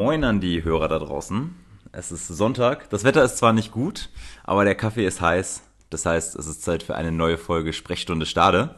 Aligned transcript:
Moin 0.00 0.24
an 0.24 0.40
die 0.40 0.64
Hörer 0.64 0.88
da 0.88 0.98
draußen. 0.98 1.54
Es 1.92 2.10
ist 2.10 2.26
Sonntag. 2.26 2.88
Das 2.88 3.04
Wetter 3.04 3.22
ist 3.22 3.36
zwar 3.36 3.52
nicht 3.52 3.70
gut, 3.70 4.08
aber 4.44 4.64
der 4.64 4.74
Kaffee 4.74 5.04
ist 5.04 5.20
heiß. 5.20 5.62
Das 5.90 6.06
heißt, 6.06 6.36
es 6.36 6.46
ist 6.46 6.62
Zeit 6.62 6.82
für 6.82 6.94
eine 6.94 7.12
neue 7.12 7.36
Folge 7.36 7.74
Sprechstunde 7.74 8.24
Stade. 8.24 8.76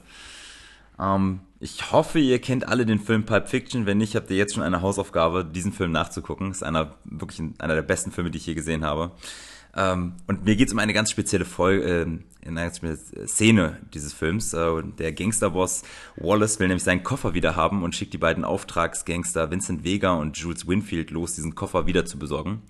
Ähm, 0.98 1.38
ich 1.60 1.92
hoffe, 1.92 2.18
ihr 2.18 2.40
kennt 2.40 2.66
alle 2.66 2.86
den 2.86 2.98
Film 2.98 3.24
Pulp 3.24 3.46
Fiction. 3.46 3.86
Wenn 3.86 3.98
nicht, 3.98 4.16
habt 4.16 4.32
ihr 4.32 4.36
jetzt 4.36 4.54
schon 4.54 4.64
eine 4.64 4.82
Hausaufgabe, 4.82 5.44
diesen 5.44 5.72
Film 5.72 5.92
nachzugucken. 5.92 6.50
Ist 6.50 6.64
einer, 6.64 6.96
wirklich 7.04 7.40
einer 7.60 7.76
der 7.76 7.82
besten 7.82 8.10
Filme, 8.10 8.32
die 8.32 8.38
ich 8.38 8.46
je 8.46 8.54
gesehen 8.54 8.84
habe. 8.84 9.12
Ähm, 9.74 10.14
und 10.26 10.44
mir 10.44 10.56
geht 10.56 10.68
es 10.68 10.72
um 10.72 10.78
eine 10.78 10.92
ganz 10.92 11.10
spezielle 11.10 11.44
Folge, 11.44 11.84
äh, 11.84 12.02
in 12.02 12.58
einer 12.58 12.64
ganz 12.64 12.76
spezielle 12.78 13.26
Szene 13.26 13.78
dieses 13.94 14.12
Films. 14.12 14.52
Äh, 14.52 14.82
der 14.98 15.12
Gangsterboss 15.12 15.82
Wallace 16.16 16.58
will 16.60 16.68
nämlich 16.68 16.84
seinen 16.84 17.02
Koffer 17.02 17.34
wieder 17.34 17.56
haben 17.56 17.82
und 17.82 17.94
schickt 17.94 18.12
die 18.12 18.18
beiden 18.18 18.44
Auftragsgangster 18.44 19.50
Vincent 19.50 19.84
Vega 19.84 20.12
und 20.12 20.36
Jules 20.36 20.68
Winfield 20.68 21.10
los, 21.10 21.34
diesen 21.34 21.54
Koffer 21.54 21.86
wieder 21.86 22.04
zu 22.04 22.18
besorgen. 22.18 22.62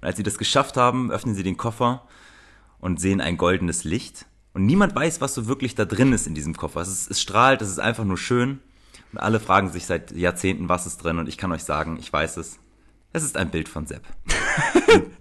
Und 0.00 0.06
als 0.06 0.16
sie 0.16 0.22
das 0.22 0.38
geschafft 0.38 0.76
haben, 0.76 1.10
öffnen 1.10 1.34
sie 1.34 1.42
den 1.42 1.56
Koffer 1.56 2.06
und 2.78 3.00
sehen 3.00 3.20
ein 3.20 3.36
goldenes 3.36 3.84
Licht. 3.84 4.26
Und 4.52 4.66
niemand 4.66 4.94
weiß, 4.94 5.20
was 5.20 5.34
so 5.34 5.46
wirklich 5.46 5.74
da 5.76 5.84
drin 5.84 6.12
ist 6.12 6.26
in 6.26 6.34
diesem 6.34 6.56
Koffer. 6.56 6.80
Es, 6.80 6.88
ist, 6.88 7.10
es 7.10 7.20
strahlt, 7.22 7.62
es 7.62 7.68
ist 7.70 7.78
einfach 7.78 8.04
nur 8.04 8.18
schön. 8.18 8.58
Und 9.12 9.18
alle 9.18 9.40
fragen 9.40 9.70
sich 9.70 9.86
seit 9.86 10.12
Jahrzehnten, 10.12 10.68
was 10.68 10.86
ist 10.86 10.98
drin. 10.98 11.18
Und 11.18 11.28
ich 11.28 11.38
kann 11.38 11.52
euch 11.52 11.64
sagen, 11.64 11.98
ich 12.00 12.12
weiß 12.12 12.36
es. 12.36 12.58
Es 13.12 13.22
ist 13.22 13.36
ein 13.36 13.50
Bild 13.50 13.68
von 13.68 13.86
Sepp. 13.86 14.02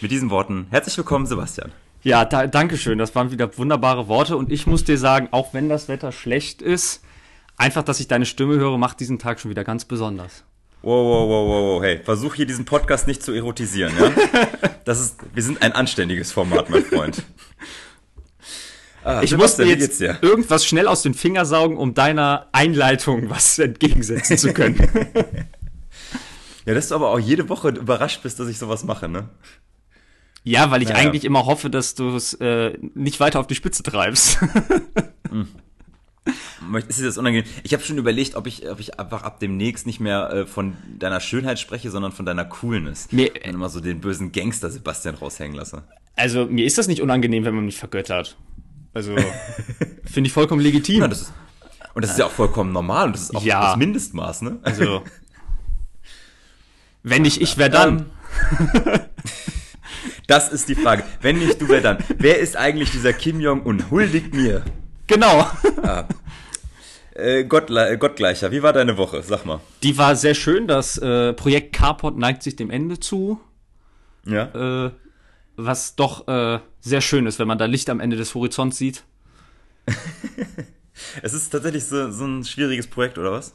Mit 0.00 0.10
diesen 0.10 0.30
Worten, 0.30 0.66
herzlich 0.70 0.96
willkommen, 0.96 1.26
Sebastian. 1.26 1.72
Ja, 2.02 2.24
da, 2.24 2.46
danke 2.46 2.78
schön. 2.78 2.96
Das 2.96 3.14
waren 3.14 3.30
wieder 3.32 3.58
wunderbare 3.58 4.08
Worte. 4.08 4.38
Und 4.38 4.50
ich 4.50 4.66
muss 4.66 4.82
dir 4.82 4.96
sagen, 4.96 5.28
auch 5.30 5.52
wenn 5.52 5.68
das 5.68 5.88
Wetter 5.88 6.10
schlecht 6.10 6.62
ist, 6.62 7.02
einfach, 7.58 7.82
dass 7.82 8.00
ich 8.00 8.08
deine 8.08 8.24
Stimme 8.24 8.56
höre, 8.56 8.78
macht 8.78 9.00
diesen 9.00 9.18
Tag 9.18 9.40
schon 9.40 9.50
wieder 9.50 9.62
ganz 9.62 9.84
besonders. 9.84 10.44
Wow, 10.80 11.04
wow, 11.04 11.28
wow, 11.28 11.48
wow, 11.48 11.74
wow. 11.74 11.82
Hey, 11.82 12.00
versuch 12.02 12.34
hier 12.34 12.46
diesen 12.46 12.64
Podcast 12.64 13.06
nicht 13.06 13.22
zu 13.22 13.32
erotisieren, 13.32 13.92
ja? 13.98 14.10
Das 14.86 14.98
ist, 14.98 15.18
wir 15.34 15.42
sind 15.42 15.60
ein 15.60 15.72
anständiges 15.72 16.32
Format, 16.32 16.70
mein 16.70 16.82
Freund. 16.82 17.22
Ah, 19.04 19.20
ich 19.22 19.36
musste 19.36 19.64
jetzt 19.64 20.00
irgendwas 20.00 20.64
schnell 20.64 20.88
aus 20.88 21.02
den 21.02 21.12
Fingern 21.12 21.44
saugen, 21.44 21.76
um 21.76 21.92
deiner 21.92 22.48
Einleitung 22.52 23.28
was 23.28 23.58
entgegensetzen 23.58 24.38
zu 24.38 24.54
können. 24.54 24.78
ja, 26.64 26.72
dass 26.72 26.88
du 26.88 26.94
aber 26.94 27.10
auch 27.10 27.18
jede 27.18 27.50
Woche 27.50 27.68
überrascht 27.68 28.22
bist, 28.22 28.40
dass 28.40 28.48
ich 28.48 28.58
sowas 28.58 28.82
mache, 28.82 29.06
ne? 29.06 29.28
Ja, 30.42 30.70
weil 30.70 30.82
ich 30.82 30.88
naja. 30.88 31.00
eigentlich 31.00 31.24
immer 31.24 31.46
hoffe, 31.46 31.70
dass 31.70 31.94
du 31.94 32.14
es 32.16 32.34
äh, 32.34 32.78
nicht 32.94 33.20
weiter 33.20 33.40
auf 33.40 33.46
die 33.46 33.54
Spitze 33.54 33.82
treibst. 33.82 34.40
hm. 35.30 35.48
Ist 36.88 37.00
dir 37.00 37.04
das 37.04 37.18
unangenehm? 37.18 37.48
Ich 37.62 37.72
habe 37.72 37.82
schon 37.82 37.98
überlegt, 37.98 38.36
ob 38.36 38.46
ich, 38.46 38.68
ob 38.68 38.78
ich 38.80 39.00
einfach 39.00 39.22
ab 39.22 39.40
demnächst 39.40 39.86
nicht 39.86 40.00
mehr 40.00 40.30
äh, 40.30 40.46
von 40.46 40.76
deiner 40.98 41.20
Schönheit 41.20 41.58
spreche, 41.58 41.90
sondern 41.90 42.12
von 42.12 42.26
deiner 42.26 42.44
Coolness. 42.44 43.08
Nee, 43.10 43.30
und 43.30 43.54
immer 43.54 43.68
so 43.68 43.80
den 43.80 44.00
bösen 44.00 44.30
Gangster 44.32 44.70
Sebastian 44.70 45.14
raushängen 45.14 45.56
lasse. 45.56 45.82
Also 46.16 46.46
mir 46.46 46.66
ist 46.66 46.78
das 46.78 46.86
nicht 46.86 47.00
unangenehm, 47.00 47.44
wenn 47.44 47.54
man 47.54 47.64
mich 47.64 47.78
vergöttert. 47.78 48.36
Also 48.92 49.16
finde 50.04 50.28
ich 50.28 50.32
vollkommen 50.32 50.60
legitim. 50.60 51.00
Ja, 51.00 51.08
das 51.08 51.22
ist, 51.22 51.32
und 51.94 52.02
das 52.02 52.12
ist 52.12 52.18
ja 52.18 52.26
auch 52.26 52.30
vollkommen 52.30 52.72
normal 52.72 53.06
und 53.06 53.16
das 53.16 53.22
ist 53.22 53.36
auch 53.36 53.42
ja. 53.42 53.68
das 53.68 53.76
Mindestmaß, 53.76 54.42
ne? 54.42 54.58
Also 54.62 55.02
wenn 57.02 57.22
nicht 57.22 57.40
ich, 57.40 57.56
wer 57.58 57.68
dann? 57.68 58.06
Ähm. 58.58 59.00
Das 60.26 60.52
ist 60.52 60.68
die 60.68 60.74
Frage. 60.74 61.04
Wenn 61.20 61.38
nicht 61.38 61.60
du, 61.60 61.68
wer 61.68 61.80
dann? 61.80 61.98
Wer 62.18 62.38
ist 62.38 62.56
eigentlich 62.56 62.90
dieser 62.90 63.12
Kim 63.12 63.40
Jong-un? 63.40 63.90
Huldigt 63.90 64.34
mir. 64.34 64.64
Genau. 65.06 65.46
Ah. 65.82 66.04
Äh, 67.14 67.44
Gottle 67.44 67.98
Gottgleicher, 67.98 68.50
wie 68.50 68.62
war 68.62 68.72
deine 68.72 68.96
Woche? 68.96 69.22
Sag 69.22 69.44
mal. 69.44 69.60
Die 69.82 69.98
war 69.98 70.16
sehr 70.16 70.34
schön. 70.34 70.66
Das 70.66 70.96
äh, 70.98 71.32
Projekt 71.32 71.74
Carport 71.74 72.16
neigt 72.16 72.42
sich 72.42 72.56
dem 72.56 72.70
Ende 72.70 73.00
zu. 73.00 73.40
Ja. 74.24 74.86
Äh, 74.86 74.90
was 75.56 75.96
doch 75.96 76.28
äh, 76.28 76.60
sehr 76.80 77.00
schön 77.00 77.26
ist, 77.26 77.38
wenn 77.38 77.48
man 77.48 77.58
da 77.58 77.66
Licht 77.66 77.90
am 77.90 78.00
Ende 78.00 78.16
des 78.16 78.34
Horizonts 78.34 78.78
sieht. 78.78 79.04
es 81.22 81.32
ist 81.32 81.50
tatsächlich 81.50 81.84
so, 81.84 82.10
so 82.10 82.24
ein 82.24 82.44
schwieriges 82.44 82.86
Projekt, 82.86 83.18
oder 83.18 83.32
was? 83.32 83.54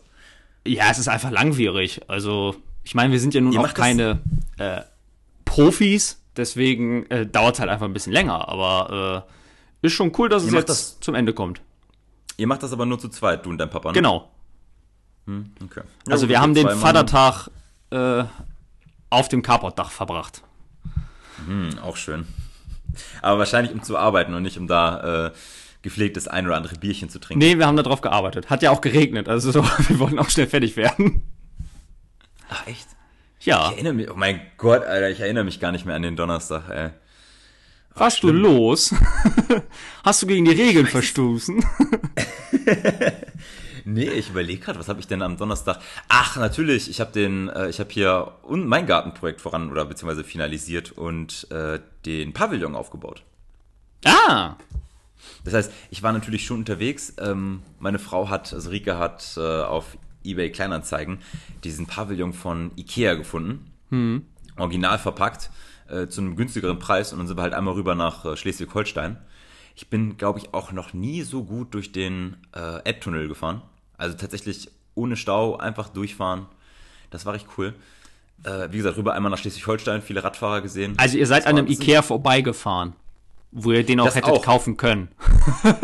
Ja, 0.67 0.89
es 0.91 0.99
ist 0.99 1.07
einfach 1.07 1.31
langwierig. 1.31 2.01
Also, 2.07 2.55
ich 2.83 2.95
meine, 2.95 3.11
wir 3.11 3.19
sind 3.19 3.33
ja 3.33 3.41
nun 3.41 3.53
Ihr 3.53 3.61
auch 3.61 3.73
keine 3.73 4.19
äh, 4.57 4.81
Profis, 5.45 6.21
Deswegen 6.37 7.05
äh, 7.09 7.25
dauert 7.25 7.55
es 7.55 7.59
halt 7.59 7.69
einfach 7.69 7.85
ein 7.85 7.93
bisschen 7.93 8.13
länger, 8.13 8.47
aber 8.49 9.25
äh, 9.81 9.85
ist 9.85 9.93
schon 9.93 10.11
cool, 10.17 10.29
dass 10.29 10.43
es 10.43 10.51
jetzt 10.51 10.69
das, 10.69 10.99
zum 10.99 11.15
Ende 11.15 11.33
kommt. 11.33 11.61
Ihr 12.37 12.47
macht 12.47 12.63
das 12.63 12.73
aber 12.73 12.85
nur 12.85 12.99
zu 12.99 13.09
zweit, 13.09 13.45
du 13.45 13.49
und 13.49 13.57
dein 13.57 13.69
Papa, 13.69 13.89
ne? 13.89 13.93
Genau. 13.93 14.29
Hm, 15.25 15.51
okay. 15.63 15.81
Ja, 16.07 16.11
also 16.11 16.27
wir 16.29 16.41
haben 16.41 16.53
den 16.53 16.69
Vatertag 16.69 17.49
äh, 17.91 18.23
auf 19.09 19.29
dem 19.29 19.41
Carportdach 19.41 19.91
verbracht. 19.91 20.43
Hm, 21.45 21.79
auch 21.79 21.97
schön. 21.97 22.27
Aber 23.21 23.39
wahrscheinlich 23.39 23.73
um 23.73 23.83
zu 23.83 23.97
arbeiten 23.97 24.33
und 24.33 24.43
nicht 24.43 24.57
um 24.57 24.67
da 24.67 25.27
äh, 25.27 25.31
gepflegtes 25.81 26.27
ein 26.27 26.45
oder 26.45 26.57
andere 26.57 26.75
Bierchen 26.75 27.09
zu 27.09 27.19
trinken. 27.19 27.39
Nee, 27.39 27.57
wir 27.57 27.67
haben 27.67 27.77
da 27.77 27.83
drauf 27.83 28.01
gearbeitet. 28.01 28.49
Hat 28.49 28.61
ja 28.61 28.71
auch 28.71 28.81
geregnet, 28.81 29.29
also 29.29 29.51
so, 29.53 29.63
wir 29.63 29.99
wollten 29.99 30.19
auch 30.19 30.29
schnell 30.29 30.47
fertig 30.47 30.75
werden. 30.75 31.23
Ach, 32.49 32.67
echt? 32.67 32.87
Ja. 33.45 33.67
Ich 33.67 33.73
erinnere 33.73 33.93
mich, 33.93 34.11
oh 34.11 34.15
mein 34.15 34.41
Gott, 34.57 34.83
Alter, 34.83 35.09
ich 35.09 35.19
erinnere 35.19 35.43
mich 35.43 35.59
gar 35.59 35.71
nicht 35.71 35.85
mehr 35.85 35.95
an 35.95 36.01
den 36.01 36.15
Donnerstag, 36.15 36.67
ey. 36.69 36.89
Warst 37.93 38.23
du 38.23 38.31
los? 38.31 38.93
Hast 40.03 40.21
du 40.21 40.27
gegen 40.27 40.45
die 40.45 40.51
Regeln 40.51 40.87
verstoßen? 40.87 41.63
nee, 43.85 44.09
ich 44.09 44.31
überlege 44.31 44.59
gerade, 44.59 44.79
was 44.79 44.89
habe 44.89 44.99
ich 44.99 45.07
denn 45.07 45.21
am 45.21 45.37
Donnerstag? 45.37 45.79
Ach, 46.09 46.35
natürlich, 46.35 46.89
ich 46.89 46.99
habe 46.99 47.13
den, 47.13 47.47
äh, 47.49 47.69
ich 47.69 47.79
habe 47.79 47.91
hier 47.91 48.33
un 48.43 48.67
mein 48.67 48.85
Gartenprojekt 48.85 49.39
voran 49.39 49.71
oder 49.71 49.85
beziehungsweise 49.85 50.25
finalisiert 50.25 50.91
und 50.91 51.49
äh, 51.51 51.79
den 52.05 52.33
Pavillon 52.33 52.75
aufgebaut. 52.75 53.23
Ah! 54.03 54.55
Das 55.45 55.53
heißt, 55.53 55.71
ich 55.91 56.03
war 56.03 56.11
natürlich 56.11 56.45
schon 56.45 56.57
unterwegs. 56.57 57.13
Ähm, 57.19 57.61
meine 57.79 57.99
Frau 57.99 58.29
hat, 58.29 58.51
also 58.53 58.71
Rike 58.71 58.97
hat 58.97 59.35
äh, 59.37 59.61
auf 59.61 59.97
eBay 60.25 60.51
Kleinanzeigen 60.51 61.19
diesen 61.63 61.85
Pavillon 61.85 62.33
von 62.33 62.71
Ikea 62.75 63.13
gefunden. 63.15 63.71
Hm. 63.89 64.25
Original 64.57 64.97
verpackt, 64.99 65.49
äh, 65.89 66.07
zu 66.07 66.21
einem 66.21 66.35
günstigeren 66.35 66.79
Preis 66.79 67.11
und 67.11 67.19
dann 67.19 67.27
sind 67.27 67.37
wir 67.37 67.43
halt 67.43 67.53
einmal 67.53 67.73
rüber 67.73 67.95
nach 67.95 68.25
äh, 68.25 68.35
Schleswig-Holstein. 68.35 69.17
Ich 69.75 69.89
bin, 69.89 70.17
glaube 70.17 70.39
ich, 70.39 70.53
auch 70.53 70.71
noch 70.71 70.93
nie 70.93 71.21
so 71.23 71.43
gut 71.43 71.73
durch 71.73 71.91
den 71.91 72.37
äh, 72.55 72.81
Elbtunnel 72.85 73.27
gefahren. 73.27 73.61
Also 73.97 74.15
tatsächlich 74.15 74.69
ohne 74.95 75.17
Stau, 75.17 75.57
einfach 75.57 75.89
durchfahren. 75.89 76.45
Das 77.09 77.25
war 77.25 77.33
recht 77.33 77.47
cool. 77.57 77.73
Äh, 78.43 78.69
wie 78.71 78.77
gesagt, 78.77 78.97
rüber 78.97 79.13
einmal 79.13 79.31
nach 79.31 79.37
Schleswig-Holstein, 79.37 80.01
viele 80.01 80.23
Radfahrer 80.23 80.61
gesehen. 80.61 80.93
Also 80.97 81.17
ihr 81.17 81.27
seid 81.27 81.45
an 81.45 81.57
einem 81.57 81.67
Ikea 81.67 82.01
vorbeigefahren, 82.01 82.93
wo 83.55 83.71
ihr 83.71 83.85
den 83.85 84.01
auch 84.01 84.13
hättet 84.13 84.25
auch. 84.25 84.43
kaufen 84.43 84.75
können. 84.75 85.07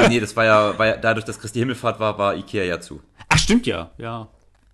nee, 0.09 0.20
das 0.20 0.36
war 0.36 0.46
ja, 0.46 0.78
war 0.78 0.88
ja, 0.88 0.98
dadurch, 0.98 1.26
dass 1.26 1.40
Christi 1.40 1.59
Himmelfahrt 1.59 2.00
war, 2.00 2.18
war 2.18 2.36
Ikea 2.36 2.66
ja 2.66 2.82
zu. 2.82 3.02
Ach, 3.30 3.38
stimmt 3.38 3.66
ja, 3.66 3.92
ja. 3.98 4.28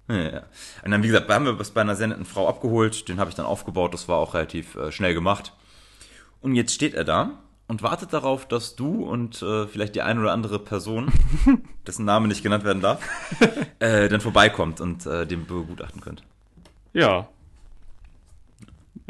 Ja, 0.10 0.44
Und 0.86 0.92
dann, 0.92 1.04
wie 1.04 1.08
gesagt, 1.08 1.30
haben 1.30 1.46
wir 1.46 1.54
das 1.54 1.72
bei 1.72 1.82
einer 1.82 1.96
sehr 1.96 2.08
netten 2.08 2.26
Frau 2.26 2.48
abgeholt. 2.48 3.10
Den 3.10 3.20
habe 3.20 3.30
ich 3.30 3.36
dann 3.36 3.46
aufgebaut. 3.46 3.94
Das 3.94 4.08
war 4.08 4.18
auch 4.18 4.34
relativ 4.34 4.76
äh, 4.76 4.92
schnell 4.92 5.14
gemacht. 5.14 5.52
Und 6.42 6.56
jetzt 6.56 6.74
steht 6.74 6.94
er 6.94 7.04
da 7.04 7.40
und 7.68 7.84
wartet 7.84 8.14
darauf, 8.14 8.48
dass 8.48 8.76
du 8.78 9.04
und 9.04 9.42
äh, 9.42 9.68
vielleicht 9.68 9.96
die 9.96 10.02
eine 10.02 10.22
oder 10.22 10.32
andere 10.32 10.60
Person, 10.60 11.12
dessen 11.88 12.06
Name 12.06 12.30
nicht 12.30 12.42
genannt 12.42 12.64
werden 12.64 12.82
darf, 12.82 13.02
äh, 13.80 14.08
dann 14.08 14.22
vorbeikommt 14.22 14.80
und 14.80 15.06
äh, 15.06 15.28
den 15.28 15.46
begutachten 15.46 16.02
könnt. 16.02 16.24
Ja. 16.94 17.28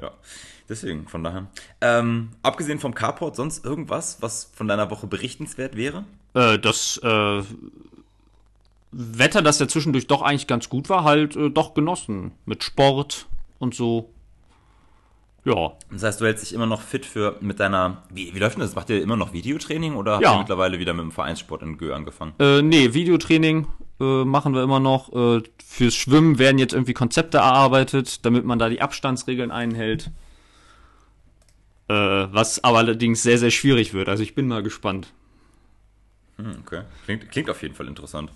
Ja. 0.01 0.11
Deswegen, 0.69 1.07
von 1.07 1.23
daher. 1.23 1.47
Ähm, 1.81 2.29
abgesehen 2.43 2.79
vom 2.79 2.93
Carport, 2.93 3.35
sonst 3.35 3.63
irgendwas, 3.63 4.21
was 4.21 4.51
von 4.53 4.67
deiner 4.67 4.91
Woche 4.91 5.07
berichtenswert 5.07 5.75
wäre? 5.75 6.03
Äh, 6.33 6.59
das 6.59 6.97
äh, 7.03 7.41
Wetter, 8.91 9.41
das 9.41 9.59
ja 9.59 9.67
zwischendurch 9.67 10.07
doch 10.07 10.21
eigentlich 10.21 10.47
ganz 10.47 10.69
gut 10.69 10.89
war, 10.89 11.03
halt 11.03 11.35
äh, 11.35 11.49
doch 11.49 11.73
genossen. 11.73 12.31
Mit 12.45 12.63
Sport 12.63 13.27
und 13.59 13.75
so. 13.75 14.09
Ja. 15.45 15.73
Das 15.89 16.03
heißt, 16.03 16.19
du 16.19 16.25
hältst 16.25 16.43
dich 16.43 16.53
immer 16.53 16.65
noch 16.65 16.81
fit 16.81 17.05
für 17.05 17.37
mit 17.39 17.61
deiner. 17.61 18.03
Wie, 18.09 18.35
wie 18.35 18.39
läuft 18.39 18.57
denn 18.57 18.61
das? 18.61 18.75
Macht 18.75 18.89
ihr 18.89 19.01
immer 19.01 19.15
noch 19.15 19.31
Videotraining 19.31 19.95
oder 19.95 20.19
ja. 20.19 20.29
habt 20.29 20.35
ihr 20.35 20.39
mittlerweile 20.39 20.79
wieder 20.79 20.93
mit 20.93 21.03
dem 21.03 21.11
Vereinssport 21.11 21.61
in 21.61 21.77
Gö 21.77 21.93
angefangen? 21.93 22.33
Äh, 22.39 22.61
nee, 22.61 22.93
Videotraining 22.93 23.67
äh, 24.01 24.25
machen 24.25 24.53
wir 24.53 24.61
immer 24.61 24.81
noch. 24.81 25.13
Äh, 25.13 25.43
fürs 25.65 25.95
Schwimmen 25.95 26.37
werden 26.37 26.57
jetzt 26.57 26.73
irgendwie 26.73 26.93
Konzepte 26.93 27.37
erarbeitet, 27.37 28.25
damit 28.25 28.43
man 28.43 28.59
da 28.59 28.67
die 28.67 28.81
Abstandsregeln 28.81 29.51
einhält. 29.51 30.11
Äh, 31.89 31.93
was 31.93 32.63
aber 32.63 32.79
allerdings 32.79 33.23
sehr, 33.23 33.37
sehr 33.37 33.51
schwierig 33.51 33.93
wird. 33.93 34.09
Also 34.09 34.23
ich 34.23 34.35
bin 34.35 34.47
mal 34.47 34.63
gespannt. 34.63 35.13
Hm, 36.37 36.57
okay. 36.65 36.83
Klingt, 37.05 37.31
klingt 37.31 37.49
auf 37.49 37.61
jeden 37.61 37.75
Fall 37.75 37.87
interessant. 37.87 38.31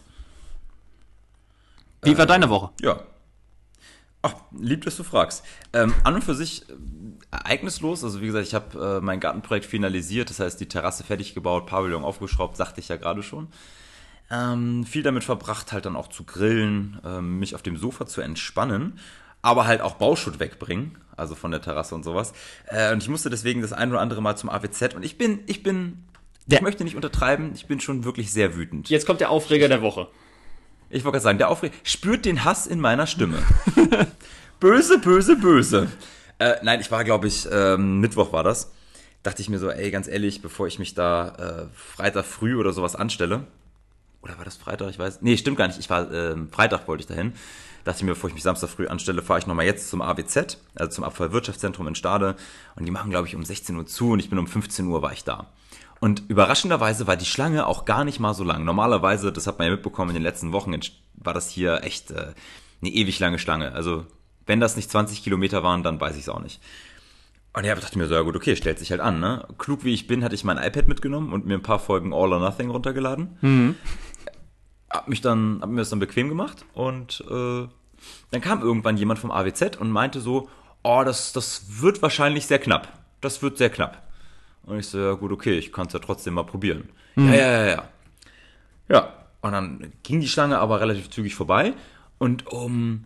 Wie 2.04 2.18
war 2.18 2.26
äh, 2.26 2.28
deine 2.28 2.50
Woche? 2.50 2.72
Ja. 2.82 3.02
Ach, 4.24 4.36
lieb, 4.52 4.86
dass 4.86 4.98
du 4.98 5.04
fragst. 5.04 5.44
Ähm, 5.74 5.94
an 6.04 6.16
und 6.16 6.24
für 6.24 6.36
sich 6.36 6.70
äh, 6.70 6.74
ereignislos. 7.32 8.04
Also 8.04 8.22
wie 8.22 8.28
gesagt, 8.28 8.48
ich 8.48 8.54
habe 8.54 8.98
äh, 8.98 9.02
mein 9.02 9.20
Gartenprojekt 9.20 9.66
finalisiert. 9.66 10.30
Das 10.30 10.40
heißt, 10.40 10.60
die 10.60 10.68
Terrasse 10.68 11.04
fertig 11.04 11.34
gebaut, 11.34 11.66
Pavillon 11.66 12.04
aufgeschraubt, 12.04 12.56
sagte 12.56 12.80
ich 12.80 12.88
ja 12.88 12.98
gerade 12.98 13.24
schon. 13.24 13.48
Ähm, 14.30 14.86
viel 14.86 15.04
damit 15.04 15.26
verbracht, 15.26 15.74
halt 15.74 15.86
dann 15.86 15.98
auch 15.98 16.08
zu 16.08 16.24
grillen, 16.24 17.00
ähm, 17.04 17.40
mich 17.40 17.54
auf 17.54 17.64
dem 17.64 17.76
Sofa 17.76 18.06
zu 18.06 18.22
entspannen. 18.22 18.98
Aber 19.42 19.66
halt 19.68 19.82
auch 19.82 19.96
Bauschutt 19.96 20.40
wegbringen, 20.40 20.98
also 21.18 21.36
von 21.36 21.52
der 21.52 21.62
Terrasse 21.62 21.96
und 21.96 22.04
sowas. 22.04 22.34
Äh, 22.68 22.92
und 22.94 23.02
ich 23.04 23.10
musste 23.10 23.30
deswegen 23.30 23.62
das 23.62 23.74
ein 23.74 23.90
oder 23.92 24.00
andere 24.02 24.22
Mal 24.22 24.36
zum 24.36 24.50
AWZ 24.50 24.94
und 24.96 25.04
ich 25.04 25.18
bin, 25.18 25.40
ich 25.48 25.64
bin, 25.64 26.04
Der- 26.46 26.60
ich 26.60 26.64
möchte 26.64 26.84
nicht 26.84 26.96
untertreiben, 26.96 27.52
ich 27.56 27.66
bin 27.68 27.80
schon 27.80 28.04
wirklich 28.04 28.32
sehr 28.32 28.56
wütend. 28.56 28.90
Jetzt 28.90 29.06
kommt 29.06 29.20
der 29.22 29.30
Aufreger 29.30 29.68
der 29.68 29.82
Woche. 29.82 30.08
Ich 30.90 31.04
wollte 31.06 31.14
gerade 31.16 31.24
sagen, 31.24 31.38
der 31.38 31.50
Aufreger 31.50 31.74
spürt 31.84 32.26
den 32.26 32.44
Hass 32.44 32.68
in 32.68 32.80
meiner 32.80 33.08
Stimme. 33.08 33.38
böse, 34.60 35.00
böse, 35.00 35.36
böse. 35.38 35.88
Äh, 36.40 36.56
nein, 36.64 36.82
ich 36.82 36.92
war, 36.92 37.04
glaube 37.04 37.28
ich, 37.28 37.48
ähm, 37.52 38.00
Mittwoch 38.00 38.34
war 38.34 38.44
das. 38.44 38.72
Dachte 39.24 39.42
ich 39.42 39.50
mir 39.50 39.60
so, 39.60 39.70
ey, 39.70 39.92
ganz 39.92 40.08
ehrlich, 40.08 40.42
bevor 40.42 40.68
ich 40.68 40.80
mich 40.80 40.94
da 40.96 41.68
äh, 41.70 41.76
Freitag 41.76 42.26
früh 42.26 42.56
oder 42.56 42.74
sowas 42.74 42.96
anstelle. 42.96 43.46
Oder 44.24 44.38
war 44.38 44.46
das 44.46 44.58
Freitag? 44.58 44.90
Ich 44.90 45.00
weiß. 45.00 45.20
Nee, 45.22 45.38
stimmt 45.38 45.58
gar 45.58 45.68
nicht. 45.68 45.80
Ich 45.80 45.90
war 45.90 46.12
ähm, 46.12 46.50
Freitag 46.52 46.88
wollte 46.88 47.02
ich 47.02 47.08
dahin. 47.08 47.34
Dachte 47.84 48.00
ich 48.00 48.04
mir, 48.04 48.12
bevor 48.12 48.30
ich 48.30 48.34
mich 48.34 48.44
Samstag 48.44 48.70
früh 48.70 48.88
anstelle, 48.88 49.22
fahre 49.22 49.40
ich 49.40 49.48
nochmal 49.48 49.66
jetzt 49.66 49.90
zum 49.90 50.02
AWZ, 50.02 50.58
also 50.76 50.92
zum 50.92 51.04
Abfallwirtschaftszentrum 51.04 51.88
in 51.88 51.96
Stade. 51.96 52.36
Und 52.76 52.86
die 52.86 52.92
machen, 52.92 53.10
glaube 53.10 53.28
ich, 53.28 53.36
um 53.36 53.44
16 53.44 53.76
Uhr 53.76 53.86
zu 53.86 54.12
und 54.12 54.20
ich 54.20 54.30
bin 54.30 54.40
um 54.40 54.48
15 54.48 54.86
Uhr 54.88 55.02
war 55.02 55.14
ich 55.14 55.24
da. 55.24 55.48
Und 56.00 56.24
überraschenderweise 56.30 57.06
war 57.06 57.16
die 57.16 57.26
Schlange 57.26 57.68
auch 57.68 57.86
gar 57.86 58.04
nicht 58.04 58.20
mal 58.20 58.34
so 58.34 58.44
lang. 58.44 58.66
Normalerweise, 58.66 59.32
das 59.32 59.46
hat 59.46 59.60
man 59.60 59.68
ja 59.68 59.74
mitbekommen 59.74 60.10
in 60.10 60.16
den 60.16 60.24
letzten 60.24 60.52
Wochen, 60.52 60.78
war 61.14 61.34
das 61.34 61.50
hier 61.50 61.84
echt 61.84 62.12
äh, 62.12 62.34
eine 62.82 62.92
ewig 62.92 63.20
lange 63.20 63.38
Schlange. 63.38 63.74
Also 63.74 64.06
wenn 64.48 64.60
das 64.60 64.76
nicht 64.76 64.90
20 64.90 65.24
Kilometer 65.24 65.64
waren, 65.64 65.84
dann 65.84 66.02
weiß 66.02 66.16
ich 66.16 66.24
es 66.24 66.30
auch 66.30 66.42
nicht. 66.42 66.60
Und 67.54 67.66
ja, 67.66 67.76
dachte 67.76 67.98
mir 67.98 68.08
so, 68.08 68.16
ja 68.16 68.22
gut, 68.22 68.36
okay, 68.36 68.56
stellt 68.56 68.80
sich 68.80 68.92
halt 68.92 69.02
an, 69.02 69.20
ne? 69.20 69.46
Klug 69.58 69.84
wie 69.84 69.94
ich 69.94 70.08
bin, 70.08 70.24
hatte 70.24 70.36
ich 70.36 70.44
mein 70.46 70.58
iPad 70.58 70.88
mitgenommen 70.88 71.34
und 71.34 71.46
mir 71.46 71.56
ein 71.56 71.62
paar 71.62 71.80
Folgen 71.80 72.14
All 72.14 72.32
or 72.32 72.40
Nothing 72.40 72.70
runtergeladen. 72.70 73.76
Hab 74.92 75.08
mich 75.08 75.22
dann, 75.22 75.60
hab 75.62 75.70
mir 75.70 75.78
das 75.78 75.90
dann 75.90 76.00
bequem 76.00 76.30
gemacht 76.30 76.66
und 76.74 77.24
äh, 77.30 77.68
dann 78.32 78.42
kam 78.42 78.62
irgendwann 78.62 78.98
jemand 78.98 79.20
vom 79.20 79.32
AWZ 79.32 79.78
und 79.78 79.90
meinte 79.90 80.22
so, 80.22 80.50
oh, 80.84 81.04
das, 81.06 81.34
das 81.34 81.82
wird 81.82 82.02
wahrscheinlich 82.02 82.48
sehr 82.48 82.60
knapp. 82.60 82.88
Das 83.22 83.42
wird 83.42 83.58
sehr 83.58 83.70
knapp. 83.70 84.08
Und 84.64 84.80
ich 84.80 84.88
so, 84.88 85.00
ja 85.00 85.14
gut, 85.14 85.32
okay, 85.32 85.58
ich 85.58 85.72
kann 85.72 85.88
es 85.88 85.94
ja 85.94 86.00
trotzdem 86.00 86.34
mal 86.34 86.44
probieren. 86.44 86.90
Ja, 87.16 87.24
ja, 87.24 87.52
ja, 87.52 87.66
ja. 87.68 87.90
Ja, 88.90 89.14
und 89.42 89.52
dann 89.52 89.94
ging 90.04 90.20
die 90.20 90.28
Schlange 90.28 90.60
aber 90.60 90.82
relativ 90.82 91.10
zügig 91.10 91.36
vorbei 91.36 91.74
und 92.18 92.48
um 92.48 93.06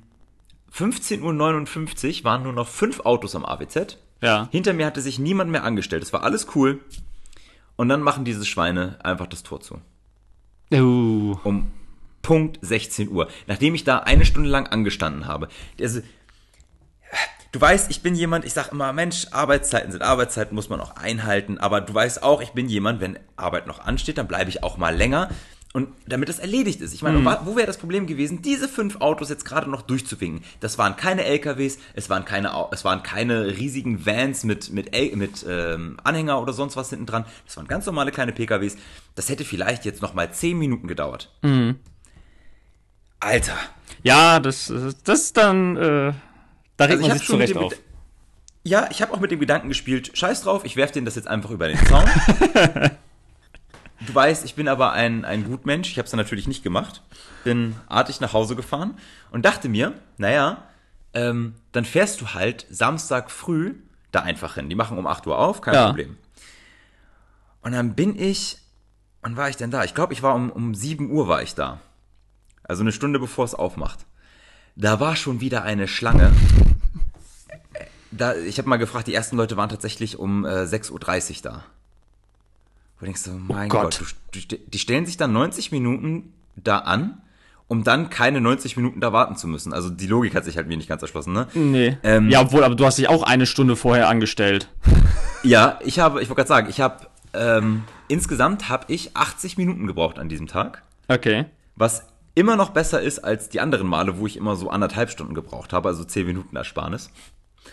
15.59 0.74 2.20
Uhr 2.20 2.24
waren 2.26 2.44
nur 2.44 2.54
noch 2.54 2.68
fünf 2.68 3.02
Autos 3.02 3.36
am 3.36 3.46
AWZ. 3.46 3.98
Ja. 4.22 4.50
Hinter 4.52 4.74
mir 4.74 4.86
hatte 4.86 5.02
sich 5.02 5.20
niemand 5.20 5.52
mehr 5.52 5.64
angestellt. 5.64 6.04
Es 6.04 6.12
war 6.12 6.24
alles 6.24 6.48
cool. 6.56 6.82
Und 7.78 7.90
dann 7.90 8.02
machen 8.02 8.26
diese 8.26 8.46
Schweine 8.46 8.98
einfach 9.04 9.28
das 9.28 9.44
Tor 9.44 9.62
zu. 9.62 9.80
Uh. 10.72 11.38
Um 11.44 11.72
Punkt 12.22 12.58
16 12.62 13.10
Uhr. 13.10 13.28
Nachdem 13.46 13.76
ich 13.76 13.84
da 13.84 14.00
eine 14.00 14.26
Stunde 14.26 14.50
lang 14.50 14.68
angestanden 14.68 15.28
habe. 15.28 15.48
Also, 15.80 16.02
du 17.52 17.62
weißt, 17.62 17.92
ich 17.92 18.02
bin 18.02 18.16
jemand, 18.16 18.46
ich 18.46 18.54
sag 18.54 18.72
immer, 18.72 18.92
Mensch, 18.94 19.28
Arbeitszeiten 19.32 19.92
sind 19.92 20.02
Arbeitszeiten, 20.02 20.56
muss 20.56 20.70
man 20.70 20.82
auch 20.82 20.96
einhalten. 20.96 21.60
Aber 21.60 21.82
du 21.82 21.94
weißt 21.94 22.24
auch, 22.24 22.42
ich 22.42 22.52
bin 22.52 22.68
jemand, 22.68 23.00
wenn 23.00 23.20
Arbeit 23.36 23.68
noch 23.68 23.80
ansteht, 23.80 24.18
dann 24.18 24.28
bleibe 24.28 24.50
ich 24.50 24.64
auch 24.64 24.78
mal 24.78 24.96
länger. 24.96 25.30
Und 25.76 25.90
damit 26.08 26.30
das 26.30 26.40
erledigt 26.40 26.80
ist. 26.80 26.94
Ich 26.94 27.02
meine, 27.02 27.26
wa- 27.26 27.42
wo 27.44 27.58
wäre 27.58 27.68
das 27.68 27.78
Problem 27.78 28.08
gewesen, 28.08 28.42
diese 28.42 28.70
fünf 28.70 29.02
Autos 29.02 29.28
jetzt 29.28 29.44
gerade 29.44 29.70
noch 29.70 29.82
durchzuwinken? 29.82 30.42
Das 30.62 30.78
waren 30.78 30.96
keine 30.96 31.26
LKWs, 31.26 31.78
es 31.96 32.10
waren 32.10 32.24
keine, 32.24 32.54
es 32.72 32.86
waren 32.86 33.04
keine 33.04 33.48
riesigen 33.58 34.06
Vans 34.06 34.46
mit, 34.46 34.72
mit, 34.72 34.90
mit 35.18 35.46
ähm, 35.48 35.98
Anhänger 36.02 36.42
oder 36.42 36.54
sonst 36.54 36.78
was 36.78 36.92
hinten 36.92 37.06
dran. 37.06 37.26
Das 37.46 37.58
waren 37.58 37.68
ganz 37.68 37.86
normale 37.86 38.12
kleine 38.12 38.32
PKWs. 38.32 38.78
Das 39.16 39.28
hätte 39.28 39.44
vielleicht 39.44 39.84
jetzt 39.84 40.02
noch 40.02 40.14
mal 40.14 40.32
zehn 40.32 40.58
Minuten 40.58 40.88
gedauert. 40.88 41.30
Alter. 43.20 43.58
Ja, 44.02 44.40
das, 44.40 44.72
das 45.04 45.20
ist 45.20 45.36
dann, 45.38 45.76
äh, 45.76 46.14
da 46.78 46.86
regt 46.86 46.98
Also 46.98 47.08
man 47.10 47.18
sich 47.18 47.28
zurecht 47.28 47.58
auf. 47.58 47.74
Ja, 48.64 48.88
ich 48.92 49.02
habe 49.02 49.14
auch 49.14 49.20
mit 49.20 49.30
dem 49.32 49.40
Gedanken 49.42 49.68
gespielt, 49.68 50.12
scheiß 50.18 50.42
drauf, 50.44 50.64
ich 50.64 50.76
werf 50.78 50.92
denen 50.92 51.06
das 51.06 51.16
jetzt 51.16 51.28
einfach 51.28 51.50
über 51.52 51.68
den 51.68 51.78
Zaun. 51.86 52.06
du 54.06 54.16
weißt, 54.16 54.46
ich 54.46 54.56
bin 54.56 54.68
aber 54.68 54.92
ein, 54.94 55.26
ein 55.26 55.44
Gutmensch, 55.46 55.90
ich 55.92 55.98
habe 55.98 56.06
es 56.06 56.12
dann 56.12 56.20
natürlich 56.20 56.48
nicht 56.48 56.64
gemacht. 56.64 57.02
Bin 57.44 57.76
artig 57.88 58.20
nach 58.22 58.34
Hause 58.34 58.56
gefahren 58.56 58.98
und 59.32 59.46
dachte 59.46 59.70
mir, 59.70 59.94
naja, 60.18 60.64
ähm, 61.14 61.56
dann 61.72 61.86
fährst 61.86 62.22
du 62.22 62.34
halt 62.34 62.66
Samstag 62.70 63.32
früh 63.32 63.76
da 64.12 64.22
einfach 64.22 64.56
hin. 64.56 64.70
Die 64.70 64.76
machen 64.76 64.98
um 64.98 65.08
8 65.08 65.28
Uhr 65.28 65.38
auf, 65.38 65.62
kein 65.62 65.74
Ja. 65.74 65.88
Problem. 65.88 66.18
Und 67.62 67.72
dann 67.72 67.96
bin 67.96 68.18
ich, 68.20 68.58
wann 69.22 69.38
war 69.38 69.50
ich 69.50 69.58
denn 69.58 69.72
da? 69.72 69.84
Ich 69.84 69.94
glaube, 69.94 70.14
ich 70.14 70.24
war 70.24 70.36
um, 70.36 70.50
um 70.50 70.76
7 70.76 71.10
Uhr 71.12 71.28
war 71.28 71.42
ich 71.42 71.56
da. 71.56 71.80
Also 72.64 72.82
eine 72.82 72.92
Stunde 72.92 73.20
bevor 73.20 73.46
es 73.46 73.56
aufmacht. 73.56 74.00
Da 74.76 75.00
war 75.00 75.16
schon 75.16 75.40
wieder 75.42 75.64
eine 75.64 75.88
Schlange. 75.88 76.32
Da, 78.12 78.36
ich 78.36 78.58
habe 78.58 78.70
mal 78.70 78.78
gefragt, 78.78 79.08
die 79.08 79.14
ersten 79.14 79.36
Leute 79.38 79.58
waren 79.58 79.70
tatsächlich 79.70 80.18
um 80.18 80.46
äh, 80.46 80.64
6.30 80.64 80.92
Uhr 80.92 81.42
da. 81.44 81.66
Wo 83.00 83.06
denkst 83.06 83.24
du, 83.24 83.32
mein 83.32 83.70
Gott. 83.70 84.00
Gott, 84.00 84.16
du, 84.52 84.58
die 84.58 84.80
stellen 84.80 85.06
sich 85.06 85.18
dann 85.18 85.34
90 85.34 85.72
Minuten 85.72 86.34
da 86.56 86.80
an, 86.80 87.22
um 87.68 87.84
dann 87.84 88.10
keine 88.10 88.40
90 88.42 88.78
Minuten 88.78 89.02
da 89.02 89.12
warten 89.12 89.36
zu 89.36 89.48
müssen. 89.48 89.74
Also 89.74 89.90
die 89.90 90.08
Logik 90.08 90.36
hat 90.36 90.46
sich 90.46 90.56
halt 90.58 90.68
mir 90.68 90.78
nicht 90.78 90.88
ganz 90.88 91.02
erschlossen, 91.02 91.34
ne? 91.34 91.48
Nee. 91.54 91.98
Ähm, 92.04 92.30
ja, 92.30 92.42
obwohl, 92.42 92.64
aber 92.64 92.76
du 92.76 92.86
hast 92.86 92.98
dich 92.98 93.10
auch 93.10 93.24
eine 93.24 93.46
Stunde 93.46 93.76
vorher 93.76 94.08
angestellt. 94.10 94.70
Ja, 95.44 95.78
ich 95.86 96.00
habe, 96.00 96.24
ich 96.24 96.30
wollte 96.30 96.40
gerade 96.40 96.48
sagen, 96.48 96.70
ich 96.72 96.82
habe 96.82 97.06
ähm, 97.34 97.84
insgesamt 98.08 98.68
habe 98.68 98.92
ich 98.92 99.16
80 99.16 99.58
Minuten 99.60 99.86
gebraucht 99.86 100.18
an 100.18 100.28
diesem 100.28 100.48
Tag, 100.48 100.82
Okay. 101.08 101.46
was 101.76 102.08
immer 102.34 102.56
noch 102.56 102.72
besser 102.72 103.00
ist 103.00 103.20
als 103.20 103.48
die 103.50 103.60
anderen 103.60 103.86
Male, 103.86 104.18
wo 104.18 104.26
ich 104.26 104.38
immer 104.38 104.56
so 104.56 104.72
anderthalb 104.72 105.12
Stunden 105.12 105.36
gebraucht 105.36 105.72
habe, 105.72 105.88
also 105.90 106.04
10 106.04 106.26
Minuten 106.26 106.56
Ersparnis. 106.56 107.12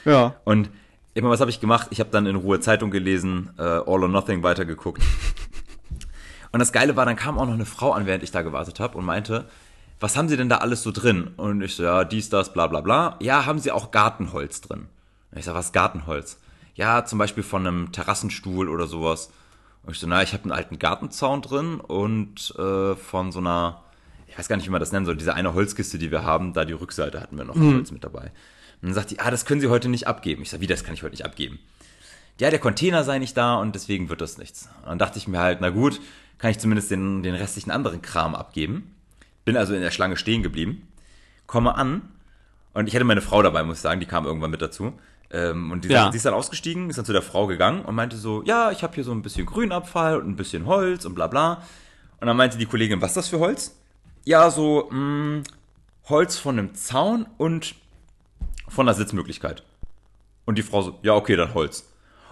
Ja. 0.04 0.34
Und 0.44 0.68
immer, 1.14 1.30
was 1.30 1.40
habe 1.40 1.50
ich 1.50 1.60
gemacht? 1.60 1.88
Ich 1.90 2.00
habe 2.00 2.10
dann 2.10 2.26
in 2.26 2.36
Ruhe 2.36 2.60
Zeitung 2.60 2.90
gelesen, 2.90 3.50
äh, 3.58 3.62
All 3.62 3.86
or 3.86 4.08
Nothing 4.08 4.42
weitergeguckt. 4.42 5.02
Und 6.52 6.60
das 6.60 6.72
Geile 6.72 6.96
war, 6.96 7.06
dann 7.06 7.16
kam 7.16 7.38
auch 7.38 7.46
noch 7.46 7.54
eine 7.54 7.64
Frau 7.64 7.92
an, 7.92 8.06
während 8.06 8.22
ich 8.22 8.30
da 8.30 8.42
gewartet 8.42 8.78
habe 8.78 8.98
und 8.98 9.06
meinte, 9.06 9.46
was 10.00 10.18
haben 10.18 10.28
Sie 10.28 10.36
denn 10.36 10.50
da 10.50 10.58
alles 10.58 10.82
so 10.82 10.90
drin? 10.90 11.30
Und 11.36 11.62
ich 11.62 11.76
so, 11.76 11.82
ja, 11.82 12.04
dies, 12.04 12.28
das, 12.28 12.52
bla 12.52 12.66
bla 12.66 12.82
bla. 12.82 13.16
Ja, 13.20 13.46
haben 13.46 13.58
Sie 13.58 13.72
auch 13.72 13.90
Gartenholz 13.90 14.60
drin? 14.60 14.88
Und 15.30 15.38
ich 15.38 15.46
so, 15.46 15.54
was 15.54 15.66
ist 15.66 15.72
Gartenholz? 15.72 16.38
Ja, 16.74 17.06
zum 17.06 17.18
Beispiel 17.18 17.42
von 17.42 17.66
einem 17.66 17.92
Terrassenstuhl 17.92 18.68
oder 18.68 18.86
sowas. 18.86 19.30
Und 19.84 19.92
ich 19.92 19.98
so, 19.98 20.06
na, 20.06 20.22
ich 20.22 20.34
habe 20.34 20.42
einen 20.44 20.52
alten 20.52 20.78
Gartenzaun 20.78 21.40
drin 21.40 21.80
und 21.80 22.54
äh, 22.58 22.94
von 22.96 23.32
so 23.32 23.38
einer, 23.38 23.80
ich 24.26 24.38
weiß 24.38 24.48
gar 24.48 24.56
nicht, 24.56 24.66
wie 24.66 24.70
man 24.70 24.80
das 24.80 24.92
nennen 24.92 25.06
soll, 25.06 25.16
diese 25.16 25.34
eine 25.34 25.54
Holzkiste, 25.54 25.98
die 25.98 26.10
wir 26.10 26.22
haben, 26.22 26.52
da 26.52 26.64
die 26.64 26.74
Rückseite 26.74 27.20
hatten 27.20 27.38
wir 27.38 27.44
noch 27.44 27.56
Holz 27.56 27.90
mit 27.92 28.04
dabei. 28.04 28.30
Und 28.82 28.88
dann 28.88 28.94
sagt 28.94 29.10
die, 29.12 29.20
ah, 29.20 29.30
das 29.30 29.44
können 29.46 29.60
Sie 29.60 29.68
heute 29.68 29.88
nicht 29.88 30.06
abgeben. 30.06 30.42
Ich 30.42 30.50
sag, 30.50 30.60
wie, 30.60 30.66
das 30.66 30.84
kann 30.84 30.94
ich 30.94 31.02
heute 31.02 31.12
nicht 31.12 31.24
abgeben? 31.24 31.58
Ja, 32.40 32.50
der 32.50 32.58
Container 32.58 33.04
sei 33.04 33.18
nicht 33.18 33.36
da 33.36 33.54
und 33.56 33.74
deswegen 33.74 34.08
wird 34.08 34.20
das 34.20 34.38
nichts. 34.38 34.68
Und 34.82 34.88
dann 34.88 34.98
dachte 34.98 35.18
ich 35.18 35.28
mir 35.28 35.38
halt, 35.38 35.60
na 35.60 35.70
gut, 35.70 36.00
kann 36.38 36.50
ich 36.50 36.58
zumindest 36.58 36.90
den, 36.90 37.22
den 37.22 37.34
restlichen 37.34 37.70
anderen 37.70 38.02
Kram 38.02 38.34
abgeben. 38.34 38.92
Bin 39.44 39.56
also 39.56 39.74
in 39.74 39.80
der 39.82 39.90
Schlange 39.92 40.16
stehen 40.16 40.42
geblieben, 40.42 40.86
komme 41.46 41.74
an 41.76 42.02
und 42.74 42.88
ich 42.88 42.94
hatte 42.94 43.04
meine 43.04 43.20
Frau 43.20 43.42
dabei, 43.42 43.62
muss 43.64 43.76
ich 43.76 43.82
sagen, 43.82 44.00
die 44.00 44.06
kam 44.06 44.24
irgendwann 44.24 44.50
mit 44.50 44.62
dazu. 44.62 44.92
Ähm, 45.30 45.70
und 45.70 45.84
die, 45.84 45.88
Ja. 45.88 46.10
die 46.10 46.16
ist 46.16 46.24
dann 46.26 46.34
ausgestiegen, 46.34 46.88
ist 46.90 46.96
dann 46.96 47.04
zu 47.04 47.12
der 47.12 47.22
Frau 47.22 47.46
gegangen 47.46 47.84
und 47.84 47.94
meinte 47.94 48.16
so, 48.16 48.42
ja, 48.44 48.70
ich 48.70 48.82
habe 48.82 48.94
hier 48.94 49.04
so 49.04 49.12
ein 49.12 49.22
bisschen 49.22 49.46
Grünabfall 49.46 50.18
und 50.18 50.28
ein 50.28 50.36
bisschen 50.36 50.66
Holz 50.66 51.04
und 51.04 51.14
bla 51.14 51.26
bla. 51.26 51.62
Und 52.20 52.26
dann 52.26 52.36
meinte 52.36 52.56
die 52.58 52.66
Kollegin, 52.66 53.00
was 53.00 53.10
ist 53.12 53.16
das 53.16 53.28
für 53.28 53.38
Holz? 53.38 53.76
Ja, 54.24 54.50
so 54.50 54.88
mh, 54.90 55.42
Holz 56.08 56.38
von 56.38 56.58
einem 56.58 56.74
Zaun 56.74 57.26
und 57.38 57.74
von 58.72 58.86
der 58.86 58.94
Sitzmöglichkeit. 58.94 59.62
Und 60.44 60.56
die 60.58 60.62
Frau 60.62 60.82
so, 60.82 60.98
ja, 61.02 61.14
okay, 61.14 61.36
dann 61.36 61.54
Holz. 61.54 61.86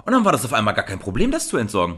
Und 0.04 0.12
dann 0.12 0.24
war 0.24 0.32
das 0.32 0.44
auf 0.44 0.52
einmal 0.52 0.74
gar 0.74 0.84
kein 0.84 0.98
Problem, 0.98 1.30
das 1.30 1.48
zu 1.48 1.56
entsorgen. 1.56 1.96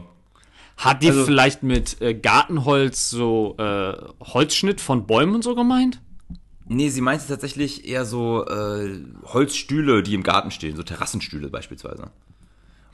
Hat 0.77 1.01
die 1.03 1.09
Also- 1.09 1.25
vielleicht 1.25 1.63
mit 1.63 2.01
äh, 2.01 2.13
Gartenholz 2.13 3.09
so 3.09 3.55
äh, 3.57 3.93
Holzschnitt 4.23 4.81
von 4.81 5.05
Bäumen 5.07 5.35
und 5.35 5.43
so 5.43 5.55
gemeint? 5.55 6.01
Nee, 6.65 6.89
sie 6.89 7.01
meinte 7.01 7.27
tatsächlich 7.27 7.85
eher 7.87 8.05
so 8.05 8.45
äh, 8.47 8.99
Holzstühle, 9.25 10.01
die 10.01 10.13
im 10.15 10.23
Garten 10.23 10.49
stehen, 10.51 10.75
so 10.75 10.83
Terrassenstühle 10.83 11.49
beispielsweise. 11.49 12.09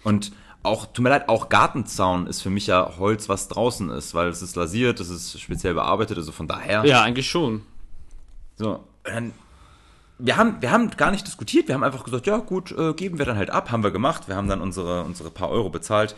Und 0.03 0.31
auch, 0.63 0.87
tut 0.87 1.03
mir 1.03 1.09
leid, 1.09 1.29
auch 1.29 1.49
Gartenzaun 1.49 2.27
ist 2.27 2.41
für 2.41 2.49
mich 2.49 2.67
ja 2.67 2.97
Holz, 2.97 3.29
was 3.29 3.47
draußen 3.47 3.89
ist, 3.91 4.13
weil 4.13 4.27
es 4.27 4.41
ist 4.41 4.55
lasiert, 4.55 4.99
es 4.99 5.09
ist 5.09 5.39
speziell 5.39 5.73
bearbeitet, 5.75 6.17
also 6.17 6.31
von 6.31 6.47
daher. 6.47 6.83
Ja, 6.85 7.01
eigentlich 7.03 7.29
schon. 7.29 7.61
So, 8.57 8.83
dann, 9.03 9.31
wir 10.19 10.37
haben, 10.37 10.61
wir 10.61 10.71
haben 10.71 10.91
gar 10.91 11.11
nicht 11.11 11.25
diskutiert, 11.25 11.67
wir 11.67 11.75
haben 11.75 11.83
einfach 11.83 12.03
gesagt, 12.03 12.27
ja 12.27 12.37
gut, 12.37 12.71
äh, 12.71 12.93
geben 12.93 13.17
wir 13.17 13.25
dann 13.25 13.37
halt 13.37 13.49
ab, 13.49 13.71
haben 13.71 13.83
wir 13.83 13.91
gemacht, 13.91 14.27
wir 14.27 14.35
haben 14.35 14.47
dann 14.47 14.61
unsere, 14.61 15.03
unsere 15.03 15.31
paar 15.31 15.49
Euro 15.49 15.69
bezahlt 15.69 16.15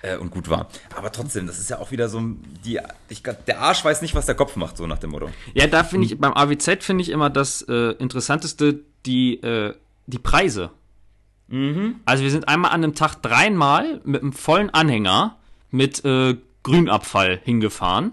äh, 0.00 0.16
und 0.16 0.30
gut 0.30 0.48
war. 0.48 0.68
Aber 0.96 1.12
trotzdem, 1.12 1.46
das 1.46 1.58
ist 1.58 1.70
ja 1.70 1.78
auch 1.78 1.90
wieder 1.90 2.08
so, 2.08 2.20
die, 2.64 2.80
ich, 3.08 3.22
der 3.22 3.60
Arsch 3.60 3.84
weiß 3.84 4.02
nicht, 4.02 4.14
was 4.14 4.26
der 4.26 4.34
Kopf 4.34 4.56
macht, 4.56 4.78
so 4.78 4.86
nach 4.86 4.98
dem 4.98 5.10
Motto. 5.10 5.28
Ja, 5.54 5.66
da 5.66 5.84
finde 5.84 6.06
ich, 6.06 6.18
beim 6.18 6.32
AWZ 6.32 6.82
finde 6.82 7.02
ich 7.02 7.10
immer 7.10 7.30
das 7.30 7.62
äh, 7.62 7.92
Interessanteste 7.92 8.80
die, 9.04 9.42
äh, 9.42 9.74
die 10.06 10.18
Preise. 10.18 10.70
Also 12.06 12.24
wir 12.24 12.30
sind 12.30 12.48
einmal 12.48 12.70
an 12.70 12.82
einem 12.82 12.94
Tag 12.94 13.16
dreimal 13.20 14.00
mit 14.04 14.22
einem 14.22 14.32
vollen 14.32 14.70
Anhänger 14.70 15.36
mit 15.70 16.02
äh, 16.02 16.38
Grünabfall 16.62 17.40
hingefahren. 17.44 18.12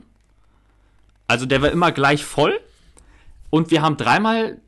Also 1.27 1.46
der 1.46 1.62
war 1.62 1.72
immer 1.72 1.93
gleich 1.93 2.25
voll. 2.25 2.60
Und 3.50 3.72
wir 3.72 3.81
haben 3.81 3.96
dreimal 3.96 4.60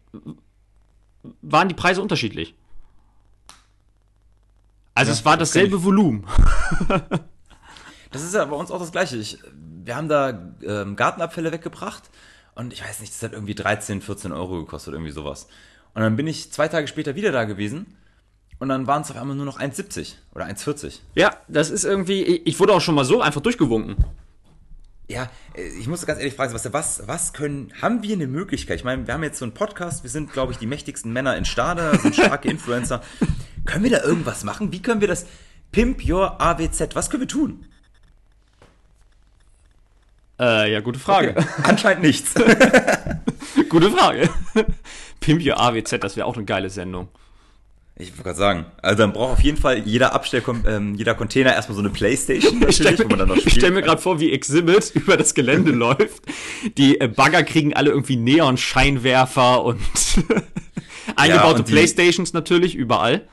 waren 1.42 1.70
die 1.70 1.76
Preise 1.76 2.02
unterschiedlich. 2.02 2.56
Also 4.94 5.12
Ja, 5.12 5.18
es 5.18 5.26
war 5.26 5.38
das 5.38 5.50
dasselbe 5.50 5.78
kenn 5.78 5.84
Volumen. 5.86 6.28
Das 8.12 8.24
ist 8.24 8.34
ja 8.34 8.44
bei 8.44 8.58
uns 8.58 8.72
auch 8.72 8.80
das 8.80 8.92
Gleiche. 8.92 9.16
Ich, 9.16 9.40
wir 9.54 9.96
haben 9.96 10.10
da 10.10 10.54
ähm, 10.62 10.98
Gartenabfälle 10.98 11.54
weggebracht 11.54 12.10
und 12.56 12.74
ich 12.74 12.84
weiß 12.84 13.00
nicht, 13.00 13.14
das 13.14 13.24
hat 13.24 13.32
irgendwie 13.32 13.56
13, 13.56 14.02
14 14.02 14.34
Euro 14.34 14.60
gekostet, 14.60 14.94
irgendwie 14.94 15.14
sowas. 15.14 15.48
Und 15.94 16.02
dann 16.02 16.18
bin 16.18 16.28
ich 16.28 16.52
zwei 16.52 16.68
Tage 16.68 16.88
später 16.88 17.16
wieder 17.16 17.32
da 17.32 17.46
gewesen 17.46 17.98
und 18.60 18.70
dann 18.70 18.86
waren 18.86 19.02
es 19.02 19.12
auf 19.12 19.18
einmal 19.18 19.36
nur 19.36 19.46
noch 19.46 19.60
1,70 19.60 20.16
oder 20.36 20.46
1,40. 20.46 21.00
Ja, 21.16 21.38
das 21.48 21.70
ist 21.70 21.86
irgendwie, 21.86 22.22
ich 22.22 22.60
wurde 22.60 22.74
auch 22.74 22.82
schon 22.82 22.96
mal 22.96 23.06
so 23.06 23.22
einfach 23.22 23.42
durchgewunken. 23.42 23.96
Ja, 25.12 25.30
äh, 25.54 25.64
ich 25.64 25.88
muss 25.88 26.06
ganz 26.06 26.20
ehrlich 26.20 26.36
fragen, 26.36 26.54
was, 26.54 26.72
was, 26.72 27.08
was 27.08 27.34
können, 27.34 27.74
haben 27.82 28.02
wir 28.02 28.16
eine 28.16 28.28
Möglichkeit? 28.28 28.78
Ich 28.78 28.84
meine, 28.86 29.06
wir 29.06 29.14
haben 29.14 29.24
jetzt 29.24 29.40
so 29.40 29.46
einen 29.46 29.54
Podcast, 29.54 30.04
wir 30.04 30.10
sind, 30.10 30.32
glaube 30.32 30.54
ich, 30.54 30.58
die 30.58 30.68
mächtigsten 30.68 31.12
Männer 31.12 31.36
in 31.36 31.44
Stade, 31.44 31.98
sind 32.02 32.16
starke 32.16 32.50
Influencer. 32.50 33.02
können 33.66 33.84
wir 33.84 33.92
da 33.92 34.04
irgendwas 34.04 34.44
machen? 34.44 34.72
Wie 34.72 34.82
können 34.82 35.02
wir 35.02 35.10
das 35.10 35.26
Pimp 35.72 36.08
Your 36.08 36.42
AWZ, 36.42 36.96
was 36.96 37.10
können 37.10 37.22
wir 37.22 37.28
tun? 37.28 37.66
Äh, 40.40 40.72
ja, 40.72 40.80
gute 40.80 41.00
Frage. 41.00 41.36
Anscheinend 41.64 42.04
nichts. 42.04 42.34
gute 43.70 43.92
Frage. 43.92 44.30
Pimp 45.20 45.46
Your 45.46 45.60
AWZ, 45.60 46.00
das 46.00 46.16
wäre 46.16 46.26
auch 46.26 46.36
eine 46.36 46.46
geile 46.46 46.70
Sendung. 46.70 47.10
Ich 48.02 48.10
wollte 48.14 48.24
gerade 48.24 48.38
sagen, 48.38 48.66
also 48.82 48.98
dann 48.98 49.14
braucht 49.14 49.34
auf 49.34 49.42
jeden 49.42 49.58
Fall 49.58 49.78
jeder 49.80 50.14
Abstell, 50.16 50.42
ähm, 50.68 50.96
jeder 50.96 51.14
Container 51.14 51.54
erstmal 51.54 51.76
so 51.76 51.82
eine 51.82 51.92
Playstation, 51.92 52.60
Ich 52.68 52.76
stelle 52.76 52.92
natürlich, 52.92 53.06
wo 53.06 53.10
man 53.16 53.20
dann 53.20 53.28
noch 53.28 53.36
mir, 53.36 53.44
ich 53.46 53.54
gerade 53.86 54.02
vor, 54.02 54.20
wie 54.20 54.32
Exhibit 54.32 54.90
über 54.96 55.18
das 55.18 55.36
Gelände 55.36 55.70
läuft. 55.72 56.24
Die 56.78 57.00
äh, 57.00 57.08
Bagger 57.08 57.44
kriegen 57.44 57.76
alle 57.76 57.92
irgendwie 57.92 58.16
Neon-Scheinwerfer 58.16 59.64
und 59.64 59.80
eingebaute 61.16 61.60
und 61.60 61.68
die- 61.68 61.74
Playstations 61.74 62.34
natürlich 62.34 62.74
überall. 62.76 63.28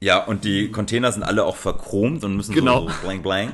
Ja, 0.00 0.18
und 0.24 0.44
die 0.44 0.70
Container 0.70 1.10
sind 1.10 1.24
alle 1.24 1.44
auch 1.44 1.56
verchromt 1.56 2.22
und 2.22 2.36
müssen 2.36 2.54
Genau. 2.54 2.82
so, 2.82 2.88
so 2.90 2.94
blang 3.02 3.20
blang. 3.20 3.52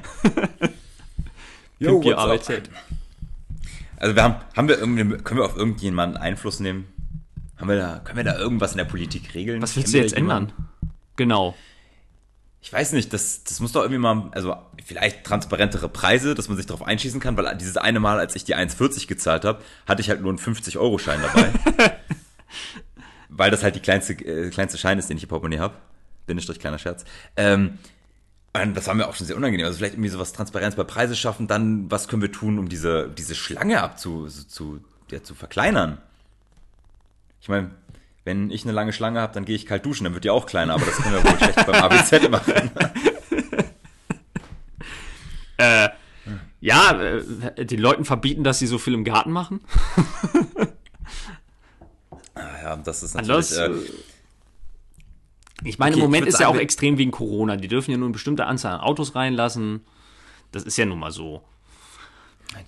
Pimp 1.78 2.04
Your 2.04 2.04
what's 2.04 2.50
up? 2.50 2.56
AWZ. 2.56 2.70
Also 3.96 4.14
wir 4.14 4.22
haben, 4.22 4.34
haben 4.54 4.68
wir 4.68 4.78
irgendwie, 4.78 5.16
können 5.22 5.40
wir 5.40 5.46
auf 5.46 5.56
irgendjemanden 5.56 6.18
Einfluss 6.18 6.60
nehmen? 6.60 6.86
Haben 7.64 7.70
wir 7.70 7.78
da, 7.78 7.98
können 8.00 8.18
wir 8.18 8.24
da 8.24 8.38
irgendwas 8.38 8.72
in 8.72 8.76
der 8.76 8.84
Politik 8.84 9.34
regeln? 9.34 9.62
Was 9.62 9.74
willst 9.74 9.92
Kennen 9.92 10.02
du 10.02 10.06
jetzt 10.06 10.16
ändern? 10.18 10.52
Genau. 11.16 11.54
Ich 12.60 12.70
weiß 12.70 12.92
nicht, 12.92 13.10
das, 13.14 13.42
das 13.44 13.58
muss 13.60 13.72
doch 13.72 13.80
irgendwie 13.80 14.00
mal, 14.00 14.28
also 14.32 14.54
vielleicht 14.84 15.24
transparentere 15.24 15.88
Preise, 15.88 16.34
dass 16.34 16.48
man 16.48 16.58
sich 16.58 16.66
darauf 16.66 16.86
einschießen 16.86 17.20
kann, 17.20 17.38
weil 17.38 17.56
dieses 17.56 17.78
eine 17.78 18.00
Mal, 18.00 18.18
als 18.18 18.36
ich 18.36 18.44
die 18.44 18.54
1,40 18.54 19.06
gezahlt 19.06 19.46
habe, 19.46 19.62
hatte 19.86 20.02
ich 20.02 20.10
halt 20.10 20.20
nur 20.20 20.28
einen 20.28 20.38
50-Euro-Schein 20.38 21.20
dabei. 21.22 21.52
weil 23.30 23.50
das 23.50 23.62
halt 23.62 23.76
die 23.76 23.80
kleinste, 23.80 24.12
äh, 24.12 24.50
kleinste 24.50 24.76
Schein 24.76 24.98
ist, 24.98 25.08
den 25.08 25.16
ich 25.16 25.22
im 25.22 25.30
Portemonnaie 25.30 25.60
habe. 25.60 25.76
Bindestrich, 26.26 26.58
kleiner 26.58 26.78
Scherz. 26.78 27.06
Ähm, 27.36 27.78
und 28.52 28.74
das 28.74 28.88
war 28.88 28.94
mir 28.94 29.08
auch 29.08 29.14
schon 29.14 29.26
sehr 29.26 29.38
unangenehm. 29.38 29.64
Also 29.64 29.78
vielleicht 29.78 29.94
irgendwie 29.94 30.10
sowas 30.10 30.34
Transparenz 30.34 30.74
bei 30.74 30.84
Preise 30.84 31.16
schaffen, 31.16 31.46
dann 31.46 31.90
was 31.90 32.08
können 32.08 32.20
wir 32.20 32.30
tun, 32.30 32.58
um 32.58 32.68
diese, 32.68 33.08
diese 33.08 33.34
Schlange 33.34 33.82
abzu, 33.82 34.28
so 34.28 34.42
zu, 34.42 34.84
ja, 35.10 35.22
zu 35.22 35.34
verkleinern. 35.34 35.96
Ich 37.44 37.50
meine, 37.50 37.72
wenn 38.24 38.50
ich 38.50 38.64
eine 38.64 38.72
lange 38.72 38.94
Schlange 38.94 39.20
habe, 39.20 39.34
dann 39.34 39.44
gehe 39.44 39.54
ich 39.54 39.66
kalt 39.66 39.84
duschen, 39.84 40.04
dann 40.04 40.14
wird 40.14 40.24
die 40.24 40.30
auch 40.30 40.46
kleiner, 40.46 40.72
aber 40.72 40.86
das 40.86 40.96
können 40.96 41.16
wir 41.16 41.24
wohl 41.24 41.36
schlecht 41.36 41.66
beim 41.66 41.74
ABZ 41.74 42.30
machen. 42.30 42.70
Äh, 45.56 45.88
ja, 46.60 47.00
äh, 47.00 47.64
den 47.64 47.78
Leuten 47.78 48.04
verbieten, 48.04 48.42
dass 48.42 48.58
sie 48.58 48.66
so 48.66 48.76
viel 48.76 48.92
im 48.92 49.04
Garten 49.04 49.30
machen. 49.30 49.60
Ah, 52.34 52.62
ja, 52.64 52.76
das 52.76 53.04
ist 53.04 53.14
natürlich. 53.14 53.56
Äh, 53.56 53.66
äh, 53.66 53.80
ich 55.62 55.78
meine, 55.78 55.94
okay, 55.94 56.00
im 56.02 56.10
Moment 56.10 56.26
ist 56.26 56.40
ja 56.40 56.48
auch 56.48 56.56
extrem 56.56 56.98
wegen 56.98 57.12
Corona. 57.12 57.56
Die 57.56 57.68
dürfen 57.68 57.92
ja 57.92 57.96
nur 57.96 58.08
eine 58.08 58.12
bestimmte 58.12 58.46
Anzahl 58.46 58.72
an 58.72 58.80
Autos 58.80 59.14
reinlassen. 59.14 59.82
Das 60.50 60.64
ist 60.64 60.76
ja 60.76 60.84
nun 60.84 60.98
mal 60.98 61.12
so. 61.12 61.44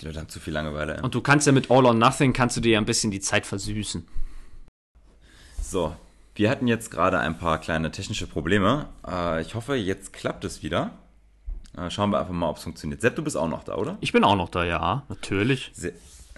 die 0.00 0.06
Leute 0.06 0.21
haben 0.21 0.28
zu 0.28 0.38
viel 0.38 0.52
Langeweile. 0.52 1.02
Und 1.02 1.16
du 1.16 1.21
kannst 1.21 1.49
ja 1.49 1.52
mit 1.52 1.68
All 1.73 1.85
or 1.85 1.95
Nothing, 1.95 2.33
kannst 2.33 2.56
du 2.56 2.61
dir 2.61 2.75
ja 2.75 2.78
ein 2.78 2.85
bisschen 2.85 3.11
die 3.11 3.18
Zeit 3.18 3.45
versüßen. 3.45 4.06
So, 5.69 5.97
wir 6.37 6.49
hatten 6.49 6.69
jetzt 6.69 6.93
gerade 6.93 7.19
ein 7.19 7.39
paar 7.39 7.61
kleine 7.61 7.91
technische 7.91 8.29
Probleme. 8.29 8.89
Äh, 9.05 9.43
ich 9.43 9.57
hoffe, 9.57 9.75
jetzt 9.75 10.13
klappt 10.13 10.45
es 10.45 10.63
wieder. 10.63 10.93
Äh, 11.77 11.91
schauen 11.91 12.11
wir 12.11 12.21
einfach 12.21 12.33
mal, 12.33 12.49
ob 12.49 12.59
es 12.59 12.63
funktioniert. 12.63 13.01
Sepp, 13.01 13.17
du 13.17 13.25
bist 13.25 13.37
auch 13.37 13.49
noch 13.49 13.65
da, 13.65 13.75
oder? 13.75 13.99
Ich 14.01 14.13
bin 14.13 14.23
auch 14.23 14.37
noch 14.37 14.49
da, 14.49 14.65
ja, 14.65 15.03
natürlich. 15.09 15.73
Sehr, 15.75 15.91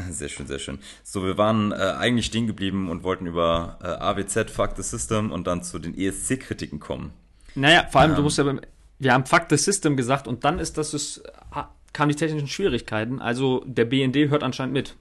sehr 0.08 0.30
schön, 0.30 0.46
sehr 0.46 0.58
schön. 0.58 0.78
So, 1.04 1.24
wir 1.24 1.36
waren 1.36 1.72
äh, 1.72 1.74
eigentlich 1.74 2.24
stehen 2.24 2.46
geblieben 2.46 2.88
und 2.88 3.02
wollten 3.02 3.26
über 3.26 3.76
AWZ, 3.82 4.50
Fuck 4.50 4.70
the 4.76 4.82
System 4.82 5.30
und 5.30 5.46
dann 5.46 5.62
zu 5.62 5.78
den 5.78 5.94
ESC-Kritiken 5.94 6.80
kommen. 6.80 7.12
Naja, 7.54 7.86
vor 7.90 8.00
allem, 8.00 8.14
du 8.14 8.22
musst 8.22 8.38
ja 8.38 8.44
beim, 8.44 8.62
wir 8.98 9.12
haben 9.12 9.26
Fuck 9.26 9.48
the 9.50 9.58
System 9.58 9.98
gesagt 9.98 10.26
und 10.26 10.44
dann 10.44 10.58
ist 10.58 10.78
das, 10.78 10.94
es 10.94 11.22
kamen 11.92 12.08
die 12.08 12.16
technischen 12.16 12.48
Schwierigkeiten. 12.48 13.20
Also 13.20 13.62
der 13.66 13.84
BND 13.84 14.30
hört 14.30 14.42
anscheinend 14.42 14.72
mit. 14.72 14.94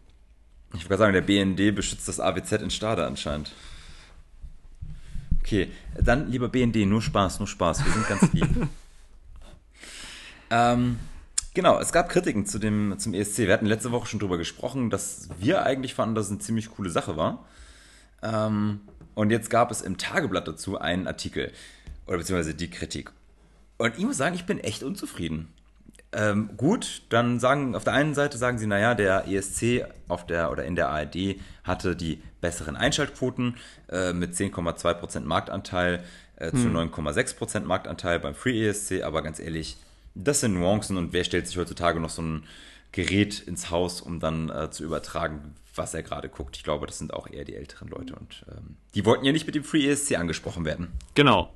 Ich 0.74 0.84
würde 0.86 0.98
sagen, 0.98 1.14
der 1.14 1.22
BND 1.22 1.74
beschützt 1.74 2.10
das 2.10 2.20
AWZ 2.20 2.52
in 2.64 2.72
Stade 2.72 3.06
anscheinend. 3.06 3.54
Okay, 5.48 5.72
dann 5.96 6.30
lieber 6.30 6.50
BND, 6.50 6.76
nur 6.86 7.02
Spaß, 7.02 7.40
nur 7.40 7.48
Spaß, 7.48 7.86
wir 7.86 7.94
sind 7.94 8.06
ganz 8.10 8.34
lieb. 8.34 8.50
ähm, 10.50 11.00
genau, 11.54 11.80
es 11.80 11.94
gab 11.94 12.10
Kritiken 12.10 12.46
zu 12.46 12.60
dem, 12.60 13.00
zum 13.00 13.14
ESC. 13.14 13.38
Wir 13.38 13.54
hatten 13.54 13.66
letzte 13.66 13.94
Woche 13.94 14.08
schon 14.08 14.20
drüber 14.20 14.38
gesprochen, 14.38 14.90
dass 14.90 15.30
wir 15.40 15.64
eigentlich 15.64 15.94
fanden, 15.94 16.16
dass 16.16 16.26
es 16.26 16.32
eine 16.32 16.40
ziemlich 16.40 16.70
coole 16.72 16.90
Sache 16.90 17.16
war. 17.16 17.46
Ähm, 18.22 18.82
und 19.16 19.30
jetzt 19.30 19.50
gab 19.50 19.72
es 19.72 19.82
im 19.82 19.98
Tageblatt 19.98 20.50
dazu 20.50 20.82
einen 20.82 21.08
Artikel, 21.08 21.54
oder 22.08 22.18
beziehungsweise 22.18 22.54
die 22.54 22.70
Kritik. 22.70 23.14
Und 23.78 23.98
ich 23.98 24.04
muss 24.04 24.18
sagen, 24.18 24.36
ich 24.36 24.46
bin 24.46 24.60
echt 24.60 24.84
unzufrieden. 24.84 25.48
Ähm, 26.18 26.50
gut, 26.58 27.04
dann 27.10 27.40
sagen 27.40 27.76
auf 27.76 27.84
der 27.84 27.94
einen 27.94 28.16
Seite 28.16 28.40
sagen 28.40 28.58
sie, 28.58 28.66
naja, 28.66 28.96
der 28.96 29.28
ESC 29.28 29.86
auf 30.08 30.26
der 30.26 30.52
oder 30.52 30.66
in 30.66 30.76
der 30.76 30.90
ARD 30.90 31.36
hatte 31.64 31.96
die 31.96 32.24
besseren 32.42 32.76
Einschaltquoten 32.76 33.56
äh, 33.90 34.14
mit 34.14 34.34
10,2% 34.34 35.20
Marktanteil 35.22 36.04
äh, 36.38 36.52
zu 36.52 36.70
9,6% 36.70 37.62
Marktanteil 37.62 38.20
beim 38.20 38.34
Free 38.34 38.68
ESC, 38.68 39.04
aber 39.04 39.22
ganz 39.22 39.40
ehrlich, 39.40 39.78
das 40.16 40.40
sind 40.40 40.56
Nuancen 40.56 40.98
und 40.98 41.14
wer 41.14 41.24
stellt 41.24 41.46
sich 41.46 41.58
heutzutage 41.58 42.00
noch 42.00 42.10
so 42.10 42.24
ein 42.24 42.44
Gerät 42.94 43.40
ins 43.40 43.70
Haus, 43.70 44.02
um 44.02 44.20
dann 44.20 44.50
äh, 44.50 44.72
zu 44.72 44.84
übertragen, 44.84 45.54
was 45.76 45.94
er 45.94 46.02
gerade 46.02 46.30
guckt. 46.30 46.58
Ich 46.58 46.64
glaube, 46.64 46.88
das 46.88 46.98
sind 46.98 47.14
auch 47.14 47.30
eher 47.30 47.46
die 47.46 47.56
älteren 47.56 47.90
Leute 47.90 48.16
und 48.16 48.44
ähm, 48.50 48.78
die 48.96 49.06
wollten 49.06 49.24
ja 49.24 49.32
nicht 49.32 49.46
mit 49.46 49.54
dem 49.54 49.64
Free 49.64 49.88
ESC 49.88 50.18
angesprochen 50.18 50.66
werden. 50.66 50.94
Genau. 51.14 51.54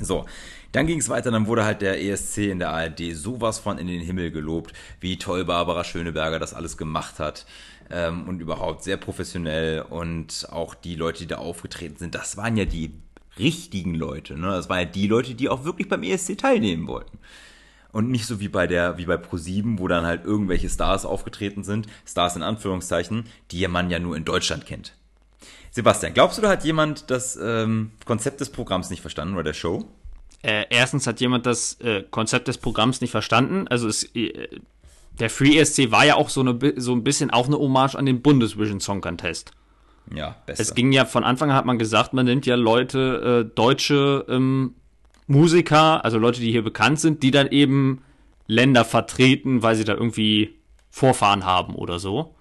So, 0.00 0.26
dann 0.72 0.86
ging 0.86 0.98
es 0.98 1.08
weiter, 1.08 1.30
dann 1.30 1.46
wurde 1.46 1.64
halt 1.64 1.82
der 1.82 2.02
ESC 2.02 2.38
in 2.38 2.58
der 2.58 2.70
ARD 2.70 3.14
sowas 3.14 3.58
von 3.58 3.78
in 3.78 3.86
den 3.86 4.00
Himmel 4.00 4.30
gelobt, 4.30 4.72
wie 5.00 5.18
toll 5.18 5.44
Barbara 5.44 5.84
Schöneberger 5.84 6.38
das 6.38 6.54
alles 6.54 6.76
gemacht 6.76 7.18
hat 7.18 7.46
ähm, 7.90 8.28
und 8.28 8.40
überhaupt 8.40 8.82
sehr 8.82 8.96
professionell 8.96 9.82
und 9.82 10.48
auch 10.50 10.74
die 10.74 10.96
Leute, 10.96 11.20
die 11.20 11.26
da 11.28 11.36
aufgetreten 11.36 11.96
sind, 11.96 12.14
das 12.14 12.36
waren 12.36 12.56
ja 12.56 12.64
die 12.64 12.92
richtigen 13.38 13.94
Leute, 13.94 14.38
ne? 14.38 14.48
Das 14.48 14.68
waren 14.68 14.80
ja 14.80 14.84
die 14.86 15.06
Leute, 15.06 15.34
die 15.34 15.48
auch 15.48 15.64
wirklich 15.64 15.88
beim 15.88 16.02
ESC 16.02 16.38
teilnehmen 16.38 16.86
wollten. 16.88 17.18
Und 17.92 18.10
nicht 18.10 18.26
so 18.26 18.40
wie 18.40 18.48
bei 18.48 18.66
der, 18.66 18.98
wie 18.98 19.06
bei 19.06 19.14
Pro7, 19.14 19.78
wo 19.78 19.88
dann 19.88 20.04
halt 20.04 20.24
irgendwelche 20.24 20.68
Stars 20.68 21.06
aufgetreten 21.06 21.64
sind, 21.64 21.86
Stars 22.06 22.36
in 22.36 22.42
Anführungszeichen, 22.42 23.24
die 23.50 23.66
man 23.68 23.88
ja 23.90 23.98
nur 23.98 24.16
in 24.16 24.24
Deutschland 24.24 24.66
kennt. 24.66 24.94
Sebastian, 25.76 26.14
glaubst 26.14 26.38
du, 26.38 26.42
da 26.42 26.48
hat 26.48 26.64
jemand 26.64 27.10
das 27.10 27.36
ähm, 27.36 27.90
Konzept 28.06 28.40
des 28.40 28.48
Programms 28.48 28.88
nicht 28.88 29.02
verstanden 29.02 29.34
oder 29.34 29.42
der 29.42 29.52
Show? 29.52 29.84
Äh, 30.40 30.64
erstens 30.70 31.06
hat 31.06 31.20
jemand 31.20 31.44
das 31.44 31.78
äh, 31.82 32.02
Konzept 32.10 32.48
des 32.48 32.56
Programms 32.56 33.02
nicht 33.02 33.10
verstanden. 33.10 33.68
Also 33.68 33.86
es, 33.86 34.04
äh, 34.16 34.48
der 35.20 35.28
Free 35.28 35.58
ESC 35.58 35.90
war 35.90 36.06
ja 36.06 36.14
auch 36.14 36.30
so, 36.30 36.40
eine, 36.40 36.58
so 36.76 36.94
ein 36.94 37.04
bisschen 37.04 37.30
auch 37.30 37.46
eine 37.46 37.58
Hommage 37.58 37.94
an 37.94 38.06
den 38.06 38.22
Bundesvision 38.22 38.80
Song 38.80 39.02
Contest. 39.02 39.50
Ja, 40.14 40.36
besser. 40.46 40.62
Es 40.62 40.74
ging 40.74 40.92
ja 40.92 41.04
von 41.04 41.24
Anfang 41.24 41.50
an 41.50 41.56
hat 41.56 41.66
man 41.66 41.78
gesagt, 41.78 42.14
man 42.14 42.24
nimmt 42.24 42.46
ja 42.46 42.54
Leute, 42.54 43.44
äh, 43.44 43.54
deutsche 43.54 44.24
ähm, 44.30 44.76
Musiker, 45.26 46.02
also 46.06 46.16
Leute, 46.16 46.40
die 46.40 46.52
hier 46.52 46.64
bekannt 46.64 47.00
sind, 47.00 47.22
die 47.22 47.32
dann 47.32 47.48
eben 47.48 48.02
Länder 48.46 48.86
vertreten, 48.86 49.62
weil 49.62 49.76
sie 49.76 49.84
da 49.84 49.92
irgendwie 49.92 50.54
Vorfahren 50.88 51.44
haben 51.44 51.74
oder 51.74 51.98
so. 51.98 52.34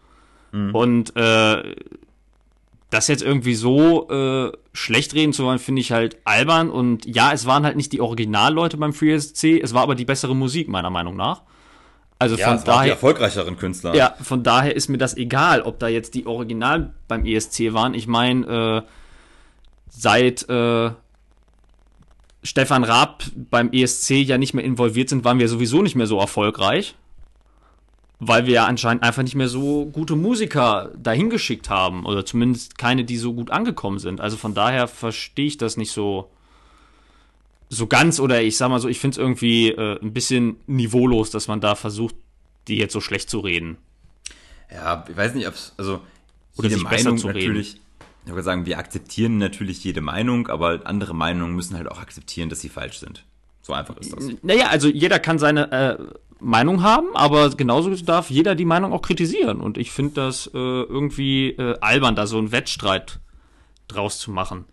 Und 0.72 1.13
äh, 1.18 1.75
das 2.96 3.08
jetzt 3.08 3.22
irgendwie 3.22 3.56
so 3.56 4.10
äh, 4.10 4.52
schlecht 4.74 5.14
reden 5.14 5.34
zu 5.34 5.44
wollen, 5.44 5.60
finde 5.60 5.82
ich 5.82 5.92
halt 5.92 6.18
albern. 6.24 6.70
Und 6.70 7.06
ja, 7.06 7.34
es 7.34 7.46
waren 7.46 7.66
halt 7.66 7.75
nicht 7.75 7.92
die 7.92 8.02
Originalleute 8.02 8.78
beim 8.78 8.94
Free 8.94 9.20
SC, 9.20 9.62
es 9.62 9.74
war 9.74 9.84
aber 9.84 9.96
die 9.96 10.06
bessere 10.06 10.36
Musik, 10.36 10.70
meiner 10.70 10.90
Meinung 10.90 11.16
nach. 11.16 11.42
Also 12.18 12.38
ja, 12.38 12.46
von 12.46 12.56
waren 12.56 12.62
die 12.62 12.66
daher. 12.66 12.92
erfolgreicheren 12.94 13.58
Künstler. 13.58 13.94
Ja, 13.96 14.16
von 14.22 14.44
daher 14.44 14.75
ist 14.75 14.88
mir 14.88 14.98
das 14.98 15.18
egal, 15.18 15.62
ob 15.62 15.80
da 15.80 15.90
jetzt 15.90 16.14
die 16.14 16.25
Original 16.25 16.94
beim 17.10 17.25
ESC 17.25 17.74
waren. 17.74 17.94
Ich 17.94 18.08
meine, 18.08 18.84
äh, 18.86 18.90
seit 19.90 20.48
äh, 20.48 20.92
Stefan 22.42 22.84
Raab 22.86 23.24
beim 23.36 23.72
ESC 23.74 24.12
ja 24.12 24.38
nicht 24.38 24.54
mehr 24.54 24.64
involviert 24.64 25.10
sind, 25.10 25.25
waren 25.25 25.40
wir 25.40 25.50
sowieso 25.50 25.82
nicht 25.82 25.96
mehr 25.96 26.08
so 26.08 26.20
erfolgreich. 26.20 26.96
Weil 28.20 28.46
wir 28.46 28.54
ja 28.54 28.66
anscheinend 28.66 29.04
einfach 29.04 29.24
nicht 29.24 29.36
mehr 29.36 29.50
so 29.50 29.86
gute 29.86 30.16
Musiker 30.16 30.92
dahin 30.98 31.30
geschickt 31.30 31.70
haben. 31.70 32.06
Oder 32.06 32.26
zumindest 32.26 32.78
keine, 32.78 33.04
die 33.04 33.18
so 33.18 33.34
gut 33.34 33.52
angekommen 33.52 34.00
sind. 34.00 34.22
Also 34.22 34.38
von 34.38 34.54
daher 34.54 34.88
verstehe 34.88 35.48
ich 35.48 35.58
das 35.58 35.78
nicht 35.78 35.92
so, 35.92 36.30
so 37.70 37.88
ganz. 37.88 38.20
Oder 38.20 38.42
ich 38.42 38.58
sag 38.58 38.70
mal 38.70 38.80
so, 38.80 38.88
ich 38.88 39.00
finde 39.00 39.16
es 39.16 39.18
irgendwie 39.18 39.70
äh, 39.70 40.00
ein 40.02 40.14
bisschen 40.14 40.58
niveaulos, 40.68 41.32
dass 41.32 41.48
man 41.48 41.60
da 41.60 41.76
versucht, 41.76 42.16
die 42.68 42.78
jetzt 42.78 42.94
so 42.94 43.02
schlecht 43.02 43.30
zu 43.30 43.40
reden. 43.40 43.78
Ja, 44.72 45.06
ich 45.08 45.16
weiß 45.16 45.36
nicht, 45.36 45.48
ob 45.48 45.54
es, 45.54 45.74
also 45.78 46.02
Oder 46.58 46.70
jede 46.70 46.80
sich 46.80 46.90
besser 46.90 47.04
Meinung 47.04 47.18
zu 47.18 47.28
reden. 47.28 47.40
natürlich, 47.40 47.78
ich 48.26 48.32
würde 48.32 48.44
sagen, 48.44 48.66
wir 48.66 48.80
akzeptieren 48.80 49.38
natürlich 49.38 49.84
jede 49.84 50.02
Meinung, 50.02 50.48
aber 50.48 50.82
andere 50.86 51.14
Meinungen 51.14 51.56
müssen 51.56 51.78
halt 51.78 51.90
auch 51.90 52.00
akzeptieren, 52.00 52.50
dass 52.50 52.62
sie 52.62 52.70
falsch 52.70 53.00
sind. 53.00 53.24
So 53.62 53.74
einfach 53.74 53.98
ist 53.98 54.14
das. 54.14 54.30
Naja, 54.42 54.68
also 54.68 54.88
jeder 54.88 55.20
kann 55.20 55.40
seine 55.40 55.72
äh, 55.72 55.98
Meinung 56.39 56.84
haben, 56.84 57.08
aber 57.15 57.50
genauso 57.51 57.89
darf 57.96 58.30
jeder 58.30 58.56
die 58.56 58.65
Meinung 58.65 58.94
auch 58.94 59.01
kritisieren. 59.01 59.62
Und 59.62 59.77
ich 59.77 59.92
finde 59.92 60.13
das 60.15 60.48
äh, 60.48 60.58
irgendwie 60.58 61.50
äh, 61.51 61.77
albern, 61.80 62.15
da 62.15 62.27
so 62.27 62.38
einen 62.38 62.51
Wettstreit 62.51 63.20
draus 63.88 64.20
zu 64.20 64.32
machen. 64.32 64.65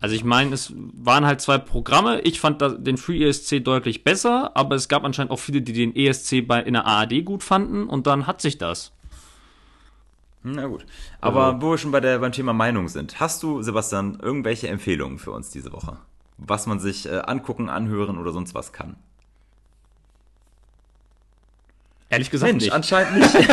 Also 0.00 0.14
ich 0.14 0.22
meine, 0.22 0.54
es 0.54 0.72
waren 0.76 1.26
halt 1.26 1.40
zwei 1.40 1.58
Programme. 1.58 2.20
Ich 2.20 2.38
fand 2.38 2.62
den 2.86 2.96
Free 2.96 3.24
ESC 3.24 3.64
deutlich 3.64 4.04
besser, 4.04 4.52
aber 4.56 4.76
es 4.76 4.88
gab 4.88 5.02
anscheinend 5.04 5.32
auch 5.32 5.40
viele, 5.40 5.60
die 5.60 5.72
den 5.72 5.96
ESC 5.96 6.46
bei, 6.46 6.62
in 6.62 6.74
der 6.74 6.86
ARD 6.86 7.24
gut 7.24 7.42
fanden 7.42 7.88
und 7.88 8.06
dann 8.06 8.28
hat 8.28 8.40
sich 8.40 8.58
das. 8.58 8.92
Na 10.44 10.66
gut. 10.68 10.86
Aber 11.20 11.46
Also- 11.46 11.62
wo 11.62 11.70
wir 11.72 11.78
schon 11.78 11.90
bei 11.90 11.98
der, 12.00 12.20
beim 12.20 12.30
Thema 12.30 12.52
Meinung 12.52 12.86
sind, 12.86 13.18
hast 13.18 13.42
du, 13.42 13.60
Sebastian, 13.62 14.18
irgendwelche 14.22 14.68
Empfehlungen 14.68 15.18
für 15.18 15.32
uns 15.32 15.50
diese 15.50 15.72
Woche? 15.72 15.96
Was 16.36 16.68
man 16.68 16.78
sich 16.78 17.06
äh, 17.06 17.18
angucken, 17.18 17.68
anhören 17.68 18.18
oder 18.18 18.30
sonst 18.32 18.54
was 18.54 18.72
kann? 18.72 18.94
Ehrlich 22.10 22.30
gesagt 22.30 22.50
Mensch, 22.52 22.64
nicht. 22.64 22.72
anscheinend 22.72 23.18
nicht. 23.18 23.34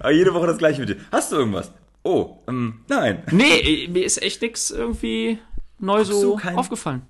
Aber 0.00 0.10
jede 0.10 0.34
Woche 0.34 0.46
das 0.48 0.58
gleiche 0.58 0.80
mit 0.80 0.88
dir. 0.90 0.96
Hast 1.10 1.32
du 1.32 1.36
irgendwas? 1.36 1.72
Oh, 2.02 2.38
ähm, 2.48 2.80
nein. 2.88 3.22
Nee, 3.30 3.84
äh, 3.84 3.88
mir 3.88 4.04
ist 4.04 4.20
echt 4.20 4.42
nix 4.42 4.70
irgendwie 4.70 5.38
neu 5.78 5.98
Guckst 6.04 6.20
so 6.20 6.36
kein- 6.36 6.56
aufgefallen. 6.56 7.02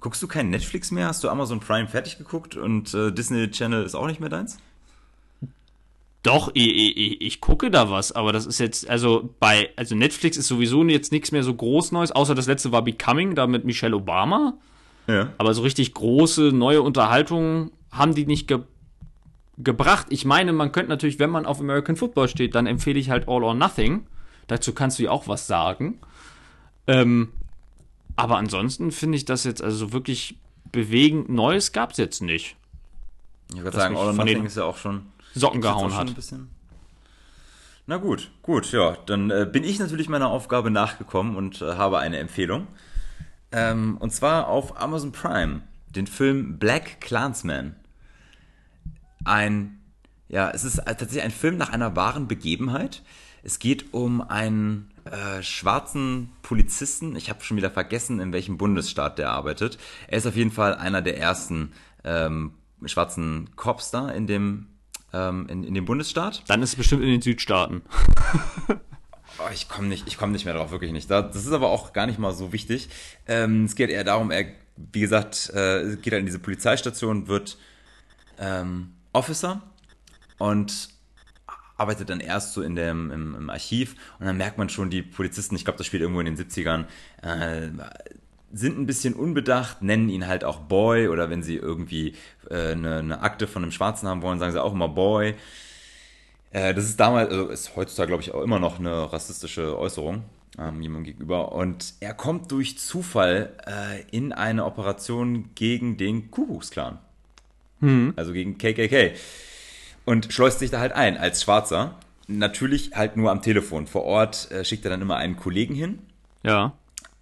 Guckst 0.00 0.20
du 0.22 0.26
kein 0.26 0.50
Netflix 0.50 0.90
mehr? 0.90 1.06
Hast 1.06 1.22
du 1.22 1.28
Amazon 1.28 1.60
Prime 1.60 1.86
fertig 1.86 2.18
geguckt 2.18 2.56
und 2.56 2.92
äh, 2.94 3.12
Disney 3.12 3.48
Channel 3.50 3.84
ist 3.84 3.94
auch 3.94 4.06
nicht 4.08 4.18
mehr 4.18 4.30
deins? 4.30 4.58
Doch, 6.24 6.50
ich, 6.54 6.96
ich, 6.96 7.20
ich 7.20 7.40
gucke 7.40 7.70
da 7.70 7.90
was, 7.90 8.12
aber 8.12 8.32
das 8.32 8.46
ist 8.46 8.58
jetzt, 8.60 8.88
also 8.88 9.34
bei, 9.40 9.70
also 9.76 9.94
Netflix 9.96 10.36
ist 10.36 10.46
sowieso 10.48 10.82
jetzt 10.84 11.10
nichts 11.12 11.32
mehr 11.32 11.42
so 11.42 11.52
groß 11.52 11.90
Neues, 11.92 12.12
außer 12.12 12.34
das 12.36 12.46
letzte 12.46 12.70
war 12.72 12.82
Becoming, 12.82 13.34
da 13.34 13.46
mit 13.48 13.64
Michelle 13.64 13.94
Obama. 13.96 14.54
Ja. 15.08 15.32
Aber 15.38 15.52
so 15.52 15.62
richtig 15.62 15.94
große 15.94 16.50
neue 16.52 16.80
Unterhaltungen 16.82 17.72
haben 17.90 18.14
die 18.14 18.24
nicht 18.26 18.46
ge 18.48 18.60
gebracht. 19.64 20.06
Ich 20.10 20.24
meine, 20.24 20.52
man 20.52 20.72
könnte 20.72 20.88
natürlich, 20.88 21.18
wenn 21.18 21.30
man 21.30 21.46
auf 21.46 21.60
American 21.60 21.96
Football 21.96 22.28
steht, 22.28 22.54
dann 22.54 22.66
empfehle 22.66 22.98
ich 22.98 23.10
halt 23.10 23.28
All 23.28 23.42
or 23.42 23.54
Nothing. 23.54 24.06
Dazu 24.46 24.72
kannst 24.72 24.98
du 24.98 25.04
ja 25.04 25.10
auch 25.10 25.28
was 25.28 25.46
sagen. 25.46 25.98
Ähm, 26.86 27.32
aber 28.16 28.36
ansonsten 28.36 28.92
finde 28.92 29.16
ich 29.16 29.24
das 29.24 29.44
jetzt 29.44 29.62
also 29.62 29.92
wirklich 29.92 30.38
bewegend 30.70 31.28
Neues 31.28 31.72
gab's 31.72 31.98
jetzt 31.98 32.22
nicht. 32.22 32.56
Ich 33.54 33.62
würde 33.62 33.76
sagen, 33.76 33.96
All 33.96 34.06
or 34.06 34.12
Nothing 34.12 34.44
ist 34.44 34.56
ja 34.56 34.64
auch 34.64 34.76
schon 34.76 35.06
Socken 35.34 35.60
gehauen 35.60 35.94
hat. 35.94 36.14
Na 37.86 37.96
gut, 37.96 38.30
gut, 38.42 38.70
ja. 38.72 38.96
Dann 39.06 39.30
äh, 39.30 39.48
bin 39.50 39.64
ich 39.64 39.78
natürlich 39.78 40.08
meiner 40.08 40.30
Aufgabe 40.30 40.70
nachgekommen 40.70 41.36
und 41.36 41.60
äh, 41.60 41.74
habe 41.74 41.98
eine 41.98 42.18
Empfehlung. 42.18 42.68
Ähm, 43.50 43.96
und 43.98 44.12
zwar 44.12 44.48
auf 44.48 44.80
Amazon 44.80 45.12
Prime, 45.12 45.62
den 45.90 46.06
Film 46.06 46.58
Black 46.58 47.00
Clansman. 47.00 47.76
Ein, 49.24 49.80
ja, 50.28 50.50
es 50.50 50.64
ist 50.64 50.76
tatsächlich 50.84 51.22
ein 51.22 51.30
Film 51.30 51.56
nach 51.56 51.70
einer 51.70 51.94
wahren 51.96 52.28
Begebenheit. 52.28 53.02
Es 53.42 53.58
geht 53.58 53.92
um 53.92 54.20
einen 54.20 54.90
äh, 55.04 55.42
schwarzen 55.42 56.30
Polizisten. 56.42 57.16
Ich 57.16 57.28
habe 57.28 57.42
schon 57.44 57.56
wieder 57.56 57.70
vergessen, 57.70 58.20
in 58.20 58.32
welchem 58.32 58.56
Bundesstaat 58.58 59.18
der 59.18 59.30
arbeitet. 59.30 59.78
Er 60.08 60.18
ist 60.18 60.26
auf 60.26 60.36
jeden 60.36 60.52
Fall 60.52 60.74
einer 60.76 61.02
der 61.02 61.18
ersten 61.18 61.72
ähm, 62.04 62.52
schwarzen 62.84 63.50
Cops 63.56 63.90
da 63.90 64.08
in 64.10 64.26
dem, 64.26 64.68
ähm, 65.12 65.46
in, 65.48 65.64
in 65.64 65.74
dem 65.74 65.84
Bundesstaat. 65.84 66.44
Dann 66.48 66.62
ist 66.62 66.70
es 66.70 66.76
bestimmt 66.76 67.02
in 67.02 67.08
den 67.08 67.22
Südstaaten. 67.22 67.82
Oh, 69.38 69.48
ich 69.52 69.66
komme 69.66 69.88
nicht, 69.88 70.06
ich 70.06 70.18
komme 70.18 70.32
nicht 70.32 70.44
mehr 70.44 70.52
drauf, 70.52 70.72
wirklich 70.72 70.92
nicht. 70.92 71.10
Da- 71.10 71.22
Das 71.22 71.46
ist 71.46 71.52
aber 71.52 71.70
auch 71.70 71.94
gar 71.94 72.06
nicht 72.06 72.18
mal 72.18 72.34
so 72.34 72.52
wichtig. 72.52 72.90
Ähm, 73.26 73.64
es 73.64 73.74
geht 73.74 73.88
eher 73.88 74.04
darum, 74.04 74.30
er, 74.30 74.44
wie 74.76 75.00
gesagt, 75.00 75.48
äh, 75.54 75.96
geht 75.96 76.12
halt 76.12 76.20
in 76.20 76.26
diese 76.26 76.38
Polizeistation, 76.38 77.28
wird 77.28 77.56
ähm, 78.38 78.92
Officer 79.12 79.62
und 80.38 80.88
arbeitet 81.76 82.10
dann 82.10 82.20
erst 82.20 82.52
so 82.52 82.62
in 82.62 82.76
dem, 82.76 83.10
im, 83.10 83.34
im 83.34 83.50
Archiv 83.50 83.96
und 84.18 84.26
dann 84.26 84.36
merkt 84.36 84.58
man 84.58 84.68
schon, 84.68 84.90
die 84.90 85.02
Polizisten, 85.02 85.56
ich 85.56 85.64
glaube, 85.64 85.78
das 85.78 85.86
spielt 85.86 86.02
irgendwo 86.02 86.20
in 86.20 86.26
den 86.26 86.36
70ern, 86.36 86.84
äh, 87.22 87.70
sind 88.52 88.78
ein 88.78 88.86
bisschen 88.86 89.14
unbedacht, 89.14 89.82
nennen 89.82 90.08
ihn 90.08 90.26
halt 90.26 90.44
auch 90.44 90.60
Boy 90.60 91.08
oder 91.08 91.30
wenn 91.30 91.42
sie 91.42 91.56
irgendwie 91.56 92.14
äh, 92.50 92.72
eine, 92.72 93.22
Akte 93.22 93.46
von 93.46 93.62
einem 93.62 93.72
Schwarzen 93.72 94.08
haben 94.08 94.22
wollen, 94.22 94.38
sagen 94.38 94.52
sie 94.52 94.62
auch 94.62 94.72
immer 94.72 94.88
Boy. 94.88 95.34
Äh, 96.50 96.74
das 96.74 96.84
ist 96.84 97.00
damals, 97.00 97.30
also 97.30 97.48
ist 97.48 97.74
heutzutage, 97.76 98.08
glaube 98.08 98.22
ich, 98.22 98.32
auch 98.32 98.42
immer 98.42 98.58
noch 98.58 98.78
eine 98.78 99.12
rassistische 99.12 99.78
Äußerung 99.78 100.24
ähm, 100.58 100.82
jemandem 100.82 101.04
gegenüber. 101.04 101.52
Und 101.52 101.94
er 102.00 102.14
kommt 102.14 102.52
durch 102.52 102.78
Zufall 102.78 103.56
äh, 103.66 104.02
in 104.10 104.32
eine 104.32 104.64
Operation 104.64 105.50
gegen 105.54 105.96
den 105.96 106.30
Kuckucksklan. 107.82 108.12
Also 108.16 108.32
gegen 108.32 108.58
KKK. 108.58 109.12
Und 110.04 110.32
schleust 110.32 110.58
sich 110.60 110.70
da 110.70 110.80
halt 110.80 110.92
ein 110.92 111.16
als 111.16 111.42
Schwarzer. 111.42 111.98
Natürlich 112.28 112.92
halt 112.94 113.16
nur 113.16 113.30
am 113.30 113.42
Telefon. 113.42 113.86
Vor 113.86 114.04
Ort 114.04 114.50
äh, 114.50 114.64
schickt 114.64 114.84
er 114.84 114.90
dann 114.90 115.02
immer 115.02 115.16
einen 115.16 115.36
Kollegen 115.36 115.74
hin, 115.74 115.98
Ja. 116.42 116.72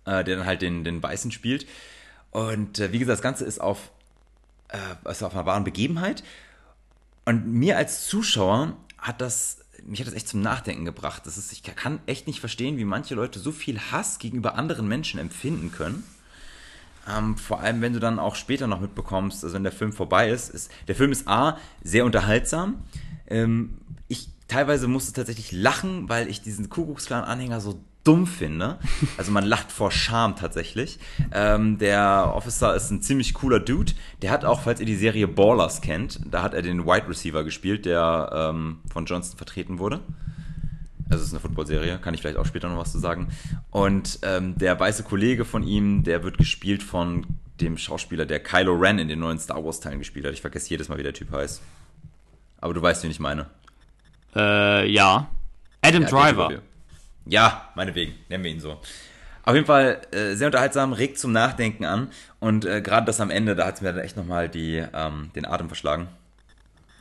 äh, 0.04 0.22
der 0.24 0.36
dann 0.36 0.46
halt 0.46 0.62
den, 0.62 0.84
den 0.84 1.02
Weißen 1.02 1.32
spielt. 1.32 1.66
Und 2.30 2.78
äh, 2.78 2.92
wie 2.92 2.98
gesagt, 2.98 3.14
das 3.18 3.22
Ganze 3.22 3.44
ist 3.44 3.60
auf, 3.60 3.90
äh, 4.68 5.10
ist 5.10 5.22
auf 5.22 5.34
einer 5.34 5.46
wahren 5.46 5.64
Begebenheit. 5.64 6.22
Und 7.24 7.46
mir 7.52 7.76
als 7.76 8.06
Zuschauer 8.06 8.76
hat 8.98 9.20
das, 9.20 9.58
mich 9.84 10.00
hat 10.00 10.06
das 10.06 10.14
echt 10.14 10.28
zum 10.28 10.40
Nachdenken 10.42 10.84
gebracht. 10.84 11.22
Das 11.26 11.36
ist, 11.38 11.52
ich 11.52 11.62
kann 11.62 12.00
echt 12.06 12.26
nicht 12.26 12.40
verstehen, 12.40 12.76
wie 12.78 12.84
manche 12.84 13.14
Leute 13.14 13.38
so 13.40 13.52
viel 13.52 13.78
Hass 13.78 14.18
gegenüber 14.18 14.54
anderen 14.54 14.86
Menschen 14.88 15.18
empfinden 15.18 15.72
können. 15.72 16.04
Ähm, 17.08 17.36
vor 17.36 17.60
allem, 17.60 17.80
wenn 17.80 17.92
du 17.92 18.00
dann 18.00 18.18
auch 18.18 18.34
später 18.34 18.66
noch 18.66 18.80
mitbekommst, 18.80 19.44
also 19.44 19.54
wenn 19.54 19.62
der 19.62 19.72
Film 19.72 19.92
vorbei 19.92 20.30
ist, 20.30 20.50
ist 20.50 20.70
der 20.88 20.94
Film 20.94 21.12
ist 21.12 21.28
A, 21.28 21.58
sehr 21.82 22.04
unterhaltsam. 22.04 22.82
Ähm, 23.26 23.78
ich 24.08 24.28
teilweise 24.48 24.88
musste 24.88 25.12
tatsächlich 25.12 25.52
lachen, 25.52 26.08
weil 26.08 26.28
ich 26.28 26.42
diesen 26.42 26.68
Kuckucksklan-Anhänger 26.68 27.60
so 27.60 27.80
dumm 28.04 28.26
finde. 28.26 28.78
Also 29.16 29.32
man 29.32 29.44
lacht 29.44 29.70
vor 29.70 29.90
Scham 29.90 30.36
tatsächlich. 30.36 30.98
Ähm, 31.32 31.76
der 31.78 32.32
Officer 32.34 32.74
ist 32.74 32.90
ein 32.90 33.02
ziemlich 33.02 33.34
cooler 33.34 33.60
Dude. 33.60 33.92
Der 34.22 34.30
hat 34.30 34.44
auch, 34.46 34.62
falls 34.62 34.80
ihr 34.80 34.86
die 34.86 34.96
Serie 34.96 35.28
Ballers 35.28 35.82
kennt, 35.82 36.20
da 36.30 36.42
hat 36.42 36.54
er 36.54 36.62
den 36.62 36.86
Wide 36.86 37.08
Receiver 37.08 37.44
gespielt, 37.44 37.84
der 37.84 38.30
ähm, 38.32 38.78
von 38.90 39.04
Johnston 39.04 39.36
vertreten 39.36 39.78
wurde. 39.78 40.00
Also 41.10 41.22
es 41.22 41.28
ist 41.28 41.34
eine 41.34 41.40
Football-Serie, 41.40 41.98
kann 41.98 42.14
ich 42.14 42.20
vielleicht 42.20 42.36
auch 42.38 42.46
später 42.46 42.68
noch 42.68 42.78
was 42.78 42.92
zu 42.92 42.98
sagen. 42.98 43.28
Und 43.70 44.20
ähm, 44.22 44.56
der 44.56 44.78
weiße 44.78 45.02
Kollege 45.02 45.44
von 45.44 45.64
ihm, 45.64 46.04
der 46.04 46.22
wird 46.22 46.38
gespielt 46.38 46.82
von 46.82 47.26
dem 47.60 47.76
Schauspieler, 47.76 48.26
der 48.26 48.40
Kylo 48.40 48.74
Ren 48.74 48.98
in 48.98 49.08
den 49.08 49.18
neuen 49.18 49.38
Star 49.38 49.64
Wars-Teilen 49.64 49.98
gespielt 49.98 50.24
hat. 50.24 50.32
Ich 50.32 50.40
vergesse 50.40 50.70
jedes 50.70 50.88
Mal, 50.88 50.98
wie 50.98 51.02
der 51.02 51.12
Typ 51.12 51.32
heißt. 51.32 51.60
Aber 52.60 52.74
du 52.74 52.80
weißt, 52.80 53.02
wen 53.02 53.10
ich 53.10 53.20
meine. 53.20 53.46
Äh, 54.34 54.88
ja. 54.90 55.28
Adam 55.82 56.02
Ja, 56.02 56.08
Driver. 56.08 56.62
Ja, 57.26 57.70
meinetwegen, 57.74 58.14
nennen 58.28 58.44
wir 58.44 58.50
ihn 58.50 58.60
so. 58.60 58.80
Auf 59.42 59.54
jeden 59.54 59.66
Fall 59.66 60.00
äh, 60.12 60.34
sehr 60.34 60.46
unterhaltsam, 60.46 60.92
regt 60.92 61.18
zum 61.18 61.32
Nachdenken 61.32 61.84
an. 61.84 62.10
Und 62.38 62.64
äh, 62.64 62.82
gerade 62.82 63.06
das 63.06 63.20
am 63.20 63.30
Ende, 63.30 63.56
da 63.56 63.66
hat 63.66 63.76
es 63.76 63.80
mir 63.80 63.92
dann 63.92 64.04
echt 64.04 64.16
nochmal 64.16 64.48
die, 64.48 64.84
ähm, 64.92 65.30
den 65.34 65.44
Atem 65.44 65.68
verschlagen. 65.68 66.08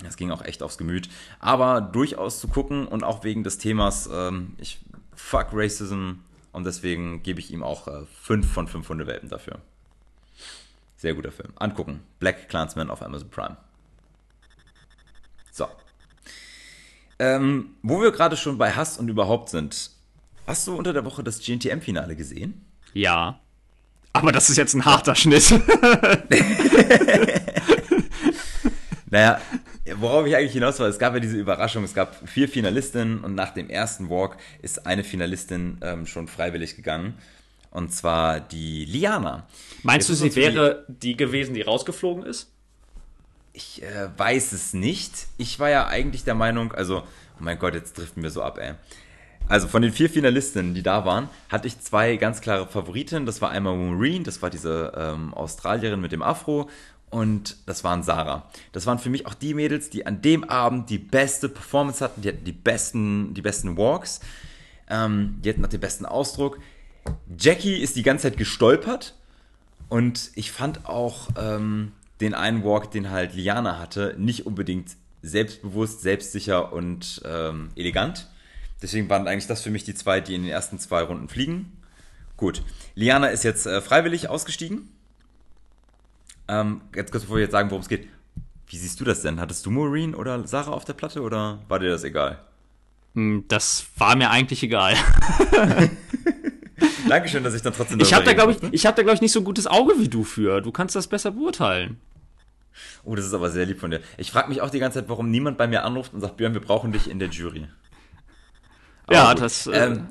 Das 0.04 0.18
ging 0.18 0.32
auch 0.32 0.44
echt 0.44 0.64
aufs 0.64 0.78
Gemüt. 0.78 1.10
Aber 1.40 1.82
durchaus 1.82 2.40
zu 2.40 2.48
gucken 2.48 2.88
und 2.88 3.04
auch 3.04 3.24
wegen 3.24 3.44
des 3.44 3.58
Themas, 3.58 4.10
ähm, 4.12 4.54
ich 4.58 4.80
fuck 5.16 5.50
Racism 5.52 6.12
und 6.52 6.66
deswegen 6.66 7.22
gebe 7.24 7.40
ich 7.40 7.52
ihm 7.52 7.64
auch 7.64 7.88
äh, 7.88 8.06
5 8.22 8.52
von 8.52 8.68
5 8.68 8.88
Hundewelpen 8.88 9.30
dafür. 9.30 9.60
Sehr 10.96 11.14
guter 11.14 11.32
Film. 11.32 11.52
Angucken. 11.56 12.02
Black 12.20 12.50
Clansman 12.50 12.90
auf 12.90 13.02
Amazon 13.02 13.30
Prime. 13.30 13.58
So. 15.52 15.68
Ähm, 17.20 17.72
wo 17.82 18.02
wir 18.02 18.12
gerade 18.12 18.38
schon 18.38 18.58
bei 18.58 18.72
Hass 18.72 18.98
und 18.98 19.10
überhaupt 19.10 19.50
sind. 19.50 19.92
Hast 20.48 20.68
du 20.68 20.76
unter 20.76 20.94
der 20.94 21.06
Woche 21.06 21.24
das 21.24 21.40
GNTM-Finale 21.42 22.16
gesehen? 22.16 22.66
Ja. 22.94 23.40
Aber 24.14 24.32
das 24.32 24.50
ist 24.50 24.58
jetzt 24.58 24.74
ein 24.74 24.86
harter 24.86 25.16
Schnitt. 25.16 25.54
Naja, 29.12 29.42
worauf 29.96 30.26
ich 30.26 30.36
eigentlich 30.36 30.54
hinaus 30.54 30.80
war, 30.80 30.88
es 30.88 31.00
gab 31.00 31.14
ja 31.14 31.20
diese 31.20 31.38
Überraschung, 31.38 31.84
es 31.84 31.94
gab 31.94 32.28
vier 32.28 32.48
Finalistinnen 32.50 33.24
und 33.24 33.36
nach 33.36 33.54
dem 33.54 33.70
ersten 33.70 34.10
Walk 34.10 34.38
ist 34.62 34.86
eine 34.86 35.04
Finalistin 35.04 35.78
ähm, 35.82 36.06
schon 36.06 36.28
freiwillig 36.28 36.76
gegangen. 36.76 37.16
Und 37.72 37.94
zwar 37.94 38.40
die 38.40 38.86
Liana. 38.86 39.48
Meinst 39.84 40.10
du, 40.10 40.14
Jetzt 40.14 40.22
sie 40.22 40.28
ist 40.28 40.38
uns 40.38 40.56
wäre 40.56 40.86
die 40.88 41.16
gewesen, 41.16 41.54
die 41.54 41.62
rausgeflogen 41.62 42.24
ist? 42.24 42.52
ich 43.60 43.84
äh, 43.84 44.10
weiß 44.18 44.54
es 44.54 44.74
nicht. 44.74 45.28
Ich 45.38 45.60
war 45.60 45.70
ja 45.70 45.88
eigentlich 45.88 46.24
der 46.24 46.36
Meinung, 46.36 46.72
also, 46.72 47.00
oh 47.00 47.40
mein 47.40 47.60
Gott, 47.60 47.74
jetzt 47.74 47.98
driften 47.98 48.24
wir 48.24 48.32
so 48.32 48.42
ab, 48.42 48.58
ey. 48.58 48.74
Also 49.48 49.68
von 49.68 49.82
den 49.82 49.92
vier 49.92 50.10
Finalistinnen, 50.10 50.76
die 50.76 50.84
da 50.84 51.06
waren, 51.06 51.28
hatte 51.50 51.68
ich 51.68 51.80
zwei 51.80 52.18
ganz 52.18 52.40
klare 52.40 52.68
Favoriten. 52.68 53.26
Das 53.26 53.42
war 53.42 53.50
einmal 53.50 53.76
Maureen, 53.76 54.24
das 54.24 54.42
war 54.42 54.50
diese 54.50 54.94
ähm, 54.96 55.34
Australierin 55.34 56.00
mit 56.00 56.12
dem 56.12 56.22
Afro. 56.22 56.70
Und 57.10 57.58
das 57.66 57.84
waren 57.84 58.04
Sarah. 58.04 58.50
Das 58.72 58.86
waren 58.86 59.00
für 59.00 59.10
mich 59.10 59.26
auch 59.26 59.34
die 59.34 59.54
Mädels, 59.54 59.90
die 59.90 60.06
an 60.06 60.22
dem 60.22 60.44
Abend 60.44 60.90
die 60.90 61.00
beste 61.00 61.50
Performance 61.50 62.04
hatten. 62.04 62.22
Die 62.22 62.30
hatten 62.30 62.46
die 62.46 62.52
besten, 62.52 63.34
die 63.34 63.42
besten 63.42 63.78
Walks. 63.78 64.20
Ähm, 64.90 65.40
die 65.44 65.50
hatten 65.50 65.66
auch 65.66 65.70
den 65.70 65.80
besten 65.80 66.06
Ausdruck. 66.06 66.60
Jackie 67.38 67.78
ist 67.78 67.96
die 67.96 68.04
ganze 68.04 68.24
Zeit 68.24 68.38
gestolpert. 68.38 69.16
Und 69.88 70.32
ich 70.36 70.52
fand 70.52 70.86
auch 70.86 71.30
ähm, 71.36 71.94
den 72.22 72.36
einen 72.36 72.64
Walk, 72.64 72.92
den 72.92 73.10
halt 73.10 73.34
Liana 73.34 73.80
hatte, 73.80 74.16
nicht 74.18 74.46
unbedingt 74.46 74.92
selbstbewusst, 75.22 76.02
selbstsicher 76.02 76.72
und 76.72 77.22
ähm, 77.26 77.70
elegant. 77.76 78.28
Deswegen 78.82 79.10
waren 79.10 79.28
eigentlich 79.28 79.48
das 79.48 79.62
für 79.62 79.72
mich 79.72 79.84
die 79.84 79.96
zwei, 79.96 80.22
die 80.22 80.36
in 80.36 80.44
den 80.44 80.52
ersten 80.52 80.80
zwei 80.80 81.02
Runden 81.02 81.28
fliegen. 81.28 81.78
Gut. 82.38 82.62
Liana 82.96 83.28
ist 83.28 83.44
jetzt 83.44 83.66
äh, 83.66 83.82
freiwillig 83.82 84.30
ausgestiegen. 84.30 84.90
Ähm, 86.50 86.82
jetzt 86.96 87.12
kurz 87.12 87.24
bevor 87.24 87.38
wir 87.38 87.44
jetzt 87.44 87.52
sagen, 87.52 87.70
worum 87.70 87.82
es 87.82 87.88
geht. 87.88 88.10
Wie 88.68 88.78
siehst 88.78 89.00
du 89.00 89.06
das 89.06 89.22
denn? 89.22 89.40
Hattest 89.40 89.66
du 89.66 89.72
Maureen 89.72 90.16
oder 90.16 90.46
Sarah 90.48 90.72
auf 90.72 90.84
der 90.84 90.94
Platte 90.94 91.22
oder 91.22 91.60
war 91.68 91.80
dir 91.80 91.90
das 91.90 92.04
egal? 92.04 92.40
Hm, 93.14 93.46
das 93.48 93.86
war 93.98 94.16
mir 94.16 94.32
eigentlich 94.32 94.62
egal. 94.64 94.96
Dankeschön, 97.08 97.44
dass 97.44 97.54
ich 97.54 97.62
dann 97.62 97.74
trotzdem. 97.74 98.00
Ich 98.00 98.14
habe 98.14 98.26
da 98.26 98.34
glaube 98.34 98.54
ich, 98.54 98.60
ich 98.72 98.86
habe 98.86 98.96
da 98.96 99.04
glaube 99.04 99.16
ich 99.16 99.22
nicht 99.22 99.32
so 99.32 99.40
ein 99.40 99.46
gutes 99.46 99.68
Auge 99.68 99.94
wie 100.00 100.10
du 100.10 100.24
für. 100.24 100.62
Du 100.62 100.72
kannst 100.72 100.96
das 100.96 101.08
besser 101.08 101.32
beurteilen. 101.32 102.00
Oh, 103.04 103.16
das 103.16 103.26
ist 103.26 103.34
aber 103.34 103.50
sehr 103.50 103.66
lieb 103.66 103.80
von 103.80 103.92
dir. 103.92 104.02
Ich 104.18 104.32
frage 104.32 104.50
mich 104.50 104.62
auch 104.62 104.70
die 104.70 104.80
ganze 104.80 105.00
Zeit, 105.00 105.10
warum 105.10 105.30
niemand 105.32 105.58
bei 105.58 105.68
mir 105.68 105.84
anruft 105.84 106.14
und 106.14 106.22
sagt, 106.22 106.38
Björn, 106.38 106.54
wir 106.54 106.62
brauchen 106.62 106.92
dich 106.92 107.10
in 107.10 107.20
der 107.20 107.30
Jury. 107.30 107.68
Aber 109.08 109.16
ja, 109.16 109.34
gut. 109.34 109.42
das. 109.42 109.68
Äh, 109.68 109.86
ähm, 109.86 110.08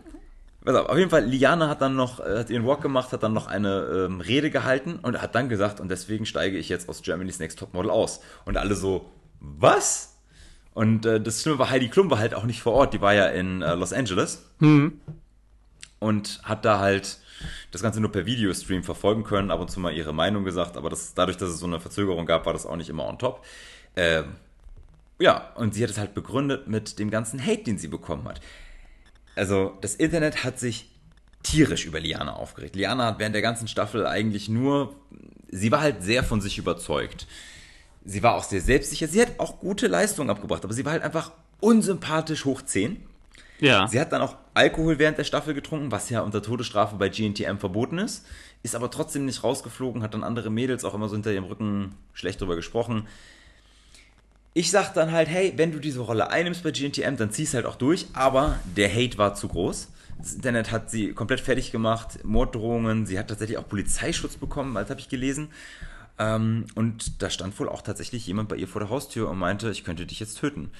auf, 0.64 0.88
auf 0.88 0.98
jeden 0.98 1.10
Fall, 1.10 1.24
Liana 1.24 1.68
hat 1.68 1.80
dann 1.80 1.96
noch, 1.96 2.20
äh, 2.20 2.38
hat 2.38 2.50
ihren 2.50 2.66
Walk 2.66 2.80
gemacht, 2.80 3.12
hat 3.12 3.22
dann 3.22 3.32
noch 3.32 3.46
eine 3.46 4.06
ähm, 4.06 4.20
Rede 4.20 4.50
gehalten 4.50 4.98
und 5.00 5.20
hat 5.20 5.34
dann 5.34 5.48
gesagt, 5.48 5.80
und 5.80 5.88
deswegen 5.88 6.26
steige 6.26 6.58
ich 6.58 6.68
jetzt 6.68 6.88
aus 6.88 7.02
Germany's 7.02 7.38
Next 7.38 7.58
Topmodel 7.58 7.90
aus. 7.90 8.20
Und 8.44 8.56
alle 8.56 8.74
so, 8.74 9.10
was? 9.40 10.16
Und 10.74 11.06
äh, 11.06 11.20
das 11.20 11.42
Schlimme 11.42 11.58
war, 11.58 11.70
Heidi 11.70 11.88
Klum 11.88 12.10
war 12.10 12.18
halt 12.18 12.34
auch 12.34 12.44
nicht 12.44 12.62
vor 12.62 12.72
Ort, 12.72 12.94
die 12.94 13.00
war 13.00 13.14
ja 13.14 13.26
in 13.26 13.62
äh, 13.62 13.74
Los 13.74 13.92
Angeles. 13.92 14.44
Hm. 14.60 15.00
Und 16.00 16.40
hat 16.44 16.64
da 16.64 16.78
halt 16.78 17.18
das 17.70 17.82
Ganze 17.82 18.00
nur 18.00 18.12
per 18.12 18.26
Videostream 18.26 18.82
verfolgen 18.82 19.24
können, 19.24 19.50
ab 19.50 19.60
und 19.60 19.70
zu 19.70 19.80
mal 19.80 19.92
ihre 19.92 20.12
Meinung 20.12 20.44
gesagt, 20.44 20.76
aber 20.76 20.90
das, 20.90 21.14
dadurch, 21.14 21.36
dass 21.36 21.50
es 21.50 21.58
so 21.58 21.66
eine 21.66 21.80
Verzögerung 21.80 22.26
gab, 22.26 22.46
war 22.46 22.52
das 22.52 22.66
auch 22.66 22.76
nicht 22.76 22.88
immer 22.88 23.06
on 23.06 23.18
top. 23.18 23.44
Ähm, 23.96 24.36
ja, 25.18 25.52
und 25.56 25.74
sie 25.74 25.82
hat 25.82 25.90
es 25.90 25.98
halt 25.98 26.14
begründet 26.14 26.68
mit 26.68 26.98
dem 26.98 27.10
ganzen 27.10 27.44
Hate, 27.44 27.64
den 27.64 27.78
sie 27.78 27.88
bekommen 27.88 28.24
hat. 28.28 28.40
Also, 29.34 29.76
das 29.80 29.94
Internet 29.94 30.44
hat 30.44 30.58
sich 30.58 30.90
tierisch 31.42 31.86
über 31.86 32.00
Liana 32.00 32.34
aufgeregt. 32.34 32.76
Liana 32.76 33.06
hat 33.06 33.18
während 33.18 33.34
der 33.34 33.42
ganzen 33.42 33.68
Staffel 33.68 34.06
eigentlich 34.06 34.48
nur, 34.48 34.94
sie 35.50 35.70
war 35.70 35.80
halt 35.80 36.02
sehr 36.02 36.24
von 36.24 36.40
sich 36.40 36.58
überzeugt. 36.58 37.26
Sie 38.04 38.22
war 38.22 38.34
auch 38.34 38.44
sehr 38.44 38.60
selbstsicher. 38.60 39.06
Sie 39.06 39.20
hat 39.20 39.38
auch 39.38 39.60
gute 39.60 39.86
Leistungen 39.86 40.30
abgebracht, 40.30 40.64
aber 40.64 40.74
sie 40.74 40.84
war 40.84 40.92
halt 40.92 41.02
einfach 41.02 41.32
unsympathisch 41.60 42.44
hoch 42.44 42.62
10. 42.62 42.96
Ja. 43.60 43.88
Sie 43.88 44.00
hat 44.00 44.12
dann 44.12 44.22
auch 44.22 44.36
Alkohol 44.54 44.98
während 44.98 45.18
der 45.18 45.24
Staffel 45.24 45.54
getrunken, 45.54 45.90
was 45.90 46.10
ja 46.10 46.20
unter 46.20 46.42
Todesstrafe 46.42 46.96
bei 46.96 47.08
GNTM 47.08 47.58
verboten 47.58 47.98
ist, 47.98 48.24
ist 48.62 48.74
aber 48.74 48.90
trotzdem 48.90 49.24
nicht 49.24 49.42
rausgeflogen, 49.42 50.02
hat 50.02 50.14
dann 50.14 50.24
andere 50.24 50.50
Mädels 50.50 50.84
auch 50.84 50.94
immer 50.94 51.08
so 51.08 51.14
hinter 51.14 51.32
ihrem 51.32 51.44
Rücken 51.44 51.94
schlecht 52.12 52.40
drüber 52.40 52.56
gesprochen. 52.56 53.08
Ich 54.58 54.72
sag 54.72 54.92
dann 54.92 55.12
halt, 55.12 55.28
hey, 55.28 55.52
wenn 55.54 55.70
du 55.70 55.78
diese 55.78 56.00
Rolle 56.00 56.30
einnimmst 56.30 56.64
bei 56.64 56.72
GNTM, 56.72 57.14
dann 57.16 57.30
zieh's 57.30 57.54
halt 57.54 57.64
auch 57.64 57.76
durch, 57.76 58.08
aber 58.12 58.58
der 58.76 58.92
Hate 58.92 59.16
war 59.16 59.36
zu 59.36 59.46
groß. 59.46 59.86
Das 60.18 60.32
Internet 60.32 60.72
hat 60.72 60.90
sie 60.90 61.12
komplett 61.12 61.38
fertig 61.38 61.70
gemacht, 61.70 62.24
Morddrohungen, 62.24 63.06
sie 63.06 63.20
hat 63.20 63.28
tatsächlich 63.28 63.56
auch 63.56 63.68
Polizeischutz 63.68 64.34
bekommen, 64.34 64.76
als 64.76 64.90
habe 64.90 64.98
ich 64.98 65.08
gelesen. 65.08 65.50
Ähm, 66.18 66.66
und 66.74 67.22
da 67.22 67.30
stand 67.30 67.56
wohl 67.60 67.68
auch 67.68 67.82
tatsächlich 67.82 68.26
jemand 68.26 68.48
bei 68.48 68.56
ihr 68.56 68.66
vor 68.66 68.80
der 68.80 68.90
Haustür 68.90 69.30
und 69.30 69.38
meinte, 69.38 69.70
ich 69.70 69.84
könnte 69.84 70.06
dich 70.06 70.18
jetzt 70.18 70.40
töten. 70.40 70.72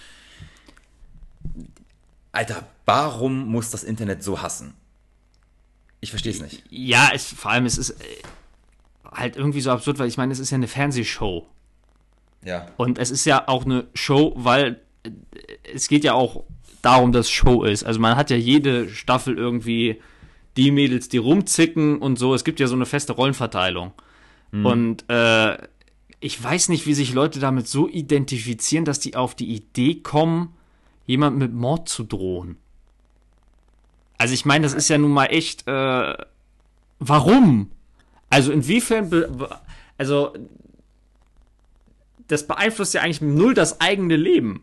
Alter, 2.33 2.67
warum 2.85 3.47
muss 3.47 3.71
das 3.71 3.85
Internet 3.85 4.25
so 4.25 4.43
hassen? 4.43 4.75
Ich 6.01 6.11
verstehe 6.11 6.33
es 6.33 6.43
nicht. 6.43 6.65
Ja, 6.69 7.11
es, 7.15 7.27
vor 7.27 7.53
allem, 7.53 7.65
es 7.65 7.79
ist 7.79 7.91
äh, 7.91 8.05
halt 9.05 9.37
irgendwie 9.37 9.61
so 9.61 9.71
absurd, 9.71 10.01
weil 10.01 10.09
ich 10.09 10.17
meine, 10.17 10.33
es 10.33 10.41
ist 10.41 10.51
ja 10.51 10.57
eine 10.57 10.67
Fernsehshow. 10.67 11.47
Ja. 12.45 12.67
Und 12.77 12.99
es 12.99 13.11
ist 13.11 13.25
ja 13.25 13.49
auch 13.49 13.65
eine 13.65 13.87
Show, 13.95 14.33
weil 14.37 14.81
äh, 15.03 15.11
es 15.75 15.89
geht 15.89 16.05
ja 16.05 16.15
auch 16.15 16.45
darum, 16.83 17.13
dass 17.13 17.31
Show 17.31 17.65
ist. 17.65 17.85
Also 17.85 18.01
man 18.01 18.17
hat 18.17 18.31
ja 18.31 18.37
jede 18.37 18.89
Staffel 18.89 19.37
irgendwie 19.37 20.01
die 20.57 20.71
Mädels, 20.71 21.09
die 21.09 21.19
rumzicken 21.19 21.99
und 21.99 22.19
so. 22.19 22.35
Es 22.35 22.45
gibt 22.45 22.61
ja 22.61 22.67
so 22.67 22.75
eine 22.75 22.87
feste 22.87 23.13
Rollenverteilung. 23.13 23.93
Mhm. 24.53 24.67
Und 24.67 25.05
äh, 25.09 25.59
ich 26.21 26.43
weiß 26.43 26.69
nicht, 26.69 26.87
wie 26.87 26.95
sich 26.95 27.15
Leute 27.15 27.39
damit 27.39 27.69
so 27.69 27.89
identifizieren, 27.89 28.85
dass 28.85 28.99
die 28.99 29.15
auf 29.15 29.35
die 29.35 29.55
Idee 29.55 29.97
kommen, 29.97 30.55
jemand 31.07 31.39
mit 31.39 31.53
Mord 31.53 31.89
zu 31.89 32.05
drohen. 32.05 32.57
Also 34.19 34.35
ich 34.35 34.45
meine, 34.45 34.65
das 34.65 34.75
ist 34.75 34.89
ja 34.89 34.99
nun 34.99 35.13
mal 35.13 35.27
echt, 35.27 35.67
äh, 35.69 36.15
warum? 36.99 37.71
Also 38.31 38.51
inwiefern, 38.51 39.47
also 39.97 40.33
das 42.29 42.47
beeinflusst 42.47 42.95
ja 42.95 43.03
eigentlich 43.03 43.21
null 43.21 43.55
das 43.55 43.81
eigene 43.81 44.17
Leben. 44.17 44.63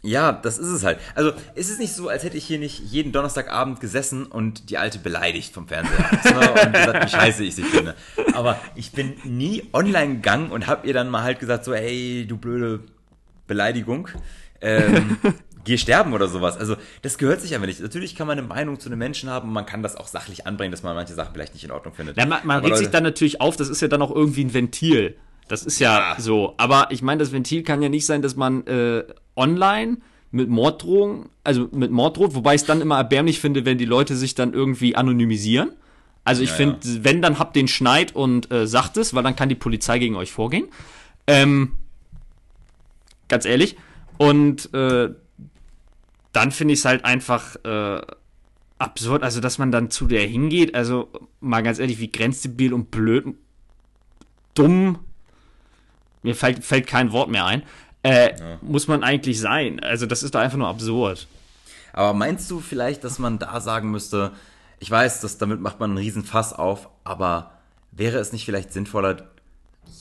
Ja, 0.00 0.30
das 0.30 0.58
ist 0.58 0.68
es 0.68 0.84
halt. 0.84 1.00
Also 1.16 1.32
ist 1.56 1.70
es 1.70 1.78
nicht 1.78 1.92
so, 1.92 2.08
als 2.08 2.22
hätte 2.22 2.36
ich 2.36 2.44
hier 2.44 2.60
nicht 2.60 2.78
jeden 2.78 3.10
Donnerstagabend 3.10 3.80
gesessen 3.80 4.26
und 4.26 4.70
die 4.70 4.78
Alte 4.78 5.00
beleidigt 5.00 5.52
vom 5.52 5.66
Fernseher 5.66 5.98
und 6.66 6.72
gesagt, 6.72 7.04
wie 7.04 7.08
scheiße 7.08 7.44
ich 7.44 7.56
sie 7.56 7.64
finde. 7.64 7.96
Aber 8.32 8.60
ich 8.76 8.92
bin 8.92 9.14
nie 9.24 9.64
online 9.72 10.16
gegangen 10.16 10.52
und 10.52 10.68
hab 10.68 10.86
ihr 10.86 10.94
dann 10.94 11.10
mal 11.10 11.24
halt 11.24 11.40
gesagt, 11.40 11.64
so, 11.64 11.72
ey, 11.72 12.26
du 12.28 12.36
blöde 12.36 12.80
Beleidigung 13.48 14.08
ähm, 14.60 15.18
geh 15.64 15.78
sterben 15.78 16.12
oder 16.12 16.28
sowas. 16.28 16.56
Also 16.56 16.76
das 17.02 17.18
gehört 17.18 17.40
sich 17.40 17.54
einfach 17.54 17.66
nicht. 17.66 17.80
Natürlich 17.80 18.16
kann 18.16 18.26
man 18.26 18.38
eine 18.38 18.46
Meinung 18.46 18.78
zu 18.78 18.88
einem 18.88 18.98
Menschen 18.98 19.28
haben 19.30 19.48
und 19.48 19.54
man 19.54 19.66
kann 19.66 19.82
das 19.82 19.96
auch 19.96 20.06
sachlich 20.06 20.46
anbringen, 20.46 20.70
dass 20.70 20.82
man 20.82 20.94
manche 20.94 21.14
Sachen 21.14 21.34
vielleicht 21.34 21.54
nicht 21.54 21.64
in 21.64 21.70
Ordnung 21.70 21.94
findet. 21.94 22.16
Ja, 22.16 22.26
man, 22.26 22.40
man 22.44 22.64
regt 22.64 22.78
sich 22.78 22.90
dann 22.90 23.02
natürlich 23.02 23.40
auf, 23.40 23.56
das 23.56 23.68
ist 23.68 23.82
ja 23.82 23.88
dann 23.88 24.02
auch 24.02 24.14
irgendwie 24.14 24.44
ein 24.44 24.54
Ventil. 24.54 25.16
Das 25.48 25.64
ist 25.64 25.78
ja, 25.78 26.12
ja. 26.12 26.20
so. 26.20 26.54
Aber 26.56 26.88
ich 26.90 27.02
meine, 27.02 27.18
das 27.18 27.32
Ventil 27.32 27.62
kann 27.62 27.82
ja 27.82 27.88
nicht 27.88 28.06
sein, 28.06 28.22
dass 28.22 28.36
man 28.36 28.66
äh, 28.66 29.04
online 29.36 29.98
mit 30.30 30.48
Morddrohungen, 30.48 31.30
also 31.42 31.68
mit 31.72 31.90
Morddroht, 31.90 32.34
wobei 32.34 32.54
ich 32.54 32.62
es 32.62 32.66
dann 32.66 32.80
immer 32.80 32.98
erbärmlich 32.98 33.40
finde, 33.40 33.64
wenn 33.64 33.78
die 33.78 33.86
Leute 33.86 34.14
sich 34.14 34.34
dann 34.34 34.52
irgendwie 34.52 34.94
anonymisieren. 34.94 35.70
Also 36.24 36.42
ich 36.42 36.50
ja, 36.50 36.56
finde, 36.56 36.78
ja. 36.82 37.04
wenn, 37.04 37.22
dann 37.22 37.38
habt 37.38 37.56
den 37.56 37.68
Schneid 37.68 38.14
und 38.14 38.52
äh, 38.52 38.66
sagt 38.66 38.98
es, 38.98 39.14
weil 39.14 39.22
dann 39.22 39.36
kann 39.36 39.48
die 39.48 39.54
Polizei 39.54 39.98
gegen 39.98 40.16
euch 40.16 40.30
vorgehen. 40.30 40.68
Ähm, 41.26 41.72
ganz 43.28 43.46
ehrlich. 43.46 43.76
Und 44.18 44.72
äh, 44.74 45.10
dann 46.32 46.50
finde 46.50 46.74
ich 46.74 46.80
es 46.80 46.84
halt 46.84 47.04
einfach 47.04 47.56
äh, 47.64 48.02
absurd, 48.78 49.22
also 49.22 49.40
dass 49.40 49.58
man 49.58 49.72
dann 49.72 49.90
zu 49.90 50.06
der 50.06 50.26
hingeht. 50.26 50.74
Also 50.74 51.08
mal 51.40 51.62
ganz 51.62 51.78
ehrlich, 51.78 51.98
wie 51.98 52.12
grenzdebil 52.12 52.74
und 52.74 52.90
blöd, 52.90 53.34
dumm, 54.54 54.98
mir 56.22 56.34
fällt, 56.34 56.64
fällt 56.64 56.86
kein 56.86 57.12
Wort 57.12 57.28
mehr 57.28 57.46
ein, 57.46 57.62
äh, 58.02 58.38
ja. 58.38 58.58
muss 58.62 58.88
man 58.88 59.02
eigentlich 59.02 59.40
sein. 59.40 59.80
Also 59.80 60.06
das 60.06 60.22
ist 60.22 60.34
doch 60.34 60.40
einfach 60.40 60.58
nur 60.58 60.68
absurd. 60.68 61.26
Aber 61.92 62.14
meinst 62.14 62.50
du 62.50 62.60
vielleicht, 62.60 63.04
dass 63.04 63.18
man 63.18 63.38
da 63.38 63.60
sagen 63.60 63.90
müsste, 63.90 64.32
ich 64.78 64.90
weiß, 64.90 65.20
dass 65.20 65.38
damit 65.38 65.60
macht 65.60 65.80
man 65.80 65.90
einen 65.90 65.98
riesen 65.98 66.24
Fass 66.24 66.52
auf, 66.52 66.88
aber 67.04 67.52
wäre 67.90 68.18
es 68.18 68.32
nicht 68.32 68.44
vielleicht 68.44 68.72
sinnvoller, 68.72 69.28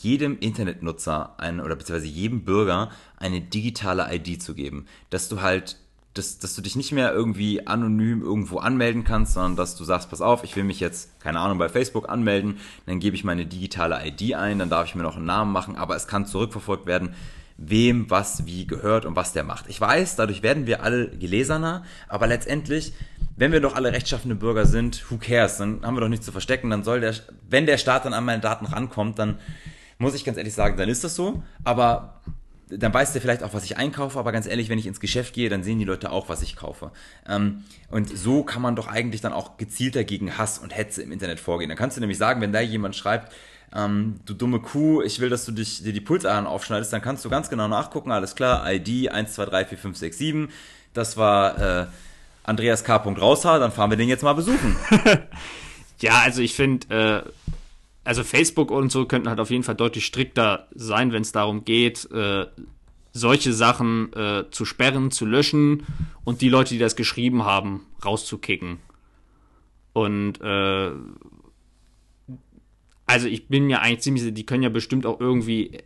jedem 0.01 0.37
Internetnutzer 0.39 1.33
ein, 1.39 1.59
oder 1.59 1.75
beziehungsweise 1.75 2.11
jedem 2.11 2.43
Bürger 2.43 2.91
eine 3.17 3.41
digitale 3.41 4.13
ID 4.13 4.41
zu 4.41 4.53
geben. 4.53 4.85
Dass 5.09 5.29
du 5.29 5.41
halt, 5.41 5.77
dass, 6.17 6.39
dass 6.39 6.55
du 6.55 6.61
dich 6.61 6.75
nicht 6.75 6.91
mehr 6.91 7.13
irgendwie 7.13 7.65
anonym 7.67 8.21
irgendwo 8.21 8.57
anmelden 8.59 9.03
kannst, 9.03 9.33
sondern 9.33 9.55
dass 9.55 9.75
du 9.75 9.83
sagst, 9.83 10.09
pass 10.09 10.21
auf, 10.21 10.43
ich 10.43 10.55
will 10.55 10.63
mich 10.63 10.79
jetzt, 10.79 11.19
keine 11.19 11.39
Ahnung, 11.39 11.57
bei 11.57 11.69
Facebook 11.69 12.09
anmelden, 12.09 12.57
dann 12.85 12.99
gebe 12.99 13.15
ich 13.15 13.23
meine 13.23 13.45
digitale 13.45 14.05
ID 14.05 14.35
ein, 14.35 14.59
dann 14.59 14.69
darf 14.69 14.87
ich 14.87 14.95
mir 14.95 15.03
noch 15.03 15.17
einen 15.17 15.25
Namen 15.25 15.51
machen, 15.51 15.75
aber 15.75 15.95
es 15.95 16.07
kann 16.07 16.25
zurückverfolgt 16.25 16.85
werden, 16.85 17.13
wem 17.57 18.09
was 18.09 18.45
wie 18.45 18.67
gehört 18.67 19.05
und 19.05 19.15
was 19.15 19.33
der 19.33 19.43
macht. 19.43 19.65
Ich 19.67 19.81
weiß, 19.81 20.15
dadurch 20.15 20.43
werden 20.43 20.67
wir 20.67 20.83
alle 20.83 21.09
gelesener, 21.09 21.83
aber 22.07 22.27
letztendlich, 22.27 22.93
wenn 23.35 23.51
wir 23.51 23.61
doch 23.61 23.75
alle 23.75 23.91
rechtschaffende 23.91 24.35
Bürger 24.35 24.65
sind, 24.65 25.09
who 25.09 25.17
cares? 25.17 25.57
Dann 25.57 25.81
haben 25.83 25.95
wir 25.95 26.01
doch 26.01 26.09
nichts 26.09 26.25
zu 26.25 26.31
verstecken, 26.31 26.69
dann 26.69 26.83
soll 26.83 27.01
der, 27.01 27.15
wenn 27.49 27.65
der 27.65 27.77
Staat 27.77 28.05
dann 28.05 28.13
an 28.13 28.25
meine 28.25 28.41
Daten 28.41 28.67
rankommt, 28.67 29.17
dann 29.17 29.39
muss 29.97 30.13
ich 30.13 30.23
ganz 30.23 30.37
ehrlich 30.37 30.53
sagen, 30.53 30.77
dann 30.77 30.89
ist 30.89 31.03
das 31.03 31.15
so. 31.15 31.41
Aber 31.63 32.21
dann 32.69 32.93
weiß 32.93 33.13
der 33.13 33.21
vielleicht 33.21 33.43
auch, 33.43 33.53
was 33.53 33.63
ich 33.63 33.77
einkaufe, 33.77 34.19
aber 34.19 34.31
ganz 34.31 34.45
ehrlich, 34.45 34.69
wenn 34.69 34.79
ich 34.79 34.87
ins 34.87 34.99
Geschäft 34.99 35.33
gehe, 35.33 35.49
dann 35.49 35.63
sehen 35.63 35.79
die 35.79 35.85
Leute 35.85 36.11
auch, 36.11 36.29
was 36.29 36.41
ich 36.41 36.55
kaufe. 36.55 36.91
Ähm, 37.27 37.63
und 37.89 38.15
so 38.15 38.43
kann 38.43 38.61
man 38.61 38.75
doch 38.75 38.87
eigentlich 38.87 39.21
dann 39.21 39.33
auch 39.33 39.57
gezielter 39.57 40.03
gegen 40.03 40.37
Hass 40.37 40.59
und 40.59 40.75
Hetze 40.75 41.01
im 41.01 41.11
Internet 41.11 41.39
vorgehen. 41.39 41.69
Dann 41.69 41.77
kannst 41.77 41.97
du 41.97 42.01
nämlich 42.01 42.17
sagen, 42.17 42.41
wenn 42.41 42.51
da 42.51 42.59
jemand 42.59 42.95
schreibt, 42.95 43.31
ähm, 43.75 44.19
du 44.25 44.33
dumme 44.33 44.59
Kuh, 44.59 45.01
ich 45.01 45.19
will, 45.19 45.29
dass 45.29 45.45
du 45.45 45.51
dich, 45.51 45.83
dir 45.83 45.93
die 45.93 46.01
Pulsadern 46.01 46.47
aufschneidest, 46.47 46.91
dann 46.91 47.01
kannst 47.01 47.23
du 47.25 47.29
ganz 47.29 47.49
genau 47.49 47.67
nachgucken, 47.67 48.11
alles 48.11 48.35
klar, 48.35 48.69
ID 48.71 49.11
1, 49.11 49.33
2, 49.33 49.45
3, 49.45 49.65
4, 49.65 49.77
5, 49.77 49.97
6, 49.97 50.17
7, 50.17 50.49
das 50.93 51.17
war 51.17 51.81
äh, 51.81 51.85
Andreas 52.43 52.83
K. 52.83 52.95
Raushaar, 52.95 53.59
dann 53.59 53.71
fahren 53.71 53.89
wir 53.89 53.97
den 53.97 54.09
jetzt 54.09 54.23
mal 54.23 54.33
besuchen. 54.33 54.75
ja, 55.99 56.19
also 56.19 56.41
ich 56.41 56.55
finde, 56.55 57.23
äh, 57.25 57.29
also 58.07 58.23
Facebook 58.23 58.71
und 58.71 58.89
so 58.89 59.05
könnten 59.05 59.27
halt 59.27 59.41
auf 59.41 59.49
jeden 59.49 59.63
Fall 59.63 59.75
deutlich 59.75 60.05
strikter 60.05 60.67
sein, 60.73 61.11
wenn 61.11 61.23
es 61.23 61.33
darum 61.33 61.65
geht, 61.65 62.09
äh, 62.11 62.47
solche 63.11 63.51
Sachen 63.51 64.13
äh, 64.13 64.45
zu 64.49 64.63
sperren, 64.63 65.11
zu 65.11 65.25
löschen 65.25 65.85
und 66.23 66.41
die 66.41 66.47
Leute, 66.47 66.73
die 66.73 66.79
das 66.79 66.95
geschrieben 66.95 67.43
haben, 67.43 67.85
rauszukicken. 68.05 68.79
Und 69.91 70.39
äh, 70.39 70.91
also 73.05 73.27
ich 73.27 73.47
bin 73.49 73.69
ja 73.69 73.79
eigentlich 73.79 74.01
ziemlich, 74.01 74.33
die 74.33 74.45
können 74.45 74.63
ja 74.63 74.69
bestimmt 74.69 75.05
auch 75.05 75.19
irgendwie 75.19 75.79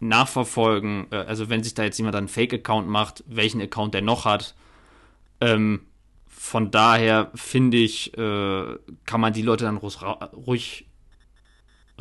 nachverfolgen, 0.00 1.08
äh, 1.10 1.16
also 1.16 1.50
wenn 1.50 1.62
sich 1.62 1.74
da 1.74 1.84
jetzt 1.84 1.98
jemand 1.98 2.16
einen 2.16 2.28
Fake-Account 2.28 2.88
macht, 2.88 3.22
welchen 3.26 3.60
Account 3.60 3.92
der 3.92 4.02
noch 4.02 4.24
hat. 4.24 4.54
Ähm, 5.42 5.82
von 6.26 6.70
daher 6.70 7.30
finde 7.34 7.76
ich, 7.76 8.16
äh, 8.16 8.76
kann 9.04 9.20
man 9.20 9.34
die 9.34 9.42
Leute 9.42 9.64
dann 9.64 9.76
ruhig 9.76 10.86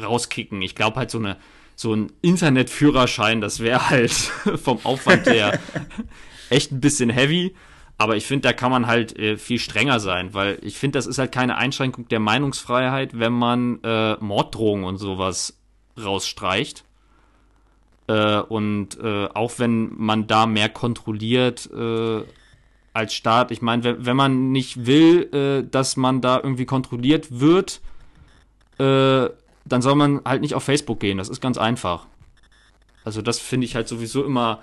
rauskicken. 0.02 0.62
Ich 0.62 0.76
glaube 0.76 0.98
halt 0.98 1.12
so 1.12 1.20
eine 1.20 1.38
so 1.76 1.94
ein 1.94 2.12
Internetführerschein, 2.22 3.42
das 3.42 3.60
wäre 3.60 3.90
halt 3.90 4.12
vom 4.64 4.80
Aufwand 4.84 5.28
her 5.28 5.60
echt 6.50 6.72
ein 6.72 6.80
bisschen 6.80 7.10
heavy. 7.10 7.54
Aber 7.98 8.18
ich 8.18 8.26
finde, 8.26 8.48
da 8.50 8.54
kann 8.54 8.72
man 8.72 8.88
halt 8.88 9.18
äh, 9.18 9.38
viel 9.38 9.60
strenger 9.60 10.00
sein, 10.00 10.34
weil 10.34 10.60
ich 10.62 10.78
finde, 10.78 10.98
das 10.98 11.08
ist 11.08 11.18
halt 11.18 11.32
keine 11.32 11.56
Einschränkung 11.58 12.08
der 12.10 12.20
Meinungsfreiheit, 12.20 13.18
wenn 13.18 13.32
man 13.32 13.82
äh, 13.84 14.16
Morddrohungen 14.20 14.86
und 14.86 14.98
sowas 14.98 15.58
rausstreicht. 16.02 16.84
Äh, 18.08 18.40
und 18.40 19.00
äh, 19.00 19.28
auch 19.34 19.54
wenn 19.60 19.94
man 19.98 20.28
da 20.28 20.46
mehr 20.46 20.70
kontrolliert 20.70 21.70
äh, 21.74 22.24
als 22.92 23.14
Staat, 23.14 23.52
ich 23.52 23.62
meine, 23.62 23.84
wenn, 23.86 24.06
wenn 24.06 24.18
man 24.18 24.52
nicht 24.52 24.86
will, 24.86 25.34
äh, 25.34 25.70
dass 25.70 25.96
man 25.96 26.20
da 26.20 26.38
irgendwie 26.38 26.66
kontrolliert 26.66 27.40
wird, 27.40 27.80
äh, 28.78 29.30
dann 29.66 29.82
soll 29.82 29.96
man 29.96 30.22
halt 30.24 30.42
nicht 30.42 30.54
auf 30.54 30.64
Facebook 30.64 31.00
gehen. 31.00 31.18
Das 31.18 31.30
ist 31.30 31.42
ganz 31.42 31.58
einfach. 31.58 32.08
Also 33.04 33.22
das 33.22 33.40
finde 33.40 33.66
ich 33.66 33.76
halt 33.76 33.88
sowieso 33.88 34.24
immer 34.24 34.62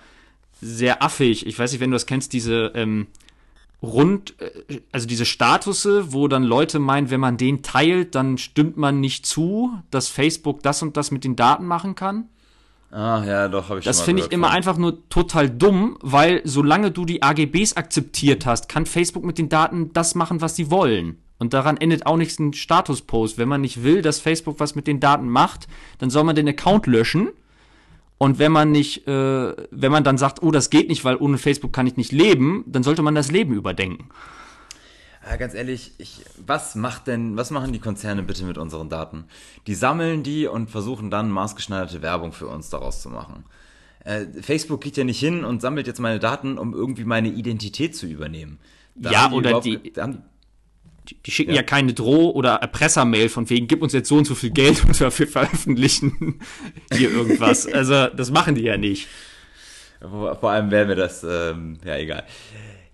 sehr 0.60 1.02
affig. 1.02 1.46
Ich 1.46 1.58
weiß 1.58 1.72
nicht, 1.72 1.80
wenn 1.80 1.90
du 1.90 1.96
das 1.96 2.06
kennst, 2.06 2.32
diese 2.32 2.72
ähm, 2.74 3.08
rund, 3.82 4.34
äh, 4.40 4.80
also 4.92 5.06
diese 5.06 5.24
Statusse, 5.24 6.12
wo 6.12 6.28
dann 6.28 6.44
Leute 6.44 6.78
meinen, 6.78 7.10
wenn 7.10 7.20
man 7.20 7.36
den 7.36 7.62
teilt, 7.62 8.14
dann 8.14 8.38
stimmt 8.38 8.76
man 8.76 9.00
nicht 9.00 9.26
zu, 9.26 9.72
dass 9.90 10.08
Facebook 10.08 10.62
das 10.62 10.82
und 10.82 10.96
das 10.96 11.10
mit 11.10 11.24
den 11.24 11.36
Daten 11.36 11.66
machen 11.66 11.94
kann. 11.94 12.28
Ah, 12.92 13.24
ja, 13.26 13.48
doch, 13.48 13.70
habe 13.70 13.78
ich 13.78 13.86
Das 13.86 14.02
finde 14.02 14.22
ich 14.22 14.32
immer 14.32 14.48
von. 14.48 14.56
einfach 14.56 14.76
nur 14.76 15.08
total 15.08 15.48
dumm, 15.48 15.96
weil 16.02 16.42
solange 16.44 16.90
du 16.90 17.06
die 17.06 17.22
AGBs 17.22 17.74
akzeptiert 17.74 18.44
hast, 18.44 18.68
kann 18.68 18.84
Facebook 18.84 19.24
mit 19.24 19.38
den 19.38 19.48
Daten 19.48 19.92
das 19.94 20.14
machen, 20.14 20.42
was 20.42 20.56
sie 20.56 20.70
wollen. 20.70 21.21
Und 21.42 21.54
daran 21.54 21.76
endet 21.76 22.06
auch 22.06 22.16
nichts 22.16 22.38
ein 22.38 22.52
Statuspost. 22.52 23.36
Wenn 23.36 23.48
man 23.48 23.62
nicht 23.62 23.82
will, 23.82 24.00
dass 24.00 24.20
Facebook 24.20 24.60
was 24.60 24.76
mit 24.76 24.86
den 24.86 25.00
Daten 25.00 25.28
macht, 25.28 25.66
dann 25.98 26.08
soll 26.08 26.22
man 26.22 26.36
den 26.36 26.48
Account 26.48 26.86
löschen. 26.86 27.30
Und 28.16 28.38
wenn 28.38 28.52
man 28.52 28.70
nicht, 28.70 29.08
äh, 29.08 29.52
wenn 29.72 29.90
man 29.90 30.04
dann 30.04 30.18
sagt, 30.18 30.40
oh, 30.44 30.52
das 30.52 30.70
geht 30.70 30.88
nicht, 30.88 31.04
weil 31.04 31.16
ohne 31.16 31.38
Facebook 31.38 31.72
kann 31.72 31.88
ich 31.88 31.96
nicht 31.96 32.12
leben, 32.12 32.62
dann 32.68 32.84
sollte 32.84 33.02
man 33.02 33.16
das 33.16 33.32
Leben 33.32 33.54
überdenken. 33.54 34.08
Ja, 35.28 35.34
ganz 35.34 35.54
ehrlich, 35.54 35.94
ich, 35.98 36.24
was 36.46 36.76
macht 36.76 37.08
denn, 37.08 37.36
was 37.36 37.50
machen 37.50 37.72
die 37.72 37.80
Konzerne 37.80 38.22
bitte 38.22 38.44
mit 38.44 38.56
unseren 38.56 38.88
Daten? 38.88 39.24
Die 39.66 39.74
sammeln 39.74 40.22
die 40.22 40.46
und 40.46 40.70
versuchen 40.70 41.10
dann 41.10 41.28
maßgeschneiderte 41.28 42.02
Werbung 42.02 42.30
für 42.30 42.46
uns 42.46 42.70
daraus 42.70 43.02
zu 43.02 43.08
machen. 43.08 43.46
Äh, 44.04 44.26
Facebook 44.42 44.80
geht 44.80 44.96
ja 44.96 45.02
nicht 45.02 45.18
hin 45.18 45.42
und 45.42 45.60
sammelt 45.60 45.88
jetzt 45.88 45.98
meine 45.98 46.20
Daten, 46.20 46.56
um 46.56 46.72
irgendwie 46.72 47.04
meine 47.04 47.30
Identität 47.30 47.96
zu 47.96 48.06
übernehmen. 48.06 48.60
Da 48.94 49.10
ja, 49.10 49.32
oder 49.32 49.60
die, 49.60 49.92
haben, 49.98 50.22
die, 51.08 51.16
die 51.26 51.30
schicken 51.30 51.50
ja. 51.50 51.56
ja 51.58 51.62
keine 51.62 51.92
Droh- 51.94 52.32
oder 52.32 52.54
Erpressermail 52.56 53.28
von 53.28 53.48
wegen, 53.50 53.66
gib 53.66 53.82
uns 53.82 53.92
jetzt 53.92 54.08
so 54.08 54.16
und 54.16 54.26
so 54.26 54.34
viel 54.34 54.50
Geld 54.50 54.84
und 54.84 55.00
dafür 55.00 55.26
veröffentlichen 55.26 56.40
hier 56.92 57.10
irgendwas. 57.10 57.66
Also, 57.66 58.08
das 58.08 58.30
machen 58.30 58.54
die 58.54 58.62
ja 58.62 58.76
nicht. 58.76 59.08
Vor 60.00 60.50
allem 60.50 60.70
wäre 60.70 60.86
mir 60.86 60.96
das, 60.96 61.22
ähm, 61.22 61.78
ja, 61.84 61.96
egal. 61.96 62.24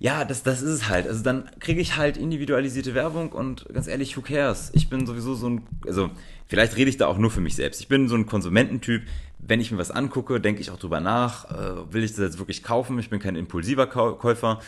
Ja, 0.00 0.24
das, 0.24 0.44
das 0.44 0.62
ist 0.62 0.70
es 0.70 0.88
halt. 0.88 1.08
Also 1.08 1.24
dann 1.24 1.50
kriege 1.58 1.80
ich 1.80 1.96
halt 1.96 2.16
individualisierte 2.16 2.94
Werbung 2.94 3.32
und 3.32 3.66
ganz 3.72 3.88
ehrlich, 3.88 4.16
who 4.16 4.20
cares? 4.20 4.70
Ich 4.74 4.88
bin 4.88 5.06
sowieso 5.06 5.34
so 5.34 5.48
ein, 5.48 5.66
also 5.86 6.10
vielleicht 6.46 6.76
rede 6.76 6.88
ich 6.88 6.98
da 6.98 7.08
auch 7.08 7.18
nur 7.18 7.32
für 7.32 7.40
mich 7.40 7.56
selbst. 7.56 7.80
Ich 7.80 7.88
bin 7.88 8.08
so 8.08 8.14
ein 8.14 8.26
Konsumententyp. 8.26 9.02
Wenn 9.38 9.60
ich 9.60 9.72
mir 9.72 9.78
was 9.78 9.90
angucke, 9.90 10.40
denke 10.40 10.60
ich 10.60 10.70
auch 10.70 10.78
drüber 10.78 11.00
nach, 11.00 11.50
äh, 11.50 11.92
will 11.92 12.04
ich 12.04 12.12
das 12.12 12.20
jetzt 12.20 12.38
wirklich 12.38 12.62
kaufen? 12.62 12.98
Ich 13.00 13.10
bin 13.10 13.18
kein 13.18 13.34
impulsiver 13.34 13.86
Käufer. 13.86 14.60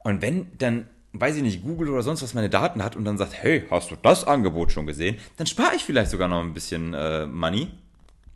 Und 0.00 0.22
wenn 0.22 0.46
dann 0.58 0.88
weiß 1.14 1.36
ich 1.36 1.42
nicht, 1.42 1.62
Google 1.62 1.90
oder 1.90 2.02
sonst 2.02 2.22
was 2.22 2.34
meine 2.34 2.50
Daten 2.50 2.82
hat 2.82 2.96
und 2.96 3.04
dann 3.04 3.16
sagt, 3.16 3.34
hey, 3.34 3.64
hast 3.70 3.90
du 3.90 3.96
das 4.02 4.24
Angebot 4.24 4.72
schon 4.72 4.86
gesehen? 4.86 5.16
Dann 5.36 5.46
spare 5.46 5.76
ich 5.76 5.84
vielleicht 5.84 6.10
sogar 6.10 6.28
noch 6.28 6.40
ein 6.40 6.52
bisschen 6.52 6.92
äh, 6.92 7.26
Money. 7.26 7.68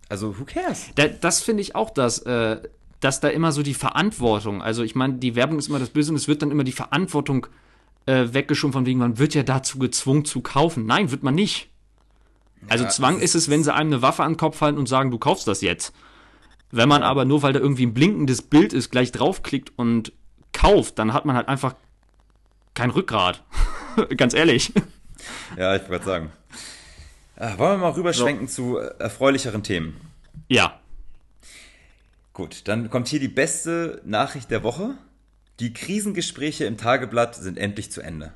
Also, 0.09 0.39
who 0.39 0.45
cares? 0.45 0.87
Da, 0.95 1.09
das 1.09 1.43
finde 1.43 1.61
ich 1.61 1.75
auch, 1.75 1.91
dass, 1.91 2.21
äh, 2.21 2.61
dass 3.01 3.21
da 3.21 3.29
immer 3.29 3.53
so 3.53 3.63
die 3.63 3.75
Verantwortung, 3.75 4.63
also 4.63 4.85
ich 4.85 4.95
meine, 4.95 5.15
die 5.15 5.35
Werbung 5.35 5.59
ist 5.59 5.69
immer 5.69 5.81
das 5.81 5.91
Böse 5.91 6.13
und 6.13 6.17
es 6.17 6.29
wird 6.29 6.41
dann 6.41 6.51
immer 6.51 6.65
die 6.65 6.73
Verantwortung 6.73 7.49
äh, 8.07 8.33
weggeschoben 8.33 8.73
von 8.73 8.87
wegen, 8.87 9.01
man 9.01 9.19
wird 9.19 9.35
ja 9.35 9.43
dazu 9.43 9.79
gezwungen 9.79 10.25
zu 10.25 10.41
kaufen. 10.41 10.87
Nein, 10.87 11.11
wird 11.11 11.23
man 11.23 11.35
nicht. 11.35 11.69
Also 12.69 12.85
ja, 12.85 12.91
Zwang 12.91 13.19
ist 13.19 13.35
es, 13.35 13.51
wenn 13.51 13.63
sie 13.65 13.75
einem 13.75 13.93
eine 13.93 14.03
Waffe 14.03 14.23
an 14.23 14.33
den 14.33 14.39
Kopf 14.39 14.61
halten 14.61 14.79
und 14.79 14.89
sagen, 14.89 15.11
du 15.11 15.19
kaufst 15.19 15.47
das 15.47 15.61
jetzt. 15.61 15.93
Wenn 16.71 16.89
man 16.89 17.03
aber 17.03 17.25
nur, 17.25 17.43
weil 17.43 17.53
da 17.53 17.61
irgendwie 17.61 17.87
ein 17.87 17.95
blinkendes 17.95 18.43
Bild 18.43 18.73
ist, 18.73 18.91
gleich 18.91 19.13
draufklickt 19.13 19.73
und 19.77 20.13
kauft, 20.53 20.99
dann 20.99 21.13
hat 21.13 21.25
man 21.25 21.37
halt 21.37 21.49
einfach 21.49 21.75
kein 22.79 22.91
Rückgrat. 22.91 23.43
Ganz 24.17 24.35
ehrlich. 24.35 24.73
Ja, 25.57 25.75
ich 25.75 25.89
wollte 25.89 26.05
sagen. 26.05 26.33
Äh, 27.35 27.59
wollen 27.59 27.73
wir 27.73 27.79
mal 27.79 27.91
rüberschwenken 27.91 28.47
so. 28.47 28.75
zu 28.75 28.79
erfreulicheren 28.79 29.65
Themen? 29.65 30.01
Ja. 30.47 30.79
Gut, 32.33 32.69
dann 32.69 32.89
kommt 32.89 33.09
hier 33.09 33.19
die 33.19 33.27
beste 33.27 34.01
Nachricht 34.05 34.53
der 34.53 34.63
Woche. 34.63 34.95
Die 35.59 35.73
Krisengespräche 35.73 36.67
im 36.67 36.77
Tageblatt 36.77 37.35
sind 37.35 37.59
endlich 37.59 37.91
zu 37.91 38.01
Ende. 38.01 38.33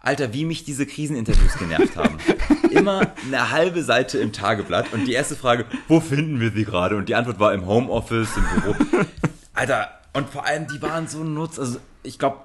Alter, 0.00 0.32
wie 0.32 0.44
mich 0.44 0.62
diese 0.62 0.86
Kriseninterviews 0.86 1.58
genervt 1.58 1.96
haben. 1.96 2.18
Immer 2.70 3.12
eine 3.26 3.50
halbe 3.50 3.82
Seite 3.82 4.18
im 4.18 4.32
Tageblatt 4.32 4.92
und 4.92 5.06
die 5.06 5.12
erste 5.12 5.34
Frage, 5.34 5.66
wo 5.88 5.98
finden 5.98 6.38
wir 6.38 6.52
sie 6.52 6.64
gerade? 6.64 6.96
Und 6.96 7.08
die 7.08 7.16
Antwort 7.16 7.40
war 7.40 7.52
im 7.52 7.66
Homeoffice, 7.66 8.30
im 8.36 8.60
Büro. 8.60 8.76
Alter, 9.54 9.90
und 10.12 10.28
vor 10.28 10.46
allem, 10.46 10.68
die 10.68 10.80
waren 10.80 11.08
so 11.08 11.24
nutz. 11.24 11.58
Also, 11.58 11.80
ich 12.04 12.20
glaube, 12.20 12.38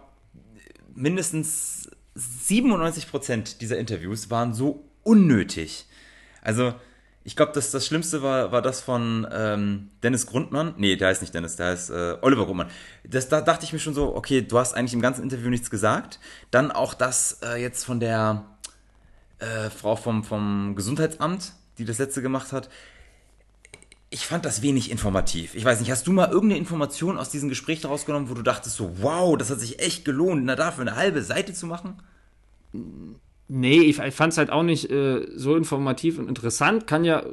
mindestens 0.98 1.90
97 2.16 3.10
Prozent 3.10 3.62
dieser 3.62 3.78
Interviews 3.78 4.30
waren 4.30 4.54
so 4.54 4.84
unnötig. 5.04 5.86
Also, 6.42 6.74
ich 7.24 7.36
glaube, 7.36 7.52
das, 7.54 7.72
das 7.72 7.86
Schlimmste 7.86 8.24
war, 8.24 8.52
war 8.52 8.62
das 8.62 8.82
von 8.82 9.28
ähm, 9.32 9.90
Dennis 10.02 10.26
Grundmann. 10.26 10.74
Nee, 10.78 10.96
der 10.96 11.10
heißt 11.10 11.22
nicht 11.22 11.34
Dennis, 11.34 11.58
der 11.58 11.68
heißt 11.68 11.90
äh, 11.90 12.18
Oliver 12.22 12.46
Grundmann. 12.46 12.70
Das, 13.04 13.30
da 13.30 13.42
dachte 13.42 13.66
ich 13.66 13.74
mir 13.74 13.80
schon 13.80 13.94
so, 13.94 14.16
okay, 14.16 14.42
du 14.42 14.58
hast 14.58 14.74
eigentlich 14.74 14.94
im 14.94 15.02
ganzen 15.02 15.24
Interview 15.24 15.50
nichts 15.50 15.70
gesagt. 15.70 16.20
Dann 16.52 16.72
auch 16.72 16.94
das 16.94 17.40
äh, 17.44 17.62
jetzt 17.62 17.84
von 17.84 18.00
der 18.00 18.46
äh, 19.40 19.70
Frau 19.70 19.96
vom, 19.96 20.24
vom 20.24 20.76
Gesundheitsamt, 20.76 21.54
die 21.78 21.86
das 21.86 21.98
letzte 21.98 22.22
gemacht 22.22 22.54
hat 22.54 22.70
ich 24.10 24.26
fand 24.26 24.46
das 24.46 24.62
wenig 24.62 24.90
informativ. 24.90 25.54
Ich 25.56 25.66
weiß 25.66 25.80
nicht, 25.80 25.92
hast 25.92 26.08
du 26.08 26.14
mal 26.14 26.30
irgendeine 26.30 26.60
Information 26.60 27.18
aus 27.18 27.30
diesem 27.30 27.50
Gespräch 27.50 27.82
daraus 27.82 28.06
genommen, 28.06 28.30
wo 28.30 28.34
du 28.34 28.42
dachtest 28.42 28.78
so, 28.78 28.92
wow, 29.02 29.38
das 29.38 29.50
hat 29.50 29.60
sich 29.60 29.80
echt 29.80 30.06
gelohnt, 30.06 30.46
na 30.46 30.56
dafür 30.56 30.84
eine 30.84 30.96
halbe 30.96 31.22
Seite 31.22 31.54
zu 31.54 31.68
machen? 31.68 31.96
Nee, 33.50 33.80
ich, 33.82 34.00
ich 34.00 34.16
fand 34.16 34.32
es 34.32 34.38
halt 34.38 34.50
auch 34.50 34.64
nicht 34.64 34.90
äh, 34.90 35.26
so 35.36 35.56
informativ 35.58 36.20
und 36.20 36.30
interessant. 36.30 36.88
Kann 36.88 37.04
ja 37.04 37.24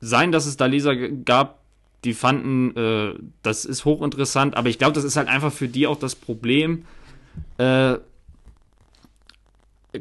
sein, 0.00 0.30
dass 0.30 0.44
es 0.44 0.58
da 0.58 0.66
Leser 0.66 0.94
gab, 0.94 1.60
die 2.04 2.12
fanden, 2.12 2.76
äh, 2.76 3.14
das 3.42 3.64
ist 3.64 3.86
hochinteressant, 3.86 4.58
aber 4.58 4.68
ich 4.68 4.78
glaube, 4.78 4.92
das 4.92 5.04
ist 5.04 5.16
halt 5.16 5.28
einfach 5.28 5.52
für 5.52 5.68
die 5.68 5.86
auch 5.86 5.98
das 5.98 6.14
Problem. 6.14 6.84
Äh, 7.56 7.96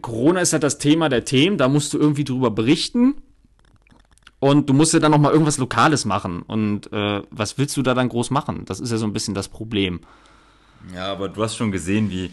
Corona 0.02 0.42
ist 0.42 0.52
halt 0.52 0.63
das 0.63 0.80
Thema 0.80 1.08
der 1.08 1.24
Themen, 1.24 1.58
da 1.58 1.70
musst 1.70 1.94
du 1.94 2.00
irgendwie 2.00 2.26
drüber 2.26 2.52
berichten 2.52 3.16
und 4.44 4.70
du 4.70 4.74
musst 4.74 4.94
ja 4.94 5.00
dann 5.00 5.12
noch 5.12 5.20
mal 5.20 5.32
irgendwas 5.32 5.58
Lokales 5.58 6.04
machen. 6.04 6.42
Und 6.42 6.92
äh, 6.92 7.22
was 7.32 7.58
willst 7.58 7.78
du 7.78 7.82
da 7.82 7.94
dann 7.94 8.10
groß 8.10 8.30
machen? 8.30 8.66
Das 8.66 8.82
ist 8.82 8.92
ja 8.92 8.98
so 8.98 9.06
ein 9.06 9.14
bisschen 9.14 9.34
das 9.34 9.48
Problem. 9.48 10.02
Ja, 10.94 11.10
aber 11.14 11.30
du 11.30 11.42
hast 11.42 11.56
schon 11.56 11.72
gesehen, 11.72 12.12
wie 12.12 12.30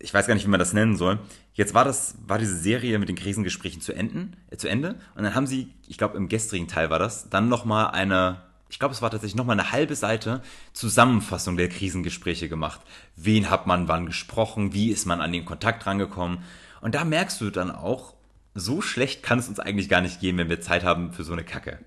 ich 0.00 0.12
weiß 0.12 0.26
gar 0.26 0.34
nicht, 0.34 0.44
wie 0.44 0.50
man 0.50 0.58
das 0.58 0.72
nennen 0.72 0.96
soll. 0.96 1.20
Jetzt 1.54 1.74
war 1.74 1.84
das, 1.84 2.16
war 2.26 2.38
diese 2.38 2.56
Serie 2.56 2.98
mit 2.98 3.08
den 3.08 3.14
Krisengesprächen 3.14 3.80
zu 3.80 3.92
enden, 3.92 4.34
äh, 4.50 4.56
zu 4.56 4.66
Ende. 4.66 4.96
Und 5.14 5.22
dann 5.22 5.36
haben 5.36 5.46
sie, 5.46 5.68
ich 5.86 5.96
glaube 5.96 6.16
im 6.16 6.26
gestrigen 6.26 6.66
Teil 6.66 6.90
war 6.90 6.98
das, 6.98 7.30
dann 7.30 7.48
noch 7.48 7.64
mal 7.64 7.86
eine, 7.90 8.42
ich 8.68 8.80
glaube 8.80 8.92
es 8.92 9.00
war 9.00 9.12
tatsächlich 9.12 9.36
noch 9.36 9.46
mal 9.46 9.52
eine 9.52 9.70
halbe 9.70 9.94
Seite 9.94 10.42
Zusammenfassung 10.72 11.56
der 11.56 11.68
Krisengespräche 11.68 12.48
gemacht. 12.48 12.80
Wen 13.14 13.48
hat 13.48 13.68
man 13.68 13.86
wann 13.86 14.06
gesprochen? 14.06 14.72
Wie 14.74 14.90
ist 14.90 15.06
man 15.06 15.20
an 15.20 15.30
den 15.30 15.44
Kontakt 15.44 15.86
rangekommen? 15.86 16.38
Und 16.80 16.96
da 16.96 17.04
merkst 17.04 17.40
du 17.40 17.50
dann 17.50 17.70
auch, 17.70 18.14
so 18.54 18.80
schlecht 18.82 19.22
kann 19.22 19.38
es 19.38 19.48
uns 19.48 19.60
eigentlich 19.60 19.88
gar 19.88 20.00
nicht 20.00 20.20
gehen, 20.20 20.38
wenn 20.38 20.48
wir 20.48 20.60
Zeit 20.60 20.84
haben 20.84 21.12
für 21.12 21.24
so 21.24 21.32
eine 21.32 21.44
Kacke. 21.44 21.78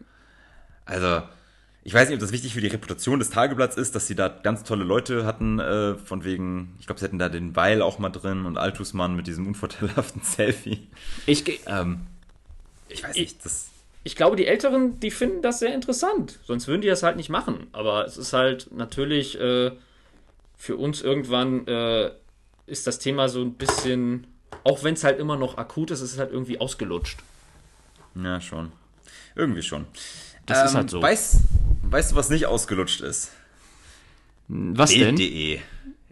Also, 0.86 1.21
ich 1.84 1.93
weiß 1.93 2.10
nicht, 2.10 2.15
ob 2.15 2.21
das 2.21 2.32
wichtig 2.32 2.54
für 2.54 2.62
die 2.62 2.67
Reputation 2.67 3.19
des 3.19 3.30
Tageblatts 3.30 3.78
ist, 3.78 3.95
dass 3.95 4.08
sie 4.08 4.15
da 4.15 4.28
ganz 4.30 4.63
tolle 4.63 4.84
Leute 4.84 5.25
hatten, 5.25 5.60
äh, 5.60 5.95
von 5.95 6.23
wegen, 6.23 6.75
ich 6.80 6.88
glaube, 6.88 6.99
sie 6.99 7.06
hatten 7.06 7.19
da 7.19 7.30
den 7.30 7.56
Weil 7.56 7.82
auch 7.82 7.99
mal 7.99 8.10
drin 8.10 8.45
und 8.45 8.58
Altusmann 8.58 9.15
mit 9.15 9.28
diesem 9.28 9.47
unvorteilhaften 9.47 10.21
Selfie. 10.23 10.88
Ich, 11.25 11.43
Ähm, 11.67 12.08
ich 12.89 13.04
weiß 13.04 13.19
nicht, 13.19 13.43
das. 13.45 13.69
ich 14.04 14.15
glaube, 14.15 14.36
die 14.36 14.47
Älteren, 14.47 14.99
die 14.99 15.12
finden 15.12 15.41
das 15.41 15.60
sehr 15.60 15.73
interessant. 15.73 16.39
Sonst 16.45 16.67
würden 16.67 16.82
die 16.82 16.88
das 16.88 17.04
halt 17.04 17.17
nicht 17.17 17.30
machen. 17.30 17.67
Aber 17.71 18.06
es 18.06 18.17
ist 18.17 18.34
halt 18.34 18.71
natürlich 18.71 19.39
äh, 19.39 19.71
für 20.56 20.78
uns 20.78 21.01
irgendwann 21.01 21.67
äh, 21.67 22.12
ist 22.67 22.88
das 22.88 22.99
Thema 22.99 23.30
so 23.30 23.41
ein 23.41 23.56
bisschen, 23.56 24.28
auch 24.65 24.84
wenn 24.84 24.95
es 24.95 25.04
halt 25.04 25.19
immer 25.19 25.38
noch 25.38 25.58
akut 25.58 25.91
ist, 25.91 26.01
ist 26.01 26.13
es 26.13 26.19
halt 26.19 26.32
irgendwie 26.32 26.60
ausgelutscht. 26.60 27.19
Ja, 28.15 28.41
schon. 28.41 28.71
Irgendwie 29.36 29.62
schon. 29.62 29.86
Das 30.45 30.69
ist 30.69 30.75
halt 30.75 30.89
so. 30.89 31.01
Weißt, 31.01 31.38
weißt 31.84 32.12
du, 32.12 32.15
was 32.15 32.30
nicht 32.30 32.47
ausgelutscht 32.47 33.01
ist? 33.01 33.32
Was 34.47 34.91
denn? 34.91 35.15
Bild.de. 35.15 35.60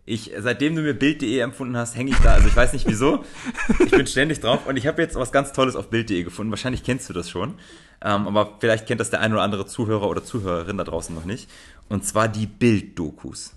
Ich, 0.06 0.32
seitdem 0.38 0.76
du 0.76 0.82
mir 0.82 0.94
Bild.de 0.94 1.39
empfunden 1.39 1.78
hast, 1.78 1.96
hänge 1.96 2.12
ich 2.12 2.18
da. 2.18 2.34
Also 2.34 2.48
ich 2.48 2.56
weiß 2.56 2.74
nicht 2.74 2.88
wieso. 2.88 3.24
Ich 3.84 3.92
bin 3.92 4.06
ständig 4.06 4.39
drauf 4.39 4.68
und 4.68 4.78
ich 4.78 4.86
habe 4.86 5.02
jetzt 5.02 5.16
was 5.16 5.32
ganz 5.32 5.54
Tolles 5.54 5.76
auf 5.76 5.89
Bild.de 5.89 6.24
gefunden. 6.24 6.52
Wahrscheinlich 6.52 6.84
kennst 6.84 7.10
du 7.10 7.13
das 7.13 7.30
schon. 7.30 7.56
Ähm, 8.02 8.28
aber 8.28 8.58
vielleicht 8.60 8.86
kennt 8.86 9.00
das 9.00 9.10
der 9.10 9.22
ein 9.22 9.34
oder 9.34 9.42
andere 9.42 9.66
Zuhörer 9.66 10.08
oder 10.08 10.24
Zuhörerin 10.24 10.78
da 10.78 10.84
draußen 10.84 11.16
noch 11.16 11.26
nicht. 11.26 11.50
Und 11.89 12.06
zwar 12.06 12.28
die 12.28 12.46
Bild-Dokus. 12.46 13.54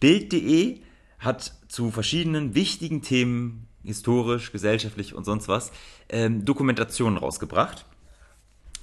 Bild.de 0.00 0.80
hat 1.18 1.52
zu 1.68 1.90
verschiedenen 1.90 2.54
wichtigen 2.54 3.02
Themen, 3.02 3.65
historisch, 3.86 4.52
gesellschaftlich 4.52 5.14
und 5.14 5.24
sonst 5.24 5.48
was, 5.48 5.72
ähm, 6.08 6.44
Dokumentationen 6.44 7.18
rausgebracht 7.18 7.86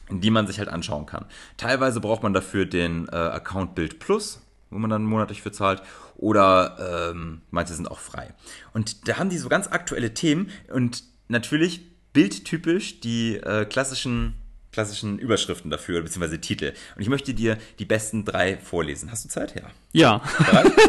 die 0.10 0.30
man 0.30 0.48
sich 0.48 0.60
halt 0.60 0.70
anschauen 0.70 1.06
kann. 1.06 1.26
Teilweise 1.58 2.02
braucht 2.02 2.24
man 2.24 2.34
dafür 2.34 2.66
den 2.66 3.08
äh, 3.08 3.16
Account 3.16 3.76
Bild 3.76 4.00
Plus, 4.00 4.42
wo 4.70 4.78
man 4.78 4.90
dann 4.90 5.04
monatlich 5.04 5.42
für 5.42 5.52
zahlt, 5.52 5.82
oder 6.16 7.12
ähm, 7.12 7.42
manche 7.52 7.74
sind 7.74 7.90
auch 7.90 8.00
frei. 8.00 8.34
Und 8.74 9.08
da 9.08 9.18
haben 9.18 9.30
die 9.30 9.38
so 9.38 9.50
ganz 9.50 9.68
aktuelle 9.68 10.14
Themen 10.14 10.50
und 10.72 11.04
natürlich 11.28 11.82
bildtypisch 12.14 13.00
die 13.00 13.38
äh, 13.38 13.66
klassischen 13.66 14.36
klassischen 14.72 15.20
Überschriften 15.20 15.70
dafür, 15.70 16.02
beziehungsweise 16.02 16.42
Titel. 16.42 16.74
Und 16.96 17.02
ich 17.04 17.08
möchte 17.08 17.36
dir 17.36 17.60
die 17.78 17.86
besten 17.86 18.26
drei 18.26 18.58
vorlesen. 18.58 19.12
Hast 19.12 19.24
du 19.24 19.30
Zeit? 19.30 19.54
Ja. 19.54 19.70
Ja. 19.92 20.22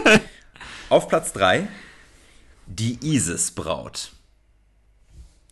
Auf 0.88 1.06
Platz 1.08 1.34
drei 1.34 1.68
die 2.66 2.98
Isis-Braut. 3.02 4.12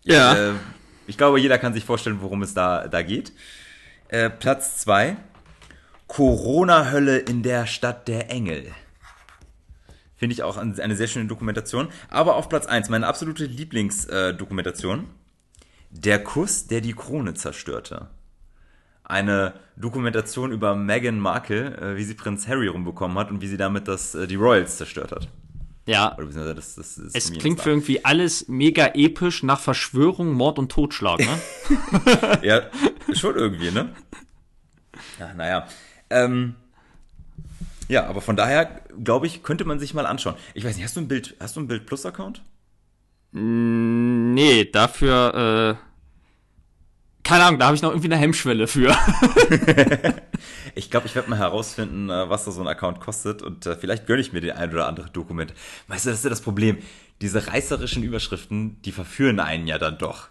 Ja. 0.04 0.34
Äh, 0.50 0.54
ich 1.06 1.16
glaube, 1.16 1.40
jeder 1.40 1.58
kann 1.58 1.74
sich 1.74 1.84
vorstellen, 1.84 2.20
worum 2.20 2.42
es 2.42 2.54
da, 2.54 2.88
da 2.88 3.02
geht. 3.02 3.32
Äh, 4.08 4.30
Platz 4.30 4.78
2. 4.78 5.16
Corona-Hölle 6.06 7.18
in 7.18 7.42
der 7.42 7.66
Stadt 7.66 8.06
der 8.08 8.30
Engel. 8.30 8.66
Finde 10.16 10.34
ich 10.34 10.42
auch 10.42 10.56
ein- 10.56 10.78
eine 10.78 10.94
sehr 10.96 11.08
schöne 11.08 11.26
Dokumentation. 11.26 11.88
Aber 12.08 12.36
auf 12.36 12.48
Platz 12.48 12.66
1, 12.66 12.88
meine 12.90 13.06
absolute 13.06 13.44
Lieblingsdokumentation. 13.46 15.06
Der 15.90 16.22
Kuss, 16.22 16.66
der 16.68 16.80
die 16.80 16.92
Krone 16.94 17.34
zerstörte. 17.34 18.08
Eine 19.04 19.54
Dokumentation 19.76 20.52
über 20.52 20.74
Meghan 20.76 21.18
Markle, 21.18 21.76
äh, 21.76 21.96
wie 21.96 22.04
sie 22.04 22.14
Prinz 22.14 22.46
Harry 22.46 22.68
rumbekommen 22.68 23.18
hat 23.18 23.30
und 23.30 23.40
wie 23.40 23.48
sie 23.48 23.56
damit 23.56 23.88
das, 23.88 24.14
äh, 24.14 24.26
die 24.26 24.36
Royals 24.36 24.76
zerstört 24.76 25.12
hat. 25.12 25.28
Ja. 25.86 26.16
Das, 26.16 26.74
das, 26.74 26.94
das 26.96 27.14
Es 27.14 27.32
klingt 27.32 27.60
für 27.60 27.70
irgendwie 27.70 28.04
alles 28.04 28.48
mega 28.48 28.92
episch 28.94 29.42
nach 29.42 29.60
Verschwörung, 29.60 30.32
Mord 30.32 30.58
und 30.58 30.70
Totschlag, 30.70 31.20
ne? 31.20 32.40
Ja, 32.42 32.62
schon 33.14 33.34
irgendwie, 33.34 33.70
ne? 33.70 33.90
Ja, 35.18 35.34
naja. 35.34 35.68
Ähm, 36.10 36.54
ja, 37.88 38.06
aber 38.06 38.20
von 38.20 38.36
daher, 38.36 38.82
glaube 39.02 39.26
ich, 39.26 39.42
könnte 39.42 39.64
man 39.64 39.78
sich 39.78 39.94
mal 39.94 40.06
anschauen. 40.06 40.36
Ich 40.54 40.64
weiß 40.64 40.76
nicht, 40.76 40.84
hast 40.84 40.96
du 40.96 41.00
ein 41.00 41.08
Bild, 41.08 41.36
hast 41.40 41.56
du 41.56 41.60
ein 41.60 41.68
Bild 41.68 41.86
Plus 41.86 42.06
Account? 42.06 42.42
nee, 43.34 44.66
dafür, 44.66 45.78
äh, 45.80 45.91
keine 47.24 47.44
Ahnung, 47.44 47.60
da 47.60 47.66
habe 47.66 47.76
ich 47.76 47.82
noch 47.82 47.90
irgendwie 47.90 48.08
eine 48.12 48.16
Hemmschwelle 48.16 48.66
für. 48.66 48.96
Ich 50.74 50.90
glaube, 50.90 51.06
ich 51.06 51.14
werde 51.14 51.28
mal 51.28 51.38
herausfinden, 51.38 52.08
äh, 52.08 52.30
was 52.30 52.44
da 52.44 52.50
so 52.50 52.60
ein 52.60 52.66
Account 52.66 53.00
kostet 53.00 53.42
und 53.42 53.66
äh, 53.66 53.76
vielleicht 53.76 54.06
gönne 54.06 54.20
ich 54.22 54.32
mir 54.32 54.40
den 54.40 54.52
ein 54.52 54.72
oder 54.72 54.86
andere 54.86 55.10
Dokument. 55.10 55.52
Weißt 55.88 56.06
du, 56.06 56.10
das 56.10 56.20
ist 56.20 56.24
ja 56.24 56.30
das 56.30 56.40
Problem. 56.40 56.78
Diese 57.20 57.46
reißerischen 57.46 58.02
Überschriften, 58.02 58.80
die 58.82 58.92
verführen 58.92 59.38
einen 59.38 59.66
ja 59.66 59.78
dann 59.78 59.98
doch. 59.98 60.28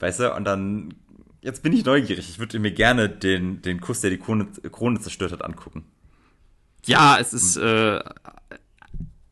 Weißt 0.00 0.20
du, 0.20 0.34
und 0.34 0.44
dann, 0.44 0.94
jetzt 1.40 1.62
bin 1.62 1.72
ich 1.72 1.84
neugierig. 1.84 2.28
Ich 2.28 2.38
würde 2.38 2.58
mir 2.58 2.72
gerne 2.72 3.08
den, 3.08 3.62
den 3.62 3.80
Kuss, 3.80 4.00
der 4.00 4.10
die 4.10 4.18
Krone, 4.18 4.46
Krone 4.72 5.00
zerstört 5.00 5.32
hat, 5.32 5.44
angucken. 5.44 5.84
ja, 6.84 7.18
es 7.18 7.32
ist, 7.32 7.56
äh, 7.56 8.00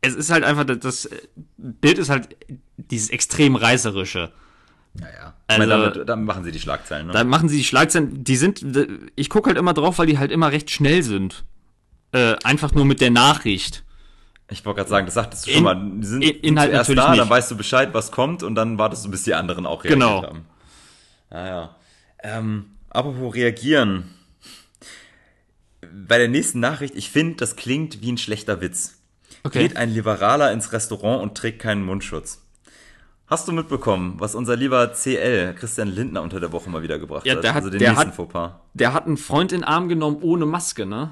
es 0.01 0.15
ist 0.15 0.29
halt 0.29 0.45
einfach, 0.45 0.63
das 0.63 1.09
Bild 1.57 1.97
ist 1.97 2.09
halt 2.09 2.35
dieses 2.77 3.09
extrem 3.09 3.55
reißerische. 3.57 4.31
Naja. 4.93 5.33
Meine, 5.47 5.73
Also- 5.73 5.89
damit, 5.91 6.09
damit 6.09 6.25
machen 6.25 6.43
sie 6.43 6.51
die 6.51 6.59
Schlagzeilen, 6.59 7.07
ne? 7.07 7.13
Da 7.13 7.23
machen 7.23 7.47
sie 7.49 7.57
die 7.57 7.63
Schlagzeilen, 7.63 8.23
die 8.23 8.35
sind, 8.35 8.65
ich 9.15 9.29
gucke 9.29 9.47
halt 9.49 9.57
immer 9.57 9.73
drauf, 9.73 9.99
weil 9.99 10.07
die 10.07 10.17
halt 10.17 10.31
immer 10.31 10.51
recht 10.51 10.71
schnell 10.71 11.03
sind. 11.03 11.43
Äh, 12.11 12.35
einfach 12.43 12.73
nur 12.73 12.85
mit 12.85 13.01
der 13.01 13.11
Nachricht. 13.11 13.83
Ich 14.51 14.65
wollte 14.65 14.77
gerade 14.77 14.89
sagen, 14.89 15.05
das 15.05 15.13
sagtest 15.13 15.45
du 15.45 15.51
In- 15.51 15.55
schon 15.57 15.63
mal. 15.63 15.75
Die 16.01 16.07
sind, 16.07 16.23
in- 16.23 16.39
Inhalt 16.41 16.71
zuerst 16.71 16.89
natürlich 16.89 17.03
da, 17.05 17.11
nicht. 17.11 17.21
dann 17.21 17.29
weißt 17.29 17.51
du 17.51 17.55
Bescheid, 17.57 17.89
was 17.93 18.11
kommt 18.11 18.41
und 18.41 18.55
dann 18.55 18.79
wartest 18.79 19.05
du, 19.05 19.11
bis 19.11 19.23
die 19.23 19.35
anderen 19.35 19.67
auch 19.67 19.83
reagiert 19.83 19.99
Genau. 20.01 20.23
haben. 20.23 20.45
Naja. 21.29 21.75
Ähm, 22.23 22.71
apropos 22.89 23.35
reagieren. 23.35 24.15
Bei 26.07 26.17
der 26.17 26.27
nächsten 26.27 26.59
Nachricht, 26.59 26.95
ich 26.95 27.09
finde, 27.11 27.35
das 27.37 27.55
klingt 27.55 28.01
wie 28.01 28.11
ein 28.11 28.17
schlechter 28.17 28.59
Witz. 28.59 28.95
Okay. 29.43 29.67
Geht 29.67 29.77
ein 29.77 29.91
Liberaler 29.93 30.51
ins 30.51 30.73
Restaurant 30.73 31.21
und 31.21 31.37
trägt 31.37 31.59
keinen 31.61 31.83
Mundschutz. 31.85 32.41
Hast 33.29 33.47
du 33.47 33.51
mitbekommen, 33.51 34.15
was 34.17 34.33
unser 34.33 34.55
lieber 34.55 34.91
CL, 34.91 35.53
Christian 35.53 35.87
Lindner, 35.87 36.23
unter 36.23 36.39
der 36.39 36.51
Woche 36.51 36.69
mal 36.69 36.81
wieder 36.81 36.97
gebracht 36.97 37.25
Ja, 37.27 37.35
hat? 37.35 37.43
der 37.43 37.51
hat- 37.53 37.57
also 37.57 37.69
den 37.69 37.79
der 37.79 37.89
nächsten 37.91 38.07
hat- 38.09 38.15
Fauxpas. 38.15 38.53
Der 38.73 38.93
hat 38.93 39.05
einen 39.05 39.17
Freund 39.17 39.51
in 39.51 39.59
den 39.59 39.63
Arm 39.65 39.87
genommen 39.87 40.17
ohne 40.21 40.45
Maske, 40.47 40.85
ne? 40.87 41.11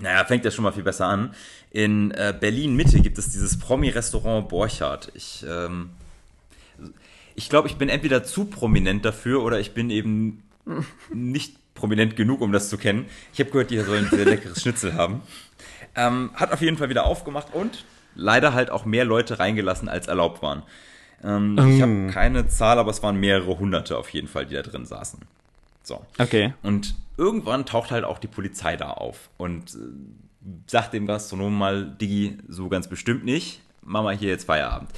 Naja, 0.00 0.24
fängt 0.24 0.44
ja 0.44 0.50
schon 0.50 0.64
mal 0.64 0.72
viel 0.72 0.82
besser 0.82 1.06
an. 1.06 1.34
In 1.70 2.10
äh, 2.10 2.34
Berlin-Mitte 2.38 2.98
gibt 3.00 3.16
es 3.18 3.30
dieses 3.30 3.60
Promi-Restaurant 3.60 4.48
Borchardt. 4.48 5.12
Ich, 5.14 5.44
ähm, 5.48 5.90
ich 7.36 7.48
glaube, 7.48 7.68
ich 7.68 7.76
bin 7.76 7.88
entweder 7.88 8.24
zu 8.24 8.46
prominent 8.46 9.04
dafür 9.04 9.42
oder 9.44 9.60
ich 9.60 9.72
bin 9.72 9.90
eben 9.90 10.42
nicht 11.12 11.56
prominent 11.74 12.16
genug, 12.16 12.40
um 12.40 12.50
das 12.50 12.68
zu 12.68 12.76
kennen. 12.76 13.06
Ich 13.32 13.38
habe 13.38 13.50
gehört, 13.50 13.70
die 13.70 13.78
sollen 13.78 14.06
ein 14.06 14.10
sehr 14.10 14.24
leckeres 14.24 14.62
Schnitzel 14.62 14.94
haben. 14.94 15.22
Ähm, 15.94 16.30
hat 16.34 16.50
auf 16.52 16.60
jeden 16.60 16.76
Fall 16.76 16.88
wieder 16.88 17.04
aufgemacht 17.04 17.54
und 17.54 17.84
leider 18.16 18.52
halt 18.52 18.70
auch 18.70 18.84
mehr 18.84 19.04
Leute 19.04 19.38
reingelassen, 19.38 19.88
als 19.88 20.08
erlaubt 20.08 20.42
waren. 20.42 20.64
Ähm, 21.24 21.58
Ich 21.58 21.82
habe 21.82 22.08
keine 22.12 22.46
Zahl, 22.48 22.78
aber 22.78 22.90
es 22.90 23.02
waren 23.02 23.18
mehrere 23.18 23.58
Hunderte 23.58 23.96
auf 23.98 24.10
jeden 24.10 24.28
Fall, 24.28 24.46
die 24.46 24.54
da 24.54 24.62
drin 24.62 24.86
saßen. 24.86 25.20
So. 25.82 26.04
Okay. 26.18 26.54
Und 26.62 26.94
irgendwann 27.16 27.66
taucht 27.66 27.90
halt 27.90 28.04
auch 28.04 28.18
die 28.18 28.26
Polizei 28.26 28.76
da 28.76 28.90
auf 28.90 29.30
und 29.36 29.74
äh, 29.74 29.78
sagt 30.66 30.92
dem 30.94 31.06
Gastronomen 31.06 31.58
mal, 31.58 31.84
Diggi, 31.86 32.38
so 32.48 32.68
ganz 32.68 32.88
bestimmt 32.88 33.24
nicht, 33.24 33.60
mach 33.82 34.02
mal 34.02 34.16
hier 34.16 34.28
jetzt 34.28 34.44
Feierabend. 34.44 34.90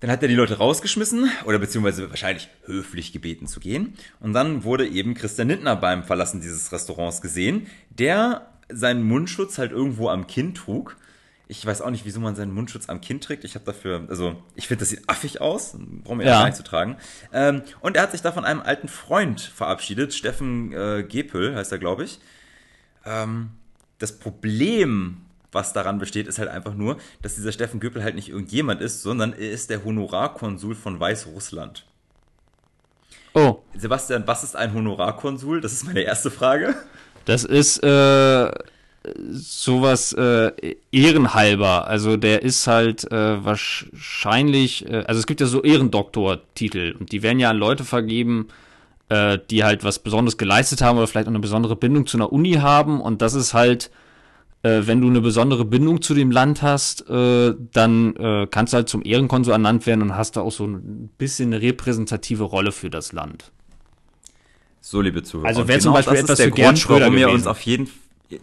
Dann 0.00 0.10
hat 0.10 0.20
er 0.20 0.28
die 0.28 0.34
Leute 0.34 0.58
rausgeschmissen 0.58 1.30
oder 1.44 1.60
beziehungsweise 1.60 2.10
wahrscheinlich 2.10 2.48
höflich 2.64 3.12
gebeten 3.12 3.46
zu 3.46 3.60
gehen. 3.60 3.94
Und 4.18 4.32
dann 4.32 4.64
wurde 4.64 4.88
eben 4.88 5.14
Christian 5.14 5.48
Lindner 5.48 5.76
beim 5.76 6.02
Verlassen 6.02 6.40
dieses 6.40 6.72
Restaurants 6.72 7.20
gesehen, 7.20 7.68
der 7.90 8.48
seinen 8.68 9.04
Mundschutz 9.04 9.58
halt 9.58 9.70
irgendwo 9.70 10.08
am 10.08 10.26
Kinn 10.26 10.54
trug. 10.54 10.96
Ich 11.52 11.66
weiß 11.66 11.82
auch 11.82 11.90
nicht, 11.90 12.06
wieso 12.06 12.18
man 12.18 12.34
seinen 12.34 12.54
Mundschutz 12.54 12.88
am 12.88 13.02
Kinn 13.02 13.20
trägt. 13.20 13.44
Ich 13.44 13.56
habe 13.56 13.64
dafür, 13.66 14.06
also 14.08 14.36
ich 14.54 14.68
finde, 14.68 14.80
das 14.80 14.88
sieht 14.88 15.06
affig 15.06 15.42
aus. 15.42 15.76
Brauchen 16.02 16.18
wir 16.20 16.24
ja 16.24 16.32
Ja. 16.32 16.38
gar 16.38 16.46
nicht 16.46 16.56
zu 16.56 16.64
tragen. 16.64 16.96
Ähm, 17.30 17.60
und 17.80 17.94
er 17.94 18.04
hat 18.04 18.12
sich 18.12 18.22
da 18.22 18.32
von 18.32 18.46
einem 18.46 18.62
alten 18.62 18.88
Freund 18.88 19.38
verabschiedet. 19.42 20.14
Steffen 20.14 20.72
äh, 20.72 21.02
Gepel 21.02 21.54
heißt 21.54 21.70
er, 21.70 21.78
glaube 21.78 22.04
ich. 22.04 22.20
Ähm, 23.04 23.50
das 23.98 24.18
Problem, 24.18 25.18
was 25.52 25.74
daran 25.74 25.98
besteht, 25.98 26.26
ist 26.26 26.38
halt 26.38 26.48
einfach 26.48 26.72
nur, 26.72 26.96
dass 27.20 27.34
dieser 27.34 27.52
Steffen 27.52 27.80
Göpel 27.80 28.02
halt 28.02 28.14
nicht 28.14 28.30
irgendjemand 28.30 28.80
ist, 28.80 29.02
sondern 29.02 29.34
er 29.34 29.50
ist 29.50 29.68
der 29.68 29.84
Honorarkonsul 29.84 30.74
von 30.74 30.98
Weißrussland. 30.98 31.84
Oh, 33.34 33.58
Sebastian, 33.76 34.26
was 34.26 34.42
ist 34.42 34.56
ein 34.56 34.72
Honorarkonsul? 34.72 35.60
Das 35.60 35.74
ist 35.74 35.84
meine 35.84 36.00
erste 36.00 36.30
Frage. 36.30 36.74
das 37.26 37.44
ist 37.44 37.76
äh, 37.82 38.50
sowas 39.30 40.12
äh, 40.12 40.52
ehrenhalber. 40.92 41.88
Also 41.88 42.16
der 42.16 42.42
ist 42.42 42.66
halt 42.66 43.10
äh, 43.10 43.44
wahrscheinlich, 43.44 44.88
äh, 44.88 45.04
also 45.06 45.18
es 45.18 45.26
gibt 45.26 45.40
ja 45.40 45.46
so 45.46 45.62
Ehrendoktortitel 45.62 46.94
und 46.98 47.12
die 47.12 47.22
werden 47.22 47.40
ja 47.40 47.50
an 47.50 47.56
Leute 47.56 47.84
vergeben, 47.84 48.48
äh, 49.08 49.38
die 49.50 49.64
halt 49.64 49.84
was 49.84 49.98
Besonderes 49.98 50.38
geleistet 50.38 50.82
haben 50.82 50.98
oder 50.98 51.06
vielleicht 51.06 51.26
auch 51.26 51.32
eine 51.32 51.40
besondere 51.40 51.76
Bindung 51.76 52.06
zu 52.06 52.16
einer 52.16 52.32
Uni 52.32 52.54
haben 52.54 53.00
und 53.00 53.22
das 53.22 53.34
ist 53.34 53.54
halt 53.54 53.90
äh, 54.62 54.82
wenn 54.86 55.00
du 55.00 55.08
eine 55.08 55.20
besondere 55.20 55.64
Bindung 55.64 56.02
zu 56.02 56.14
dem 56.14 56.30
Land 56.30 56.62
hast, 56.62 57.08
äh, 57.10 57.54
dann 57.72 58.14
äh, 58.16 58.46
kannst 58.48 58.72
du 58.72 58.76
halt 58.76 58.88
zum 58.88 59.02
Ehrenkonsul 59.04 59.52
ernannt 59.52 59.86
werden 59.86 60.02
und 60.02 60.16
hast 60.16 60.36
da 60.36 60.42
auch 60.42 60.52
so 60.52 60.64
ein 60.64 61.10
bisschen 61.18 61.52
eine 61.52 61.62
repräsentative 61.62 62.44
Rolle 62.44 62.70
für 62.70 62.88
das 62.88 63.12
Land. 63.12 63.50
So, 64.80 65.00
liebe 65.00 65.22
Zuhörer. 65.22 65.48
Also 65.48 65.62
Und 65.62 65.68
wäre 65.68 65.80
zum 65.80 65.92
Beispiel 65.92 66.18
etwas 66.18 66.38
der 66.38 66.46
für 66.46 66.52
Grund, 66.52 66.64
warum 66.64 66.76
Schröder 66.76 67.06
ihr 67.06 67.10
gewesen. 67.10 67.34
uns 67.34 67.46
auf 67.46 67.60
jeden 67.62 67.88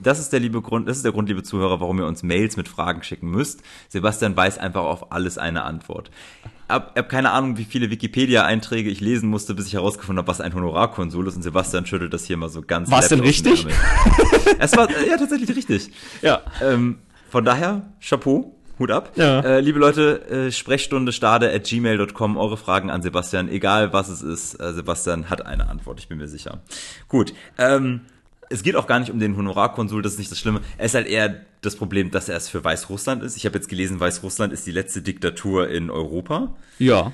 das 0.02 0.20
ist 0.20 0.34
der 0.34 0.40
liebe 0.40 0.62
Grund, 0.62 0.88
das 0.88 0.98
ist 0.98 1.06
der 1.06 1.12
Grund, 1.12 1.30
liebe 1.30 1.44
Zuhörer, 1.44 1.80
warum 1.80 2.00
ihr 2.00 2.06
uns 2.06 2.24
Mails 2.24 2.58
mit 2.58 2.68
Fragen 2.68 3.04
schicken 3.04 3.30
müsst. 3.30 3.62
Sebastian 3.88 4.36
weiß 4.36 4.58
einfach 4.58 4.84
auf 4.84 5.12
alles 5.12 5.38
eine 5.38 5.64
Antwort. 5.64 6.12
Ich 6.44 6.74
habe 6.74 6.92
hab 6.96 7.10
keine 7.10 7.32
Ahnung, 7.32 7.58
wie 7.58 7.66
viele 7.66 7.90
Wikipedia-Einträge 7.90 8.90
ich 8.90 9.02
lesen 9.02 9.30
musste, 9.30 9.56
bis 9.56 9.68
ich 9.68 9.74
herausgefunden 9.74 10.20
habe, 10.20 10.28
was 10.28 10.42
ein 10.42 10.54
Honorarkonsul 10.54 11.28
ist. 11.28 11.36
Und 11.36 11.42
Sebastian 11.42 11.86
schüttelt 11.86 12.14
das 12.14 12.26
hier 12.26 12.38
mal 12.38 12.50
so 12.50 12.62
ganz. 12.62 12.92
War's 12.92 13.10
läppisch 13.10 13.44
denn 13.44 13.54
richtig? 13.54 13.76
Es 14.60 14.76
war 14.76 14.90
ja 14.90 15.18
tatsächlich 15.18 15.56
richtig. 15.56 15.92
Ja. 16.22 16.42
Ähm, 16.62 17.00
von 17.30 17.46
daher, 17.46 17.84
Chapeau, 18.02 18.56
Hut 18.80 18.92
ab. 18.92 19.12
Ja. 19.16 19.42
Äh, 19.42 19.60
liebe 19.60 19.78
Leute, 19.78 20.30
äh, 20.30 20.52
Sprechstunde 20.52 21.12
stade 21.12 21.54
at 21.54 21.66
gmail.com, 21.66 22.38
eure 22.38 22.58
Fragen 22.58 22.90
an 22.90 23.02
Sebastian, 23.02 23.50
egal 23.50 23.94
was 23.94 24.10
es 24.10 24.22
ist, 24.22 24.56
äh, 24.60 24.74
Sebastian 24.74 25.30
hat 25.30 25.46
eine 25.46 25.70
Antwort, 25.70 26.00
ich 26.00 26.08
bin 26.08 26.18
mir 26.18 26.28
sicher. 26.28 26.62
Gut, 27.10 27.34
ähm, 27.58 28.02
es 28.50 28.64
geht 28.64 28.76
auch 28.76 28.88
gar 28.88 29.00
nicht 29.00 29.12
um 29.12 29.20
den 29.20 29.38
Honorarkonsul, 29.38 30.02
das 30.02 30.14
ist 30.14 30.20
nicht 30.20 30.32
das 30.32 30.40
Schlimme. 30.40 30.62
Es 30.78 30.88
ist 30.92 30.96
halt 30.96 31.08
eher 31.08 31.42
das 31.62 31.76
Problem, 31.76 32.12
dass 32.12 32.30
er 32.30 32.38
es 32.38 32.50
für 32.50 32.64
Weißrussland 32.64 33.22
ist. 33.24 33.38
Ich 33.38 33.46
habe 33.46 33.56
jetzt 33.56 33.70
gelesen, 33.70 34.00
Weißrussland 34.00 34.52
ist 34.54 34.66
die 34.66 34.72
letzte 34.72 35.02
Diktatur 35.02 35.70
in 35.70 35.90
Europa. 35.90 36.56
Ja. 36.80 37.12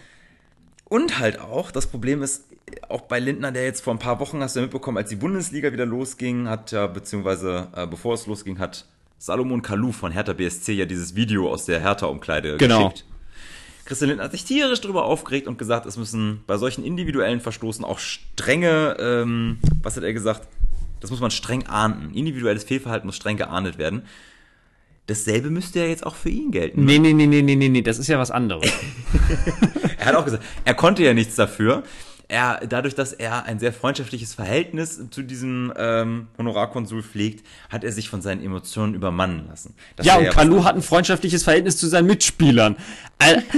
Und 0.86 1.20
halt 1.20 1.40
auch, 1.40 1.72
das 1.72 1.88
Problem 1.88 2.22
ist, 2.22 2.46
auch 2.90 3.02
bei 3.02 3.20
Lindner, 3.20 3.52
der 3.52 3.66
jetzt 3.66 3.82
vor 3.84 3.94
ein 3.94 4.00
paar 4.00 4.20
Wochen, 4.20 4.42
hast 4.42 4.56
du 4.56 4.60
ja 4.60 4.66
mitbekommen, 4.66 4.98
als 4.98 5.10
die 5.10 5.16
Bundesliga 5.16 5.74
wieder 5.74 5.86
losging, 5.86 6.48
hat 6.48 6.72
ja, 6.72 6.88
beziehungsweise 6.88 7.68
äh, 7.76 7.86
bevor 7.88 8.14
es 8.14 8.28
losging, 8.28 8.60
hat 8.60 8.86
Salomon 9.18 9.62
Kalou 9.62 9.92
von 9.92 10.12
Hertha 10.12 10.34
BSC 10.34 10.74
ja 10.74 10.86
dieses 10.86 11.16
Video 11.16 11.50
aus 11.52 11.66
der 11.66 11.80
Hertha-Umkleide 11.80 12.58
Genau. 12.58 12.90
geschickt. 12.90 13.06
Christian 13.86 14.10
Lindner 14.10 14.26
hat 14.26 14.32
sich 14.32 14.46
tierisch 14.46 14.82
darüber 14.82 15.06
aufgeregt 15.06 15.48
und 15.48 15.58
gesagt, 15.60 15.86
es 15.86 15.96
müssen 15.98 16.44
bei 16.48 16.58
solchen 16.58 16.84
individuellen 16.84 17.40
Verstoßen 17.40 17.86
auch 17.86 18.00
strenge, 18.00 18.98
ähm, 19.00 19.60
was 19.84 19.96
hat 19.96 20.04
er 20.04 20.14
gesagt? 20.14 20.48
Das 21.00 21.12
muss 21.12 21.20
man 21.20 21.32
streng 21.32 21.68
ahnden. 21.68 22.14
Individuelles 22.14 22.64
Fehlverhalten 22.64 23.08
muss 23.08 23.16
streng 23.16 23.38
geahndet 23.38 23.78
werden. 23.78 24.04
Dasselbe 25.08 25.52
müsste 25.52 25.80
ja 25.80 25.86
jetzt 25.86 26.06
auch 26.06 26.16
für 26.16 26.30
ihn 26.30 26.52
gelten. 26.52 26.84
Nee, 26.84 26.98
nee, 26.98 27.14
nee, 27.14 27.28
nee, 27.28 27.44
nee, 27.44 27.56
nee, 27.56 27.70
nee, 27.70 27.82
das 27.84 28.00
ist 28.00 28.08
ja 28.08 28.18
was 28.18 28.32
anderes. 28.32 28.72
Er 29.98 30.10
hat 30.10 30.16
auch 30.18 30.26
gesagt, 30.26 30.44
er 30.66 30.76
konnte 30.76 31.04
ja 31.04 31.16
nichts 31.16 31.34
dafür. 31.36 31.82
Er, 32.28 32.62
dadurch, 32.68 32.94
dass 32.94 33.12
er 33.12 33.46
ein 33.46 33.58
sehr 33.58 33.74
freundschaftliches 33.74 34.36
Verhältnis 34.36 35.02
zu 35.10 35.24
diesem 35.24 35.74
ähm, 35.78 36.28
Honorarkonsul 36.38 37.02
pflegt, 37.02 37.44
hat 37.70 37.84
er 37.84 37.92
sich 37.92 38.10
von 38.10 38.22
seinen 38.22 38.44
Emotionen 38.44 38.94
übermannen 38.94 39.48
lassen. 39.48 39.74
Das 39.96 40.06
ja, 40.06 40.18
und 40.18 40.28
was 40.28 40.36
Kalu 40.36 40.64
hat 40.64 40.76
ein 40.76 40.84
freundschaftliches 40.84 41.44
Verhältnis 41.44 41.78
zu 41.78 41.88
seinen 41.88 42.06
Mitspielern. 42.06 42.76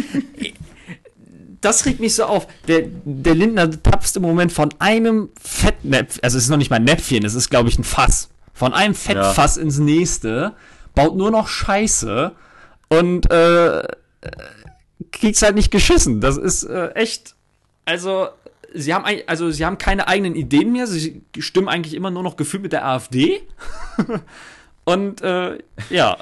Das 1.62 1.86
regt 1.86 2.00
mich 2.00 2.16
so 2.16 2.26
auf. 2.26 2.48
Der, 2.68 2.84
der 3.04 3.36
Lindner 3.36 3.70
tapst 3.82 4.16
im 4.16 4.24
Moment 4.24 4.52
von 4.52 4.70
einem 4.80 5.30
Fettnäpfchen, 5.42 6.24
also 6.24 6.38
es 6.38 6.46
ist 6.46 6.50
noch 6.50 6.58
nicht 6.58 6.70
mal 6.70 6.78
ein 6.78 6.84
Näpfchen, 6.84 7.26
es 7.26 7.36
ist, 7.36 7.50
glaube 7.50 7.70
ich, 7.70 7.78
ein 7.78 7.84
Fass. 7.84 8.30
Von 8.54 8.74
einem 8.74 8.96
Fettfass 8.96 9.58
ins 9.58 9.78
nächste, 9.78 10.54
baut 10.96 11.16
nur 11.16 11.30
noch 11.30 11.48
Scheiße 11.48 12.32
und 12.90 13.32
äh, 13.32 13.80
äh, 13.80 13.86
kriegt's 15.12 15.42
halt 15.42 15.56
nicht 15.56 15.72
geschissen. 15.72 16.22
Das 16.22 16.38
ist 16.38 16.64
äh, 16.64 16.90
echt. 16.90 17.36
Also, 17.86 18.30
sie 18.74 18.94
haben 18.94 19.06
eigentlich, 19.06 19.30
also 19.30 19.52
sie 19.52 19.66
haben 19.66 19.78
keine 19.78 20.08
eigenen 20.08 20.36
Ideen 20.36 20.72
mehr, 20.72 20.88
sie 20.88 21.22
stimmen 21.38 21.70
eigentlich 21.70 21.94
immer 21.94 22.10
nur 22.10 22.24
noch 22.24 22.36
gefühlt 22.36 22.64
mit 22.64 22.74
der 22.74 22.86
AfD. 22.86 23.42
und 24.86 25.22
äh, 25.22 25.60
ja, 25.90 26.18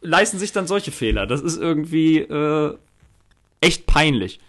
leisten 0.00 0.38
sich 0.38 0.52
dann 0.52 0.66
solche 0.66 0.90
Fehler. 0.90 1.26
Das 1.26 1.40
ist 1.40 1.56
irgendwie 1.56 2.18
äh, 2.18 2.76
echt 3.60 3.86
peinlich. 3.86 4.40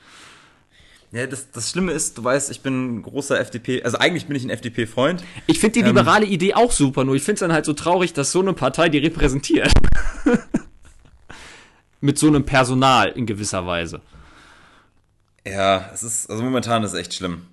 Ja, 1.12 1.26
das, 1.26 1.50
das 1.52 1.72
Schlimme 1.72 1.92
ist, 1.92 2.20
du 2.20 2.24
weißt, 2.24 2.52
ich 2.52 2.62
bin 2.62 2.98
ein 2.98 3.02
großer 3.02 3.40
FDP, 3.40 3.82
also 3.82 3.98
eigentlich 3.98 4.28
bin 4.28 4.36
ich 4.36 4.44
ein 4.44 4.52
FDP-Freund. 4.52 5.24
Ich 5.48 5.60
finde 5.60 5.80
die 5.80 5.86
liberale 5.86 6.26
Idee 6.26 6.54
auch 6.54 6.72
super, 6.72 7.04
nur 7.04 7.16
ich 7.16 7.24
finde 7.24 7.34
es 7.36 7.40
dann 7.40 7.52
halt 7.52 7.66
so 7.66 7.74
traurig, 7.74 8.14
dass 8.14 8.32
so 8.32 8.42
eine 8.42 8.54
Partei 8.54 8.90
die 8.90 9.00
repräsentiert. 9.00 9.72
Mit 12.02 12.20
so 12.20 12.28
einem 12.28 12.46
Personal 12.46 13.10
in 13.10 13.26
gewisser 13.26 13.66
Weise. 13.66 14.02
Ja, 15.46 15.90
es 15.94 16.04
ist, 16.04 16.30
also 16.30 16.44
momentan 16.44 16.84
ist 16.84 16.94
es 16.94 17.00
echt 17.00 17.16
schlimm. 17.16 17.48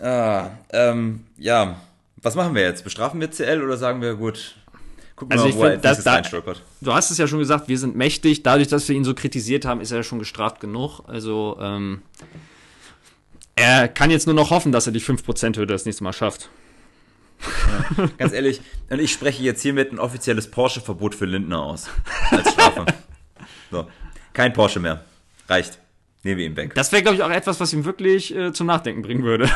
Ah, 0.00 0.50
ähm, 0.70 1.24
ja. 1.36 1.80
Was 2.22 2.36
machen 2.36 2.54
wir 2.54 2.62
jetzt? 2.62 2.84
Bestrafen 2.84 3.20
wir 3.20 3.30
CL 3.30 3.62
oder 3.62 3.76
sagen 3.76 4.00
wir, 4.00 4.14
gut, 4.14 4.56
wir 5.22 5.32
Also 5.32 5.44
mal, 5.44 5.50
ich 5.50 5.56
wo 5.56 5.64
find, 5.64 5.84
das 5.84 6.04
da-. 6.04 6.22
Du 6.80 6.92
hast 6.92 7.10
es 7.10 7.18
ja 7.18 7.26
schon 7.26 7.38
gesagt, 7.38 7.68
wir 7.68 7.78
sind 7.78 7.96
mächtig. 7.96 8.42
Dadurch, 8.42 8.68
dass 8.68 8.88
wir 8.88 8.96
ihn 8.96 9.04
so 9.04 9.14
kritisiert 9.14 9.64
haben, 9.64 9.80
ist 9.80 9.90
er 9.90 9.98
ja 9.98 10.02
schon 10.02 10.18
gestraft 10.18 10.60
genug. 10.60 11.00
Also, 11.06 11.58
ähm, 11.60 12.02
er 13.56 13.88
kann 13.88 14.10
jetzt 14.10 14.26
nur 14.26 14.34
noch 14.34 14.50
hoffen, 14.50 14.72
dass 14.72 14.86
er 14.86 14.92
die 14.92 15.00
5%-Hürde 15.00 15.72
das 15.72 15.84
nächste 15.84 16.04
Mal 16.04 16.12
schafft. 16.12 16.48
Ganz 18.18 18.32
ehrlich, 18.32 18.60
und 18.90 19.00
ich 19.00 19.12
spreche 19.12 19.42
jetzt 19.42 19.62
hiermit 19.62 19.92
ein 19.92 19.98
offizielles 19.98 20.50
Porsche-Verbot 20.50 21.14
für 21.14 21.24
Lindner 21.24 21.62
aus. 21.62 21.88
Als 22.30 22.52
Strafe. 22.52 22.86
so. 23.70 23.86
Kein 24.32 24.52
Porsche 24.52 24.80
mehr. 24.80 25.04
Reicht. 25.48 25.78
Nehmen 26.22 26.38
wir 26.38 26.46
ihn 26.46 26.56
weg. 26.56 26.74
Das 26.74 26.92
wäre, 26.92 27.02
glaube 27.02 27.16
ich, 27.16 27.22
auch 27.22 27.30
etwas, 27.30 27.60
was 27.60 27.72
ihm 27.72 27.84
wirklich 27.84 28.34
äh, 28.34 28.52
zum 28.52 28.66
Nachdenken 28.66 29.02
bringen 29.02 29.22
würde. 29.22 29.50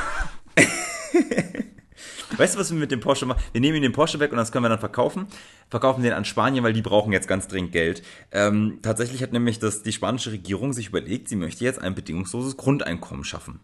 Weißt 2.42 2.56
du, 2.56 2.58
was 2.58 2.72
wir 2.72 2.78
mit 2.80 2.90
dem 2.90 2.98
Porsche 2.98 3.24
machen? 3.24 3.40
Wir 3.52 3.60
nehmen 3.60 3.76
ihn 3.76 3.82
den 3.82 3.92
Porsche 3.92 4.18
weg 4.18 4.32
und 4.32 4.36
das 4.36 4.50
können 4.50 4.64
wir 4.64 4.68
dann 4.68 4.80
verkaufen. 4.80 5.28
Verkaufen 5.70 6.02
den 6.02 6.12
an 6.12 6.24
Spanien, 6.24 6.64
weil 6.64 6.72
die 6.72 6.82
brauchen 6.82 7.12
jetzt 7.12 7.28
ganz 7.28 7.46
dringend 7.46 7.70
Geld. 7.70 8.02
Ähm, 8.32 8.80
tatsächlich 8.82 9.22
hat 9.22 9.32
nämlich 9.32 9.60
das, 9.60 9.84
die 9.84 9.92
spanische 9.92 10.32
Regierung 10.32 10.72
sich 10.72 10.88
überlegt, 10.88 11.28
sie 11.28 11.36
möchte 11.36 11.62
jetzt 11.62 11.80
ein 11.80 11.94
bedingungsloses 11.94 12.56
Grundeinkommen 12.56 13.22
schaffen. 13.22 13.60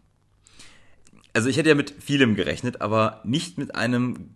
Also 1.32 1.48
ich 1.48 1.56
hätte 1.56 1.70
ja 1.70 1.74
mit 1.74 1.92
vielem 1.98 2.36
gerechnet, 2.36 2.80
aber 2.80 3.20
nicht 3.24 3.58
mit 3.58 3.74
einem 3.74 4.30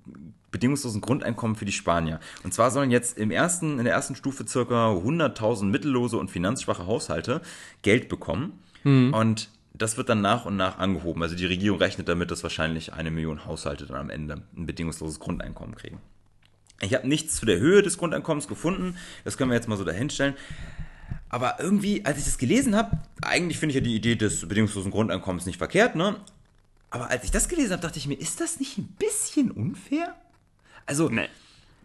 bedingungslosen 0.50 1.00
Grundeinkommen 1.00 1.54
für 1.54 1.64
die 1.64 1.70
Spanier. 1.70 2.18
Und 2.42 2.52
zwar 2.52 2.72
sollen 2.72 2.90
jetzt 2.90 3.18
im 3.18 3.30
ersten, 3.30 3.78
in 3.78 3.84
der 3.84 3.94
ersten 3.94 4.16
Stufe 4.16 4.44
circa 4.44 4.90
100.000 4.90 5.66
mittellose 5.66 6.16
und 6.16 6.32
finanzschwache 6.32 6.88
Haushalte 6.88 7.42
Geld 7.82 8.08
bekommen. 8.08 8.58
Und 9.12 9.50
das 9.74 9.96
wird 9.96 10.08
dann 10.08 10.20
nach 10.20 10.44
und 10.44 10.56
nach 10.56 10.78
angehoben. 10.78 11.22
Also 11.22 11.34
die 11.34 11.46
Regierung 11.46 11.78
rechnet 11.78 12.08
damit, 12.08 12.30
dass 12.30 12.42
wahrscheinlich 12.42 12.92
eine 12.92 13.10
Million 13.10 13.44
Haushalte 13.46 13.86
dann 13.86 13.96
am 13.96 14.10
Ende 14.10 14.42
ein 14.56 14.66
bedingungsloses 14.66 15.18
Grundeinkommen 15.18 15.74
kriegen. 15.74 15.98
Ich 16.80 16.94
habe 16.94 17.06
nichts 17.08 17.36
zu 17.36 17.46
der 17.46 17.58
Höhe 17.58 17.82
des 17.82 17.96
Grundeinkommens 17.96 18.48
gefunden. 18.48 18.96
Das 19.24 19.36
können 19.36 19.50
wir 19.50 19.54
jetzt 19.56 19.68
mal 19.68 19.76
so 19.76 19.84
dahinstellen. 19.84 20.34
Aber 21.28 21.56
irgendwie, 21.60 22.04
als 22.04 22.18
ich 22.18 22.24
das 22.24 22.38
gelesen 22.38 22.76
habe, 22.76 22.98
eigentlich 23.22 23.58
finde 23.58 23.70
ich 23.72 23.76
ja 23.76 23.80
die 23.80 23.94
Idee 23.94 24.16
des 24.16 24.46
bedingungslosen 24.46 24.90
Grundeinkommens 24.90 25.46
nicht 25.46 25.58
verkehrt, 25.58 25.96
ne? 25.96 26.16
Aber 26.90 27.08
als 27.08 27.24
ich 27.24 27.30
das 27.30 27.48
gelesen 27.48 27.72
habe, 27.72 27.80
dachte 27.82 27.98
ich 27.98 28.06
mir, 28.06 28.16
ist 28.18 28.40
das 28.40 28.60
nicht 28.60 28.76
ein 28.76 28.88
bisschen 28.98 29.50
unfair? 29.50 30.14
Also, 30.84 31.08
Nee. 31.08 31.28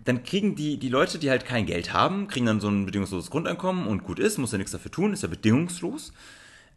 dann 0.04 0.24
kriegen 0.24 0.56
die, 0.56 0.78
die 0.78 0.90
Leute, 0.90 1.18
die 1.20 1.30
halt 1.30 1.46
kein 1.46 1.66
Geld 1.66 1.94
haben, 1.94 2.28
kriegen 2.28 2.46
dann 2.46 2.60
so 2.60 2.68
ein 2.68 2.86
bedingungsloses 2.86 3.30
Grundeinkommen 3.30 3.88
und 3.88 4.04
gut 4.04 4.20
ist, 4.20 4.38
muss 4.38 4.52
ja 4.52 4.58
nichts 4.58 4.72
dafür 4.74 4.92
tun, 4.92 5.14
ist 5.14 5.24
ja 5.24 5.30
bedingungslos. 5.30 6.12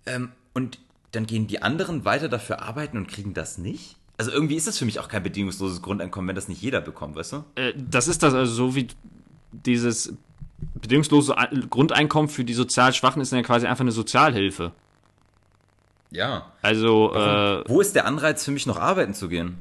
Ähm, 0.06 0.30
und 0.54 0.78
dann 1.12 1.26
gehen 1.26 1.46
die 1.46 1.62
anderen 1.62 2.04
weiter 2.04 2.28
dafür 2.28 2.62
arbeiten 2.62 2.96
und 2.96 3.08
kriegen 3.08 3.34
das 3.34 3.58
nicht? 3.58 3.96
Also 4.18 4.30
irgendwie 4.30 4.56
ist 4.56 4.66
das 4.66 4.78
für 4.78 4.84
mich 4.84 4.98
auch 5.00 5.08
kein 5.08 5.22
bedingungsloses 5.22 5.80
Grundeinkommen, 5.82 6.28
wenn 6.28 6.34
das 6.36 6.48
nicht 6.48 6.61
jeder 6.61 6.80
bekommt, 6.80 7.16
weißt 7.16 7.32
du? 7.32 7.44
Äh, 7.54 7.72
das 7.76 8.06
ist 8.08 8.22
das 8.22 8.34
also 8.34 8.52
so 8.52 8.74
wie 8.74 8.88
dieses 9.52 10.12
bedingungslose 10.74 11.36
Ein- 11.38 11.68
Grundeinkommen 11.70 12.28
für 12.28 12.44
die 12.44 12.54
sozial 12.54 12.92
Schwachen 12.92 13.22
ist 13.22 13.32
ja 13.32 13.42
quasi 13.42 13.66
einfach 13.66 13.80
eine 13.80 13.92
Sozialhilfe. 13.92 14.72
Ja. 16.11 16.52
Also 16.61 17.14
äh, 17.14 17.64
Wo 17.66 17.80
ist 17.80 17.94
der 17.94 18.04
Anreiz 18.04 18.44
für 18.44 18.50
mich 18.50 18.66
noch 18.66 18.78
arbeiten 18.78 19.14
zu 19.14 19.28
gehen? 19.28 19.56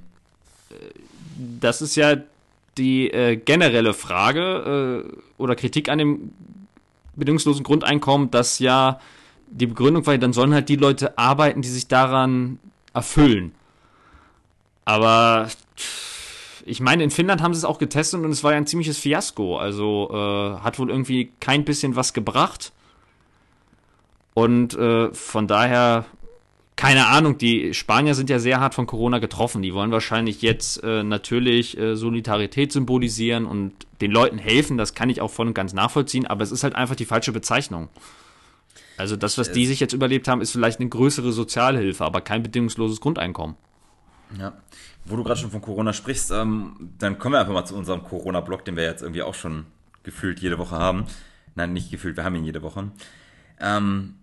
das 1.59 1.81
ist 1.81 1.95
ja 1.95 2.17
die 2.77 3.09
äh, 3.11 3.35
generelle 3.37 3.93
Frage 3.93 5.05
äh, 5.07 5.17
oder 5.41 5.55
Kritik 5.55 5.89
an 5.89 5.97
dem 5.97 6.31
bedingungslosen 7.15 7.63
Grundeinkommen, 7.63 8.29
dass 8.31 8.59
ja 8.59 8.99
die 9.51 9.67
Begründung 9.67 10.05
war, 10.05 10.17
dann 10.17 10.33
sollen 10.33 10.53
halt 10.53 10.69
die 10.69 10.75
Leute 10.75 11.17
arbeiten, 11.17 11.61
die 11.61 11.69
sich 11.69 11.87
daran 11.87 12.59
erfüllen. 12.93 13.53
Aber 14.85 15.49
ich 16.65 16.81
meine, 16.81 17.03
in 17.03 17.11
Finnland 17.11 17.41
haben 17.41 17.53
sie 17.53 17.59
es 17.59 17.65
auch 17.65 17.79
getestet 17.79 18.23
und 18.23 18.31
es 18.31 18.43
war 18.43 18.51
ja 18.51 18.57
ein 18.57 18.67
ziemliches 18.67 18.97
Fiasko. 18.97 19.57
Also 19.57 20.09
äh, 20.11 20.59
hat 20.61 20.79
wohl 20.79 20.89
irgendwie 20.89 21.31
kein 21.39 21.65
bisschen 21.65 21.95
was 21.95 22.13
gebracht. 22.13 22.71
Und 24.33 24.75
äh, 24.75 25.13
von 25.13 25.47
daher, 25.47 26.05
keine 26.75 27.07
Ahnung, 27.07 27.37
die 27.37 27.73
Spanier 27.73 28.15
sind 28.15 28.29
ja 28.29 28.39
sehr 28.39 28.59
hart 28.59 28.73
von 28.73 28.87
Corona 28.87 29.19
getroffen. 29.19 29.61
Die 29.61 29.73
wollen 29.73 29.91
wahrscheinlich 29.91 30.41
jetzt 30.41 30.83
äh, 30.83 31.03
natürlich 31.03 31.77
äh, 31.77 31.95
Solidarität 31.95 32.71
symbolisieren 32.71 33.45
und 33.45 33.73
den 34.01 34.11
Leuten 34.11 34.37
helfen. 34.37 34.77
Das 34.77 34.93
kann 34.93 35.09
ich 35.09 35.21
auch 35.21 35.31
voll 35.31 35.47
und 35.47 35.53
ganz 35.53 35.73
nachvollziehen, 35.73 36.25
aber 36.25 36.43
es 36.43 36.51
ist 36.51 36.63
halt 36.63 36.75
einfach 36.75 36.95
die 36.95 37.05
falsche 37.05 37.31
Bezeichnung. 37.31 37.89
Also 38.99 39.15
das, 39.15 39.37
was 39.37 39.49
die 39.53 39.65
sich 39.65 39.79
jetzt 39.79 39.93
überlebt 39.93 40.27
haben, 40.27 40.41
ist 40.41 40.51
vielleicht 40.51 40.81
eine 40.81 40.89
größere 40.89 41.31
Sozialhilfe, 41.31 42.03
aber 42.03 42.19
kein 42.19 42.43
bedingungsloses 42.43 42.99
Grundeinkommen. 42.99 43.55
Ja. 44.37 44.57
Wo 45.05 45.15
du 45.15 45.23
gerade 45.23 45.39
schon 45.39 45.51
von 45.51 45.61
Corona 45.61 45.93
sprichst, 45.93 46.31
ähm, 46.31 46.91
dann 46.97 47.17
kommen 47.17 47.33
wir 47.33 47.39
einfach 47.39 47.53
mal 47.53 47.63
zu 47.63 47.75
unserem 47.75 48.03
Corona-Blog, 48.03 48.65
den 48.65 48.75
wir 48.75 48.83
jetzt 48.83 49.01
irgendwie 49.01 49.21
auch 49.21 49.35
schon 49.35 49.67
gefühlt 50.03 50.41
jede 50.41 50.57
Woche 50.57 50.75
haben. 50.75 51.05
Nein, 51.55 51.71
nicht 51.71 51.91
gefühlt, 51.91 52.17
wir 52.17 52.25
haben 52.25 52.35
ihn 52.35 52.43
jede 52.43 52.61
Woche. 52.61 52.91
Ähm, 53.61 54.15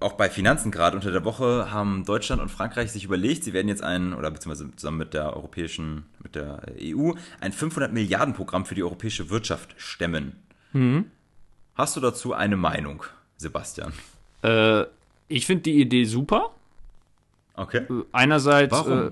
auch 0.00 0.14
bei 0.14 0.28
Finanzen 0.28 0.72
gerade 0.72 0.96
unter 0.96 1.12
der 1.12 1.24
Woche 1.24 1.70
haben 1.70 2.04
Deutschland 2.04 2.42
und 2.42 2.48
Frankreich 2.48 2.90
sich 2.90 3.04
überlegt, 3.04 3.44
sie 3.44 3.52
werden 3.52 3.68
jetzt 3.68 3.84
ein, 3.84 4.14
oder 4.14 4.32
beziehungsweise 4.32 4.74
zusammen 4.74 4.98
mit 4.98 5.14
der 5.14 5.36
europäischen, 5.36 6.06
mit 6.20 6.34
der 6.34 6.62
EU, 6.80 7.12
ein 7.40 7.52
500 7.52 7.92
Milliarden 7.92 8.34
Programm 8.34 8.66
für 8.66 8.74
die 8.74 8.82
europäische 8.82 9.30
Wirtschaft 9.30 9.76
stemmen. 9.76 10.32
Mhm. 10.72 11.06
Hast 11.76 11.96
du 11.96 12.00
dazu 12.00 12.32
eine 12.32 12.56
Meinung, 12.56 13.04
Sebastian? 13.42 13.92
Äh, 14.42 14.84
ich 15.28 15.46
finde 15.46 15.64
die 15.64 15.80
Idee 15.80 16.04
super. 16.04 16.50
Okay. 17.54 17.82
Äh, 17.88 18.04
einerseits? 18.12 18.78
Äh, 18.86 19.10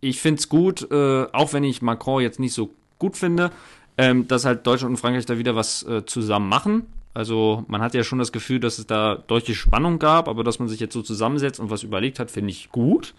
ich 0.00 0.20
finde 0.20 0.38
es 0.38 0.48
gut, 0.48 0.90
äh, 0.90 1.26
auch 1.32 1.52
wenn 1.52 1.64
ich 1.64 1.82
Macron 1.82 2.22
jetzt 2.22 2.38
nicht 2.38 2.54
so 2.54 2.70
gut 2.98 3.16
finde, 3.16 3.50
ähm, 3.96 4.28
dass 4.28 4.44
halt 4.44 4.66
Deutschland 4.66 4.92
und 4.92 4.96
Frankreich 4.98 5.26
da 5.26 5.38
wieder 5.38 5.56
was 5.56 5.82
äh, 5.84 6.04
zusammen 6.04 6.48
machen. 6.48 6.86
Also 7.14 7.64
man 7.66 7.80
hat 7.80 7.94
ja 7.94 8.04
schon 8.04 8.18
das 8.18 8.30
Gefühl, 8.30 8.60
dass 8.60 8.78
es 8.78 8.86
da 8.86 9.16
deutliche 9.16 9.54
Spannung 9.54 9.98
gab, 9.98 10.28
aber 10.28 10.44
dass 10.44 10.60
man 10.60 10.68
sich 10.68 10.78
jetzt 10.78 10.94
so 10.94 11.02
zusammensetzt 11.02 11.58
und 11.58 11.70
was 11.70 11.82
überlegt 11.82 12.20
hat, 12.20 12.30
finde 12.30 12.50
ich 12.50 12.70
gut. 12.70 13.14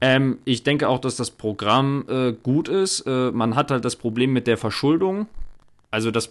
Ähm, 0.00 0.38
ich 0.44 0.62
denke 0.62 0.88
auch, 0.88 1.00
dass 1.00 1.16
das 1.16 1.30
Programm 1.30 2.04
äh, 2.08 2.32
gut 2.32 2.68
ist. 2.68 3.00
Äh, 3.00 3.32
man 3.32 3.56
hat 3.56 3.70
halt 3.70 3.84
das 3.84 3.96
Problem 3.96 4.32
mit 4.32 4.46
der 4.46 4.58
Verschuldung. 4.58 5.26
Also 5.96 6.10
das, 6.10 6.30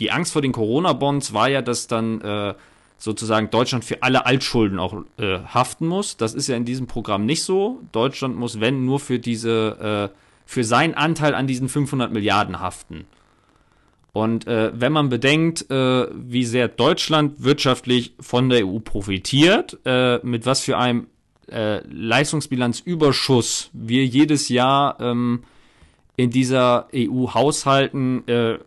die 0.00 0.10
Angst 0.10 0.32
vor 0.32 0.42
den 0.42 0.50
Corona-Bonds 0.50 1.32
war 1.32 1.48
ja, 1.48 1.62
dass 1.62 1.86
dann 1.86 2.20
äh, 2.20 2.54
sozusagen 2.98 3.48
Deutschland 3.48 3.84
für 3.84 4.02
alle 4.02 4.26
Altschulden 4.26 4.80
auch 4.80 5.04
äh, 5.18 5.38
haften 5.38 5.86
muss. 5.86 6.16
Das 6.16 6.34
ist 6.34 6.48
ja 6.48 6.56
in 6.56 6.64
diesem 6.64 6.88
Programm 6.88 7.24
nicht 7.24 7.44
so. 7.44 7.78
Deutschland 7.92 8.36
muss, 8.36 8.58
wenn, 8.58 8.84
nur 8.84 8.98
für 8.98 9.20
diese, 9.20 10.10
äh, 10.12 10.18
für 10.46 10.64
seinen 10.64 10.94
Anteil 10.94 11.36
an 11.36 11.46
diesen 11.46 11.68
500 11.68 12.12
Milliarden 12.12 12.58
haften. 12.58 13.04
Und 14.12 14.48
äh, 14.48 14.72
wenn 14.74 14.90
man 14.90 15.10
bedenkt, 15.10 15.70
äh, 15.70 16.08
wie 16.12 16.44
sehr 16.44 16.66
Deutschland 16.66 17.44
wirtschaftlich 17.44 18.14
von 18.18 18.48
der 18.48 18.66
EU 18.66 18.80
profitiert, 18.80 19.78
äh, 19.84 20.18
mit 20.26 20.44
was 20.44 20.62
für 20.62 20.76
einem 20.76 21.06
äh, 21.52 21.86
Leistungsbilanzüberschuss 21.86 23.70
wir 23.72 24.04
jedes 24.06 24.48
Jahr 24.48 24.98
ähm, 24.98 25.44
in 26.16 26.30
dieser 26.30 26.88
EU 26.92 27.28
haushalten, 27.32 28.26
äh, 28.26 28.58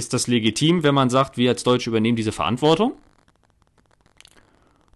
ist 0.00 0.12
das 0.12 0.26
legitim, 0.26 0.82
wenn 0.82 0.94
man 0.94 1.10
sagt, 1.10 1.36
wir 1.36 1.50
als 1.50 1.62
Deutsche 1.62 1.90
übernehmen 1.90 2.16
diese 2.16 2.32
Verantwortung. 2.32 2.94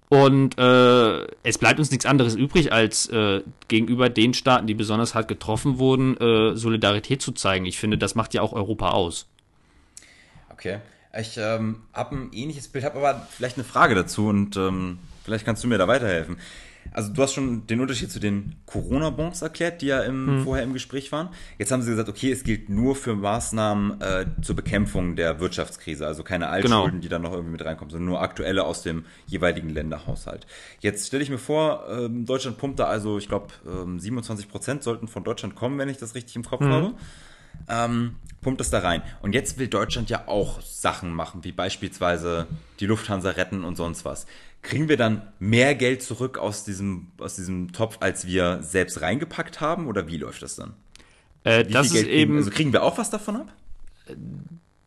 Und 0.09 0.59
äh, 0.59 1.27
es 1.43 1.59
bleibt 1.59 1.79
uns 1.79 1.91
nichts 1.91 2.07
anderes 2.07 2.35
übrig, 2.35 2.73
als 2.73 3.09
äh, 3.09 3.43
gegenüber 3.69 4.09
den 4.09 4.35
Staaten, 4.35 4.67
die 4.67 4.75
besonders 4.75 5.15
hart 5.15 5.29
getroffen 5.29 5.79
wurden, 5.79 6.17
äh, 6.17 6.57
Solidarität 6.57 7.23
zu 7.23 7.33
zeigen. 7.33 7.65
Ich 7.67 7.79
finde, 7.79 7.99
das 7.99 8.15
macht 8.15 8.35
ja 8.35 8.43
auch 8.43 8.53
Europa 8.53 8.91
aus. 8.91 9.27
Okay. 10.51 10.79
Ich 11.19 11.37
ähm, 11.37 11.83
habe 11.93 12.17
ein 12.17 12.33
ähnliches 12.33 12.69
Bild, 12.69 12.85
habe 12.85 12.99
aber 12.99 13.27
vielleicht 13.31 13.57
eine 13.57 13.65
Frage 13.65 13.95
dazu 13.95 14.27
und 14.29 14.57
ähm, 14.57 14.99
vielleicht 15.25 15.45
kannst 15.45 15.63
du 15.63 15.69
mir 15.69 15.79
da 15.79 15.87
weiterhelfen. 15.87 16.39
Also 16.95 17.13
du 17.13 17.23
hast 17.23 17.35
schon 17.35 17.67
den 17.67 17.81
Unterschied 17.81 18.11
zu 18.11 18.21
den 18.21 18.55
Corona-Bonds 18.67 19.43
erklärt, 19.43 19.83
die 19.83 19.87
ja 19.87 20.01
im, 20.01 20.27
hm. 20.29 20.45
vorher 20.45 20.65
im 20.65 20.73
Gespräch 20.73 21.13
waren. 21.13 21.29
Jetzt 21.59 21.73
haben 21.73 21.83
sie 21.83 21.91
gesagt, 21.91 22.09
okay, 22.09 22.31
es 22.31 22.45
gilt 22.45 22.71
nur 22.71 22.95
für 22.95 23.17
Maßnahmen 23.17 24.01
äh, 24.01 24.27
zur 24.41 24.55
Bekämpfung 24.55 25.17
der 25.17 25.41
Wirtschaftskrise, 25.41 26.07
also 26.07 26.23
keine 26.23 26.49
Altschulden, 26.49 26.93
genau. 26.93 27.01
die 27.03 27.09
dann 27.09 27.23
noch 27.23 27.33
irgendwie 27.33 27.53
mit 27.53 27.65
reinkommen, 27.65 27.91
sondern 27.91 28.09
nur 28.09 28.23
aktuelle 28.23 28.65
aus 28.65 28.83
dem 28.83 29.05
jeweiligen 29.27 29.69
Länderhaushalt. 29.71 30.47
Jetzt 30.81 31.09
stelle 31.09 31.23
ich 31.23 31.31
mir 31.31 31.39
vor, 31.39 31.85
ähm, 31.91 32.25
Deutschland 32.25 32.59
pumpt 32.59 32.79
da 32.79 32.85
also, 32.85 33.19
ich 33.19 33.29
glaube, 33.29 33.49
ähm, 33.67 33.99
27 33.99 34.49
Prozent 34.49 34.83
sollten 34.83 35.09
von 35.09 35.25
Deutschland 35.25 35.57
kommen, 35.57 35.79
wenn 35.79 35.89
ich 35.89 35.99
das 35.99 36.15
richtig 36.15 36.37
im 36.37 36.45
Kopf 36.45 36.61
hm. 36.61 36.73
habe 36.73 36.95
ähm, 37.69 38.17
pumpt 38.41 38.61
es 38.61 38.71
da 38.71 38.81
rein. 38.81 39.03
Und 39.23 39.35
jetzt 39.35 39.59
will 39.59 39.69
Deutschland 39.69 40.11
ja 40.11 40.29
auch 40.29 40.61
Sachen 40.61 41.13
machen, 41.13 41.45
wie 41.45 41.53
beispielsweise 41.53 42.47
die 42.81 42.87
Lufthansa 42.87 43.31
retten 43.31 43.65
und 43.65 43.77
sonst 43.77 44.05
was. 44.05 44.27
Kriegen 44.65 44.89
wir 44.89 44.97
dann 44.97 45.23
mehr 45.39 45.75
Geld 45.75 46.03
zurück 46.03 46.39
aus 46.39 46.65
diesem, 46.65 47.09
aus 47.19 47.37
diesem 47.37 47.73
Topf, 47.73 47.99
als 48.01 48.27
wir 48.27 48.63
selbst 48.63 49.03
reingepackt 49.03 49.61
haben? 49.61 49.87
Oder 49.87 50.09
wie 50.09 50.17
läuft 50.17 50.43
das 50.43 50.57
dann? 50.57 50.73
Äh, 51.45 51.65
das 51.65 51.93
ist 51.93 52.07
eben. 52.07 52.39
Also 52.39 52.51
kriegen 52.51 52.73
wir 52.73 52.83
auch 52.83 52.97
was 52.97 53.11
davon 53.11 53.37
ab? 53.37 53.53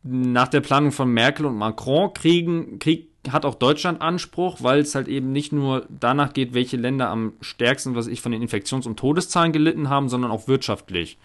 Nach 0.03 0.47
der 0.47 0.61
Planung 0.61 0.91
von 0.91 1.11
Merkel 1.11 1.45
und 1.45 1.55
Macron 1.55 2.13
kriegen, 2.13 2.79
krieg, 2.79 3.07
hat 3.31 3.45
auch 3.45 3.55
Deutschland 3.55 4.01
Anspruch, 4.01 4.57
weil 4.61 4.79
es 4.79 4.95
halt 4.95 5.07
eben 5.07 5.31
nicht 5.31 5.51
nur 5.51 5.85
danach 5.89 6.33
geht, 6.33 6.53
welche 6.53 6.77
Länder 6.77 7.09
am 7.09 7.33
stärksten, 7.41 7.95
was 7.95 8.07
ich 8.07 8.21
von 8.21 8.31
den 8.31 8.41
Infektions- 8.41 8.87
und 8.87 8.97
Todeszahlen 8.97 9.51
gelitten 9.51 9.89
haben, 9.89 10.09
sondern 10.09 10.31
auch 10.31 10.47
wirtschaftlich. 10.47 11.17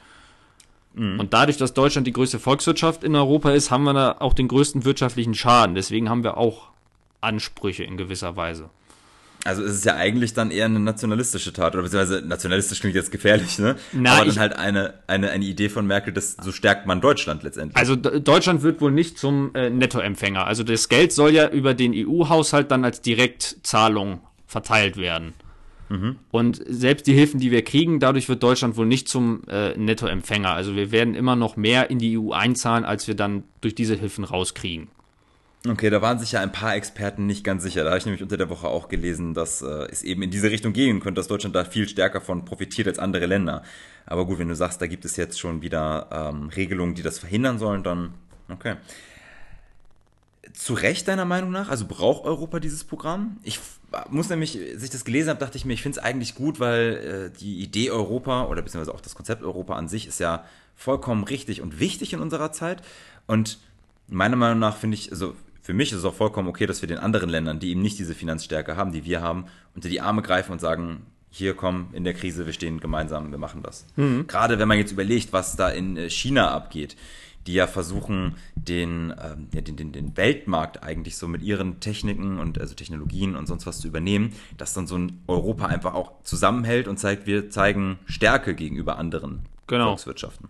Mhm. 0.95 1.21
Und 1.21 1.33
dadurch, 1.33 1.57
dass 1.57 1.73
Deutschland 1.73 2.07
die 2.07 2.13
größte 2.13 2.39
Volkswirtschaft 2.39 3.03
in 3.03 3.15
Europa 3.15 3.53
ist, 3.53 3.71
haben 3.71 3.85
wir 3.85 3.95
da 3.95 4.17
auch 4.19 4.35
den 4.35 4.49
größten 4.49 4.85
wirtschaftlichen 4.85 5.35
Schaden. 5.35 5.75
Deswegen 5.75 6.11
haben 6.11 6.25
wir 6.25 6.37
auch 6.37 6.72
Ansprüche 7.23 7.85
in 7.85 7.97
gewisser 7.97 8.37
Weise. 8.37 8.71
Also 9.45 9.65
es 9.65 9.73
ist 9.75 9.85
ja 9.85 9.97
eigentlich 9.97 10.35
dann 10.35 10.51
eher 10.53 10.67
eine 10.67 10.79
nationalistische 10.79 11.53
Tat, 11.53 11.75
oder 11.75 11.83
beziehungsweise 11.83 12.25
nationalistisch 12.25 12.81
klingt 12.81 12.95
jetzt 12.95 13.11
gefährlich, 13.11 13.59
ne? 13.59 13.77
Na, 13.93 14.15
Aber 14.15 14.27
dann 14.27 14.39
halt 14.39 14.57
eine, 14.57 14.95
eine, 15.09 15.31
eine 15.31 15.45
Idee 15.45 15.69
von 15.69 15.85
Merkel, 15.85 16.13
dass 16.13 16.37
so 16.41 16.53
stärkt 16.53 16.87
man 16.87 17.01
Deutschland 17.01 17.43
letztendlich. 17.43 17.77
Also 17.77 17.97
Deutschland 17.97 18.63
wird 18.63 18.81
wohl 18.81 18.93
nicht 18.93 19.19
zum 19.19 19.53
äh, 19.55 19.69
Nettoempfänger. 19.69 20.47
Also 20.47 20.63
das 20.63 20.89
Geld 20.89 21.13
soll 21.13 21.33
ja 21.33 21.49
über 21.49 21.75
den 21.75 21.93
EU-Haushalt 21.93 22.71
dann 22.71 22.85
als 22.85 23.01
Direktzahlung 23.01 24.21
verteilt 24.47 24.97
werden. 24.97 25.35
Mhm. 25.89 26.17
Und 26.31 26.63
selbst 26.69 27.09
die 27.09 27.13
Hilfen, 27.13 27.41
die 27.41 27.51
wir 27.51 27.63
kriegen, 27.65 27.99
dadurch 27.99 28.29
wird 28.29 28.43
Deutschland 28.43 28.77
wohl 28.77 28.87
nicht 28.87 29.09
zum 29.09 29.43
äh, 29.49 29.77
Nettoempfänger. 29.77 30.55
Also 30.55 30.77
wir 30.77 30.93
werden 30.93 31.15
immer 31.15 31.35
noch 31.35 31.57
mehr 31.57 31.91
in 31.91 31.99
die 31.99 32.17
EU 32.17 32.31
einzahlen, 32.31 32.85
als 32.85 33.09
wir 33.09 33.17
dann 33.17 33.43
durch 33.61 33.75
diese 33.75 33.97
Hilfen 33.97 34.23
rauskriegen. 34.23 34.89
Okay, 35.69 35.91
da 35.91 36.03
waren 36.03 36.19
sich 36.19 36.33
ja 36.33 36.41
ein 36.41 36.51
paar 36.51 36.75
Experten 36.75 37.27
nicht 37.27 37.45
ganz 37.45 37.63
sicher. 37.63 37.85
Da 37.85 37.91
habe 37.91 37.99
ich 37.99 38.05
nämlich 38.05 38.23
unter 38.23 38.37
der 38.37 38.51
Woche 38.51 38.67
auch 38.67 38.89
gelesen, 38.89 39.33
dass 39.33 39.63
äh, 39.63 39.87
es 39.93 40.03
eben 40.03 40.23
in 40.23 40.31
diese 40.33 40.51
Richtung 40.51 40.73
gehen 40.73 40.99
könnte, 40.99 41.21
dass 41.21 41.29
Deutschland 41.29 41.55
da 41.55 41.65
viel 41.65 41.89
stärker 41.89 42.21
von 42.21 42.45
profitiert 42.45 42.89
als 42.89 42.99
andere 42.99 43.27
Länder. 43.27 43.63
Aber 44.05 44.27
gut, 44.27 44.41
wenn 44.41 44.49
du 44.49 44.57
sagst, 44.57 44.83
da 44.83 44.89
gibt 44.89 45.05
es 45.05 45.15
jetzt 45.17 45.39
schon 45.39 45.63
wieder 45.63 46.09
ähm, 46.11 46.49
Regelungen, 46.49 46.97
die 46.97 47.03
das 47.03 47.21
verhindern 47.21 47.61
sollen, 47.61 47.85
dann 47.85 48.15
okay. 48.49 48.75
Zu 50.53 50.75
Recht 50.75 51.07
deiner 51.07 51.25
Meinung 51.25 51.53
nach? 51.53 51.69
Also 51.69 51.87
braucht 51.87 52.25
Europa 52.25 52.59
dieses 52.59 52.83
Programm? 52.83 53.39
Ich 53.45 53.61
muss 54.11 54.29
nämlich, 54.29 54.59
als 54.75 54.83
ich 54.83 54.91
das 54.91 55.05
gelesen 55.05 55.31
habe, 55.31 55.39
dachte 55.39 55.57
ich 55.57 55.65
mir, 55.65 55.75
ich 55.75 55.83
finde 55.83 56.01
es 56.01 56.05
eigentlich 56.05 56.35
gut, 56.35 56.59
weil 56.59 57.31
äh, 57.33 57.39
die 57.39 57.61
Idee 57.61 57.93
Europa 57.93 58.47
oder 58.47 58.63
beziehungsweise 58.63 58.97
auch 58.97 59.01
das 59.01 59.15
Konzept 59.15 59.45
Europa 59.45 59.77
an 59.77 59.87
sich 59.87 60.09
ist 60.09 60.19
ja 60.19 60.45
vollkommen 60.75 61.23
richtig 61.23 61.61
und 61.61 61.79
wichtig 61.79 62.15
in 62.15 62.21
unserer 62.21 62.51
Zeit. 62.51 62.83
Und 63.29 63.61
meiner 64.09 64.37
Meinung 64.37 64.59
nach 64.59 64.77
finde 64.77 64.97
ich, 64.97 65.13
also 65.13 65.37
für 65.63 65.75
mich 65.75 65.93
ist 65.93 65.99
es 65.99 66.05
auch 66.05 66.15
vollkommen 66.15 66.49
okay, 66.49 66.67
dass 66.67 66.83
wir 66.83 66.89
den 66.89 66.99
anderen 66.99 67.31
Ländern, 67.31 67.61
die 67.61 67.71
eben 67.71 67.83
nicht 67.83 67.99
diese 67.99 68.15
Finanzstärke 68.15 68.77
haben, 68.77 68.93
die 68.93 69.05
wir 69.05 69.23
haben, 69.23 69.47
unter 69.75 69.89
die 69.89 70.01
Arme 70.01 70.23
greifen 70.23 70.53
und 70.53 70.61
sagen, 70.61 71.07
hier 71.31 71.55
komm, 71.55 71.89
in 71.93 72.05
der 72.05 72.13
Krise, 72.13 72.45
wir 72.45 72.53
stehen 72.53 72.81
gemeinsam, 72.81 73.31
wir 73.31 73.39
machen 73.39 73.63
das. 73.63 73.87
Mhm. 73.97 74.27
Gerade 74.27 74.59
wenn 74.59 74.69
man 74.69 74.77
jetzt 74.77 74.93
überlegt, 74.93 75.33
was 75.33 75.57
da 75.57 75.71
in 75.71 75.97
äh, 75.97 76.11
China 76.11 76.51
abgeht 76.51 76.97
die 77.47 77.55
ja 77.55 77.67
versuchen, 77.67 78.37
den, 78.55 79.13
ähm, 79.21 79.49
ja, 79.53 79.61
den, 79.61 79.77
den, 79.77 79.93
den 79.93 80.17
Weltmarkt 80.17 80.83
eigentlich 80.83 81.17
so 81.17 81.27
mit 81.27 81.43
ihren 81.43 81.81
Techniken 81.81 82.39
und 82.39 82.61
also 82.61 82.75
Technologien 82.75 83.37
und 83.37 83.47
sonst 83.47 83.67
was 83.67 83.81
zu 83.81 83.89
übernehmen, 83.89 84.33
dass 84.59 84.75
dann 84.75 84.87
so 84.87 84.97
ein 84.97 85.21
Europa 85.27 85.67
einfach 85.67 85.95
auch 85.95 86.13
zusammenhält 86.23 86.89
und 86.89 86.99
zeigt, 86.99 87.27
wir 87.27 87.51
zeigen 87.51 87.99
Stärke 88.07 88.55
gegenüber 88.55 88.99
anderen 88.99 89.41
genau. 89.67 89.89
Volkswirtschaften. 89.89 90.49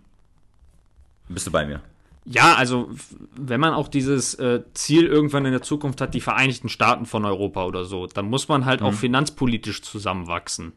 Bist 1.29 1.47
du 1.47 1.51
bei 1.51 1.65
mir? 1.65 1.81
Ja, 2.25 2.55
also 2.55 2.89
wenn 3.35 3.59
man 3.59 3.73
auch 3.73 3.87
dieses 3.87 4.35
äh, 4.35 4.61
Ziel 4.73 5.07
irgendwann 5.07 5.45
in 5.45 5.51
der 5.51 5.61
Zukunft 5.61 5.99
hat, 5.99 6.13
die 6.13 6.21
Vereinigten 6.21 6.69
Staaten 6.69 7.05
von 7.05 7.25
Europa 7.25 7.65
oder 7.65 7.83
so, 7.83 8.07
dann 8.07 8.29
muss 8.29 8.47
man 8.47 8.65
halt 8.65 8.81
mhm. 8.81 8.87
auch 8.87 8.93
finanzpolitisch 8.93 9.81
zusammenwachsen. 9.81 10.73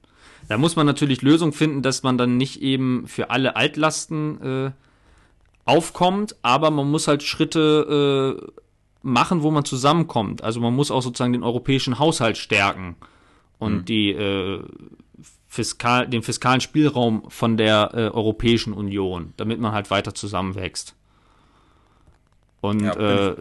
Da 0.49 0.59
muss 0.59 0.76
man 0.76 0.86
natürlich 0.86 1.22
Lösungen 1.22 1.53
finden, 1.53 1.82
dass 1.82 2.03
man 2.03 2.18
dann 2.18 2.36
nicht 2.36 2.62
eben 2.62 3.07
für 3.07 3.30
alle 3.30 3.57
Altlasten 3.57 4.40
äh, 4.42 4.70
aufkommt, 5.64 6.36
aber 6.42 6.70
man 6.70 6.90
muss 6.90 7.09
halt 7.09 7.22
Schritte 7.22 8.38
äh, 8.40 8.62
machen, 9.03 9.42
wo 9.42 9.51
man 9.51 9.64
zusammenkommt. 9.64 10.42
Also 10.42 10.61
man 10.61 10.74
muss 10.74 10.90
auch 10.90 11.03
sozusagen 11.03 11.32
den 11.32 11.42
europäischen 11.44 11.99
Haushalt 11.99 12.36
stärken 12.38 12.97
und 13.59 13.74
mhm. 13.74 13.84
die 13.84 14.11
äh, 14.11 14.62
fiskal, 15.47 16.09
den 16.09 16.22
fiskalen 16.22 16.61
Spielraum 16.61 17.24
von 17.28 17.57
der 17.57 17.90
äh, 17.94 18.09
Europäischen 18.09 18.72
Union, 18.72 19.32
damit 19.36 19.61
man 19.61 19.72
halt 19.72 19.90
weiter 19.90 20.14
zusammenwächst. 20.14 20.94
Und 22.69 22.81
ja, 22.81 22.93
äh, 22.93 23.37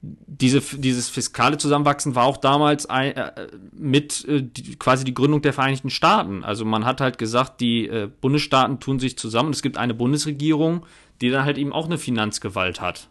diese, 0.00 0.60
dieses 0.60 1.08
fiskale 1.08 1.58
Zusammenwachsen 1.58 2.14
war 2.14 2.24
auch 2.24 2.36
damals 2.36 2.86
ein, 2.86 3.16
äh, 3.16 3.48
mit 3.72 4.24
äh, 4.26 4.42
die, 4.42 4.76
quasi 4.76 5.04
die 5.04 5.14
Gründung 5.14 5.42
der 5.42 5.52
Vereinigten 5.52 5.90
Staaten. 5.90 6.44
Also 6.44 6.64
man 6.64 6.84
hat 6.84 7.00
halt 7.00 7.18
gesagt, 7.18 7.60
die 7.60 7.86
äh, 7.86 8.08
Bundesstaaten 8.20 8.80
tun 8.80 9.00
sich 9.00 9.18
zusammen. 9.18 9.50
Es 9.50 9.62
gibt 9.62 9.76
eine 9.76 9.94
Bundesregierung, 9.94 10.86
die 11.20 11.30
dann 11.30 11.44
halt 11.44 11.58
eben 11.58 11.72
auch 11.72 11.86
eine 11.86 11.98
Finanzgewalt 11.98 12.80
hat. 12.80 13.08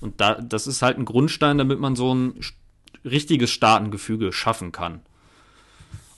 Und 0.00 0.20
da, 0.20 0.34
das 0.34 0.66
ist 0.66 0.82
halt 0.82 0.98
ein 0.98 1.04
Grundstein, 1.04 1.58
damit 1.58 1.78
man 1.78 1.96
so 1.96 2.14
ein 2.14 2.40
richtiges 3.04 3.50
Staatengefüge 3.50 4.32
schaffen 4.32 4.72
kann. 4.72 5.00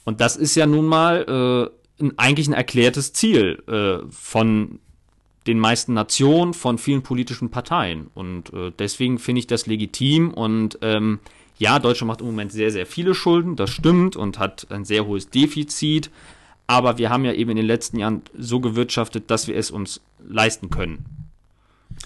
Und 0.04 0.20
das 0.20 0.36
ist 0.36 0.54
ja 0.54 0.66
nun 0.66 0.86
mal 0.86 1.70
ein, 2.00 2.18
eigentlich 2.18 2.48
ein 2.48 2.54
erklärtes 2.54 3.12
Ziel 3.12 3.62
äh, 3.66 4.10
von 4.10 4.80
den 5.48 5.58
meisten 5.58 5.94
Nationen, 5.94 6.54
von 6.54 6.78
vielen 6.78 7.02
politischen 7.02 7.50
Parteien. 7.50 8.10
Und 8.14 8.52
äh, 8.52 8.70
deswegen 8.78 9.18
finde 9.18 9.40
ich 9.40 9.46
das 9.46 9.66
legitim. 9.66 10.32
Und 10.32 10.78
ähm, 10.82 11.18
ja, 11.58 11.78
Deutschland 11.78 12.08
macht 12.08 12.20
im 12.20 12.26
Moment 12.26 12.52
sehr, 12.52 12.70
sehr 12.70 12.86
viele 12.86 13.14
Schulden, 13.14 13.56
das 13.56 13.70
stimmt, 13.70 14.14
und 14.14 14.38
hat 14.38 14.66
ein 14.70 14.84
sehr 14.84 15.06
hohes 15.06 15.30
Defizit. 15.30 16.10
Aber 16.66 16.98
wir 16.98 17.10
haben 17.10 17.24
ja 17.24 17.32
eben 17.32 17.50
in 17.50 17.56
den 17.56 17.66
letzten 17.66 17.98
Jahren 17.98 18.22
so 18.36 18.60
gewirtschaftet, 18.60 19.30
dass 19.30 19.48
wir 19.48 19.56
es 19.56 19.70
uns 19.70 20.00
leisten 20.28 20.70
können. 20.70 21.04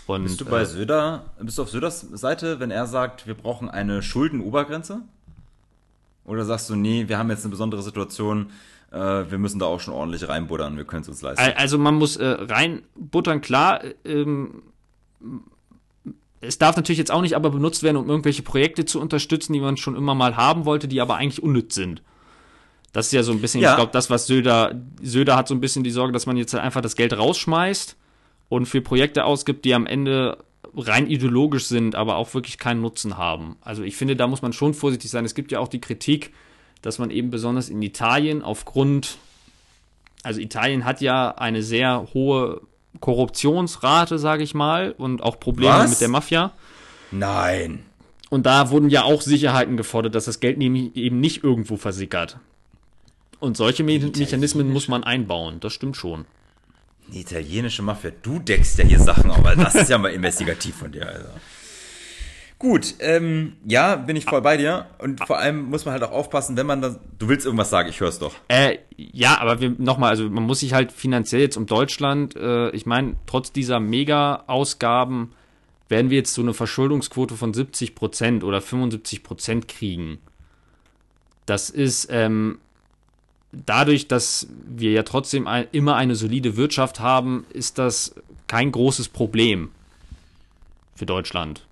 Und, 0.07 0.23
bist 0.23 0.41
du 0.41 0.45
bei 0.45 0.63
äh, 0.63 0.67
Söder, 0.67 1.27
bist 1.41 1.59
du 1.59 1.63
auf 1.63 1.69
Söders 1.69 2.01
Seite, 2.13 2.61
wenn 2.61 2.71
er 2.71 2.87
sagt, 2.87 3.27
wir 3.27 3.35
brauchen 3.35 3.69
eine 3.69 4.03
Schuldenobergrenze? 4.03 5.03
Oder 6.25 6.45
sagst 6.45 6.71
du, 6.71 6.77
nee, 6.77 7.09
wir 7.09 7.19
haben 7.19 7.29
jetzt 7.31 7.45
eine 7.45 7.51
besondere 7.51 7.83
Situation, 7.83 8.51
äh, 8.93 9.31
wir 9.31 9.39
müssen 9.39 9.59
da 9.59 9.67
auch 9.67 9.81
schon 9.81 9.95
ordentlich 9.95 10.29
reinbuttern, 10.29 10.77
wir 10.77 10.85
können 10.85 11.03
es 11.03 11.09
uns 11.09 11.23
leisten? 11.23 11.53
Also 11.57 11.79
man 11.79 11.95
muss 11.95 12.17
äh, 12.17 12.27
reinbuttern, 12.27 13.41
klar. 13.41 13.81
Ähm, 14.05 14.63
es 16.41 16.59
darf 16.59 16.77
natürlich 16.77 16.99
jetzt 16.99 17.11
auch 17.11 17.23
nicht 17.23 17.35
aber 17.35 17.51
benutzt 17.51 17.83
werden, 17.83 17.97
um 17.97 18.09
irgendwelche 18.09 18.43
Projekte 18.43 18.85
zu 18.85 19.01
unterstützen, 19.01 19.53
die 19.53 19.61
man 19.61 19.77
schon 19.77 19.97
immer 19.97 20.15
mal 20.15 20.37
haben 20.37 20.65
wollte, 20.65 20.89
die 20.89 21.01
aber 21.01 21.17
eigentlich 21.17 21.43
unnütz 21.43 21.75
sind. 21.75 22.03
Das 22.93 23.07
ist 23.07 23.13
ja 23.13 23.23
so 23.23 23.33
ein 23.33 23.41
bisschen, 23.41 23.63
ja. 23.63 23.71
ich 23.71 23.77
glaube, 23.77 23.93
das, 23.93 24.11
was 24.11 24.27
Söder, 24.27 24.75
Söder 25.01 25.37
hat 25.37 25.49
so 25.49 25.55
ein 25.55 25.61
bisschen 25.61 25.85
die 25.85 25.91
Sorge, 25.91 26.13
dass 26.13 26.27
man 26.27 26.37
jetzt 26.37 26.53
halt 26.53 26.63
einfach 26.63 26.83
das 26.83 26.97
Geld 26.97 27.17
rausschmeißt 27.17 27.97
und 28.51 28.67
für 28.67 28.83
Projekte 28.83 29.25
ausgibt, 29.25 29.65
die 29.65 29.73
am 29.73 29.87
Ende 29.87 30.37
rein 30.77 31.07
ideologisch 31.07 31.67
sind, 31.67 31.95
aber 31.95 32.17
auch 32.17 32.35
wirklich 32.35 32.59
keinen 32.59 32.83
Nutzen 32.83 33.17
haben. 33.17 33.57
Also 33.63 33.83
ich 33.83 33.97
finde, 33.97 34.17
da 34.17 34.27
muss 34.27 34.43
man 34.43 34.53
schon 34.53 34.75
vorsichtig 34.75 35.11
sein. 35.11 35.25
Es 35.25 35.35
gibt 35.35 35.53
ja 35.53 35.61
auch 35.61 35.69
die 35.69 35.81
Kritik, 35.81 36.33
dass 36.83 36.99
man 36.99 37.11
eben 37.11 37.31
besonders 37.31 37.69
in 37.69 37.81
Italien 37.81 38.43
aufgrund, 38.43 39.17
also 40.23 40.41
Italien 40.41 40.85
hat 40.85 41.01
ja 41.01 41.31
eine 41.31 41.63
sehr 41.63 42.09
hohe 42.13 42.61
Korruptionsrate, 43.01 44.19
sage 44.19 44.43
ich 44.43 44.55
mal, 44.55 44.93
und 44.93 45.23
auch 45.23 45.41
Probleme 45.41 45.75
Was? 45.75 45.91
mit 45.91 46.01
der 46.01 46.09
Mafia. 46.09 46.53
Nein. 47.11 47.85
Und 48.29 48.47
da 48.47 48.71
wurden 48.71 48.89
ja 48.89 49.05
auch 49.05 49.23
Sicherheiten 49.23 49.77
gefordert, 49.77 50.15
dass 50.15 50.25
das 50.25 50.41
Geld 50.41 50.59
nämlich 50.59 50.97
eben 50.97 51.21
nicht 51.21 51.45
irgendwo 51.45 51.77
versickert. 51.77 52.39
Und 53.41 53.57
solche 53.57 53.83
Me 53.83 53.99
Mechanismen 53.99 54.73
muss 54.73 54.89
man 54.89 55.05
einbauen, 55.05 55.61
das 55.61 55.73
stimmt 55.73 55.97
schon. 55.97 56.25
Die 57.09 57.21
italienische 57.21 57.83
Mafia, 57.83 58.13
du 58.23 58.39
deckst 58.39 58.79
ja 58.79 58.85
hier 58.85 59.01
Sachen, 59.01 59.31
aber 59.31 59.57
das 59.57 59.75
ist 59.75 59.91
ja 59.91 59.99
mal 59.99 60.13
investigativ 60.13 60.77
von 60.77 60.93
dir, 60.93 61.07
also. 61.07 61.29
Gut, 62.63 62.95
ähm, 63.01 63.55
ja, 63.67 63.97
bin 63.97 64.15
ich 64.15 64.25
voll 64.25 64.41
bei 64.41 64.57
dir. 64.57 64.87
Und 64.99 65.27
vor 65.27 65.37
allem 65.39 65.65
muss 65.65 65.85
man 65.85 65.95
halt 65.95 66.05
auch 66.05 66.13
aufpassen, 66.13 66.57
wenn 66.57 66.65
man 66.65 66.81
das. 66.81 66.97
Du 67.19 67.27
willst 67.29 67.45
irgendwas 67.45 67.71
sagen, 67.71 67.89
ich 67.89 67.99
hör's 67.99 68.21
doch. 68.21 68.33
Äh, 68.47 68.79
ja, 68.97 69.41
aber 69.41 69.57
nochmal, 69.79 70.11
also 70.11 70.31
man 70.31 70.45
muss 70.45 70.61
sich 70.61 70.73
halt 70.73 70.93
finanziell 70.93 71.41
jetzt 71.41 71.57
um 71.57 71.67
Deutschland, 71.67 72.37
äh, 72.37 72.71
ich 72.71 72.87
meine, 72.87 73.17
trotz 73.27 73.51
dieser 73.51 73.81
Mega-Ausgaben 73.81 75.33
werden 75.89 76.09
wir 76.09 76.19
jetzt 76.19 76.35
so 76.35 76.41
eine 76.41 76.55
Verschuldungsquote 76.55 77.35
von 77.35 77.53
70 77.53 77.97
Prozent 77.97 78.45
oder 78.45 78.61
75 78.61 79.25
Prozent 79.25 79.67
kriegen. 79.67 80.19
Das 81.47 81.69
ist, 81.69 82.11
ähm, 82.13 82.61
dadurch, 83.51 84.07
dass 84.07 84.47
wir 84.69 84.93
ja 84.93 85.03
trotzdem 85.03 85.49
ein, 85.49 85.67
immer 85.73 85.97
eine 85.97 86.15
solide 86.15 86.57
Wirtschaft 86.57 87.01
haben, 87.01 87.45
ist 87.53 87.79
das 87.79 88.15
kein 88.47 88.71
großes 88.71 89.09
Problem 89.09 89.71
für 90.95 91.07
Deutschland. 91.07 91.67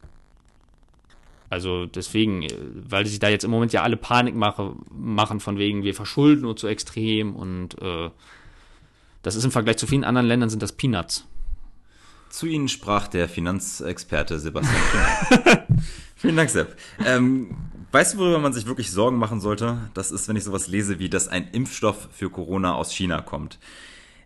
Also 1.50 1.84
deswegen, 1.84 2.42
äh, 2.42 2.54
weil 2.74 3.04
sich 3.04 3.18
da 3.18 3.28
jetzt 3.28 3.44
im 3.44 3.50
Moment 3.50 3.72
ja 3.72 3.82
alle 3.82 3.96
Panik 3.96 4.34
mache, 4.34 4.74
machen 4.90 5.40
von 5.40 5.58
wegen, 5.58 5.82
wir 5.82 5.94
verschulden 5.94 6.46
uns 6.46 6.60
so 6.60 6.68
extrem 6.68 7.34
und 7.34 7.76
äh, 7.82 8.10
das 9.22 9.34
ist 9.34 9.44
im 9.44 9.50
Vergleich 9.50 9.76
zu 9.76 9.86
vielen 9.86 10.04
anderen 10.04 10.28
Ländern 10.28 10.48
sind 10.48 10.62
das 10.62 10.72
Peanuts. 10.72 11.26
Zu 12.30 12.46
Ihnen 12.46 12.68
sprach 12.68 13.08
der 13.08 13.28
Finanzexperte 13.28 14.38
Sebastian 14.38 14.80
Vielen 16.16 16.36
Dank, 16.36 16.50
Sepp. 16.50 16.76
Ähm, 17.04 17.56
weißt 17.90 18.14
du, 18.14 18.18
worüber 18.18 18.38
man 18.38 18.52
sich 18.52 18.66
wirklich 18.66 18.92
Sorgen 18.92 19.18
machen 19.18 19.40
sollte? 19.40 19.90
Das 19.94 20.12
ist, 20.12 20.28
wenn 20.28 20.36
ich 20.36 20.44
sowas 20.44 20.68
lese, 20.68 21.00
wie 21.00 21.08
dass 21.08 21.26
ein 21.26 21.48
Impfstoff 21.48 22.08
für 22.12 22.30
Corona 22.30 22.74
aus 22.74 22.92
China 22.92 23.20
kommt. 23.22 23.58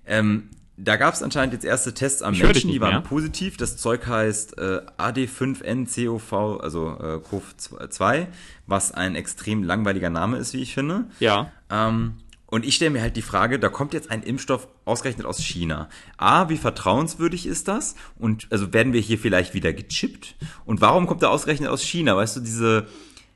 Ähm, 0.05 0.51
da 0.77 0.97
gab 0.97 1.15
es 1.15 1.23
anscheinend 1.23 1.53
jetzt 1.53 1.65
erste 1.65 1.95
Tests 1.95 2.23
am 2.23 2.35
ich 2.35 2.43
Menschen, 2.43 2.71
die 2.71 2.81
waren 2.81 2.95
mehr. 2.95 3.01
positiv. 3.01 3.57
Das 3.57 3.77
Zeug 3.77 4.07
heißt 4.07 4.59
äh, 4.59 4.81
AD5NCOV, 4.99 6.61
also 6.61 6.99
äh, 6.99 7.21
COV2, 7.31 8.27
was 8.67 8.93
ein 8.93 9.15
extrem 9.15 9.63
langweiliger 9.63 10.11
Name 10.11 10.39
ist, 10.39 10.53
wie 10.53 10.63
ich 10.63 10.75
finde. 10.75 11.07
Ja. 11.21 11.53
Ähm, 11.71 12.15
und 12.47 12.65
ich 12.65 12.77
stelle 12.77 12.91
mir 12.91 13.03
halt 13.03 13.17
die 13.17 13.23
Frage, 13.23 13.59
da 13.59 13.69
kommt 13.69 13.95
jetzt 13.95 14.11
ein 14.11 14.23
Impfstoff 14.23 14.69
ausgerechnet 14.85 15.27
aus 15.27 15.43
China. 15.43 15.89
A, 16.17 16.49
wie 16.49 16.57
vertrauenswürdig 16.57 17.47
ist 17.47 17.69
das? 17.69 17.95
Und 18.19 18.47
also 18.51 18.73
werden 18.73 18.93
wir 18.93 19.01
hier 19.01 19.19
vielleicht 19.19 19.55
wieder 19.55 19.73
gechippt? 19.73 20.37
Und 20.65 20.81
warum 20.81 21.07
kommt 21.07 21.23
er 21.23 21.31
ausgerechnet 21.31 21.69
aus 21.69 21.83
China? 21.83 22.17
Weißt 22.17 22.37
du, 22.37 22.41
diese, 22.41 22.87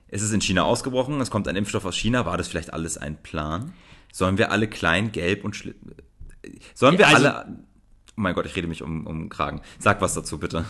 es 0.08 0.22
ist 0.22 0.32
in 0.32 0.40
China 0.40 0.64
ausgebrochen, 0.64 1.20
es 1.20 1.30
kommt 1.30 1.48
ein 1.48 1.56
Impfstoff 1.56 1.84
aus 1.84 1.96
China, 1.96 2.26
war 2.26 2.36
das 2.36 2.48
vielleicht 2.48 2.72
alles 2.72 2.98
ein 2.98 3.16
Plan? 3.20 3.72
Sollen 4.12 4.38
wir 4.38 4.52
alle 4.52 4.68
klein, 4.68 5.12
gelb 5.12 5.44
und 5.44 5.56
schli 5.56 5.74
Sollen 6.74 6.98
wir 6.98 7.06
also, 7.06 7.26
alle. 7.26 7.58
Oh 8.10 8.20
mein 8.20 8.34
Gott, 8.34 8.46
ich 8.46 8.56
rede 8.56 8.68
mich 8.68 8.82
um, 8.82 9.06
um 9.06 9.28
Kragen. 9.28 9.60
Sag 9.78 10.00
was 10.00 10.14
dazu, 10.14 10.38
bitte. 10.38 10.64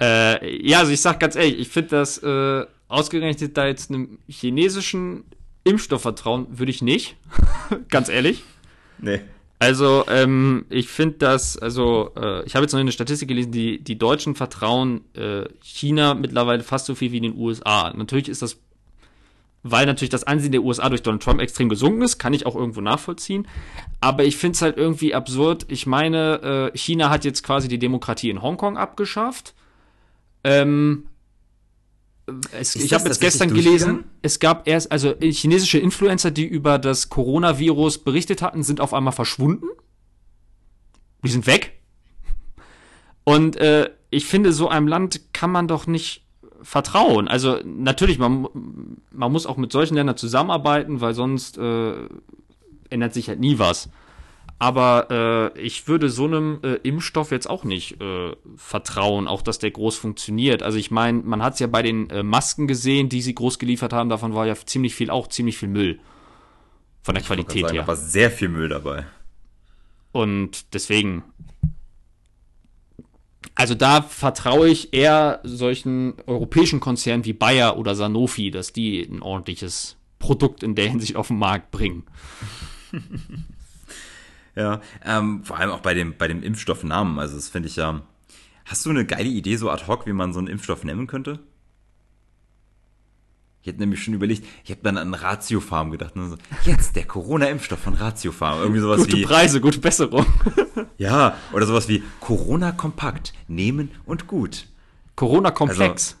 Äh, 0.00 0.66
ja, 0.66 0.80
also 0.80 0.92
ich 0.92 1.00
sag 1.00 1.20
ganz 1.20 1.36
ehrlich, 1.36 1.58
ich 1.58 1.68
finde 1.68 1.90
das 1.90 2.18
äh, 2.18 2.66
ausgerechnet 2.88 3.56
da 3.56 3.66
jetzt 3.66 3.90
einem 3.90 4.18
chinesischen 4.28 5.24
Impfstoff 5.64 6.02
vertrauen, 6.02 6.46
würde 6.50 6.70
ich 6.70 6.82
nicht. 6.82 7.16
ganz 7.88 8.08
ehrlich. 8.08 8.44
Nee. 8.98 9.20
Also, 9.58 10.04
ähm, 10.08 10.66
ich 10.68 10.88
finde 10.88 11.16
das, 11.18 11.56
also, 11.56 12.12
äh, 12.14 12.44
ich 12.44 12.54
habe 12.54 12.64
jetzt 12.64 12.72
noch 12.72 12.80
eine 12.80 12.92
Statistik 12.92 13.28
gelesen, 13.28 13.52
die, 13.52 13.82
die 13.82 13.98
Deutschen 13.98 14.34
vertrauen 14.34 15.02
äh, 15.14 15.46
China 15.62 16.14
mittlerweile 16.14 16.62
fast 16.62 16.86
so 16.86 16.94
viel 16.94 17.10
wie 17.12 17.16
in 17.16 17.22
den 17.22 17.36
USA. 17.36 17.92
Natürlich 17.96 18.28
ist 18.28 18.42
das 18.42 18.58
weil 19.62 19.86
natürlich 19.86 20.10
das 20.10 20.24
Ansehen 20.24 20.52
der 20.52 20.62
USA 20.62 20.88
durch 20.88 21.02
Donald 21.02 21.22
Trump 21.22 21.40
extrem 21.40 21.68
gesunken 21.68 22.02
ist, 22.02 22.18
kann 22.18 22.34
ich 22.34 22.46
auch 22.46 22.54
irgendwo 22.54 22.80
nachvollziehen. 22.80 23.48
Aber 24.00 24.24
ich 24.24 24.36
finde 24.36 24.54
es 24.56 24.62
halt 24.62 24.76
irgendwie 24.76 25.14
absurd. 25.14 25.66
Ich 25.68 25.86
meine, 25.86 26.70
äh, 26.74 26.78
China 26.78 27.10
hat 27.10 27.24
jetzt 27.24 27.42
quasi 27.42 27.68
die 27.68 27.78
Demokratie 27.78 28.30
in 28.30 28.42
Hongkong 28.42 28.76
abgeschafft. 28.76 29.54
Ähm, 30.44 31.06
es, 32.52 32.74
ich 32.74 32.92
habe 32.92 33.04
jetzt 33.04 33.20
gestern 33.20 33.54
gelesen, 33.54 34.04
es 34.22 34.40
gab 34.40 34.66
erst, 34.66 34.90
also 34.90 35.14
chinesische 35.20 35.78
Influencer, 35.78 36.30
die 36.30 36.44
über 36.44 36.78
das 36.78 37.08
Coronavirus 37.08 37.98
berichtet 37.98 38.42
hatten, 38.42 38.62
sind 38.62 38.80
auf 38.80 38.92
einmal 38.92 39.12
verschwunden. 39.12 39.66
Die 41.24 41.30
sind 41.30 41.46
weg. 41.46 41.80
Und 43.24 43.56
äh, 43.56 43.90
ich 44.10 44.26
finde, 44.26 44.52
so 44.52 44.68
einem 44.68 44.88
Land 44.88 45.32
kann 45.32 45.50
man 45.50 45.68
doch 45.68 45.86
nicht 45.86 46.25
Vertrauen. 46.66 47.28
Also 47.28 47.60
natürlich, 47.64 48.18
man, 48.18 48.48
man 49.12 49.30
muss 49.30 49.46
auch 49.46 49.56
mit 49.56 49.70
solchen 49.70 49.94
Ländern 49.94 50.16
zusammenarbeiten, 50.16 51.00
weil 51.00 51.14
sonst 51.14 51.58
äh, 51.58 51.92
ändert 52.90 53.14
sich 53.14 53.28
halt 53.28 53.38
nie 53.38 53.60
was. 53.60 53.88
Aber 54.58 55.52
äh, 55.54 55.60
ich 55.60 55.86
würde 55.86 56.10
so 56.10 56.24
einem 56.24 56.58
äh, 56.64 56.74
Impfstoff 56.82 57.30
jetzt 57.30 57.48
auch 57.48 57.62
nicht 57.62 58.00
äh, 58.00 58.34
vertrauen, 58.56 59.28
auch 59.28 59.42
dass 59.42 59.60
der 59.60 59.70
groß 59.70 59.96
funktioniert. 59.96 60.64
Also 60.64 60.76
ich 60.76 60.90
meine, 60.90 61.22
man 61.22 61.40
hat 61.40 61.54
es 61.54 61.60
ja 61.60 61.68
bei 61.68 61.82
den 61.82 62.10
äh, 62.10 62.24
Masken 62.24 62.66
gesehen, 62.66 63.08
die 63.08 63.22
sie 63.22 63.36
groß 63.36 63.60
geliefert 63.60 63.92
haben, 63.92 64.08
davon 64.08 64.34
war 64.34 64.44
ja 64.46 64.56
ziemlich 64.56 64.96
viel, 64.96 65.08
auch 65.08 65.28
ziemlich 65.28 65.58
viel 65.58 65.68
Müll. 65.68 66.00
Von 67.02 67.14
der 67.14 67.22
ich 67.22 67.28
Qualität 67.28 67.62
sagen, 67.62 67.74
her. 67.74 67.82
Da 67.82 67.88
war 67.88 67.96
sehr 67.96 68.32
viel 68.32 68.48
Müll 68.48 68.68
dabei. 68.68 69.06
Und 70.10 70.74
deswegen, 70.74 71.22
also 73.56 73.74
da 73.74 74.02
vertraue 74.02 74.68
ich 74.68 74.92
eher 74.92 75.40
solchen 75.42 76.14
europäischen 76.26 76.78
Konzernen 76.78 77.24
wie 77.24 77.32
Bayer 77.32 77.78
oder 77.78 77.94
Sanofi, 77.94 78.50
dass 78.50 78.72
die 78.72 79.00
ein 79.02 79.22
ordentliches 79.22 79.96
Produkt 80.18 80.62
in 80.62 80.74
der 80.74 80.88
Hinsicht 80.88 81.16
auf 81.16 81.28
den 81.28 81.38
Markt 81.38 81.70
bringen. 81.70 82.04
ja, 84.54 84.82
ähm, 85.04 85.42
vor 85.42 85.58
allem 85.58 85.70
auch 85.70 85.80
bei 85.80 85.94
dem, 85.94 86.14
bei 86.18 86.28
dem 86.28 86.42
Impfstoffnamen. 86.42 87.18
Also 87.18 87.34
das 87.36 87.48
finde 87.48 87.68
ich 87.68 87.76
ja. 87.76 88.02
Hast 88.66 88.84
du 88.84 88.90
eine 88.90 89.06
geile 89.06 89.28
Idee 89.28 89.56
so 89.56 89.70
ad 89.70 89.86
hoc, 89.86 90.06
wie 90.06 90.12
man 90.12 90.34
so 90.34 90.38
einen 90.38 90.48
Impfstoff 90.48 90.84
nennen 90.84 91.06
könnte? 91.06 91.40
Ich 93.66 93.72
hätte 93.72 93.80
nämlich 93.80 94.00
schon 94.00 94.14
überlegt, 94.14 94.46
ich 94.62 94.70
habe 94.70 94.80
dann 94.84 94.96
an 94.96 95.12
Ratiofarm 95.12 95.90
gedacht. 95.90 96.14
Ne? 96.14 96.28
So, 96.28 96.36
jetzt 96.70 96.94
der 96.94 97.04
Corona-Impfstoff 97.04 97.80
von 97.80 97.94
Ratiofarm. 97.94 98.60
Irgendwie 98.60 98.78
sowas 98.78 98.98
gute 98.98 99.14
wie. 99.14 99.22
Gute 99.22 99.26
Preise, 99.26 99.60
gute 99.60 99.80
Besserung. 99.80 100.24
ja, 100.98 101.36
oder 101.52 101.66
sowas 101.66 101.88
wie 101.88 102.04
Corona 102.20 102.70
kompakt. 102.70 103.32
Nehmen 103.48 103.90
und 104.04 104.28
gut. 104.28 104.68
Corona 105.16 105.50
komplex. 105.50 106.16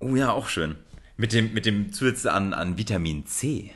Also, 0.00 0.14
oh 0.14 0.16
ja, 0.16 0.32
auch 0.32 0.48
schön. 0.48 0.76
Mit 1.18 1.34
dem, 1.34 1.52
mit 1.52 1.66
dem 1.66 1.92
Zusatz 1.92 2.24
an, 2.24 2.54
an 2.54 2.78
Vitamin 2.78 3.26
C. 3.26 3.72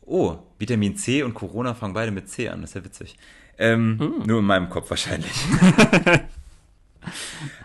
Oh, 0.00 0.38
Vitamin 0.58 0.96
C 0.96 1.22
und 1.22 1.34
Corona 1.34 1.74
fangen 1.74 1.94
beide 1.94 2.10
mit 2.10 2.28
C 2.28 2.48
an. 2.48 2.62
Das 2.62 2.70
ist 2.70 2.74
ja 2.74 2.84
witzig. 2.84 3.16
Ähm, 3.56 3.98
mm. 3.98 4.26
Nur 4.26 4.40
in 4.40 4.46
meinem 4.46 4.68
Kopf 4.68 4.90
wahrscheinlich. 4.90 5.30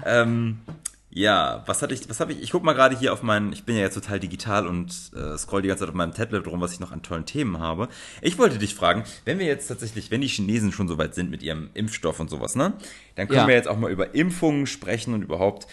ähm, 0.06 0.60
Ja, 1.16 1.62
was 1.68 1.84
hatte 1.84 1.94
ich, 1.94 2.10
was 2.10 2.20
habe 2.20 2.34
ich, 2.34 2.42
ich 2.42 2.50
guck 2.50 2.64
mal 2.64 2.74
gerade 2.74 2.98
hier 2.98 3.14
auf 3.14 3.22
meinen, 3.22 3.54
ich 3.54 3.66
bin 3.66 3.76
ja 3.76 3.82
jetzt 3.84 3.94
total 3.94 4.20
digital 4.20 4.66
und 4.66 5.12
äh, 5.16 5.38
scroll 5.38 5.62
die 5.62 5.68
ganze 5.68 5.82
Zeit 5.82 5.90
auf 5.90 5.96
meinem 5.96 6.14
Tablet 6.14 6.48
rum, 6.48 6.60
was 6.60 6.74
ich 6.74 6.80
noch 6.80 6.92
an 6.92 7.04
tollen 7.04 7.26
Themen 7.28 7.60
habe. 7.60 7.88
Ich 8.22 8.40
wollte 8.40 8.58
dich 8.58 8.74
fragen, 8.74 9.04
wenn 9.24 9.38
wir 9.38 9.46
jetzt 9.46 9.68
tatsächlich, 9.68 10.10
wenn 10.10 10.22
die 10.22 10.28
Chinesen 10.28 10.72
schon 10.72 10.88
so 10.88 10.98
weit 10.98 11.14
sind 11.14 11.30
mit 11.30 11.44
ihrem 11.44 11.70
Impfstoff 11.76 12.20
und 12.20 12.32
sowas, 12.32 12.56
ne, 12.56 12.74
dann 13.14 13.28
können 13.28 13.42
Ja. 13.42 13.48
wir 13.48 13.54
jetzt 13.54 13.68
auch 13.68 13.78
mal 13.78 13.92
über 13.92 14.16
Impfungen 14.16 14.66
sprechen 14.66 15.14
und 15.14 15.22
überhaupt. 15.22 15.68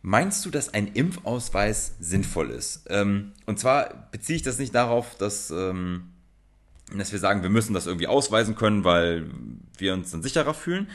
Meinst 0.00 0.46
du, 0.46 0.50
dass 0.50 0.72
ein 0.72 0.86
Impfausweis 0.86 1.96
sinnvoll 2.00 2.48
ist? 2.50 2.86
Ähm, 2.88 3.32
und 3.44 3.58
zwar 3.58 4.08
beziehe 4.10 4.36
ich 4.36 4.42
das 4.42 4.58
nicht 4.58 4.74
darauf, 4.74 5.16
dass, 5.16 5.50
ähm, 5.50 6.04
dass 6.96 7.12
wir 7.12 7.18
sagen, 7.18 7.42
wir 7.42 7.50
müssen 7.50 7.74
das 7.74 7.86
irgendwie 7.86 8.06
ausweisen 8.06 8.54
können, 8.54 8.84
weil 8.84 9.26
wir 9.76 9.92
uns 9.92 10.12
dann 10.12 10.22
sicherer 10.22 10.54
fühlen. 10.54 10.88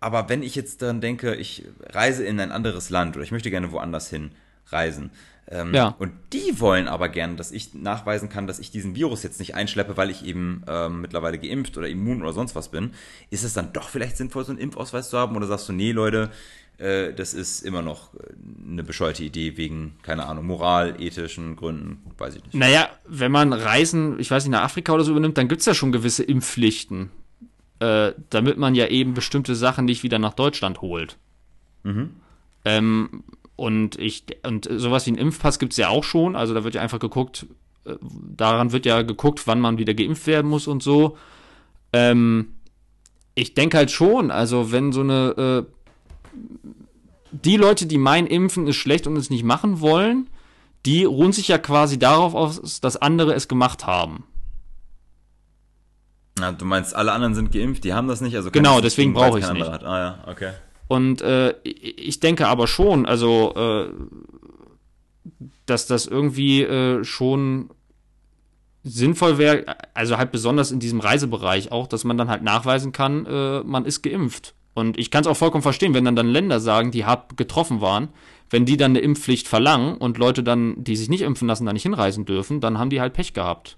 Aber 0.00 0.28
wenn 0.28 0.42
ich 0.42 0.54
jetzt 0.54 0.82
dann 0.82 1.00
denke, 1.00 1.34
ich 1.34 1.64
reise 1.90 2.24
in 2.24 2.40
ein 2.40 2.52
anderes 2.52 2.90
Land 2.90 3.16
oder 3.16 3.24
ich 3.24 3.32
möchte 3.32 3.50
gerne 3.50 3.70
woanders 3.70 4.08
hin 4.08 4.30
reisen, 4.68 5.10
ähm, 5.48 5.74
Ja. 5.74 5.94
und 5.98 6.12
die 6.32 6.58
wollen 6.60 6.88
aber 6.88 7.08
gerne, 7.08 7.34
dass 7.36 7.50
ich 7.52 7.74
nachweisen 7.74 8.28
kann, 8.28 8.46
dass 8.46 8.58
ich 8.60 8.70
diesen 8.70 8.94
Virus 8.94 9.22
jetzt 9.22 9.40
nicht 9.40 9.54
einschleppe, 9.54 9.96
weil 9.96 10.08
ich 10.10 10.24
eben 10.24 10.62
ähm, 10.68 11.00
mittlerweile 11.02 11.38
geimpft 11.38 11.76
oder 11.76 11.88
immun 11.88 12.22
oder 12.22 12.32
sonst 12.32 12.54
was 12.54 12.70
bin, 12.70 12.92
ist 13.30 13.42
es 13.44 13.52
dann 13.52 13.72
doch 13.72 13.88
vielleicht 13.88 14.16
sinnvoll, 14.16 14.44
so 14.44 14.52
einen 14.52 14.60
Impfausweis 14.60 15.10
zu 15.10 15.18
haben? 15.18 15.36
Oder 15.36 15.46
sagst 15.48 15.68
du, 15.68 15.72
nee, 15.72 15.90
Leute, 15.92 16.30
äh, 16.78 17.12
das 17.12 17.34
ist 17.34 17.60
immer 17.62 17.82
noch 17.82 18.14
äh, 18.14 18.18
eine 18.70 18.84
bescheuerte 18.84 19.24
Idee 19.24 19.56
wegen, 19.56 19.96
keine 20.02 20.24
Ahnung, 20.26 20.46
moral, 20.46 20.94
ethischen 21.00 21.56
Gründen, 21.56 21.98
weiß 22.16 22.36
ich 22.36 22.44
nicht. 22.44 22.54
Naja, 22.54 22.88
wenn 23.08 23.32
man 23.32 23.52
Reisen, 23.52 24.18
ich 24.20 24.30
weiß 24.30 24.44
nicht, 24.44 24.52
nach 24.52 24.62
Afrika 24.62 24.92
oder 24.92 25.02
so 25.04 25.10
übernimmt, 25.10 25.36
dann 25.36 25.48
gibt's 25.48 25.66
ja 25.66 25.74
schon 25.74 25.90
gewisse 25.92 26.22
Impfpflichten. 26.22 27.10
Äh, 27.80 28.12
damit 28.28 28.58
man 28.58 28.74
ja 28.74 28.88
eben 28.88 29.14
bestimmte 29.14 29.54
Sachen 29.54 29.86
nicht 29.86 30.02
wieder 30.02 30.18
nach 30.18 30.34
Deutschland 30.34 30.82
holt. 30.82 31.16
Ähm, 32.66 33.24
und 33.56 33.98
ich, 33.98 34.24
und 34.46 34.68
sowas 34.70 35.06
wie 35.06 35.12
ein 35.12 35.16
Impfpass 35.16 35.58
gibt's 35.58 35.78
ja 35.78 35.88
auch 35.88 36.04
schon. 36.04 36.36
Also 36.36 36.52
da 36.52 36.62
wird 36.62 36.74
ja 36.74 36.82
einfach 36.82 36.98
geguckt, 36.98 37.46
äh, 37.86 37.94
daran 38.36 38.72
wird 38.72 38.84
ja 38.84 39.00
geguckt, 39.00 39.46
wann 39.46 39.60
man 39.60 39.78
wieder 39.78 39.94
geimpft 39.94 40.26
werden 40.26 40.50
muss 40.50 40.66
und 40.66 40.82
so. 40.82 41.16
Ähm, 41.94 42.52
ich 43.34 43.54
denke 43.54 43.78
halt 43.78 43.90
schon, 43.90 44.30
also 44.30 44.72
wenn 44.72 44.92
so 44.92 45.00
eine, 45.00 45.66
äh, 45.66 45.96
die 47.32 47.56
Leute, 47.56 47.86
die 47.86 47.96
meinen, 47.96 48.26
Impfen 48.26 48.66
ist 48.66 48.76
schlecht 48.76 49.06
und 49.06 49.16
es 49.16 49.30
nicht 49.30 49.44
machen 49.44 49.80
wollen, 49.80 50.28
die 50.84 51.04
ruhen 51.04 51.32
sich 51.32 51.48
ja 51.48 51.56
quasi 51.56 51.98
darauf 51.98 52.34
aus, 52.34 52.80
dass 52.82 52.98
andere 52.98 53.32
es 53.32 53.48
gemacht 53.48 53.86
haben. 53.86 54.24
Ja, 56.40 56.52
du 56.52 56.64
meinst, 56.64 56.94
alle 56.94 57.12
anderen 57.12 57.34
sind 57.34 57.52
geimpft, 57.52 57.84
die 57.84 57.94
haben 57.94 58.08
das 58.08 58.20
nicht, 58.20 58.36
also 58.36 58.50
Genau, 58.50 58.80
deswegen 58.80 59.12
brauche 59.12 59.38
es 59.38 59.44
ich's 59.44 59.46
kein 59.48 59.56
nicht. 59.56 59.70
Hat. 59.70 59.84
Ah 59.84 59.98
ja, 59.98 60.24
okay. 60.26 60.52
Und 60.88 61.22
äh, 61.22 61.54
ich 61.62 62.18
denke 62.20 62.48
aber 62.48 62.66
schon, 62.66 63.06
also, 63.06 63.54
äh, 63.54 63.92
dass 65.66 65.86
das 65.86 66.06
irgendwie 66.06 66.62
äh, 66.62 67.04
schon 67.04 67.70
sinnvoll 68.82 69.38
wäre, 69.38 69.66
also 69.94 70.18
halt 70.18 70.32
besonders 70.32 70.72
in 70.72 70.80
diesem 70.80 71.00
Reisebereich 71.00 71.70
auch, 71.70 71.86
dass 71.86 72.04
man 72.04 72.18
dann 72.18 72.28
halt 72.28 72.42
nachweisen 72.42 72.92
kann, 72.92 73.26
äh, 73.26 73.60
man 73.60 73.84
ist 73.84 74.02
geimpft. 74.02 74.54
Und 74.74 74.98
ich 74.98 75.10
kann 75.10 75.22
es 75.22 75.26
auch 75.26 75.36
vollkommen 75.36 75.62
verstehen, 75.62 75.94
wenn 75.94 76.04
dann 76.04 76.16
dann 76.16 76.28
Länder 76.28 76.60
sagen, 76.60 76.90
die 76.90 77.04
hart 77.04 77.36
getroffen 77.36 77.80
waren, 77.80 78.08
wenn 78.48 78.64
die 78.64 78.76
dann 78.76 78.92
eine 78.92 79.00
Impfpflicht 79.00 79.48
verlangen 79.48 79.96
und 79.96 80.18
Leute 80.18 80.42
dann, 80.42 80.82
die 80.82 80.96
sich 80.96 81.08
nicht 81.08 81.22
impfen 81.22 81.46
lassen, 81.46 81.66
da 81.66 81.72
nicht 81.72 81.82
hinreisen 81.82 82.24
dürfen, 82.24 82.60
dann 82.60 82.78
haben 82.78 82.90
die 82.90 83.00
halt 83.00 83.12
Pech 83.12 83.32
gehabt. 83.32 83.76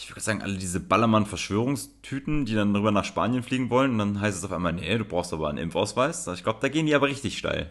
Ich 0.00 0.08
würde 0.08 0.20
sagen, 0.20 0.42
alle 0.42 0.54
diese 0.54 0.78
Ballermann-Verschwörungstüten, 0.78 2.44
die 2.44 2.54
dann 2.54 2.74
rüber 2.74 2.92
nach 2.92 3.04
Spanien 3.04 3.42
fliegen 3.42 3.68
wollen, 3.68 3.92
und 3.92 3.98
dann 3.98 4.20
heißt 4.20 4.38
es 4.38 4.44
auf 4.44 4.52
einmal, 4.52 4.72
nee, 4.72 4.96
du 4.96 5.04
brauchst 5.04 5.32
aber 5.32 5.48
einen 5.48 5.58
Impfausweis. 5.58 6.26
Ich 6.28 6.44
glaube, 6.44 6.60
da 6.62 6.68
gehen 6.68 6.86
die 6.86 6.94
aber 6.94 7.08
richtig 7.08 7.36
steil. 7.36 7.68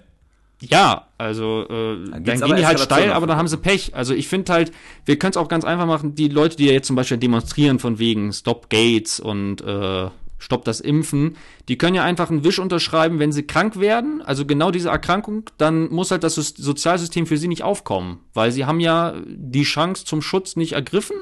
Ja, 0.60 1.08
also 1.18 1.66
äh, 1.70 2.10
dann 2.10 2.24
geht's 2.24 2.42
gehen 2.42 2.56
die 2.56 2.66
halt 2.66 2.80
steil, 2.80 3.14
aber 3.14 3.28
dann 3.28 3.38
haben 3.38 3.48
sie 3.48 3.58
Pech. 3.58 3.96
Also 3.96 4.14
ich 4.14 4.28
finde 4.28 4.52
halt, 4.52 4.72
wir 5.06 5.18
können 5.18 5.32
es 5.32 5.38
auch 5.38 5.48
ganz 5.48 5.64
einfach 5.64 5.86
machen, 5.86 6.16
die 6.16 6.28
Leute, 6.28 6.58
die 6.58 6.66
ja 6.66 6.74
jetzt 6.74 6.88
zum 6.88 6.96
Beispiel 6.96 7.18
demonstrieren 7.18 7.80
von 7.80 8.00
wegen 8.00 8.34
Stop 8.34 8.70
Gates 8.70 9.20
und 9.20 9.62
äh, 9.62 10.10
Stopp 10.40 10.66
das 10.66 10.80
Impfen, 10.80 11.36
die 11.68 11.78
können 11.78 11.96
ja 11.96 12.04
einfach 12.04 12.30
einen 12.30 12.44
Wisch 12.44 12.60
unterschreiben, 12.60 13.20
wenn 13.20 13.32
sie 13.32 13.44
krank 13.44 13.80
werden, 13.80 14.22
also 14.22 14.46
genau 14.46 14.72
diese 14.72 14.90
Erkrankung, 14.90 15.50
dann 15.58 15.90
muss 15.90 16.12
halt 16.12 16.24
das 16.24 16.36
Sozialsystem 16.36 17.26
für 17.26 17.38
sie 17.38 17.48
nicht 17.48 17.64
aufkommen, 17.64 18.20
weil 18.34 18.52
sie 18.52 18.66
haben 18.66 18.80
ja 18.80 19.14
die 19.26 19.64
Chance 19.64 20.06
zum 20.06 20.22
Schutz 20.22 20.56
nicht 20.56 20.74
ergriffen, 20.74 21.18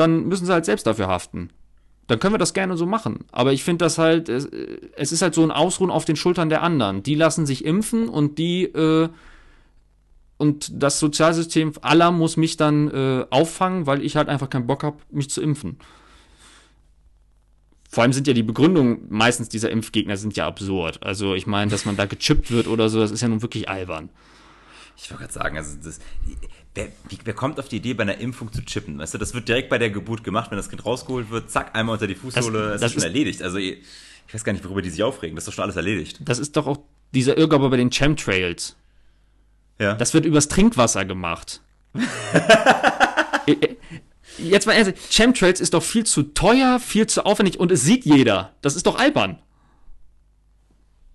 dann 0.00 0.26
müssen 0.26 0.46
sie 0.46 0.52
halt 0.52 0.64
selbst 0.64 0.86
dafür 0.86 1.08
haften. 1.08 1.50
Dann 2.06 2.18
können 2.18 2.34
wir 2.34 2.38
das 2.38 2.54
gerne 2.54 2.76
so 2.76 2.86
machen. 2.86 3.24
Aber 3.30 3.52
ich 3.52 3.62
finde 3.62 3.84
das 3.84 3.98
halt, 3.98 4.28
es, 4.28 4.44
ist 4.44 5.22
halt 5.22 5.34
so 5.34 5.44
ein 5.44 5.52
Ausruhen 5.52 5.90
auf 5.90 6.04
den 6.04 6.16
Schultern 6.16 6.48
der 6.48 6.62
anderen. 6.62 7.04
Die 7.04 7.14
lassen 7.14 7.46
sich 7.46 7.64
impfen 7.64 8.08
und 8.08 8.38
die, 8.38 8.64
äh, 8.64 9.08
und 10.38 10.82
das 10.82 10.98
Sozialsystem 10.98 11.74
aller 11.82 12.10
muss 12.10 12.36
mich 12.36 12.56
dann 12.56 12.90
äh, 12.90 13.26
auffangen, 13.30 13.86
weil 13.86 14.02
ich 14.02 14.16
halt 14.16 14.28
einfach 14.28 14.50
keinen 14.50 14.66
Bock 14.66 14.82
habe, 14.82 14.96
mich 15.10 15.30
zu 15.30 15.40
impfen. 15.40 15.78
Vor 17.90 18.02
allem 18.02 18.12
sind 18.12 18.26
ja 18.26 18.32
die 18.32 18.42
Begründungen 18.42 19.06
meistens 19.08 19.48
dieser 19.48 19.70
Impfgegner 19.70 20.16
sind 20.16 20.36
ja 20.36 20.46
absurd. 20.46 21.02
Also 21.02 21.34
ich 21.34 21.46
meine, 21.46 21.70
dass 21.70 21.84
man 21.84 21.96
da 21.96 22.06
gechippt 22.06 22.50
wird 22.50 22.66
oder 22.68 22.88
so, 22.88 23.00
das 23.00 23.10
ist 23.10 23.20
ja 23.20 23.28
nun 23.28 23.42
wirklich 23.42 23.68
albern. 23.68 24.10
Ich 24.96 25.10
wollte 25.10 25.24
gerade 25.24 25.32
sagen, 25.32 25.56
also 25.56 25.76
das, 25.82 25.98
wer, 26.74 26.88
wie, 27.08 27.18
wer 27.24 27.34
kommt 27.34 27.58
auf 27.58 27.68
die 27.68 27.76
Idee, 27.76 27.94
bei 27.94 28.02
einer 28.02 28.18
Impfung 28.18 28.52
zu 28.52 28.62
chippen? 28.64 28.98
Weißt 28.98 29.14
du, 29.14 29.18
das 29.18 29.34
wird 29.34 29.48
direkt 29.48 29.68
bei 29.68 29.78
der 29.78 29.90
Geburt 29.90 30.24
gemacht, 30.24 30.50
wenn 30.50 30.56
das 30.56 30.68
Kind 30.68 30.84
rausgeholt 30.86 31.30
wird, 31.30 31.50
zack, 31.50 31.74
einmal 31.74 31.94
unter 31.94 32.06
die 32.06 32.14
Fußsohle, 32.14 32.58
Das- 32.58 32.72
das, 32.72 32.80
das 32.80 32.88
ist 32.90 32.92
schon 32.94 32.98
ist- 32.98 33.04
erledigt. 33.04 33.42
Also 33.42 33.58
ich 33.58 33.78
weiß 34.32 34.44
gar 34.44 34.52
nicht, 34.52 34.64
worüber 34.64 34.82
die 34.82 34.90
sich 34.90 35.02
aufregen, 35.02 35.34
das 35.36 35.42
ist 35.42 35.48
doch 35.48 35.54
schon 35.54 35.64
alles 35.64 35.76
erledigt. 35.76 36.20
Das 36.24 36.38
ist 36.38 36.56
doch 36.56 36.66
auch 36.66 36.78
dieser 37.12 37.36
Irrglaube 37.36 37.68
bei 37.70 37.76
den 37.76 37.90
Chemtrails. 37.90 38.76
Ja. 39.80 39.94
Das 39.94 40.14
wird 40.14 40.24
übers 40.26 40.46
Trinkwasser 40.48 41.04
gemacht. 41.04 41.60
Jetzt 44.38 44.66
mal 44.66 44.72
ehrlich, 44.74 44.94
Chemtrails 45.10 45.60
ist 45.60 45.74
doch 45.74 45.82
viel 45.82 46.04
zu 46.04 46.22
teuer, 46.22 46.78
viel 46.78 47.06
zu 47.06 47.26
aufwendig 47.26 47.58
und 47.58 47.70
es 47.72 47.82
sieht 47.82 48.04
jeder. 48.04 48.54
Das 48.62 48.76
ist 48.76 48.86
doch 48.86 48.98
albern. 48.98 49.38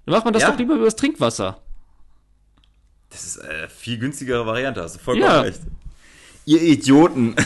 Dann 0.05 0.13
macht 0.13 0.25
man 0.25 0.33
das 0.33 0.43
Ja. 0.43 0.51
doch 0.51 0.57
lieber 0.59 0.75
übers 0.75 0.95
Trinkwasser. 0.95 1.61
Das 3.15 3.23
ist 3.23 3.37
äh, 3.37 3.69
viel 3.69 3.97
günstigere 3.97 4.45
Variante, 4.45 4.83
hast 4.83 4.95
du 4.95 4.99
vollkommen 4.99 5.31
Ja. 5.31 5.39
recht. 5.39 5.61
Ihr 6.43 6.61
Idioten. 6.61 7.33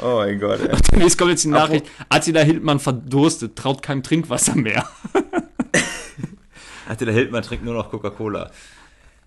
oh 0.00 0.14
mein 0.18 0.38
Gott, 0.38 0.60
ey. 0.60 0.76
Demnächst 0.92 1.18
kommt 1.18 1.32
jetzt 1.32 1.42
die 1.42 1.48
Nachricht, 1.48 1.86
Attila 2.08 2.42
Hildmann 2.42 2.78
verdurstet, 2.78 3.56
traut 3.56 3.82
keinem 3.82 4.04
Trinkwasser 4.04 4.54
mehr. 4.54 4.88
Der 7.00 7.12
Hildmann 7.12 7.42
trinkt 7.42 7.64
nur 7.64 7.74
noch 7.74 7.90
Coca-Cola. 7.90 8.52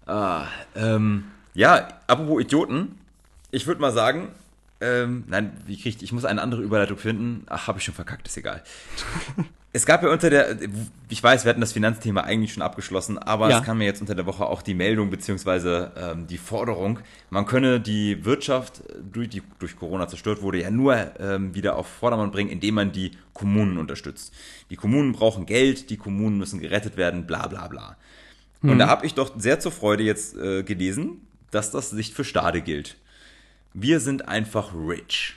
Ah, 0.06 0.46
ähm, 0.76 1.26
ja, 1.56 1.90
apropos 2.08 2.42
Idioten, 2.42 2.98
ich 3.52 3.68
würde 3.68 3.82
mal 3.82 3.92
sagen, 3.92 4.30
ähm, 4.80 5.26
nein, 5.28 5.52
wie 5.66 5.76
krieg 5.76 5.98
ich, 5.98 6.04
ich 6.04 6.14
muss 6.14 6.24
eine 6.24 6.42
andere 6.42 6.62
Überleitung 6.62 6.98
finden. 6.98 7.44
Ach, 7.50 7.68
habe 7.68 7.80
ich 7.80 7.84
schon 7.84 7.96
verkackt, 7.96 8.30
ist 8.30 8.38
egal. 8.38 8.64
es 9.76 9.86
gab 9.86 10.04
ja 10.04 10.10
unter 10.10 10.30
der, 10.30 10.58
ich 11.10 11.22
weiß, 11.22 11.44
wir 11.44 11.50
hatten 11.50 11.60
das 11.60 11.74
Finanzthema 11.74 12.22
eigentlich 12.22 12.54
schon 12.54 12.64
abgeschlossen, 12.64 13.18
aber 13.18 13.50
Ja. 13.50 13.60
es 13.60 13.66
kam 13.66 13.82
ja 13.82 13.88
jetzt 13.88 14.00
unter 14.00 14.16
der 14.16 14.26
Woche 14.26 14.46
auch 14.46 14.62
die 14.62 14.74
Meldung 14.74 15.10
beziehungsweise 15.10 15.92
ähm, 15.98 16.28
die 16.28 16.38
Forderung, 16.38 17.00
man 17.30 17.46
könne 17.46 17.82
die 17.82 18.24
Wirtschaft, 18.24 18.80
äh, 18.90 18.94
durch, 19.12 19.28
die 19.28 19.44
durch 19.60 19.76
Corona 19.76 20.08
zerstört 20.08 20.42
wurde, 20.42 20.62
ja 20.62 20.72
nur 20.72 20.96
ähm, 21.20 21.54
wieder 21.54 21.76
auf 21.76 21.88
Vordermann 21.88 22.32
bringen, 22.32 22.50
indem 22.50 22.76
man 22.76 22.94
die 22.94 23.12
Kommunen 23.34 23.78
unterstützt. 23.78 24.34
Die 24.70 24.78
Kommunen 24.78 25.12
brauchen 25.12 25.46
Geld, 25.46 25.90
die 25.90 25.98
Kommunen 25.98 26.38
müssen 26.38 26.62
gerettet 26.62 26.96
werden, 26.96 27.28
bla 27.28 27.48
bla 27.48 27.68
bla. 27.68 27.98
Und 28.62 28.80
da 28.80 28.88
habe 28.88 29.06
ich 29.06 29.14
doch 29.14 29.34
sehr 29.38 29.60
zur 29.60 29.72
Freude 29.74 30.04
jetzt 30.04 30.36
äh, 30.38 30.64
gelesen, 30.64 31.28
dass 31.52 31.70
das 31.70 31.92
nicht 31.92 32.16
für 32.16 32.24
Stade 32.24 32.62
gilt. 32.62 32.96
Wir 33.76 34.00
sind 34.00 34.28
einfach 34.28 34.74
rich. 34.74 35.36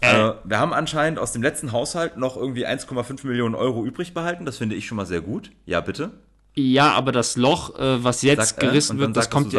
Äh, 0.00 0.32
wir 0.44 0.58
haben 0.58 0.72
anscheinend 0.72 1.18
aus 1.18 1.32
dem 1.32 1.42
letzten 1.42 1.72
Haushalt 1.72 2.16
noch 2.16 2.36
irgendwie 2.36 2.66
1,5 2.66 3.26
Millionen 3.26 3.54
Euro 3.54 3.84
übrig 3.84 4.14
behalten. 4.14 4.46
Das 4.46 4.58
finde 4.58 4.74
ich 4.74 4.86
schon 4.86 4.96
mal 4.96 5.06
sehr 5.06 5.20
gut. 5.20 5.50
Ja, 5.66 5.80
bitte. 5.80 6.12
Ja, 6.54 6.92
aber 6.92 7.12
das 7.12 7.36
Loch, 7.36 7.78
äh, 7.78 8.02
was 8.02 8.22
jetzt 8.22 8.50
Sag, 8.50 8.62
äh, 8.62 8.66
gerissen 8.66 8.98
dann 8.98 9.08
wird, 9.08 9.16
das 9.16 9.26
sag, 9.26 9.32
kommt, 9.32 9.54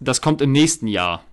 das 0.00 0.20
kommt 0.20 0.40
im 0.40 0.52
nächsten 0.52 0.86
Jahr. 0.86 1.24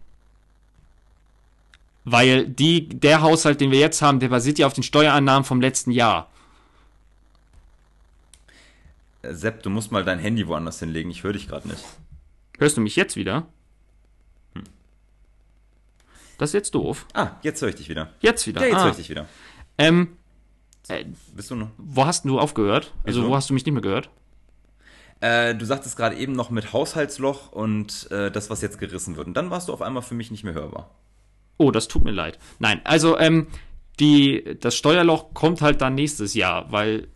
Weil 2.05 2.47
die, 2.47 2.89
der 2.89 3.21
Haushalt, 3.21 3.61
den 3.61 3.71
wir 3.71 3.79
jetzt 3.79 4.01
haben, 4.01 4.19
der 4.19 4.29
basiert 4.29 4.57
ja 4.57 4.65
auf 4.65 4.73
den 4.73 4.83
Steuerannahmen 4.83 5.43
vom 5.43 5.61
letzten 5.61 5.91
Jahr. 5.91 6.29
Äh, 9.21 9.33
Sepp, 9.33 9.63
du 9.63 9.69
musst 9.69 9.91
mal 9.91 10.03
dein 10.03 10.19
Handy 10.19 10.47
woanders 10.47 10.79
hinlegen. 10.79 11.11
Ich 11.11 11.23
höre 11.23 11.33
dich 11.33 11.47
gerade 11.47 11.67
nicht. 11.67 11.83
Hörst 12.57 12.77
du 12.77 12.81
mich 12.81 12.95
jetzt 12.95 13.15
wieder? 13.15 13.45
Das 16.39 16.51
ist 16.51 16.53
jetzt 16.53 16.73
doof. 16.73 17.05
Ah, 17.13 17.31
jetzt 17.43 17.61
höre 17.61 17.69
ich 17.69 17.75
dich 17.75 17.89
wieder. 17.89 18.13
Jetzt 18.21 18.47
wieder. 18.47 18.61
Ja, 18.61 18.67
jetzt 18.67 18.77
ah. 18.77 18.83
höre 18.85 18.91
ich 18.91 18.97
dich 18.97 19.09
wieder. 19.09 19.27
Ähm, 19.77 20.17
Bist 21.35 21.51
du 21.51 21.55
noch? 21.55 21.69
wo 21.77 22.05
hast 22.05 22.25
du 22.25 22.39
aufgehört? 22.39 22.93
Also, 23.03 23.19
Wieso? 23.21 23.29
wo 23.29 23.35
hast 23.35 23.49
du 23.49 23.53
mich 23.53 23.65
nicht 23.65 23.73
mehr 23.73 23.81
gehört? 23.81 24.09
Äh, 25.19 25.53
du 25.53 25.65
sagtest 25.65 25.97
gerade 25.97 26.15
eben 26.15 26.31
noch 26.31 26.49
mit 26.49 26.71
Haushaltsloch 26.71 27.51
und 27.51 28.09
äh, 28.09 28.31
das, 28.31 28.49
was 28.49 28.61
jetzt 28.61 28.79
gerissen 28.79 29.17
wird. 29.17 29.27
Und 29.27 29.33
dann 29.35 29.51
warst 29.51 29.67
du 29.67 29.73
auf 29.73 29.81
einmal 29.81 30.01
für 30.01 30.15
mich 30.15 30.31
nicht 30.31 30.45
mehr 30.45 30.53
hörbar. 30.53 30.89
Oh, 31.57 31.71
das 31.71 31.89
tut 31.89 32.05
mir 32.05 32.11
leid. 32.11 32.39
Nein, 32.59 32.79
also, 32.85 33.19
ähm, 33.19 33.47
die, 33.99 34.57
das 34.61 34.77
Steuerloch 34.77 35.33
kommt 35.33 35.61
halt 35.61 35.81
dann 35.81 35.95
nächstes 35.95 36.33
Jahr, 36.35 36.71
weil 36.71 37.09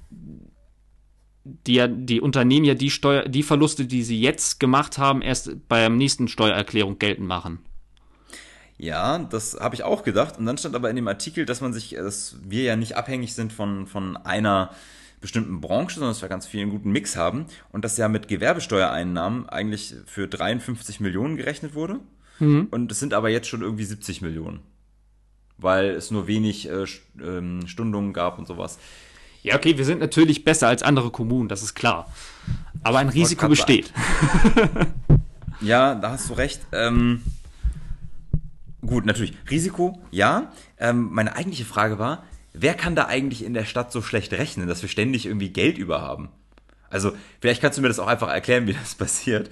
die, 1.45 1.81
die 1.89 2.19
Unternehmen 2.19 2.65
ja 2.65 2.73
die 2.73 2.89
Steuer, 2.89 3.29
die 3.29 3.43
Verluste, 3.43 3.85
die 3.85 4.03
sie 4.03 4.19
jetzt 4.19 4.59
gemacht 4.59 4.97
haben, 4.97 5.21
erst 5.21 5.67
bei 5.69 5.79
der 5.79 5.89
nächsten 5.89 6.27
Steuererklärung 6.27 6.99
geltend 6.99 7.27
machen. 7.27 7.59
Ja, 8.77 9.19
das 9.19 9.57
habe 9.59 9.75
ich 9.75 9.83
auch 9.83 10.03
gedacht. 10.03 10.37
Und 10.37 10.45
dann 10.45 10.57
stand 10.57 10.75
aber 10.75 10.89
in 10.89 10.95
dem 10.95 11.07
Artikel, 11.07 11.45
dass 11.45 11.61
man 11.61 11.73
sich, 11.73 11.91
dass 11.91 12.37
wir 12.43 12.63
ja 12.63 12.75
nicht 12.75 12.97
abhängig 12.97 13.33
sind 13.33 13.53
von, 13.53 13.87
von 13.87 14.17
einer 14.17 14.71
bestimmten 15.21 15.61
Branche, 15.61 15.95
sondern 15.95 16.11
dass 16.11 16.21
wir 16.21 16.29
ganz 16.29 16.47
viel 16.47 16.61
einen 16.61 16.71
guten 16.71 16.91
Mix 16.91 17.15
haben. 17.15 17.45
Und 17.71 17.85
dass 17.85 17.97
ja 17.97 18.07
mit 18.07 18.27
Gewerbesteuereinnahmen 18.27 19.47
eigentlich 19.47 19.95
für 20.05 20.27
53 20.27 20.99
Millionen 20.99 21.37
gerechnet 21.37 21.75
wurde. 21.75 21.99
Und 22.71 22.91
es 22.91 22.99
sind 22.99 23.13
aber 23.13 23.29
jetzt 23.29 23.47
schon 23.47 23.61
irgendwie 23.61 23.85
70 23.85 24.21
Millionen. 24.21 24.59
Weil 25.57 25.91
es 25.91 26.11
nur 26.11 26.27
wenig 26.27 26.67
äh, 26.67 26.85
ähm, 27.21 27.67
Stundungen 27.67 28.11
gab 28.11 28.37
und 28.37 28.47
sowas. 28.47 28.79
Ja, 29.43 29.55
okay, 29.55 29.77
wir 29.77 29.85
sind 29.85 29.99
natürlich 29.99 30.43
besser 30.43 30.67
als 30.67 30.83
andere 30.83 31.11
Kommunen, 31.11 31.47
das 31.47 31.63
ist 31.63 31.75
klar. 31.75 32.11
Aber 32.81 32.99
ein 32.99 33.09
Risiko 33.09 33.47
besteht. 33.47 33.93
Ja, 35.63 35.95
da 35.95 36.11
hast 36.11 36.29
du 36.29 36.33
recht. 36.33 36.61
Ähm, 36.71 37.23
gut, 38.85 39.05
natürlich. 39.05 39.33
Risiko, 39.49 40.01
ja. 40.11 40.51
Ähm, 40.77 41.09
meine 41.11 41.35
eigentliche 41.35 41.65
Frage 41.65 41.99
war, 41.99 42.23
wer 42.53 42.73
kann 42.73 42.95
da 42.95 43.05
eigentlich 43.05 43.43
in 43.43 43.53
der 43.53 43.65
Stadt 43.65 43.91
so 43.91 44.01
schlecht 44.01 44.33
rechnen, 44.33 44.67
dass 44.67 44.81
wir 44.81 44.89
ständig 44.89 45.25
irgendwie 45.25 45.49
Geld 45.49 45.77
über 45.77 46.01
haben? 46.01 46.29
Also, 46.89 47.11
vielleicht 47.41 47.61
kannst 47.61 47.77
du 47.77 47.81
mir 47.81 47.87
das 47.87 47.99
auch 47.99 48.07
einfach 48.07 48.29
erklären, 48.29 48.67
wie 48.67 48.73
das 48.73 48.95
passiert. 48.95 49.49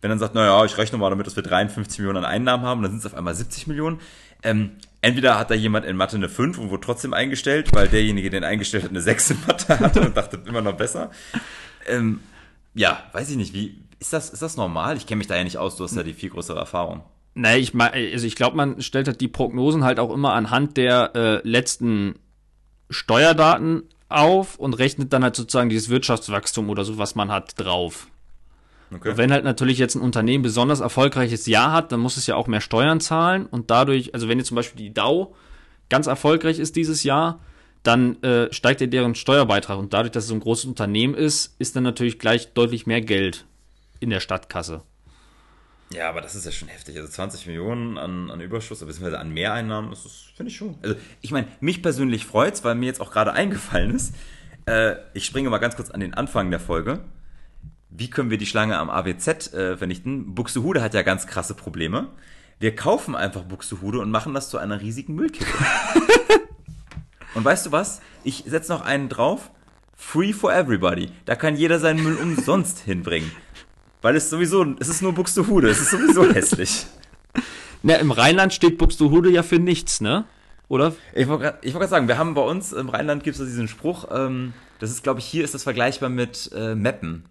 Wenn 0.00 0.10
dann 0.10 0.18
sagt, 0.18 0.34
naja, 0.34 0.64
ich 0.64 0.76
rechne 0.76 0.98
mal 0.98 1.10
damit, 1.10 1.26
dass 1.26 1.36
wir 1.36 1.42
53 1.42 1.98
Millionen 1.98 2.18
an 2.18 2.24
Einnahmen 2.26 2.64
haben, 2.64 2.82
dann 2.82 2.90
sind 2.90 3.00
es 3.00 3.06
auf 3.06 3.14
einmal 3.14 3.34
70 3.34 3.66
Millionen. 3.66 4.00
Ähm, 4.42 4.72
entweder 5.00 5.38
hat 5.38 5.50
da 5.50 5.54
jemand 5.54 5.86
in 5.86 5.96
Mathe 5.96 6.16
eine 6.16 6.28
5 6.28 6.58
und 6.58 6.70
wurde 6.70 6.84
trotzdem 6.84 7.14
eingestellt, 7.14 7.72
weil 7.72 7.88
derjenige, 7.88 8.28
der 8.28 8.40
ihn 8.40 8.44
eingestellt 8.44 8.84
hat, 8.84 8.90
eine 8.90 9.00
6 9.00 9.30
in 9.30 9.38
Mathe 9.46 9.80
hatte 9.80 10.00
und 10.06 10.16
dachte 10.16 10.42
immer 10.46 10.60
noch 10.60 10.76
besser. 10.76 11.10
Ähm, 11.86 12.20
ja, 12.74 13.02
weiß 13.12 13.30
ich 13.30 13.36
nicht, 13.36 13.54
wie, 13.54 13.78
ist 13.98 14.12
das, 14.12 14.28
ist 14.28 14.42
das 14.42 14.58
normal? 14.58 14.98
Ich 14.98 15.06
kenne 15.06 15.18
mich 15.18 15.26
da 15.26 15.36
ja 15.36 15.44
nicht 15.44 15.56
aus, 15.56 15.76
du 15.76 15.84
hast 15.84 15.96
ja 15.96 16.02
die 16.02 16.12
viel 16.12 16.28
größere 16.28 16.58
Erfahrung. 16.58 17.02
Naja, 17.34 17.58
ich 17.58 17.74
meine, 17.74 17.94
also 18.12 18.26
ich 18.26 18.36
glaube, 18.36 18.56
man 18.56 18.80
stellt 18.80 19.08
halt 19.08 19.20
die 19.20 19.28
Prognosen 19.28 19.84
halt 19.84 19.98
auch 19.98 20.12
immer 20.12 20.32
anhand 20.32 20.76
der 20.76 21.14
äh, 21.14 21.48
letzten 21.48 22.14
Steuerdaten 22.90 23.82
auf 24.08 24.56
und 24.56 24.74
rechnet 24.74 25.12
dann 25.12 25.24
halt 25.24 25.34
sozusagen 25.34 25.68
dieses 25.68 25.88
Wirtschaftswachstum 25.88 26.70
oder 26.70 26.84
so, 26.84 26.98
was 26.98 27.14
man 27.14 27.32
hat, 27.32 27.58
drauf. 27.58 28.06
Okay. 28.94 29.10
Und 29.10 29.16
wenn 29.16 29.32
halt 29.32 29.44
natürlich 29.44 29.78
jetzt 29.78 29.96
ein 29.96 30.02
Unternehmen 30.02 30.42
besonders 30.42 30.80
erfolgreiches 30.80 31.46
Jahr 31.46 31.72
hat, 31.72 31.90
dann 31.90 32.00
muss 32.00 32.16
es 32.16 32.26
ja 32.26 32.36
auch 32.36 32.46
mehr 32.46 32.60
Steuern 32.60 33.00
zahlen 33.00 33.46
und 33.46 33.70
dadurch, 33.70 34.14
also 34.14 34.28
wenn 34.28 34.38
jetzt 34.38 34.48
zum 34.48 34.56
Beispiel 34.56 34.78
die 34.78 34.94
Dow 34.94 35.34
ganz 35.88 36.06
erfolgreich 36.06 36.58
ist 36.58 36.76
dieses 36.76 37.02
Jahr, 37.02 37.40
dann 37.82 38.22
äh, 38.22 38.52
steigt 38.52 38.80
ja 38.80 38.86
deren 38.86 39.14
Steuerbeitrag 39.14 39.78
und 39.78 39.92
dadurch, 39.92 40.12
dass 40.12 40.24
es 40.24 40.28
so 40.28 40.34
ein 40.34 40.40
großes 40.40 40.66
Unternehmen 40.66 41.14
ist, 41.14 41.56
ist 41.58 41.74
dann 41.74 41.82
natürlich 41.82 42.18
gleich 42.18 42.52
deutlich 42.52 42.86
mehr 42.86 43.00
Geld 43.00 43.44
in 44.00 44.10
der 44.10 44.20
Stadtkasse. 44.20 44.82
Ja, 45.94 46.08
aber 46.08 46.20
das 46.20 46.34
ist 46.34 46.44
ja 46.44 46.52
schon 46.52 46.68
heftig. 46.68 46.96
Also 46.96 47.08
20 47.08 47.46
Millionen 47.46 47.98
an, 47.98 48.30
an 48.30 48.40
Überschuss, 48.40 48.80
beziehungsweise 48.80 49.18
an 49.18 49.30
Mehreinnahmen, 49.30 49.90
das 49.90 50.02
finde 50.36 50.50
ich 50.50 50.56
schon. 50.56 50.76
Also 50.82 50.96
ich 51.20 51.30
meine, 51.30 51.48
mich 51.60 51.82
persönlich 51.82 52.26
freut's, 52.26 52.64
weil 52.64 52.74
mir 52.74 52.86
jetzt 52.86 53.00
auch 53.00 53.12
gerade 53.12 53.32
eingefallen 53.32 53.94
ist. 53.94 54.14
Äh, 54.66 54.96
ich 55.12 55.24
springe 55.24 55.50
mal 55.50 55.58
ganz 55.58 55.76
kurz 55.76 55.90
an 55.90 56.00
den 56.00 56.14
Anfang 56.14 56.50
der 56.50 56.60
Folge. 56.60 57.00
Wie 57.90 58.10
können 58.10 58.30
wir 58.30 58.38
die 58.38 58.46
Schlange 58.46 58.76
am 58.76 58.90
AWZ 58.90 59.54
äh, 59.54 59.76
vernichten? 59.76 60.34
Buxtehude 60.34 60.82
hat 60.82 60.94
ja 60.94 61.02
ganz 61.02 61.26
krasse 61.26 61.54
Probleme. 61.54 62.08
Wir 62.58 62.74
kaufen 62.74 63.14
einfach 63.14 63.42
Buxtehude 63.42 64.00
und 64.00 64.10
machen 64.10 64.34
das 64.34 64.48
zu 64.48 64.58
einer 64.58 64.80
riesigen 64.80 65.14
Müllkippe. 65.14 65.50
und 67.34 67.44
weißt 67.44 67.66
du 67.66 67.72
was? 67.72 68.00
Ich 68.24 68.44
setze 68.46 68.72
noch 68.72 68.80
einen 68.80 69.08
drauf. 69.08 69.50
Free 69.96 70.32
for 70.32 70.52
everybody. 70.52 71.10
Da 71.24 71.36
kann 71.36 71.56
jeder 71.56 71.78
seinen 71.78 72.02
Müll 72.02 72.16
umsonst 72.16 72.80
hinbringen. 72.80 73.30
Weil 74.04 74.16
es 74.16 74.28
sowieso, 74.28 74.66
es 74.80 74.88
ist 74.90 75.00
nur 75.00 75.14
Buxtehude, 75.14 75.70
es 75.70 75.80
ist 75.80 75.92
sowieso 75.92 76.30
hässlich. 76.34 76.84
Na, 77.82 77.94
im 77.94 78.10
Rheinland 78.10 78.52
steht 78.52 78.76
Buxtehude 78.76 79.30
ja 79.30 79.42
für 79.42 79.58
nichts, 79.58 80.02
ne? 80.02 80.26
Oder? 80.68 80.94
Ich 81.14 81.26
wollte 81.26 81.56
gerade 81.62 81.74
wollt 81.74 81.88
sagen, 81.88 82.06
wir 82.06 82.18
haben 82.18 82.34
bei 82.34 82.42
uns 82.42 82.74
im 82.74 82.90
Rheinland 82.90 83.24
gibt 83.24 83.38
es 83.38 83.46
diesen 83.46 83.66
Spruch, 83.66 84.08
ähm, 84.10 84.52
das 84.78 84.90
ist, 84.90 85.04
glaube 85.04 85.20
ich, 85.20 85.24
hier 85.24 85.42
ist 85.42 85.54
das 85.54 85.62
vergleichbar 85.62 86.10
mit 86.10 86.50
äh, 86.54 86.74
Meppen. 86.74 87.24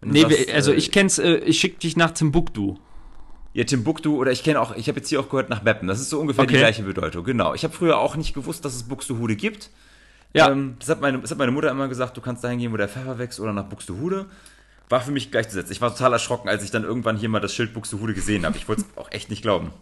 Nee, 0.00 0.22
sagst, 0.22 0.50
also 0.54 0.72
äh, 0.72 0.76
ich 0.76 0.90
kenn's, 0.90 1.18
äh, 1.18 1.34
ich 1.36 1.60
schick 1.60 1.80
dich 1.80 1.98
nach 1.98 2.12
Timbuktu. 2.12 2.76
Ja, 3.52 3.64
Timbuktu 3.64 4.16
oder 4.16 4.32
ich 4.32 4.42
kenne 4.42 4.58
auch, 4.58 4.74
ich 4.74 4.88
habe 4.88 5.00
jetzt 5.00 5.10
hier 5.10 5.20
auch 5.20 5.28
gehört 5.28 5.50
nach 5.50 5.64
Meppen. 5.64 5.86
Das 5.86 6.00
ist 6.00 6.08
so 6.08 6.18
ungefähr 6.18 6.46
die 6.46 6.54
Okay. 6.54 6.60
gleiche 6.60 6.84
Bedeutung. 6.84 7.24
Genau. 7.24 7.52
Ich 7.52 7.62
habe 7.62 7.74
früher 7.74 7.98
auch 7.98 8.16
nicht 8.16 8.32
gewusst, 8.32 8.64
dass 8.64 8.74
es 8.74 8.84
Buxtehude 8.84 9.36
gibt. 9.36 9.68
Ja. 10.32 10.50
Ähm, 10.50 10.76
das, 10.78 10.88
hat 10.88 11.02
meine, 11.02 11.18
das 11.18 11.30
hat 11.30 11.36
meine 11.36 11.52
Mutter 11.52 11.70
immer 11.70 11.88
gesagt, 11.88 12.16
du 12.16 12.22
kannst 12.22 12.42
dahin 12.42 12.58
gehen, 12.58 12.72
wo 12.72 12.78
der 12.78 12.88
Pfeffer 12.88 13.18
wächst 13.18 13.38
oder 13.38 13.52
nach 13.52 13.64
Buxtehude. 13.64 14.24
War 14.88 15.00
für 15.00 15.10
mich 15.10 15.30
gleichzusetzen. 15.30 15.72
Ich 15.72 15.80
war 15.80 15.90
total 15.90 16.12
erschrocken, 16.12 16.48
als 16.48 16.62
ich 16.62 16.70
dann 16.70 16.84
irgendwann 16.84 17.16
hier 17.16 17.28
mal 17.28 17.40
das 17.40 17.54
Schild 17.54 17.74
Buxtehude 17.74 18.14
gesehen 18.14 18.46
habe. 18.46 18.56
Ich 18.56 18.68
wollte 18.68 18.82
es 18.82 18.96
auch 18.96 19.10
echt 19.10 19.30
nicht 19.30 19.42
glauben. 19.42 19.72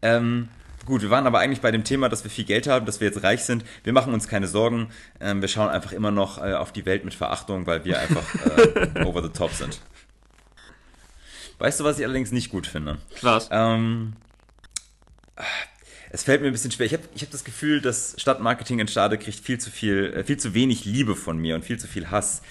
Ähm, 0.00 0.48
gut, 0.86 1.02
wir 1.02 1.10
waren 1.10 1.26
aber 1.26 1.40
eigentlich 1.40 1.60
bei 1.60 1.72
dem 1.72 1.82
Thema, 1.82 2.08
dass 2.08 2.22
wir 2.22 2.30
viel 2.30 2.44
Geld 2.44 2.68
haben, 2.68 2.86
dass 2.86 3.00
wir 3.00 3.08
jetzt 3.08 3.22
reich 3.24 3.42
sind. 3.44 3.64
Wir 3.82 3.92
machen 3.92 4.14
uns 4.14 4.28
keine 4.28 4.46
Sorgen. 4.46 4.90
Ähm, 5.20 5.40
wir 5.40 5.48
schauen 5.48 5.70
einfach 5.70 5.92
immer 5.92 6.12
noch 6.12 6.38
äh, 6.38 6.54
auf 6.54 6.72
die 6.72 6.86
Welt 6.86 7.04
mit 7.04 7.14
Verachtung, 7.14 7.66
weil 7.66 7.84
wir 7.84 7.98
einfach 7.98 8.34
äh, 8.46 9.04
over 9.04 9.22
the 9.22 9.30
top 9.30 9.52
sind. 9.52 9.80
Weißt 11.58 11.80
du, 11.80 11.84
was 11.84 11.98
ich 11.98 12.04
allerdings 12.04 12.30
nicht 12.30 12.50
gut 12.50 12.66
finde? 12.66 12.98
Was? 13.22 13.48
Ähm, 13.50 14.14
es 16.10 16.22
fällt 16.22 16.42
mir 16.42 16.48
ein 16.48 16.52
bisschen 16.52 16.70
schwer. 16.70 16.86
Ich 16.86 16.92
habe 16.92 17.04
ich 17.14 17.22
hab 17.22 17.30
das 17.30 17.42
Gefühl, 17.42 17.80
dass 17.80 18.14
Stadtmarketing 18.18 18.78
in 18.78 18.86
Stade 18.86 19.18
kriegt 19.18 19.40
viel 19.40 19.58
zu 19.58 19.70
viel, 19.70 20.12
äh, 20.14 20.22
viel 20.24 20.36
zu 20.36 20.54
wenig 20.54 20.84
Liebe 20.84 21.16
von 21.16 21.38
mir 21.38 21.56
und 21.56 21.64
viel 21.64 21.78
zu 21.78 21.88
viel 21.88 22.10
Hass. 22.10 22.42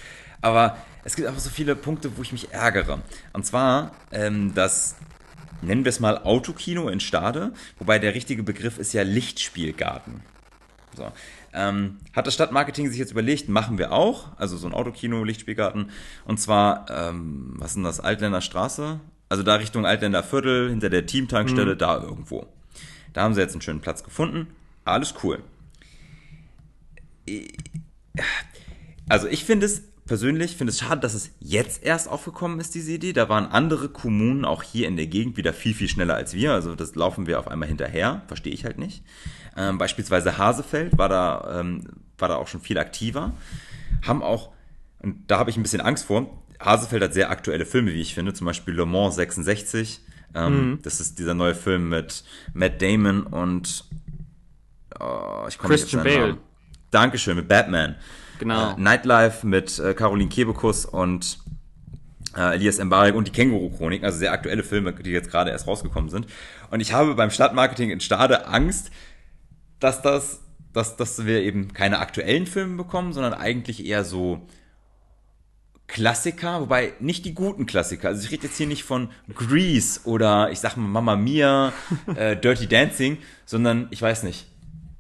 Aber 0.44 0.78
es 1.06 1.16
gibt 1.16 1.28
einfach 1.28 1.42
so 1.42 1.50
viele 1.50 1.76
Punkte, 1.76 2.18
wo 2.18 2.22
ich 2.22 2.34
mich 2.34 2.52
ärgere. 2.52 3.02
Und 3.32 3.46
zwar, 3.46 3.92
ähm, 4.12 4.54
das 4.54 4.96
nennen 5.62 5.86
wir 5.86 5.90
es 5.90 6.02
mal 6.02 6.18
Autokino 6.18 6.90
in 6.90 7.00
Stade, 7.00 7.54
wobei 7.80 7.98
der 7.98 8.14
richtige 8.14 8.44
Begriff 8.44 8.78
ist 8.78 8.94
ja 8.94 9.04
Lichtspielgarten. 9.04 10.22
So. 10.96 11.12
Ähm, 11.54 11.98
hat 12.14 12.28
das 12.28 12.34
Stadtmarketing 12.34 12.90
sich 12.90 13.00
jetzt 13.00 13.12
überlegt, 13.12 13.48
machen 13.48 13.78
wir 13.78 13.94
auch, 13.94 14.38
also 14.38 14.58
so 14.58 14.68
ein 14.68 14.74
Autokino, 14.74 15.24
Lichtspielgarten, 15.24 15.90
und 16.26 16.40
zwar, 16.40 16.86
ähm, 16.90 17.54
was 17.58 17.72
ist 17.72 17.76
denn 17.76 17.84
das, 17.84 18.00
Altländer 18.02 18.42
Straße? 18.42 19.00
Also 19.30 19.44
da 19.44 19.56
Richtung 19.56 19.86
Altländer 19.86 20.24
Viertel, 20.24 20.70
hinter 20.70 20.90
der 20.90 21.06
Teamtankstelle, 21.06 21.78
da 21.78 22.02
irgendwo. 22.02 22.48
Da 23.14 23.22
haben 23.22 23.34
sie 23.34 23.42
jetzt 23.42 23.54
einen 23.54 23.62
schönen 23.62 23.82
Platz 23.82 24.04
gefunden. 24.04 24.48
Alles 24.84 25.16
cool. 25.24 25.42
Also 29.08 29.28
ich 29.28 29.46
finde 29.46 29.68
es 29.68 29.93
persönlich, 30.06 30.58
finde 30.58 30.72
es 30.72 30.80
schade, 30.80 31.02
dass 31.02 31.14
es 31.14 31.32
jetzt 31.40 31.84
erst 31.84 32.10
aufgekommen 32.10 32.60
ist, 32.60 32.76
diese 32.76 32.92
Idee. 32.92 33.14
Da 33.14 33.30
waren 33.30 33.46
andere 33.46 33.90
Kommunen 33.90 34.46
auch 34.46 34.64
hier 34.64 34.88
in 34.88 34.98
der 34.98 35.08
Gegend 35.08 35.38
wieder 35.38 35.54
viel, 35.54 35.74
viel 35.74 35.88
schneller 35.88 36.16
als 36.16 36.34
wir. 36.34 36.54
Also 36.54 36.76
das 36.76 36.96
laufen 36.96 37.28
wir 37.28 37.40
auf 37.40 37.48
einmal 37.48 37.68
hinterher. 37.68 38.24
Verstehe 38.28 38.54
ich 38.54 38.66
halt 38.66 38.78
nicht. 38.78 39.04
Ähm, 39.56 39.78
beispielsweise 39.78 40.38
Hasefeld 40.38 40.98
war 40.98 41.10
da, 41.10 41.60
ähm, 41.60 41.84
war 42.18 42.28
da 42.28 42.36
auch 42.36 42.48
schon 42.48 42.62
viel 42.62 42.78
aktiver. 42.78 43.34
Haben 44.02 44.24
auch, 44.24 44.52
und 45.00 45.30
da 45.30 45.40
habe 45.40 45.50
ich 45.50 45.58
ein 45.58 45.64
bisschen 45.64 45.82
Angst 45.82 46.06
vor, 46.06 46.44
Hasefeld 46.60 47.04
hat 47.04 47.14
sehr 47.14 47.30
aktuelle 47.30 47.66
Filme, 47.66 47.94
wie 47.94 48.02
ich 48.02 48.14
finde. 48.14 48.34
Zum 48.34 48.46
Beispiel 48.46 48.74
Le 48.74 48.86
Mans 48.86 49.16
66. 49.16 50.02
Ähm, 50.36 50.80
Das 50.82 51.00
ist 51.00 51.20
dieser 51.20 51.34
neue 51.34 51.56
Film 51.56 51.90
mit 51.90 52.24
Matt 52.54 52.82
Damon 52.82 53.24
und 53.24 53.86
oh, 55.00 55.46
ich 55.48 55.58
komme 55.58 55.74
nicht 55.74 55.84
auf 55.84 55.90
Christian 55.92 56.04
seinen 56.04 56.04
Bale. 56.04 56.28
Namen. 56.28 56.38
Dankeschön, 56.92 57.36
mit 57.36 57.48
Batman. 57.48 57.96
Genau. 58.44 58.74
Äh, 58.74 58.80
Nightlife 58.80 59.48
mit 59.48 59.80
äh, 59.80 59.94
Caroline 59.94 60.30
Kebekus 60.30 60.86
und 60.86 61.40
äh, 62.36 62.56
Elias 62.56 62.78
Mbarek 62.78 63.16
und 63.16 63.28
die 63.28 63.32
Känguru-Chronik, 63.32 64.04
also 64.04 64.18
sehr 64.18 64.34
aktuelle 64.34 64.64
Filme, 64.64 64.94
die 64.94 65.12
jetzt 65.12 65.32
gerade 65.32 65.52
erst 65.52 65.66
rausgekommen 65.66 66.10
sind. 66.10 66.28
Und 66.70 66.82
ich 66.82 66.92
habe 66.92 67.16
beim 67.16 67.32
Stadtmarketing 67.32 67.90
in 67.90 68.02
Stade 68.02 68.48
Angst, 68.48 68.92
dass 69.80 70.02
das, 70.02 70.42
dass, 70.74 70.98
dass 70.98 71.26
wir 71.26 71.42
eben 71.42 71.74
keine 71.74 72.00
aktuellen 72.00 72.46
Filme 72.46 72.76
bekommen, 72.76 73.14
sondern 73.14 73.34
eigentlich 73.34 73.86
eher 73.86 74.04
so 74.04 74.46
Klassiker, 75.88 76.60
wobei 76.60 76.94
nicht 77.00 77.24
die 77.24 77.34
guten 77.34 77.66
Klassiker. 77.66 78.10
Also 78.10 78.26
ich 78.26 78.32
rede 78.32 78.48
jetzt 78.48 78.58
hier 78.58 78.68
nicht 78.68 78.84
von 78.84 79.10
Grease 79.34 80.02
oder 80.04 80.52
ich 80.52 80.60
sag 80.60 80.76
mal 80.76 80.88
Mamma 80.88 81.16
Mia, 81.16 81.72
äh, 82.16 82.36
Dirty 82.36 82.68
Dancing, 82.68 83.20
sondern 83.46 83.88
ich 83.92 84.02
weiß 84.02 84.24
nicht. 84.24 84.48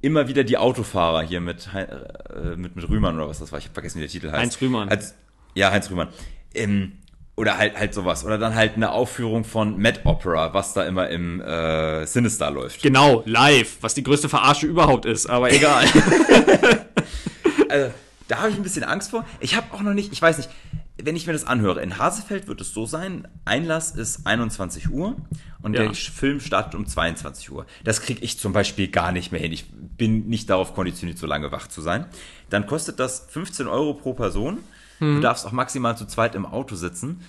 Immer 0.03 0.27
wieder 0.27 0.43
die 0.43 0.57
Autofahrer 0.57 1.21
hier 1.21 1.39
mit, 1.39 1.69
äh, 1.73 2.57
mit, 2.57 2.75
mit 2.75 2.89
Rühmann 2.89 3.15
oder 3.15 3.29
was 3.29 3.39
das 3.39 3.53
war. 3.53 3.59
Ich 3.59 3.65
habe 3.65 3.73
vergessen, 3.73 3.99
wie 3.99 4.01
der 4.01 4.09
Titel 4.09 4.27
heißt. 4.27 4.37
Heinz 4.37 4.59
Rühmann. 4.59 4.89
Als, 4.89 5.15
ja, 5.53 5.71
Heinz 5.71 5.89
Rühmann. 5.89 6.09
Ähm, 6.53 6.91
oder 7.37 7.57
halt 7.57 7.79
halt 7.79 7.93
sowas. 7.93 8.25
Oder 8.25 8.37
dann 8.37 8.53
halt 8.53 8.75
eine 8.75 8.91
Aufführung 8.91 9.45
von 9.45 9.81
Mad 9.81 10.01
Opera, 10.03 10.53
was 10.53 10.73
da 10.73 10.83
immer 10.83 11.07
im 11.07 11.39
äh, 11.39 12.05
Sinister 12.05 12.51
läuft. 12.51 12.81
Genau, 12.81 13.23
live, 13.25 13.77
was 13.79 13.93
die 13.93 14.03
größte 14.03 14.27
Verarsche 14.27 14.67
überhaupt 14.67 15.05
ist, 15.05 15.27
aber 15.27 15.53
egal. 15.53 15.85
also, 17.69 17.91
da 18.27 18.39
habe 18.39 18.49
ich 18.49 18.57
ein 18.57 18.63
bisschen 18.63 18.83
Angst 18.83 19.11
vor. 19.11 19.25
Ich 19.39 19.55
habe 19.55 19.73
auch 19.73 19.81
noch 19.81 19.93
nicht, 19.93 20.11
ich 20.11 20.21
weiß 20.21 20.37
nicht, 20.37 20.49
wenn 21.01 21.15
ich 21.15 21.25
mir 21.27 21.33
das 21.33 21.45
anhöre, 21.45 21.81
in 21.81 21.97
Hasefeld 21.97 22.47
wird 22.47 22.61
es 22.61 22.73
so 22.73 22.85
sein, 22.85 23.27
Einlass 23.45 23.91
ist 23.91 24.25
21 24.27 24.89
Uhr 24.91 25.15
und 25.61 25.73
Ja. 25.75 25.83
der 25.83 25.93
Film 25.93 26.39
startet 26.39 26.75
um 26.75 26.85
22 26.85 27.51
Uhr. 27.51 27.65
Das 27.83 28.01
kriege 28.01 28.23
ich 28.23 28.37
zum 28.39 28.53
Beispiel 28.53 28.87
gar 28.89 29.11
nicht 29.11 29.31
mehr 29.31 29.41
hin. 29.41 29.51
Ich 29.51 29.65
bin 29.71 30.27
nicht 30.27 30.49
darauf 30.49 30.73
konditioniert, 30.73 31.17
so 31.17 31.25
lange 31.27 31.51
wach 31.51 31.67
zu 31.67 31.81
sein. 31.81 32.05
Dann 32.49 32.67
kostet 32.67 32.99
das 32.99 33.25
15 33.29 33.67
Euro 33.67 33.93
pro 33.93 34.13
Person. 34.13 34.59
Du 34.99 35.19
darfst 35.19 35.45
auch 35.45 35.51
maximal 35.51 35.97
zu 35.97 36.05
zweit 36.05 36.33
im 36.35 36.45
Auto 36.45 36.75
sitzen. 36.75 37.21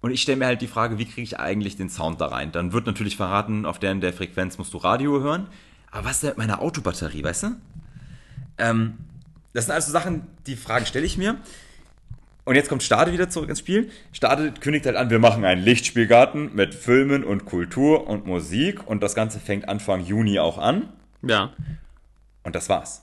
Und 0.00 0.10
ich 0.10 0.20
stelle 0.20 0.36
mir 0.38 0.46
halt 0.46 0.62
die 0.62 0.66
Frage, 0.66 0.98
wie 0.98 1.04
kriege 1.04 1.22
ich 1.22 1.38
eigentlich 1.38 1.76
den 1.76 1.88
Sound 1.88 2.20
da 2.20 2.26
rein? 2.26 2.50
Dann 2.50 2.72
wird 2.72 2.86
natürlich 2.86 3.16
verraten, 3.16 3.64
auf 3.66 3.78
der 3.78 3.94
der 3.94 4.12
Frequenz 4.12 4.58
musst 4.58 4.74
du 4.74 4.78
Radio 4.78 5.20
hören. 5.20 5.46
Aber 5.92 6.06
was 6.06 6.16
ist 6.16 6.22
denn 6.24 6.30
mit 6.30 6.38
meiner 6.38 6.60
Autobatterie, 6.60 7.22
weißt 7.22 7.42
du? 7.44 7.48
Ähm, 8.58 8.94
das 9.52 9.66
sind 9.66 9.74
also 9.74 9.92
Sachen, 9.92 10.26
die 10.46 10.56
Fragen 10.56 10.86
stelle 10.86 11.06
ich 11.06 11.16
mir. 11.16 11.36
Und 12.44 12.56
jetzt 12.56 12.68
kommt 12.68 12.82
Stade 12.82 13.12
wieder 13.12 13.30
zurück 13.30 13.48
ins 13.48 13.60
Spiel. 13.60 13.90
Stade 14.12 14.52
kündigt 14.60 14.84
halt 14.86 14.96
an, 14.96 15.08
wir 15.08 15.18
machen 15.18 15.44
einen 15.46 15.62
Lichtspielgarten 15.62 16.54
mit 16.54 16.74
Filmen 16.74 17.24
und 17.24 17.46
Kultur 17.46 18.06
und 18.06 18.26
Musik. 18.26 18.86
Und 18.86 19.02
das 19.02 19.14
Ganze 19.14 19.40
fängt 19.40 19.68
Anfang 19.68 20.04
Juni 20.04 20.38
auch 20.38 20.58
an. 20.58 20.88
Ja. 21.22 21.52
Und 22.42 22.54
das 22.54 22.68
war's. 22.68 23.02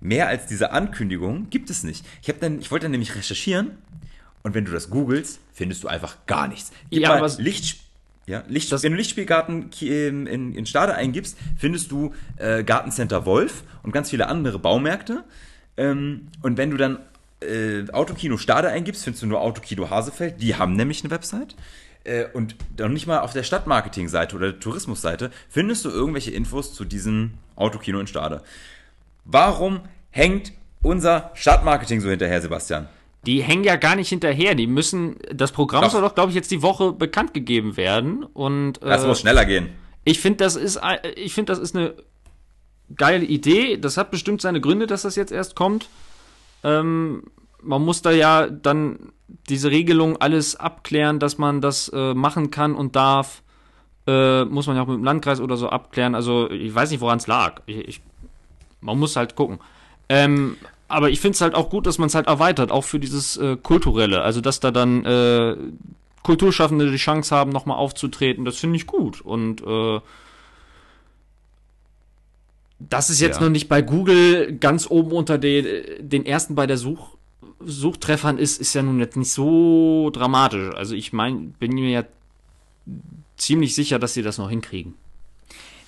Mehr 0.00 0.26
als 0.26 0.46
diese 0.46 0.72
Ankündigung 0.72 1.48
gibt 1.50 1.70
es 1.70 1.84
nicht. 1.84 2.04
Ich, 2.22 2.28
hab 2.28 2.40
dann, 2.40 2.58
ich 2.58 2.72
wollte 2.72 2.84
dann 2.86 2.90
nämlich 2.90 3.14
recherchieren. 3.14 3.70
Und 4.42 4.54
wenn 4.54 4.64
du 4.64 4.72
das 4.72 4.90
googelst, 4.90 5.38
findest 5.52 5.84
du 5.84 5.88
einfach 5.88 6.16
gar 6.26 6.48
nichts. 6.48 6.72
Gib 6.90 7.02
Ja, 7.02 7.10
mal 7.10 7.18
aber- 7.18 7.28
Licht, 7.40 7.78
ja, 8.26 8.42
Licht, 8.48 8.72
wenn 8.82 8.90
du 8.90 8.98
Lichtspielgarten 8.98 9.70
in, 9.80 10.26
in, 10.26 10.54
in 10.56 10.66
Stade 10.66 10.94
eingibst, 10.96 11.38
findest 11.56 11.92
du 11.92 12.12
äh, 12.38 12.64
Gartencenter 12.64 13.24
Wolf 13.26 13.62
und 13.84 13.92
ganz 13.92 14.10
viele 14.10 14.26
andere 14.26 14.58
Baumärkte. 14.58 15.22
Ähm, 15.76 16.26
und 16.42 16.56
wenn 16.58 16.72
du 16.72 16.76
dann 16.76 16.98
äh, 17.42 17.90
Autokino 17.92 18.36
Stade 18.36 18.68
eingibst, 18.68 19.04
findest 19.04 19.22
du 19.22 19.26
nur 19.26 19.40
Autokino 19.40 19.90
Hasefeld. 19.90 20.40
Die 20.40 20.56
haben 20.56 20.74
nämlich 20.74 21.02
eine 21.02 21.10
Website. 21.10 21.54
Äh, 22.04 22.26
und 22.32 22.56
dann 22.76 22.92
nicht 22.92 23.06
mal 23.06 23.20
auf 23.20 23.32
der 23.32 23.42
Stadtmarketing-Seite 23.42 24.34
oder 24.36 24.52
der 24.52 24.60
Tourismusseite 24.60 25.30
findest 25.48 25.84
du 25.84 25.90
irgendwelche 25.90 26.32
Infos 26.32 26.74
zu 26.74 26.84
diesem 26.84 27.34
Autokino 27.54 28.00
in 28.00 28.06
Stade. 28.06 28.42
Warum 29.24 29.80
hängt 30.10 30.52
unser 30.82 31.30
Stadtmarketing 31.34 32.00
so 32.00 32.10
hinterher, 32.10 32.40
Sebastian? 32.40 32.88
Die 33.24 33.40
hängen 33.42 33.62
ja 33.62 33.76
gar 33.76 33.94
nicht 33.94 34.08
hinterher. 34.08 34.56
Die 34.56 34.66
müssen. 34.66 35.16
Das 35.32 35.52
Programm 35.52 35.84
Doch. 35.84 35.90
soll 35.90 36.02
doch, 36.02 36.14
glaube 36.14 36.30
ich, 36.30 36.34
jetzt 36.34 36.50
die 36.50 36.62
Woche 36.62 36.92
bekannt 36.92 37.34
gegeben 37.34 37.76
werden. 37.76 38.24
Und 38.24 38.82
Das 38.82 39.04
äh, 39.04 39.06
muss 39.06 39.20
schneller 39.20 39.44
gehen. 39.44 39.68
ich 40.02 40.18
finde, 40.18 40.38
das 40.38 40.56
ist, 40.56 40.80
ich 41.14 41.32
finde, 41.32 41.52
das 41.52 41.60
ist 41.60 41.76
eine 41.76 41.94
geile 42.96 43.24
Idee. 43.24 43.76
Das 43.76 43.96
hat 43.96 44.10
bestimmt 44.10 44.40
seine 44.42 44.60
Gründe, 44.60 44.88
dass 44.88 45.02
das 45.02 45.14
jetzt 45.14 45.30
erst 45.30 45.54
kommt. 45.54 45.88
Ähm, 46.64 47.24
man 47.62 47.82
muss 47.82 48.02
da 48.02 48.10
ja 48.10 48.48
dann 48.48 49.12
diese 49.48 49.70
Regelung 49.70 50.16
alles 50.18 50.56
abklären, 50.56 51.18
dass 51.18 51.38
man 51.38 51.60
das 51.60 51.88
äh, 51.88 52.14
machen 52.14 52.50
kann 52.50 52.74
und 52.74 52.96
darf. 52.96 53.42
Äh, 54.06 54.44
muss 54.44 54.66
man 54.66 54.76
ja 54.76 54.82
auch 54.82 54.88
mit 54.88 54.96
dem 54.96 55.04
Landkreis 55.04 55.40
oder 55.40 55.56
so 55.56 55.68
abklären. 55.68 56.14
Also 56.14 56.50
ich 56.50 56.74
weiß 56.74 56.90
nicht, 56.90 57.00
woran 57.00 57.18
es 57.18 57.26
lag. 57.26 57.62
Ich, 57.66 57.76
ich, 57.88 58.00
man 58.80 58.98
muss 58.98 59.16
halt 59.16 59.36
gucken. 59.36 59.60
Ähm, 60.08 60.56
aber 60.88 61.10
ich 61.10 61.20
finde 61.20 61.36
es 61.36 61.40
halt 61.40 61.54
auch 61.54 61.70
gut, 61.70 61.86
dass 61.86 61.98
man 61.98 62.08
es 62.08 62.14
halt 62.14 62.26
erweitert, 62.26 62.70
auch 62.70 62.84
für 62.84 62.98
dieses 62.98 63.36
äh, 63.36 63.56
Kulturelle. 63.56 64.22
Also 64.22 64.40
dass 64.40 64.60
da 64.60 64.70
dann 64.70 65.04
äh, 65.04 65.56
Kulturschaffende 66.22 66.90
die 66.90 66.96
Chance 66.96 67.34
haben, 67.34 67.50
nochmal 67.50 67.78
aufzutreten. 67.78 68.44
Das 68.44 68.58
finde 68.58 68.76
ich 68.76 68.86
gut. 68.86 69.20
Und 69.20 69.62
äh, 69.62 70.00
das 72.90 73.10
ist 73.10 73.20
jetzt 73.20 73.36
Ja. 73.36 73.42
noch 73.44 73.50
nicht 73.50 73.68
bei 73.68 73.82
Google 73.82 74.56
ganz 74.58 74.90
oben 74.90 75.12
unter 75.12 75.38
den, 75.38 75.66
den 76.00 76.26
ersten 76.26 76.54
bei 76.54 76.66
der 76.66 76.76
Such, 76.78 77.16
Suchtreffern 77.64 78.38
ist, 78.38 78.60
ist 78.60 78.74
ja 78.74 78.82
nun 78.82 78.98
jetzt 78.98 79.16
nicht 79.16 79.30
so 79.32 80.10
dramatisch. 80.10 80.74
Also 80.74 80.94
ich 80.94 81.12
meine, 81.12 81.52
bin 81.58 81.72
mir 81.74 81.90
ja 81.90 82.04
ziemlich 83.36 83.74
sicher, 83.74 83.98
dass 83.98 84.14
sie 84.14 84.22
das 84.22 84.38
noch 84.38 84.50
hinkriegen. 84.50 84.94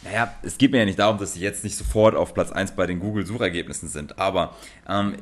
Naja, 0.03 0.35
es 0.43 0.59
geht 0.59 0.71
mir 0.73 0.79
ja 0.79 0.85
nicht 0.85 0.99
darum, 0.99 1.19
dass 1.19 1.33
sie 1.35 1.41
jetzt 1.41 1.65
nicht 1.65 1.77
sofort 1.77 2.15
auf 2.15 2.35
Platz 2.35 2.53
1 2.53 2.73
bei 2.73 2.87
den 2.87 3.01
Google-Suchergebnissen 3.01 3.89
sind, 3.89 4.19
aber 4.19 4.55
ähm, 4.89 5.15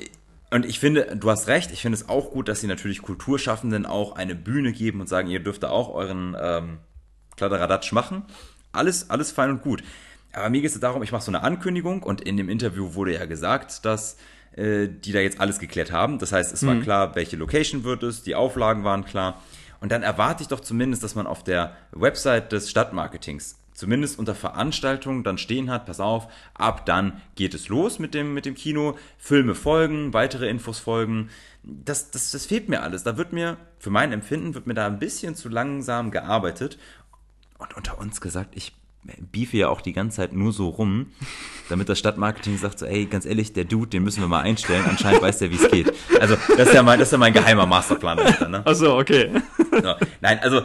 und 0.50 0.66
ich 0.66 0.80
finde, 0.80 1.16
du 1.16 1.30
hast 1.30 1.46
recht, 1.46 1.70
ich 1.72 1.80
finde 1.80 1.96
es 1.96 2.10
auch 2.10 2.30
gut, 2.32 2.46
dass 2.48 2.60
sie 2.60 2.66
natürlich 2.66 3.00
Kulturschaffenden 3.00 3.86
auch 3.86 4.16
eine 4.16 4.34
Bühne 4.34 4.72
geben 4.72 5.00
und 5.00 5.08
sagen, 5.08 5.30
ihr 5.30 5.40
dürft 5.40 5.62
da 5.62 5.70
auch 5.70 5.94
euren 5.94 6.36
ähm, 6.38 6.78
Kladderadatsch 7.36 7.92
machen. 7.92 8.24
Alles, 8.70 9.08
alles 9.08 9.30
fein 9.30 9.48
und 9.50 9.62
gut. 9.62 9.82
Aber 10.32 10.50
mir 10.50 10.62
geht 10.62 10.70
es 10.70 10.80
darum, 10.80 11.02
ich 11.02 11.12
mache 11.12 11.22
so 11.22 11.30
eine 11.30 11.42
Ankündigung 11.42 12.02
und 12.02 12.20
in 12.20 12.36
dem 12.36 12.48
Interview 12.48 12.94
wurde 12.94 13.14
ja 13.14 13.26
gesagt, 13.26 13.84
dass 13.84 14.16
äh, 14.56 14.88
die 14.88 15.12
da 15.12 15.20
jetzt 15.20 15.40
alles 15.40 15.58
geklärt 15.58 15.92
haben. 15.92 16.18
Das 16.18 16.32
heißt, 16.32 16.52
es 16.52 16.66
war 16.66 16.76
klar, 16.76 17.14
welche 17.14 17.36
Location 17.36 17.84
wird 17.84 18.02
es, 18.02 18.22
die 18.22 18.34
Auflagen 18.34 18.84
waren 18.84 19.04
klar. 19.04 19.42
Und 19.80 19.90
dann 19.92 20.02
erwarte 20.02 20.42
ich 20.42 20.48
doch 20.48 20.60
zumindest, 20.60 21.02
dass 21.02 21.14
man 21.14 21.26
auf 21.26 21.42
der 21.42 21.76
Website 21.90 22.52
des 22.52 22.70
Stadtmarketings 22.70 23.56
zumindest 23.74 24.18
unter 24.18 24.34
Veranstaltungen 24.34 25.24
dann 25.24 25.38
stehen 25.38 25.70
hat, 25.70 25.86
pass 25.86 25.98
auf, 25.98 26.28
ab 26.54 26.86
dann 26.86 27.20
geht 27.34 27.54
es 27.54 27.68
los 27.68 27.98
mit 27.98 28.14
dem, 28.14 28.34
mit 28.34 28.44
dem 28.44 28.54
Kino, 28.54 28.96
Filme 29.18 29.54
folgen, 29.54 30.12
weitere 30.12 30.48
Infos 30.48 30.78
folgen. 30.78 31.30
Das, 31.62 32.10
das, 32.10 32.30
das 32.30 32.46
fehlt 32.46 32.68
mir 32.68 32.82
alles. 32.82 33.02
Da 33.02 33.16
wird 33.16 33.32
mir, 33.32 33.56
für 33.78 33.90
mein 33.90 34.12
Empfinden, 34.12 34.54
wird 34.54 34.66
mir 34.66 34.74
da 34.74 34.86
ein 34.86 34.98
bisschen 34.98 35.34
zu 35.34 35.48
langsam 35.48 36.10
gearbeitet. 36.10 36.78
Und 37.58 37.74
unter 37.74 37.98
uns 37.98 38.20
gesagt, 38.20 38.54
ich 38.54 38.72
biefe 39.04 39.56
ja 39.56 39.68
auch 39.68 39.80
die 39.80 39.92
ganze 39.92 40.18
Zeit 40.18 40.32
nur 40.32 40.52
so 40.52 40.68
rum, 40.68 41.06
damit 41.68 41.88
das 41.88 41.98
Stadtmarketing 41.98 42.56
sagt 42.58 42.78
so, 42.78 42.86
ey, 42.86 43.06
ganz 43.06 43.26
ehrlich, 43.26 43.52
der 43.52 43.64
Dude, 43.64 43.88
den 43.88 44.04
müssen 44.04 44.20
wir 44.20 44.28
mal 44.28 44.42
einstellen. 44.42 44.84
Anscheinend 44.88 45.22
weiß 45.22 45.38
der, 45.38 45.50
wie 45.50 45.56
es 45.56 45.68
geht. 45.70 45.92
Also, 46.20 46.36
das 46.56 46.68
ist 46.68 46.74
ja 46.74 46.82
mein, 46.82 46.98
das 46.98 47.08
ist 47.08 47.12
ja 47.12 47.18
mein 47.18 47.32
geheimer 47.32 47.66
Masterplan 47.66 48.18
dahinter, 48.18 48.48
ne? 48.48 48.64
Achso, 48.64 48.98
okay. 48.98 49.30
Ja. 49.82 49.96
Nein, 50.20 50.38
also 50.40 50.62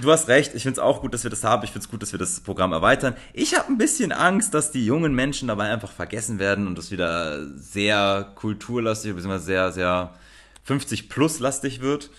du 0.00 0.10
hast 0.10 0.28
recht. 0.28 0.54
Ich 0.54 0.62
finde 0.62 0.72
es 0.72 0.78
auch 0.78 1.00
gut, 1.00 1.14
dass 1.14 1.22
wir 1.22 1.30
das 1.30 1.44
haben. 1.44 1.62
Ich 1.64 1.70
finde 1.70 1.84
es 1.84 1.90
gut, 1.90 2.02
dass 2.02 2.12
wir 2.12 2.18
das 2.18 2.40
Programm 2.40 2.72
erweitern. 2.72 3.14
Ich 3.32 3.56
habe 3.56 3.68
ein 3.68 3.78
bisschen 3.78 4.10
Angst, 4.10 4.54
dass 4.54 4.72
die 4.72 4.84
jungen 4.84 5.14
Menschen 5.14 5.48
dabei 5.48 5.70
einfach 5.70 5.92
vergessen 5.92 6.38
werden 6.38 6.66
und 6.66 6.76
das 6.76 6.90
wieder 6.90 7.46
sehr 7.56 8.32
kulturlastig, 8.34 9.14
beziehungsweise 9.14 9.44
sehr, 9.44 9.72
sehr 9.72 10.14
50 10.64 11.08
plus 11.08 11.38
lastig 11.38 11.80
wird. 11.80 12.10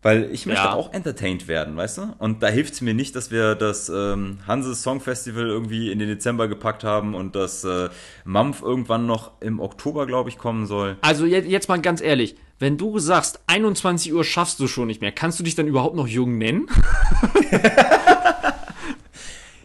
Weil 0.00 0.30
ich 0.30 0.46
möchte 0.46 0.62
Ja. 0.62 0.74
auch 0.74 0.92
entertained 0.92 1.48
werden, 1.48 1.76
weißt 1.76 1.98
du? 1.98 2.14
Und 2.18 2.40
da 2.42 2.46
hilft 2.46 2.74
es 2.74 2.80
mir 2.80 2.94
nicht, 2.94 3.16
dass 3.16 3.32
wir 3.32 3.56
das 3.56 3.88
ähm, 3.88 4.38
Hanses 4.46 4.82
Song 4.82 5.00
Festival 5.00 5.46
irgendwie 5.48 5.90
in 5.90 5.98
den 5.98 6.06
Dezember 6.08 6.46
gepackt 6.46 6.84
haben 6.84 7.16
und 7.16 7.34
das 7.34 7.64
äh, 7.64 7.88
Mampf 8.24 8.62
irgendwann 8.62 9.06
noch 9.06 9.32
im 9.40 9.58
Oktober, 9.58 10.06
glaube 10.06 10.30
ich, 10.30 10.38
kommen 10.38 10.66
soll. 10.66 10.96
Also 11.00 11.26
jetzt, 11.26 11.48
jetzt 11.48 11.68
mal 11.68 11.80
ganz 11.80 12.00
ehrlich, 12.00 12.36
wenn 12.60 12.76
du 12.78 13.00
sagst, 13.00 13.40
21 13.48 14.14
Uhr 14.14 14.22
schaffst 14.22 14.60
du 14.60 14.68
schon 14.68 14.86
nicht 14.86 15.00
mehr, 15.00 15.10
kannst 15.10 15.40
du 15.40 15.42
dich 15.44 15.56
dann 15.56 15.66
überhaupt 15.66 15.96
noch 15.96 16.06
jung 16.06 16.38
nennen? 16.38 16.66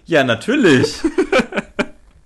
Ja, 0.06 0.24
natürlich. 0.26 0.96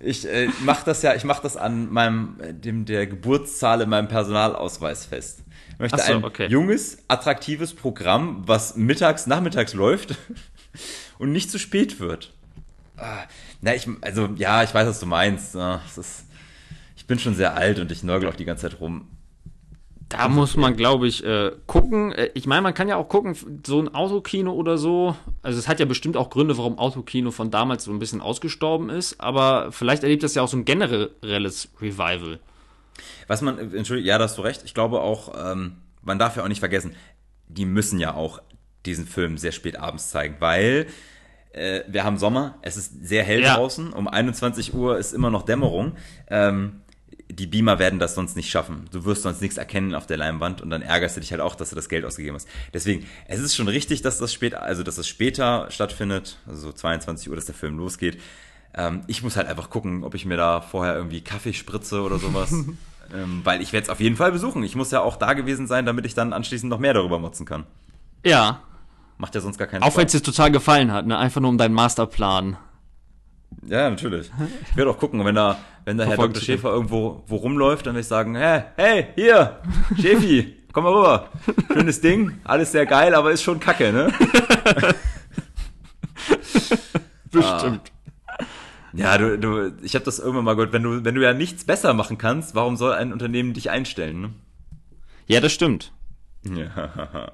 Ich 0.00 0.26
äh, 0.28 0.48
mach 0.64 0.82
das 0.82 1.02
ja, 1.02 1.14
ich 1.14 1.24
mache 1.24 1.42
das 1.42 1.56
an 1.56 1.92
meinem 1.92 2.36
äh, 2.40 2.52
dem 2.52 2.84
der 2.84 3.06
Geburtszahl 3.06 3.80
in 3.82 3.88
meinem 3.88 4.08
Personalausweis 4.08 5.04
fest. 5.06 5.40
Ich 5.78 5.80
möchte 5.92 5.98
so, 5.98 6.12
ein 6.12 6.24
okay. 6.24 6.48
junges, 6.48 6.98
attraktives 7.06 7.72
Programm, 7.72 8.42
was 8.46 8.74
mittags, 8.74 9.28
nachmittags 9.28 9.74
läuft 9.74 10.16
und 11.20 11.30
nicht 11.30 11.52
zu 11.52 11.58
spät 11.60 12.00
wird. 12.00 12.32
Ah, 12.96 13.22
na, 13.60 13.76
ich, 13.76 13.88
also 14.00 14.28
ja, 14.34 14.64
ich 14.64 14.74
weiß, 14.74 14.88
was 14.88 14.98
du 14.98 15.06
meinst. 15.06 15.54
Es 15.54 15.96
ist, 15.96 16.26
ich 16.96 17.06
bin 17.06 17.20
schon 17.20 17.36
sehr 17.36 17.54
alt 17.54 17.78
und 17.78 17.92
ich 17.92 18.02
nörgel 18.02 18.28
auch 18.28 18.34
die 18.34 18.44
ganze 18.44 18.68
Zeit 18.68 18.80
rum. 18.80 19.06
Da 20.08 20.28
muss 20.28 20.56
man, 20.56 20.74
glaube 20.74 21.06
ich, 21.06 21.22
äh, 21.24 21.52
gucken. 21.66 22.10
Äh, 22.10 22.30
Ich 22.34 22.46
meine, 22.46 22.62
man 22.62 22.74
kann 22.74 22.88
ja 22.88 22.96
auch 22.96 23.08
gucken, 23.08 23.36
so 23.64 23.78
ein 23.78 23.94
Autokino 23.94 24.52
oder 24.52 24.78
so. 24.78 25.14
Also 25.42 25.60
es 25.60 25.68
hat 25.68 25.78
ja 25.78 25.86
bestimmt 25.86 26.16
auch 26.16 26.30
Gründe, 26.30 26.58
warum 26.58 26.76
Autokino 26.76 27.30
von 27.30 27.52
damals 27.52 27.84
so 27.84 27.92
ein 27.92 28.00
bisschen 28.00 28.20
ausgestorben 28.20 28.90
ist. 28.90 29.20
Aber 29.20 29.70
vielleicht 29.70 30.02
erlebt 30.02 30.24
das 30.24 30.34
ja 30.34 30.42
auch 30.42 30.48
so 30.48 30.56
ein 30.56 30.64
generelles 30.64 31.68
Revival. 31.80 32.40
Was 33.26 33.42
man, 33.42 33.58
entschuldige, 33.74 34.08
ja, 34.08 34.18
da 34.18 34.24
hast 34.24 34.38
du 34.38 34.42
recht. 34.42 34.62
Ich 34.64 34.74
glaube 34.74 35.00
auch, 35.00 35.52
ähm, 35.52 35.76
man 36.02 36.18
darf 36.18 36.36
ja 36.36 36.44
auch 36.44 36.48
nicht 36.48 36.60
vergessen, 36.60 36.94
die 37.48 37.64
müssen 37.64 37.98
ja 37.98 38.14
auch 38.14 38.40
diesen 38.86 39.06
Film 39.06 39.38
sehr 39.38 39.52
spät 39.52 39.76
abends 39.76 40.10
zeigen, 40.10 40.36
weil 40.38 40.86
äh, 41.52 41.82
wir 41.88 42.04
haben 42.04 42.18
Sommer, 42.18 42.58
es 42.62 42.76
ist 42.76 43.04
sehr 43.06 43.24
hell 43.24 43.42
Ja. 43.42 43.54
draußen, 43.56 43.92
um 43.92 44.06
21 44.08 44.74
Uhr 44.74 44.98
ist 44.98 45.12
immer 45.12 45.30
noch 45.30 45.42
Dämmerung. 45.42 45.96
Ähm, 46.28 46.80
die 47.30 47.46
Beamer 47.46 47.78
werden 47.78 47.98
das 47.98 48.14
sonst 48.14 48.36
nicht 48.36 48.50
schaffen. 48.50 48.86
Du 48.90 49.04
wirst 49.04 49.22
sonst 49.22 49.42
nichts 49.42 49.58
erkennen 49.58 49.94
auf 49.94 50.06
der 50.06 50.16
Leinwand 50.16 50.62
und 50.62 50.70
dann 50.70 50.80
ärgerst 50.80 51.16
du 51.16 51.20
dich 51.20 51.30
halt 51.30 51.42
auch, 51.42 51.54
dass 51.56 51.68
du 51.70 51.76
das 51.76 51.90
Geld 51.90 52.06
ausgegeben 52.06 52.36
hast. 52.36 52.48
Deswegen, 52.72 53.06
es 53.26 53.40
ist 53.40 53.54
schon 53.54 53.68
richtig, 53.68 54.00
dass 54.00 54.16
das 54.18 54.32
spät, 54.32 54.54
also 54.54 54.82
dass 54.82 54.96
das 54.96 55.06
später 55.06 55.66
stattfindet, 55.70 56.38
also 56.46 56.62
so 56.68 56.72
22 56.72 57.28
Uhr, 57.28 57.36
dass 57.36 57.44
der 57.44 57.54
Film 57.54 57.76
losgeht. 57.76 58.18
Ähm, 58.74 59.02
ich 59.06 59.22
muss 59.22 59.36
halt 59.36 59.48
einfach 59.48 59.70
gucken, 59.70 60.04
ob 60.04 60.14
ich 60.14 60.24
mir 60.24 60.36
da 60.36 60.60
vorher 60.60 60.94
irgendwie 60.94 61.20
Kaffee 61.20 61.52
spritze 61.52 62.02
oder 62.02 62.18
sowas. 62.18 62.52
ähm, 63.14 63.40
weil 63.44 63.62
ich 63.62 63.72
werde 63.72 63.84
es 63.84 63.90
auf 63.90 64.00
jeden 64.00 64.16
Fall 64.16 64.32
besuchen. 64.32 64.62
Ich 64.62 64.76
muss 64.76 64.90
ja 64.90 65.00
auch 65.00 65.16
da 65.16 65.32
gewesen 65.32 65.66
sein, 65.66 65.86
damit 65.86 66.06
ich 66.06 66.14
dann 66.14 66.32
anschließend 66.32 66.70
noch 66.70 66.78
mehr 66.78 66.94
darüber 66.94 67.18
motzen 67.18 67.46
kann. 67.46 67.64
Ja, 68.24 68.60
Macht 69.18 69.34
ja 69.34 69.40
sonst 69.40 69.58
gar 69.58 69.66
keinen 69.66 69.82
auch 69.82 69.96
wenn 69.96 70.06
es 70.06 70.12
dir 70.12 70.22
total 70.22 70.52
gefallen 70.52 70.92
hat, 70.92 71.04
ne? 71.06 71.18
Einfach 71.18 71.40
nur 71.40 71.50
um 71.50 71.58
deinen 71.58 71.74
Masterplan. 71.74 72.56
Ja, 73.66 73.90
natürlich. 73.90 74.30
Ich 74.70 74.76
werde 74.76 74.92
auch 74.92 74.98
gucken, 74.98 75.24
wenn 75.24 75.34
da, 75.34 75.58
wenn 75.84 75.98
da 75.98 76.04
Herr 76.04 76.16
Dr. 76.16 76.40
Schäfer 76.40 76.70
irgendwo 76.70 77.24
wo 77.26 77.36
rumläuft, 77.36 77.86
dann 77.86 77.94
werde 77.94 78.02
ich 78.02 78.06
sagen, 78.06 78.36
hey, 78.36 78.62
hey, 78.76 79.06
hier, 79.16 79.58
Schäfi, 80.00 80.56
komm 80.72 80.84
mal 80.84 80.92
rüber. 80.92 81.28
Schönes 81.72 82.00
Ding, 82.00 82.38
alles 82.44 82.70
sehr 82.70 82.86
geil, 82.86 83.12
aber 83.12 83.32
ist 83.32 83.42
schon 83.42 83.58
kacke, 83.58 83.92
ne? 83.92 84.12
Bestimmt. 87.32 87.90
Ja, 88.98 89.16
du, 89.18 89.38
du, 89.38 89.72
ich 89.82 89.94
habe 89.94 90.04
das 90.04 90.18
irgendwann 90.18 90.44
mal 90.44 90.54
gehört, 90.54 90.72
wenn 90.72 90.82
du, 90.82 91.04
wenn 91.04 91.14
du 91.14 91.22
ja 91.22 91.32
nichts 91.32 91.64
besser 91.64 91.94
machen 91.94 92.18
kannst, 92.18 92.54
warum 92.54 92.76
soll 92.76 92.92
ein 92.92 93.12
Unternehmen 93.12 93.52
dich 93.54 93.70
einstellen, 93.70 94.20
ne? 94.20 94.30
Ja, 95.26 95.40
das 95.40 95.52
stimmt. 95.52 95.92
Ja, 96.42 97.32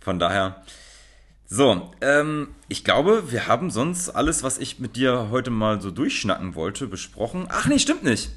von 0.00 0.18
daher. 0.18 0.62
So, 1.46 1.92
ähm, 2.00 2.48
ich 2.68 2.84
glaube, 2.84 3.30
wir 3.30 3.46
haben 3.48 3.70
sonst 3.70 4.08
alles, 4.10 4.42
was 4.42 4.58
ich 4.58 4.78
mit 4.78 4.96
dir 4.96 5.28
heute 5.30 5.50
mal 5.50 5.80
so 5.80 5.90
durchschnacken 5.90 6.54
wollte, 6.54 6.86
besprochen. 6.86 7.46
Ach 7.48 7.66
nee, 7.66 7.78
stimmt 7.78 8.02
nicht. 8.04 8.30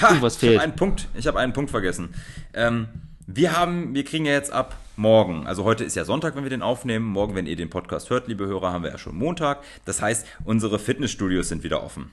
Ha, 0.00 0.12
Uh, 0.14 0.22
was 0.22 0.34
ich 0.34 0.40
fehlt? 0.40 0.54
habe 0.54 0.64
einen 0.64 0.76
Punkt. 0.76 1.08
Ich 1.14 1.26
habe 1.26 1.38
einen 1.38 1.52
Punkt 1.52 1.70
vergessen. 1.70 2.14
Ähm, 2.54 2.88
wir 3.26 3.56
haben, 3.56 3.94
wir 3.94 4.04
kriegen 4.04 4.26
ja 4.26 4.32
jetzt 4.32 4.52
ab 4.52 4.76
morgen, 4.96 5.46
also 5.46 5.64
heute 5.64 5.84
ist 5.84 5.96
ja 5.96 6.04
Sonntag, 6.04 6.36
wenn 6.36 6.42
wir 6.42 6.50
den 6.50 6.62
aufnehmen. 6.62 7.06
Morgen, 7.06 7.34
wenn 7.34 7.46
ihr 7.46 7.56
den 7.56 7.70
Podcast 7.70 8.10
hört, 8.10 8.28
liebe 8.28 8.46
Hörer, 8.46 8.72
haben 8.72 8.84
wir 8.84 8.90
ja 8.90 8.98
schon 8.98 9.16
Montag. 9.16 9.62
Das 9.84 10.02
heißt, 10.02 10.26
unsere 10.44 10.78
Fitnessstudios 10.78 11.48
sind 11.48 11.62
wieder 11.62 11.82
offen. 11.82 12.10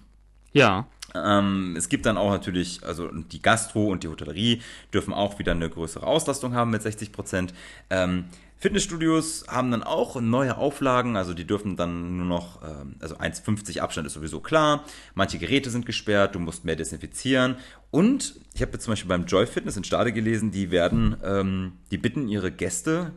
Ja. 0.53 0.87
Ähm, 1.15 1.75
es 1.77 1.89
gibt 1.89 2.05
dann 2.05 2.17
auch 2.17 2.31
natürlich, 2.31 2.83
also 2.83 3.09
die 3.11 3.41
Gastro 3.41 3.87
und 3.87 4.03
die 4.03 4.07
Hotellerie 4.07 4.61
dürfen 4.93 5.13
auch 5.13 5.39
wieder 5.39 5.51
eine 5.51 5.69
größere 5.69 6.05
Auslastung 6.05 6.53
haben 6.53 6.71
mit 6.71 6.81
60 6.81 7.11
Prozent. 7.11 7.53
Ähm, 7.89 8.25
Fitnessstudios 8.63 9.43
haben 9.49 9.71
dann 9.71 9.83
auch 9.83 10.21
neue 10.21 10.55
Auflagen, 10.55 11.17
also 11.17 11.33
die 11.33 11.45
dürfen 11.45 11.75
dann 11.75 12.15
nur 12.15 12.25
noch, 12.25 12.61
ähm, 12.63 12.95
also 13.01 13.17
1,50 13.17 13.81
Abstand 13.81 14.07
ist 14.07 14.13
sowieso 14.13 14.39
klar. 14.39 14.85
Manche 15.15 15.37
Geräte 15.37 15.69
sind 15.69 15.85
gesperrt, 15.85 16.33
du 16.33 16.39
musst 16.39 16.63
mehr 16.63 16.77
desinfizieren. 16.77 17.57
Und 17.91 18.35
ich 18.53 18.61
habe 18.61 18.71
jetzt 18.71 18.85
zum 18.85 18.93
Beispiel 18.93 19.09
beim 19.09 19.25
Joy 19.25 19.47
Fitness 19.47 19.75
in 19.75 19.83
Stade 19.83 20.13
gelesen, 20.13 20.51
die 20.51 20.71
werden, 20.71 21.17
ähm, 21.25 21.73
die 21.91 21.97
bitten 21.97 22.29
ihre 22.29 22.53
Gäste, 22.53 23.11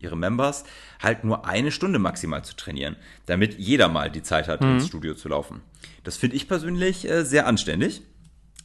ihre 0.00 0.18
Members, 0.18 0.64
halt 1.02 1.24
nur 1.24 1.46
eine 1.46 1.72
Stunde 1.72 1.98
maximal 1.98 2.44
zu 2.44 2.54
trainieren, 2.54 2.96
damit 3.24 3.58
jeder 3.58 3.88
mal 3.88 4.10
die 4.10 4.22
Zeit 4.22 4.48
hat, 4.48 4.60
ins 4.60 4.86
Studio 4.86 5.14
zu 5.14 5.30
laufen. 5.30 5.62
Das 6.04 6.18
finde 6.18 6.36
ich 6.36 6.46
persönlich 6.46 7.08
äh, 7.08 7.24
sehr 7.24 7.46
anständig. 7.46 8.02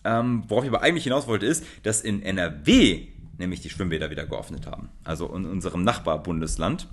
Ähm, 0.03 0.43
worauf 0.49 0.65
ich 0.65 0.69
aber 0.69 0.81
eigentlich 0.81 1.05
hinaus 1.05 1.27
wollte, 1.27 1.45
ist, 1.45 1.65
dass 1.83 2.01
in 2.01 2.21
NRW 2.21 3.07
nämlich 3.37 3.61
die 3.61 3.69
Schwimmbäder 3.69 4.09
wieder 4.09 4.25
geöffnet 4.25 4.67
haben. 4.67 4.89
Also 5.03 5.33
in 5.33 5.45
unserem 5.45 5.83
Nachbarbundesland. 5.83 6.87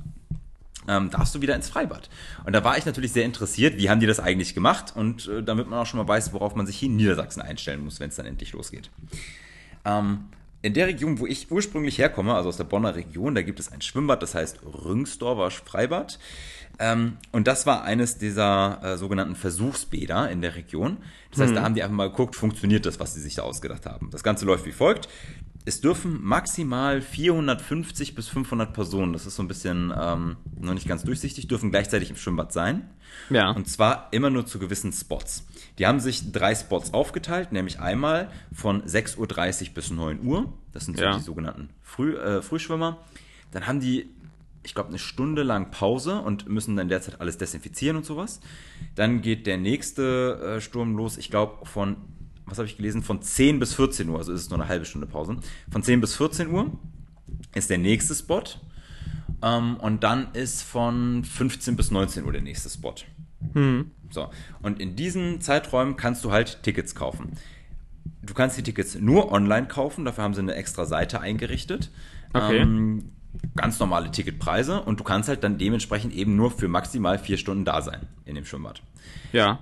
Ähm, 0.88 1.10
darfst 1.10 1.32
du 1.32 1.40
wieder 1.40 1.54
ins 1.54 1.68
Freibad. 1.68 2.10
Und 2.44 2.54
da 2.54 2.64
war 2.64 2.76
ich 2.76 2.84
natürlich 2.86 3.12
sehr 3.12 3.24
interessiert, 3.24 3.76
wie 3.78 3.88
haben 3.88 4.00
die 4.00 4.06
das 4.06 4.18
eigentlich 4.18 4.52
gemacht? 4.52 4.92
Und 4.96 5.28
äh, 5.28 5.40
damit 5.40 5.68
man 5.68 5.78
auch 5.78 5.86
schon 5.86 5.98
mal 5.98 6.08
weiß, 6.08 6.32
worauf 6.32 6.56
man 6.56 6.66
sich 6.66 6.76
hier 6.76 6.88
in 6.88 6.96
Niedersachsen 6.96 7.40
einstellen 7.40 7.84
muss, 7.84 8.00
wenn 8.00 8.08
es 8.08 8.16
dann 8.16 8.26
endlich 8.26 8.52
losgeht. 8.52 8.90
Ähm, 9.84 10.24
in 10.62 10.74
der 10.74 10.86
Region, 10.86 11.18
wo 11.18 11.26
ich 11.26 11.50
ursprünglich 11.50 11.98
herkomme, 11.98 12.34
also 12.34 12.48
aus 12.48 12.56
der 12.56 12.64
Bonner 12.64 12.94
Region, 12.94 13.34
da 13.34 13.42
gibt 13.42 13.60
es 13.60 13.70
ein 13.70 13.80
Schwimmbad, 13.80 14.22
das 14.22 14.34
heißt 14.34 14.60
Rüngsdorfer 14.64 15.50
Freibad. 15.50 16.18
Ähm, 16.78 17.18
und 17.32 17.46
das 17.48 17.66
war 17.66 17.82
eines 17.82 18.18
dieser 18.18 18.80
äh, 18.82 18.96
sogenannten 18.96 19.34
Versuchsbäder 19.34 20.30
in 20.30 20.40
der 20.40 20.54
Region. 20.54 20.98
Das 21.30 21.40
heißt, 21.40 21.56
da 21.56 21.62
haben 21.62 21.74
die 21.74 21.82
einfach 21.82 21.96
mal 21.96 22.10
geguckt, 22.10 22.36
funktioniert 22.36 22.86
das, 22.86 23.00
was 23.00 23.14
sie 23.14 23.20
sich 23.20 23.34
da 23.34 23.42
ausgedacht 23.42 23.86
haben. 23.86 24.10
Das 24.10 24.22
Ganze 24.22 24.46
läuft 24.46 24.64
wie 24.64 24.72
folgt. 24.72 25.08
Es 25.64 25.80
dürfen 25.80 26.18
maximal 26.24 27.00
450 27.00 28.14
bis 28.16 28.28
500 28.28 28.72
Personen, 28.72 29.12
das 29.12 29.26
ist 29.26 29.36
so 29.36 29.42
ein 29.42 29.48
bisschen 29.48 29.92
ähm, 29.96 30.36
noch 30.60 30.74
nicht 30.74 30.88
ganz 30.88 31.04
durchsichtig, 31.04 31.46
dürfen 31.46 31.70
gleichzeitig 31.70 32.10
im 32.10 32.16
Schwimmbad 32.16 32.52
sein. 32.52 32.90
Ja. 33.30 33.50
Und 33.52 33.68
zwar 33.68 34.08
immer 34.10 34.30
nur 34.30 34.44
zu 34.46 34.58
gewissen 34.58 34.92
Spots. 34.92 35.46
Die 35.78 35.86
haben 35.86 36.00
sich 36.00 36.32
drei 36.32 36.54
Spots 36.54 36.92
aufgeteilt, 36.92 37.52
nämlich 37.52 37.78
einmal 37.78 38.28
von 38.52 38.82
6.30 38.82 39.68
Uhr 39.68 39.74
bis 39.74 39.90
9 39.90 40.24
Uhr. 40.24 40.52
Das 40.72 40.86
sind 40.86 40.96
so 40.98 41.04
Ja. 41.04 41.16
die 41.16 41.22
sogenannten 41.22 41.68
Früh, 41.82 42.16
äh, 42.16 42.42
Frühschwimmer. 42.42 42.98
Dann 43.52 43.66
haben 43.66 43.78
die, 43.80 44.08
ich 44.64 44.74
glaube, 44.74 44.88
eine 44.88 44.98
Stunde 44.98 45.42
lang 45.44 45.70
Pause 45.70 46.20
und 46.20 46.48
müssen 46.48 46.74
dann 46.74 46.88
derzeit 46.88 47.20
alles 47.20 47.38
desinfizieren 47.38 47.96
und 47.98 48.04
sowas. 48.04 48.40
Dann 48.96 49.20
geht 49.22 49.46
der 49.46 49.58
nächste 49.58 50.56
äh, 50.56 50.60
Sturm 50.60 50.96
los, 50.96 51.18
ich 51.18 51.30
glaube, 51.30 51.64
von, 51.66 51.96
was 52.52 52.58
habe 52.58 52.68
ich 52.68 52.76
gelesen, 52.76 53.02
von 53.02 53.22
10 53.22 53.58
bis 53.58 53.74
14 53.74 54.08
Uhr, 54.10 54.18
also 54.18 54.32
ist 54.32 54.42
es 54.42 54.50
nur 54.50 54.60
eine 54.60 54.68
halbe 54.68 54.84
Stunde 54.84 55.06
Pause. 55.06 55.36
Von 55.70 55.82
10 55.82 56.02
bis 56.02 56.14
14 56.16 56.50
Uhr 56.50 56.70
ist 57.54 57.70
der 57.70 57.78
nächste 57.78 58.14
Spot. 58.14 58.44
Ähm, 59.42 59.76
und 59.78 60.04
dann 60.04 60.32
ist 60.34 60.62
von 60.62 61.24
15 61.24 61.76
bis 61.76 61.90
19 61.90 62.24
Uhr 62.24 62.32
der 62.32 62.42
nächste 62.42 62.68
Spot. 62.68 62.94
So, 64.10 64.28
und 64.60 64.80
in 64.80 64.94
diesen 64.96 65.40
Zeiträumen 65.40 65.96
kannst 65.96 66.24
du 66.24 66.30
halt 66.30 66.62
Tickets 66.62 66.94
kaufen. 66.94 67.32
Du 68.22 68.34
kannst 68.34 68.58
die 68.58 68.62
Tickets 68.62 68.94
nur 68.96 69.32
online 69.32 69.66
kaufen, 69.66 70.04
dafür 70.04 70.24
haben 70.24 70.34
sie 70.34 70.40
eine 70.40 70.54
extra 70.54 70.84
Seite 70.84 71.20
eingerichtet. 71.20 71.90
Okay. 72.34 72.58
Ähm, 72.58 73.12
ganz 73.56 73.80
normale 73.80 74.10
Ticketpreise 74.10 74.82
und 74.82 75.00
du 75.00 75.04
kannst 75.04 75.30
halt 75.30 75.42
dann 75.42 75.56
dementsprechend 75.56 76.12
eben 76.12 76.36
nur 76.36 76.50
für 76.50 76.68
maximal 76.68 77.18
vier 77.18 77.38
Stunden 77.38 77.64
da 77.64 77.80
sein 77.80 78.06
in 78.26 78.34
dem 78.34 78.44
Schwimmbad. 78.44 78.82
Ja. 79.32 79.60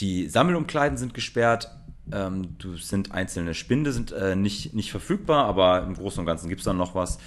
Die 0.00 0.28
Sammelumkleiden 0.28 0.98
sind 0.98 1.14
gesperrt. 1.14 1.70
Ähm, 2.12 2.56
du 2.58 2.76
sind 2.76 3.12
einzelne 3.12 3.54
Spinde 3.54 3.92
sind 3.92 4.12
äh, 4.12 4.36
nicht, 4.36 4.74
nicht 4.74 4.90
verfügbar, 4.90 5.46
aber 5.46 5.82
im 5.82 5.94
Großen 5.94 6.20
und 6.20 6.26
Ganzen 6.26 6.48
gibt 6.48 6.60
es 6.60 6.64
dann 6.64 6.76
noch 6.76 6.94
was. 6.94 7.18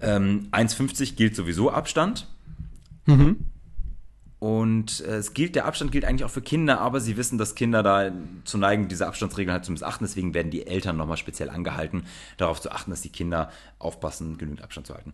Ähm, 0.00 0.48
1,50 0.52 1.16
gilt 1.16 1.36
sowieso 1.36 1.70
Abstand. 1.70 2.28
Und 4.40 5.00
äh, 5.00 5.16
es 5.16 5.34
gilt, 5.34 5.54
der 5.54 5.66
Abstand 5.66 5.92
gilt 5.92 6.06
eigentlich 6.06 6.24
auch 6.24 6.30
für 6.30 6.40
Kinder, 6.40 6.80
aber 6.80 7.00
sie 7.00 7.18
wissen, 7.18 7.36
dass 7.36 7.54
Kinder 7.54 7.82
da 7.82 8.10
zu 8.44 8.56
neigen, 8.56 8.88
diese 8.88 9.06
Abstandsregeln 9.06 9.52
halt 9.52 9.66
zu 9.66 9.72
missachten. 9.72 10.06
Deswegen 10.06 10.32
werden 10.32 10.50
die 10.50 10.66
Eltern 10.66 10.96
nochmal 10.96 11.18
speziell 11.18 11.50
angehalten, 11.50 12.04
darauf 12.38 12.58
zu 12.58 12.70
achten, 12.70 12.90
dass 12.90 13.02
die 13.02 13.10
Kinder 13.10 13.50
aufpassen, 13.78 14.38
genügend 14.38 14.62
Abstand 14.62 14.86
zu 14.86 14.94
halten. 14.94 15.12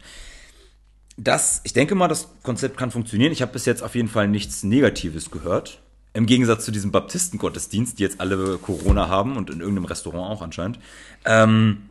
Das, 1.17 1.61
ich 1.65 1.73
denke 1.73 1.97
mal, 1.97 2.07
das 2.07 2.29
Konzept 2.45 2.77
kann 2.77 2.93
funktionieren. 2.93 3.33
Ich 3.33 3.43
habe 3.43 3.53
bis 3.53 3.65
jetzt 3.65 3.83
auf 3.83 3.97
jeden 3.97 4.09
Fall 4.09 4.29
nichts 4.29 4.63
Negatives 4.63 5.33
gehört. 5.33 5.83
Im 6.17 6.25
Gegensatz 6.27 6.65
zu 6.65 6.71
diesem 6.73 6.93
Baptistengottesdienst, 6.93 7.99
die 7.99 8.03
jetzt 8.03 8.21
alle 8.21 8.57
Corona 8.57 9.09
haben 9.09 9.37
und 9.37 9.51
in 9.51 9.61
irgendeinem 9.61 9.85
Restaurant 9.85 10.31
auch 10.33 10.41
anscheinend. 10.41 10.79
Ähm, 11.27 11.91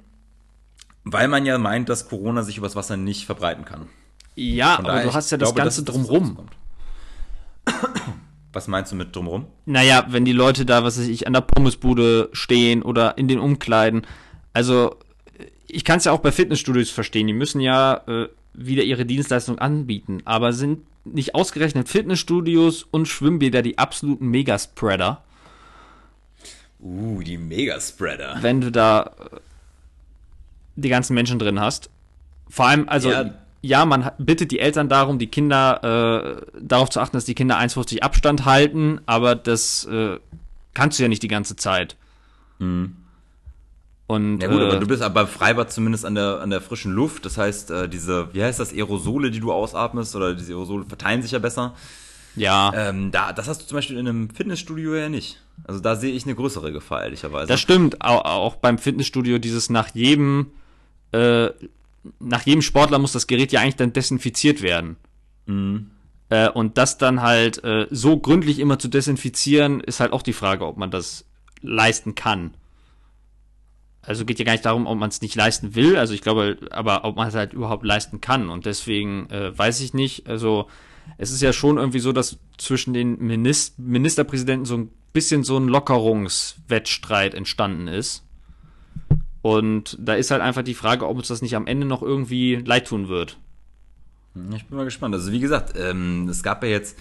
weil 1.03 1.27
man 1.27 1.45
ja 1.45 1.59
meint, 1.59 1.89
dass 1.89 2.09
Corona 2.09 2.41
sich 2.41 2.57
übers 2.57 2.75
Wasser 2.75 2.97
nicht 2.97 3.27
verbreiten 3.27 3.65
kann. 3.65 3.87
Ja, 4.33 4.79
aber 4.79 5.03
du 5.03 5.13
hast 5.13 5.29
ja 5.29 5.37
das 5.37 5.49
glaube, 5.49 5.61
Ganze 5.61 5.83
dass- 5.83 5.93
dass 5.95 6.07
das 6.07 6.07
drumrum. 6.07 6.39
Was 8.51 8.67
meinst 8.67 8.91
du 8.91 8.95
mit 8.95 9.15
drumrum? 9.15 9.45
Naja, 9.65 10.05
wenn 10.09 10.25
die 10.25 10.31
Leute 10.31 10.65
da, 10.65 10.83
was 10.83 10.97
weiß 10.97 11.07
ich, 11.07 11.27
an 11.27 11.33
der 11.33 11.41
Pommesbude 11.41 12.29
stehen 12.31 12.81
oder 12.81 13.17
in 13.17 13.27
den 13.27 13.37
Umkleiden. 13.39 14.07
Also, 14.53 14.95
ich 15.67 15.83
kann 15.83 15.97
es 15.97 16.05
ja 16.05 16.13
auch 16.13 16.21
bei 16.21 16.31
Fitnessstudios 16.31 16.89
verstehen. 16.89 17.27
Die 17.27 17.33
müssen 17.33 17.59
ja 17.59 18.01
äh, 18.07 18.29
wieder 18.53 18.83
ihre 18.83 19.05
Dienstleistung 19.05 19.59
anbieten. 19.59 20.21
Aber 20.25 20.53
sind 20.53 20.79
nicht 21.05 21.33
ausgerechnet 21.35 21.87
Fitnessstudios 21.87 22.83
und 22.83 23.07
Schwimmbäder 23.07 23.61
die 23.61 23.77
absoluten 23.77 24.27
Megaspreader, 24.27 25.21
Uh, 26.81 27.21
die 27.23 27.37
Megaspreader. 27.37 28.37
wenn 28.41 28.61
du 28.61 28.71
da 28.71 29.03
äh, 29.31 29.37
die 30.75 30.89
ganzen 30.89 31.13
Menschen 31.13 31.39
drin 31.39 31.59
hast? 31.59 31.89
Vor 32.49 32.67
allem, 32.67 32.87
also, 32.89 33.09
ja, 33.09 33.33
Ja. 33.61 33.85
man 33.85 34.11
bittet 34.19 34.51
die 34.51 34.59
Eltern 34.59 34.89
darum, 34.89 35.17
die 35.17 35.27
Kinder 35.27 36.41
äh, 36.43 36.59
darauf 36.61 36.89
zu 36.89 36.99
achten, 36.99 37.15
dass 37.17 37.25
die 37.25 37.33
Kinder 37.33 37.57
1,50 37.57 38.01
Abstand 38.01 38.45
halten, 38.45 38.99
aber 39.05 39.33
das 39.35 39.85
äh, 39.85 40.19
kannst 40.73 40.99
du 40.99 41.03
ja 41.03 41.09
nicht 41.09 41.23
die 41.23 41.27
ganze 41.29 41.55
Zeit. 41.55 41.95
Und 44.07 44.39
Ja 44.39 44.47
gut, 44.47 44.61
äh, 44.61 44.65
aber 44.65 44.77
du 44.77 44.87
bist 44.87 45.01
aber 45.01 45.23
beim 45.23 45.27
Freibad 45.27 45.71
zumindest 45.71 46.05
an 46.05 46.15
der, 46.15 46.41
an 46.41 46.49
der 46.49 46.61
frischen 46.61 46.91
Luft. 46.91 47.25
Das 47.25 47.37
heißt, 47.37 47.71
äh, 47.71 47.89
diese, 47.89 48.33
wie 48.33 48.43
heißt 48.43 48.59
das, 48.59 48.71
Aerosole, 48.71 49.31
die 49.31 49.39
du 49.39 49.51
ausatmest, 49.51 50.15
oder 50.15 50.35
diese 50.35 50.53
Aerosole 50.53 50.85
verteilen 50.85 51.21
sich 51.21 51.31
ja 51.31 51.39
besser. 51.39 51.73
ja, 52.35 52.71
Ähm, 52.75 53.11
da, 53.11 53.33
das 53.33 53.47
hast 53.47 53.61
du 53.61 53.65
zum 53.65 53.77
Beispiel 53.77 53.97
in 53.97 54.07
einem 54.07 54.29
Fitnessstudio 54.29 54.95
ja 54.95 55.09
nicht. 55.09 55.41
Also 55.63 55.79
da 55.79 55.95
sehe 55.95 56.13
ich 56.13 56.25
eine 56.25 56.35
größere 56.35 56.71
Gefahr, 56.71 57.03
ehrlicherweise. 57.03 57.47
das 57.47 57.61
stimmt. 57.61 58.01
Auch, 58.01 58.25
auch 58.25 58.55
beim 58.57 58.77
Fitnessstudio 58.77 59.39
dieses 59.39 59.69
nach 59.69 59.95
jedem 59.95 60.51
äh, 61.11 61.49
nach 62.19 62.45
jedem 62.45 62.61
Sportler 62.61 62.99
muss 62.99 63.13
das 63.13 63.27
Gerät 63.27 63.51
ja 63.51 63.61
eigentlich 63.61 63.77
dann 63.77 63.93
desinfiziert 63.93 64.61
werden. 64.61 64.97
Äh, 66.29 66.49
und 66.49 66.77
das 66.77 66.97
dann 66.97 67.21
halt 67.21 67.63
äh, 67.63 67.87
so 67.89 68.17
gründlich 68.17 68.59
immer 68.59 68.79
zu 68.79 68.87
desinfizieren, 68.87 69.79
ist 69.79 69.99
halt 69.99 70.13
auch 70.13 70.21
die 70.21 70.33
Frage, 70.33 70.65
ob 70.65 70.77
man 70.77 70.91
das 70.91 71.25
leisten 71.61 72.15
kann. 72.15 72.53
Also 74.05 74.25
geht 74.25 74.39
ja 74.39 74.45
gar 74.45 74.51
nicht 74.51 74.65
darum, 74.65 74.85
ob 74.87 74.97
man 74.97 75.09
es 75.09 75.21
nicht 75.21 75.35
leisten 75.35 75.75
will, 75.75 75.97
also 75.97 76.13
ich 76.13 76.21
glaube, 76.21 76.57
aber 76.71 77.05
ob 77.05 77.15
man 77.15 77.27
es 77.27 77.35
halt 77.35 77.53
überhaupt 77.53 77.85
leisten 77.85 78.21
kann. 78.21 78.49
Und 78.49 78.65
deswegen 78.65 79.29
äh, 79.29 79.57
weiß 79.57 79.81
ich 79.81 79.93
nicht. 79.93 80.27
Also 80.27 80.67
es 81.17 81.31
ist 81.31 81.41
ja 81.41 81.53
schon 81.53 81.77
irgendwie 81.77 81.99
so, 81.99 82.11
dass 82.11 82.37
zwischen 82.57 82.93
den 82.93 83.19
Minis 83.19 83.73
Ministerpräsidenten 83.77 84.65
so 84.65 84.77
ein 84.77 84.91
bisschen 85.13 85.43
so 85.43 85.57
ein 85.57 85.67
Lockerungswettstreit 85.67 87.33
entstanden 87.33 87.87
ist. 87.87 88.23
Und 89.41 89.97
da 89.99 90.15
ist 90.15 90.31
halt 90.31 90.41
einfach 90.41 90.63
die 90.63 90.73
Frage, 90.73 91.07
ob 91.07 91.17
uns 91.17 91.27
das 91.27 91.41
nicht 91.41 91.55
am 91.55 91.67
Ende 91.67 91.85
noch 91.85 92.01
irgendwie 92.01 92.55
leid 92.55 92.87
tun 92.87 93.07
wird. 93.09 93.37
Ich 94.55 94.65
bin 94.65 94.77
mal 94.77 94.83
gespannt. 94.83 95.15
Also 95.15 95.31
wie 95.31 95.39
gesagt, 95.39 95.73
ähm, 95.77 96.27
es 96.27 96.43
gab 96.43 96.63
ja 96.63 96.69
jetzt, 96.69 96.97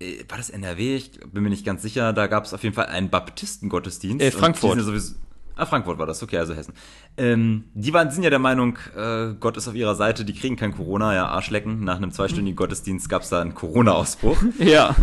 äh, 0.00 0.24
war 0.28 0.36
das 0.36 0.50
NRW? 0.50 0.96
Ich 0.96 1.12
bin 1.20 1.42
mir 1.42 1.48
nicht 1.48 1.64
ganz 1.64 1.82
sicher. 1.82 2.12
Da 2.12 2.26
gab 2.26 2.44
es 2.44 2.52
auf 2.52 2.62
jeden 2.62 2.74
Fall 2.74 2.86
einen 2.86 3.10
Baptistengottesdienst. 3.10 4.22
Äh, 4.22 4.30
Frankfurt. 4.30 4.80
sowieso, 4.80 5.14
Ah, 5.60 5.66
Frankfurt 5.66 5.98
war 5.98 6.06
das, 6.06 6.22
okay, 6.22 6.38
also 6.38 6.54
Hessen. 6.54 6.74
Ähm, 7.16 7.64
die 7.74 7.92
waren, 7.92 8.10
sind 8.10 8.22
ja 8.22 8.30
der 8.30 8.38
Meinung, 8.38 8.78
äh, 8.96 9.34
Gott 9.38 9.56
ist 9.56 9.68
auf 9.68 9.74
ihrer 9.74 9.94
Seite, 9.94 10.24
die 10.24 10.34
kriegen 10.34 10.56
kein 10.56 10.74
Corona, 10.74 11.14
ja, 11.14 11.26
Arschlecken. 11.28 11.84
Nach 11.84 11.96
einem 11.96 12.12
zweistündigen 12.12 12.56
Gottesdienst 12.56 13.08
gab 13.08 13.22
es 13.22 13.28
da 13.28 13.40
einen 13.40 13.54
Corona-Ausbruch. 13.54 14.38
Ja. 14.58 14.94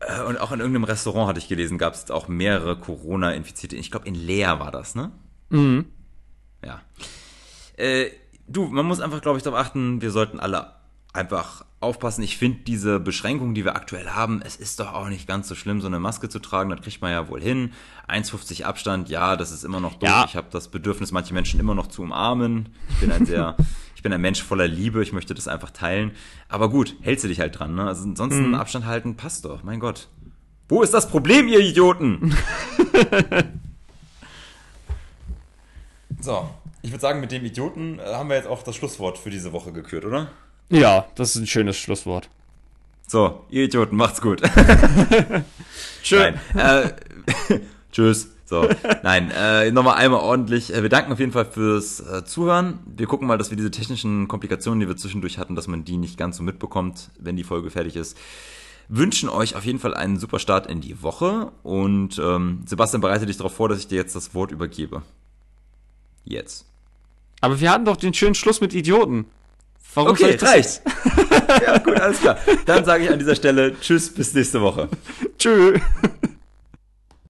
Äh, 0.00 0.22
Und 0.24 0.38
auch 0.40 0.52
in 0.52 0.60
irgendeinem 0.60 0.84
Restaurant 0.84 1.28
hatte 1.28 1.38
ich 1.38 1.48
gelesen, 1.48 1.78
gab 1.78 1.94
es 1.94 2.10
auch 2.10 2.28
mehrere 2.28 2.76
Corona-Infizierte. 2.78 3.76
Ich 3.76 3.90
glaube, 3.90 4.06
in 4.06 4.14
Leer 4.14 4.60
war 4.60 4.70
das, 4.70 4.94
ne? 4.94 5.10
Mhm. 5.50 5.86
Ja. 6.64 6.80
Äh, 7.76 8.06
du, 8.48 8.66
man 8.66 8.86
muss 8.86 9.00
einfach, 9.00 9.20
glaube 9.22 9.38
ich, 9.38 9.44
darauf 9.44 9.58
achten, 9.60 10.00
wir 10.02 10.10
sollten 10.10 10.40
alle 10.40 10.72
einfach 11.12 11.64
aufpassen. 11.80 12.22
Ich 12.22 12.38
finde 12.38 12.60
diese 12.66 12.98
Beschränkungen, 13.00 13.54
die 13.54 13.64
wir 13.64 13.76
aktuell 13.76 14.08
haben, 14.10 14.40
es 14.42 14.56
ist 14.56 14.80
doch 14.80 14.92
auch 14.94 15.08
nicht 15.08 15.28
ganz 15.28 15.48
so 15.48 15.54
schlimm, 15.54 15.80
so 15.80 15.86
eine 15.86 16.00
Maske 16.00 16.28
zu 16.28 16.38
tragen. 16.38 16.70
Das 16.70 16.80
kriegt 16.80 17.02
man 17.02 17.12
ja 17.12 17.28
wohl 17.28 17.40
hin. 17.40 17.72
1,50 18.08 18.64
Abstand, 18.64 19.08
ja, 19.08 19.36
das 19.36 19.52
ist 19.52 19.64
immer 19.64 19.80
noch 19.80 19.94
doof. 19.94 20.08
Ja. 20.08 20.24
Ich 20.26 20.36
habe 20.36 20.48
das 20.50 20.68
Bedürfnis, 20.68 21.12
manche 21.12 21.34
Menschen 21.34 21.60
immer 21.60 21.74
noch 21.74 21.88
zu 21.88 22.02
umarmen. 22.02 22.70
Ich 22.90 23.00
bin 23.00 23.12
ein 23.12 23.26
sehr, 23.26 23.56
ich 23.94 24.02
bin 24.02 24.12
ein 24.12 24.20
Mensch 24.20 24.42
voller 24.42 24.68
Liebe. 24.68 25.02
Ich 25.02 25.12
möchte 25.12 25.34
das 25.34 25.48
einfach 25.48 25.70
teilen. 25.70 26.12
Aber 26.48 26.70
gut, 26.70 26.96
hältst 27.02 27.24
du 27.24 27.28
dich 27.28 27.40
halt 27.40 27.58
dran. 27.58 27.74
Ne? 27.74 27.86
Also 27.86 28.04
ansonsten 28.04 28.54
Abstand 28.54 28.86
halten 28.86 29.16
passt 29.16 29.44
doch. 29.44 29.62
Mein 29.62 29.80
Gott. 29.80 30.08
Wo 30.68 30.82
ist 30.82 30.94
das 30.94 31.08
Problem, 31.08 31.46
ihr 31.46 31.60
Idioten? 31.60 32.34
so, 36.20 36.48
ich 36.82 36.90
würde 36.90 37.00
sagen, 37.00 37.20
mit 37.20 37.30
dem 37.30 37.44
Idioten 37.44 38.00
äh, 38.00 38.14
haben 38.14 38.28
wir 38.28 38.36
jetzt 38.36 38.48
auch 38.48 38.62
das 38.64 38.74
Schlusswort 38.74 39.18
für 39.18 39.30
diese 39.30 39.52
Woche 39.52 39.72
gekürt, 39.72 40.04
oder? 40.04 40.28
Ja, 40.68 41.06
das 41.14 41.36
ist 41.36 41.42
ein 41.42 41.46
schönes 41.46 41.76
Schlusswort. 41.76 42.28
So, 43.06 43.44
ihr 43.50 43.64
Idioten, 43.64 43.96
macht's 43.96 44.20
gut. 44.20 44.42
Schön. 46.02 46.34
Nein. 46.54 46.92
Äh, 47.48 47.60
tschüss. 47.92 48.28
So, 48.48 48.68
nein, 49.02 49.32
äh, 49.32 49.72
nochmal 49.72 49.96
einmal 49.96 50.20
ordentlich. 50.20 50.72
Äh, 50.72 50.82
wir 50.82 50.88
danken 50.88 51.12
auf 51.12 51.18
jeden 51.18 51.32
Fall 51.32 51.46
fürs 51.46 51.98
äh, 51.98 52.24
Zuhören. 52.24 52.78
Wir 52.86 53.06
gucken 53.06 53.26
mal, 53.26 53.38
dass 53.38 53.50
wir 53.50 53.56
diese 53.56 53.72
technischen 53.72 54.28
Komplikationen, 54.28 54.78
die 54.78 54.86
wir 54.86 54.96
zwischendurch 54.96 55.38
hatten, 55.38 55.56
dass 55.56 55.66
man 55.66 55.84
die 55.84 55.96
nicht 55.96 56.16
ganz 56.16 56.36
so 56.36 56.44
mitbekommt, 56.44 57.10
wenn 57.18 57.36
die 57.36 57.42
Folge 57.42 57.70
fertig 57.70 57.96
ist. 57.96 58.16
Wünschen 58.88 59.28
euch 59.28 59.56
auf 59.56 59.64
jeden 59.64 59.80
Fall 59.80 59.94
einen 59.94 60.16
super 60.16 60.38
Start 60.38 60.68
in 60.68 60.80
die 60.80 61.02
Woche. 61.02 61.50
Und 61.64 62.20
ähm, 62.20 62.62
Sebastian, 62.66 63.00
bereite 63.00 63.26
dich 63.26 63.36
darauf 63.36 63.54
vor, 63.54 63.68
dass 63.68 63.80
ich 63.80 63.88
dir 63.88 63.96
jetzt 63.96 64.14
das 64.14 64.32
Wort 64.32 64.52
übergebe. 64.52 65.02
Jetzt. 66.24 66.66
Aber 67.40 67.60
wir 67.60 67.70
hatten 67.70 67.84
doch 67.84 67.96
den 67.96 68.14
schönen 68.14 68.36
Schluss 68.36 68.60
mit 68.60 68.74
Idioten. 68.74 69.26
Warum 69.94 70.10
Okay, 70.10 70.30
ich 70.30 70.36
das 70.36 70.50
reicht. 70.50 70.82
ja, 71.66 71.78
gut, 71.78 71.98
alles 72.00 72.20
klar. 72.20 72.38
Dann 72.66 72.84
sage 72.84 73.04
ich 73.04 73.10
an 73.10 73.18
dieser 73.18 73.34
Stelle 73.34 73.78
Tschüss, 73.80 74.12
bis 74.12 74.34
nächste 74.34 74.60
Woche. 74.60 74.88
Tschüss. 75.38 75.80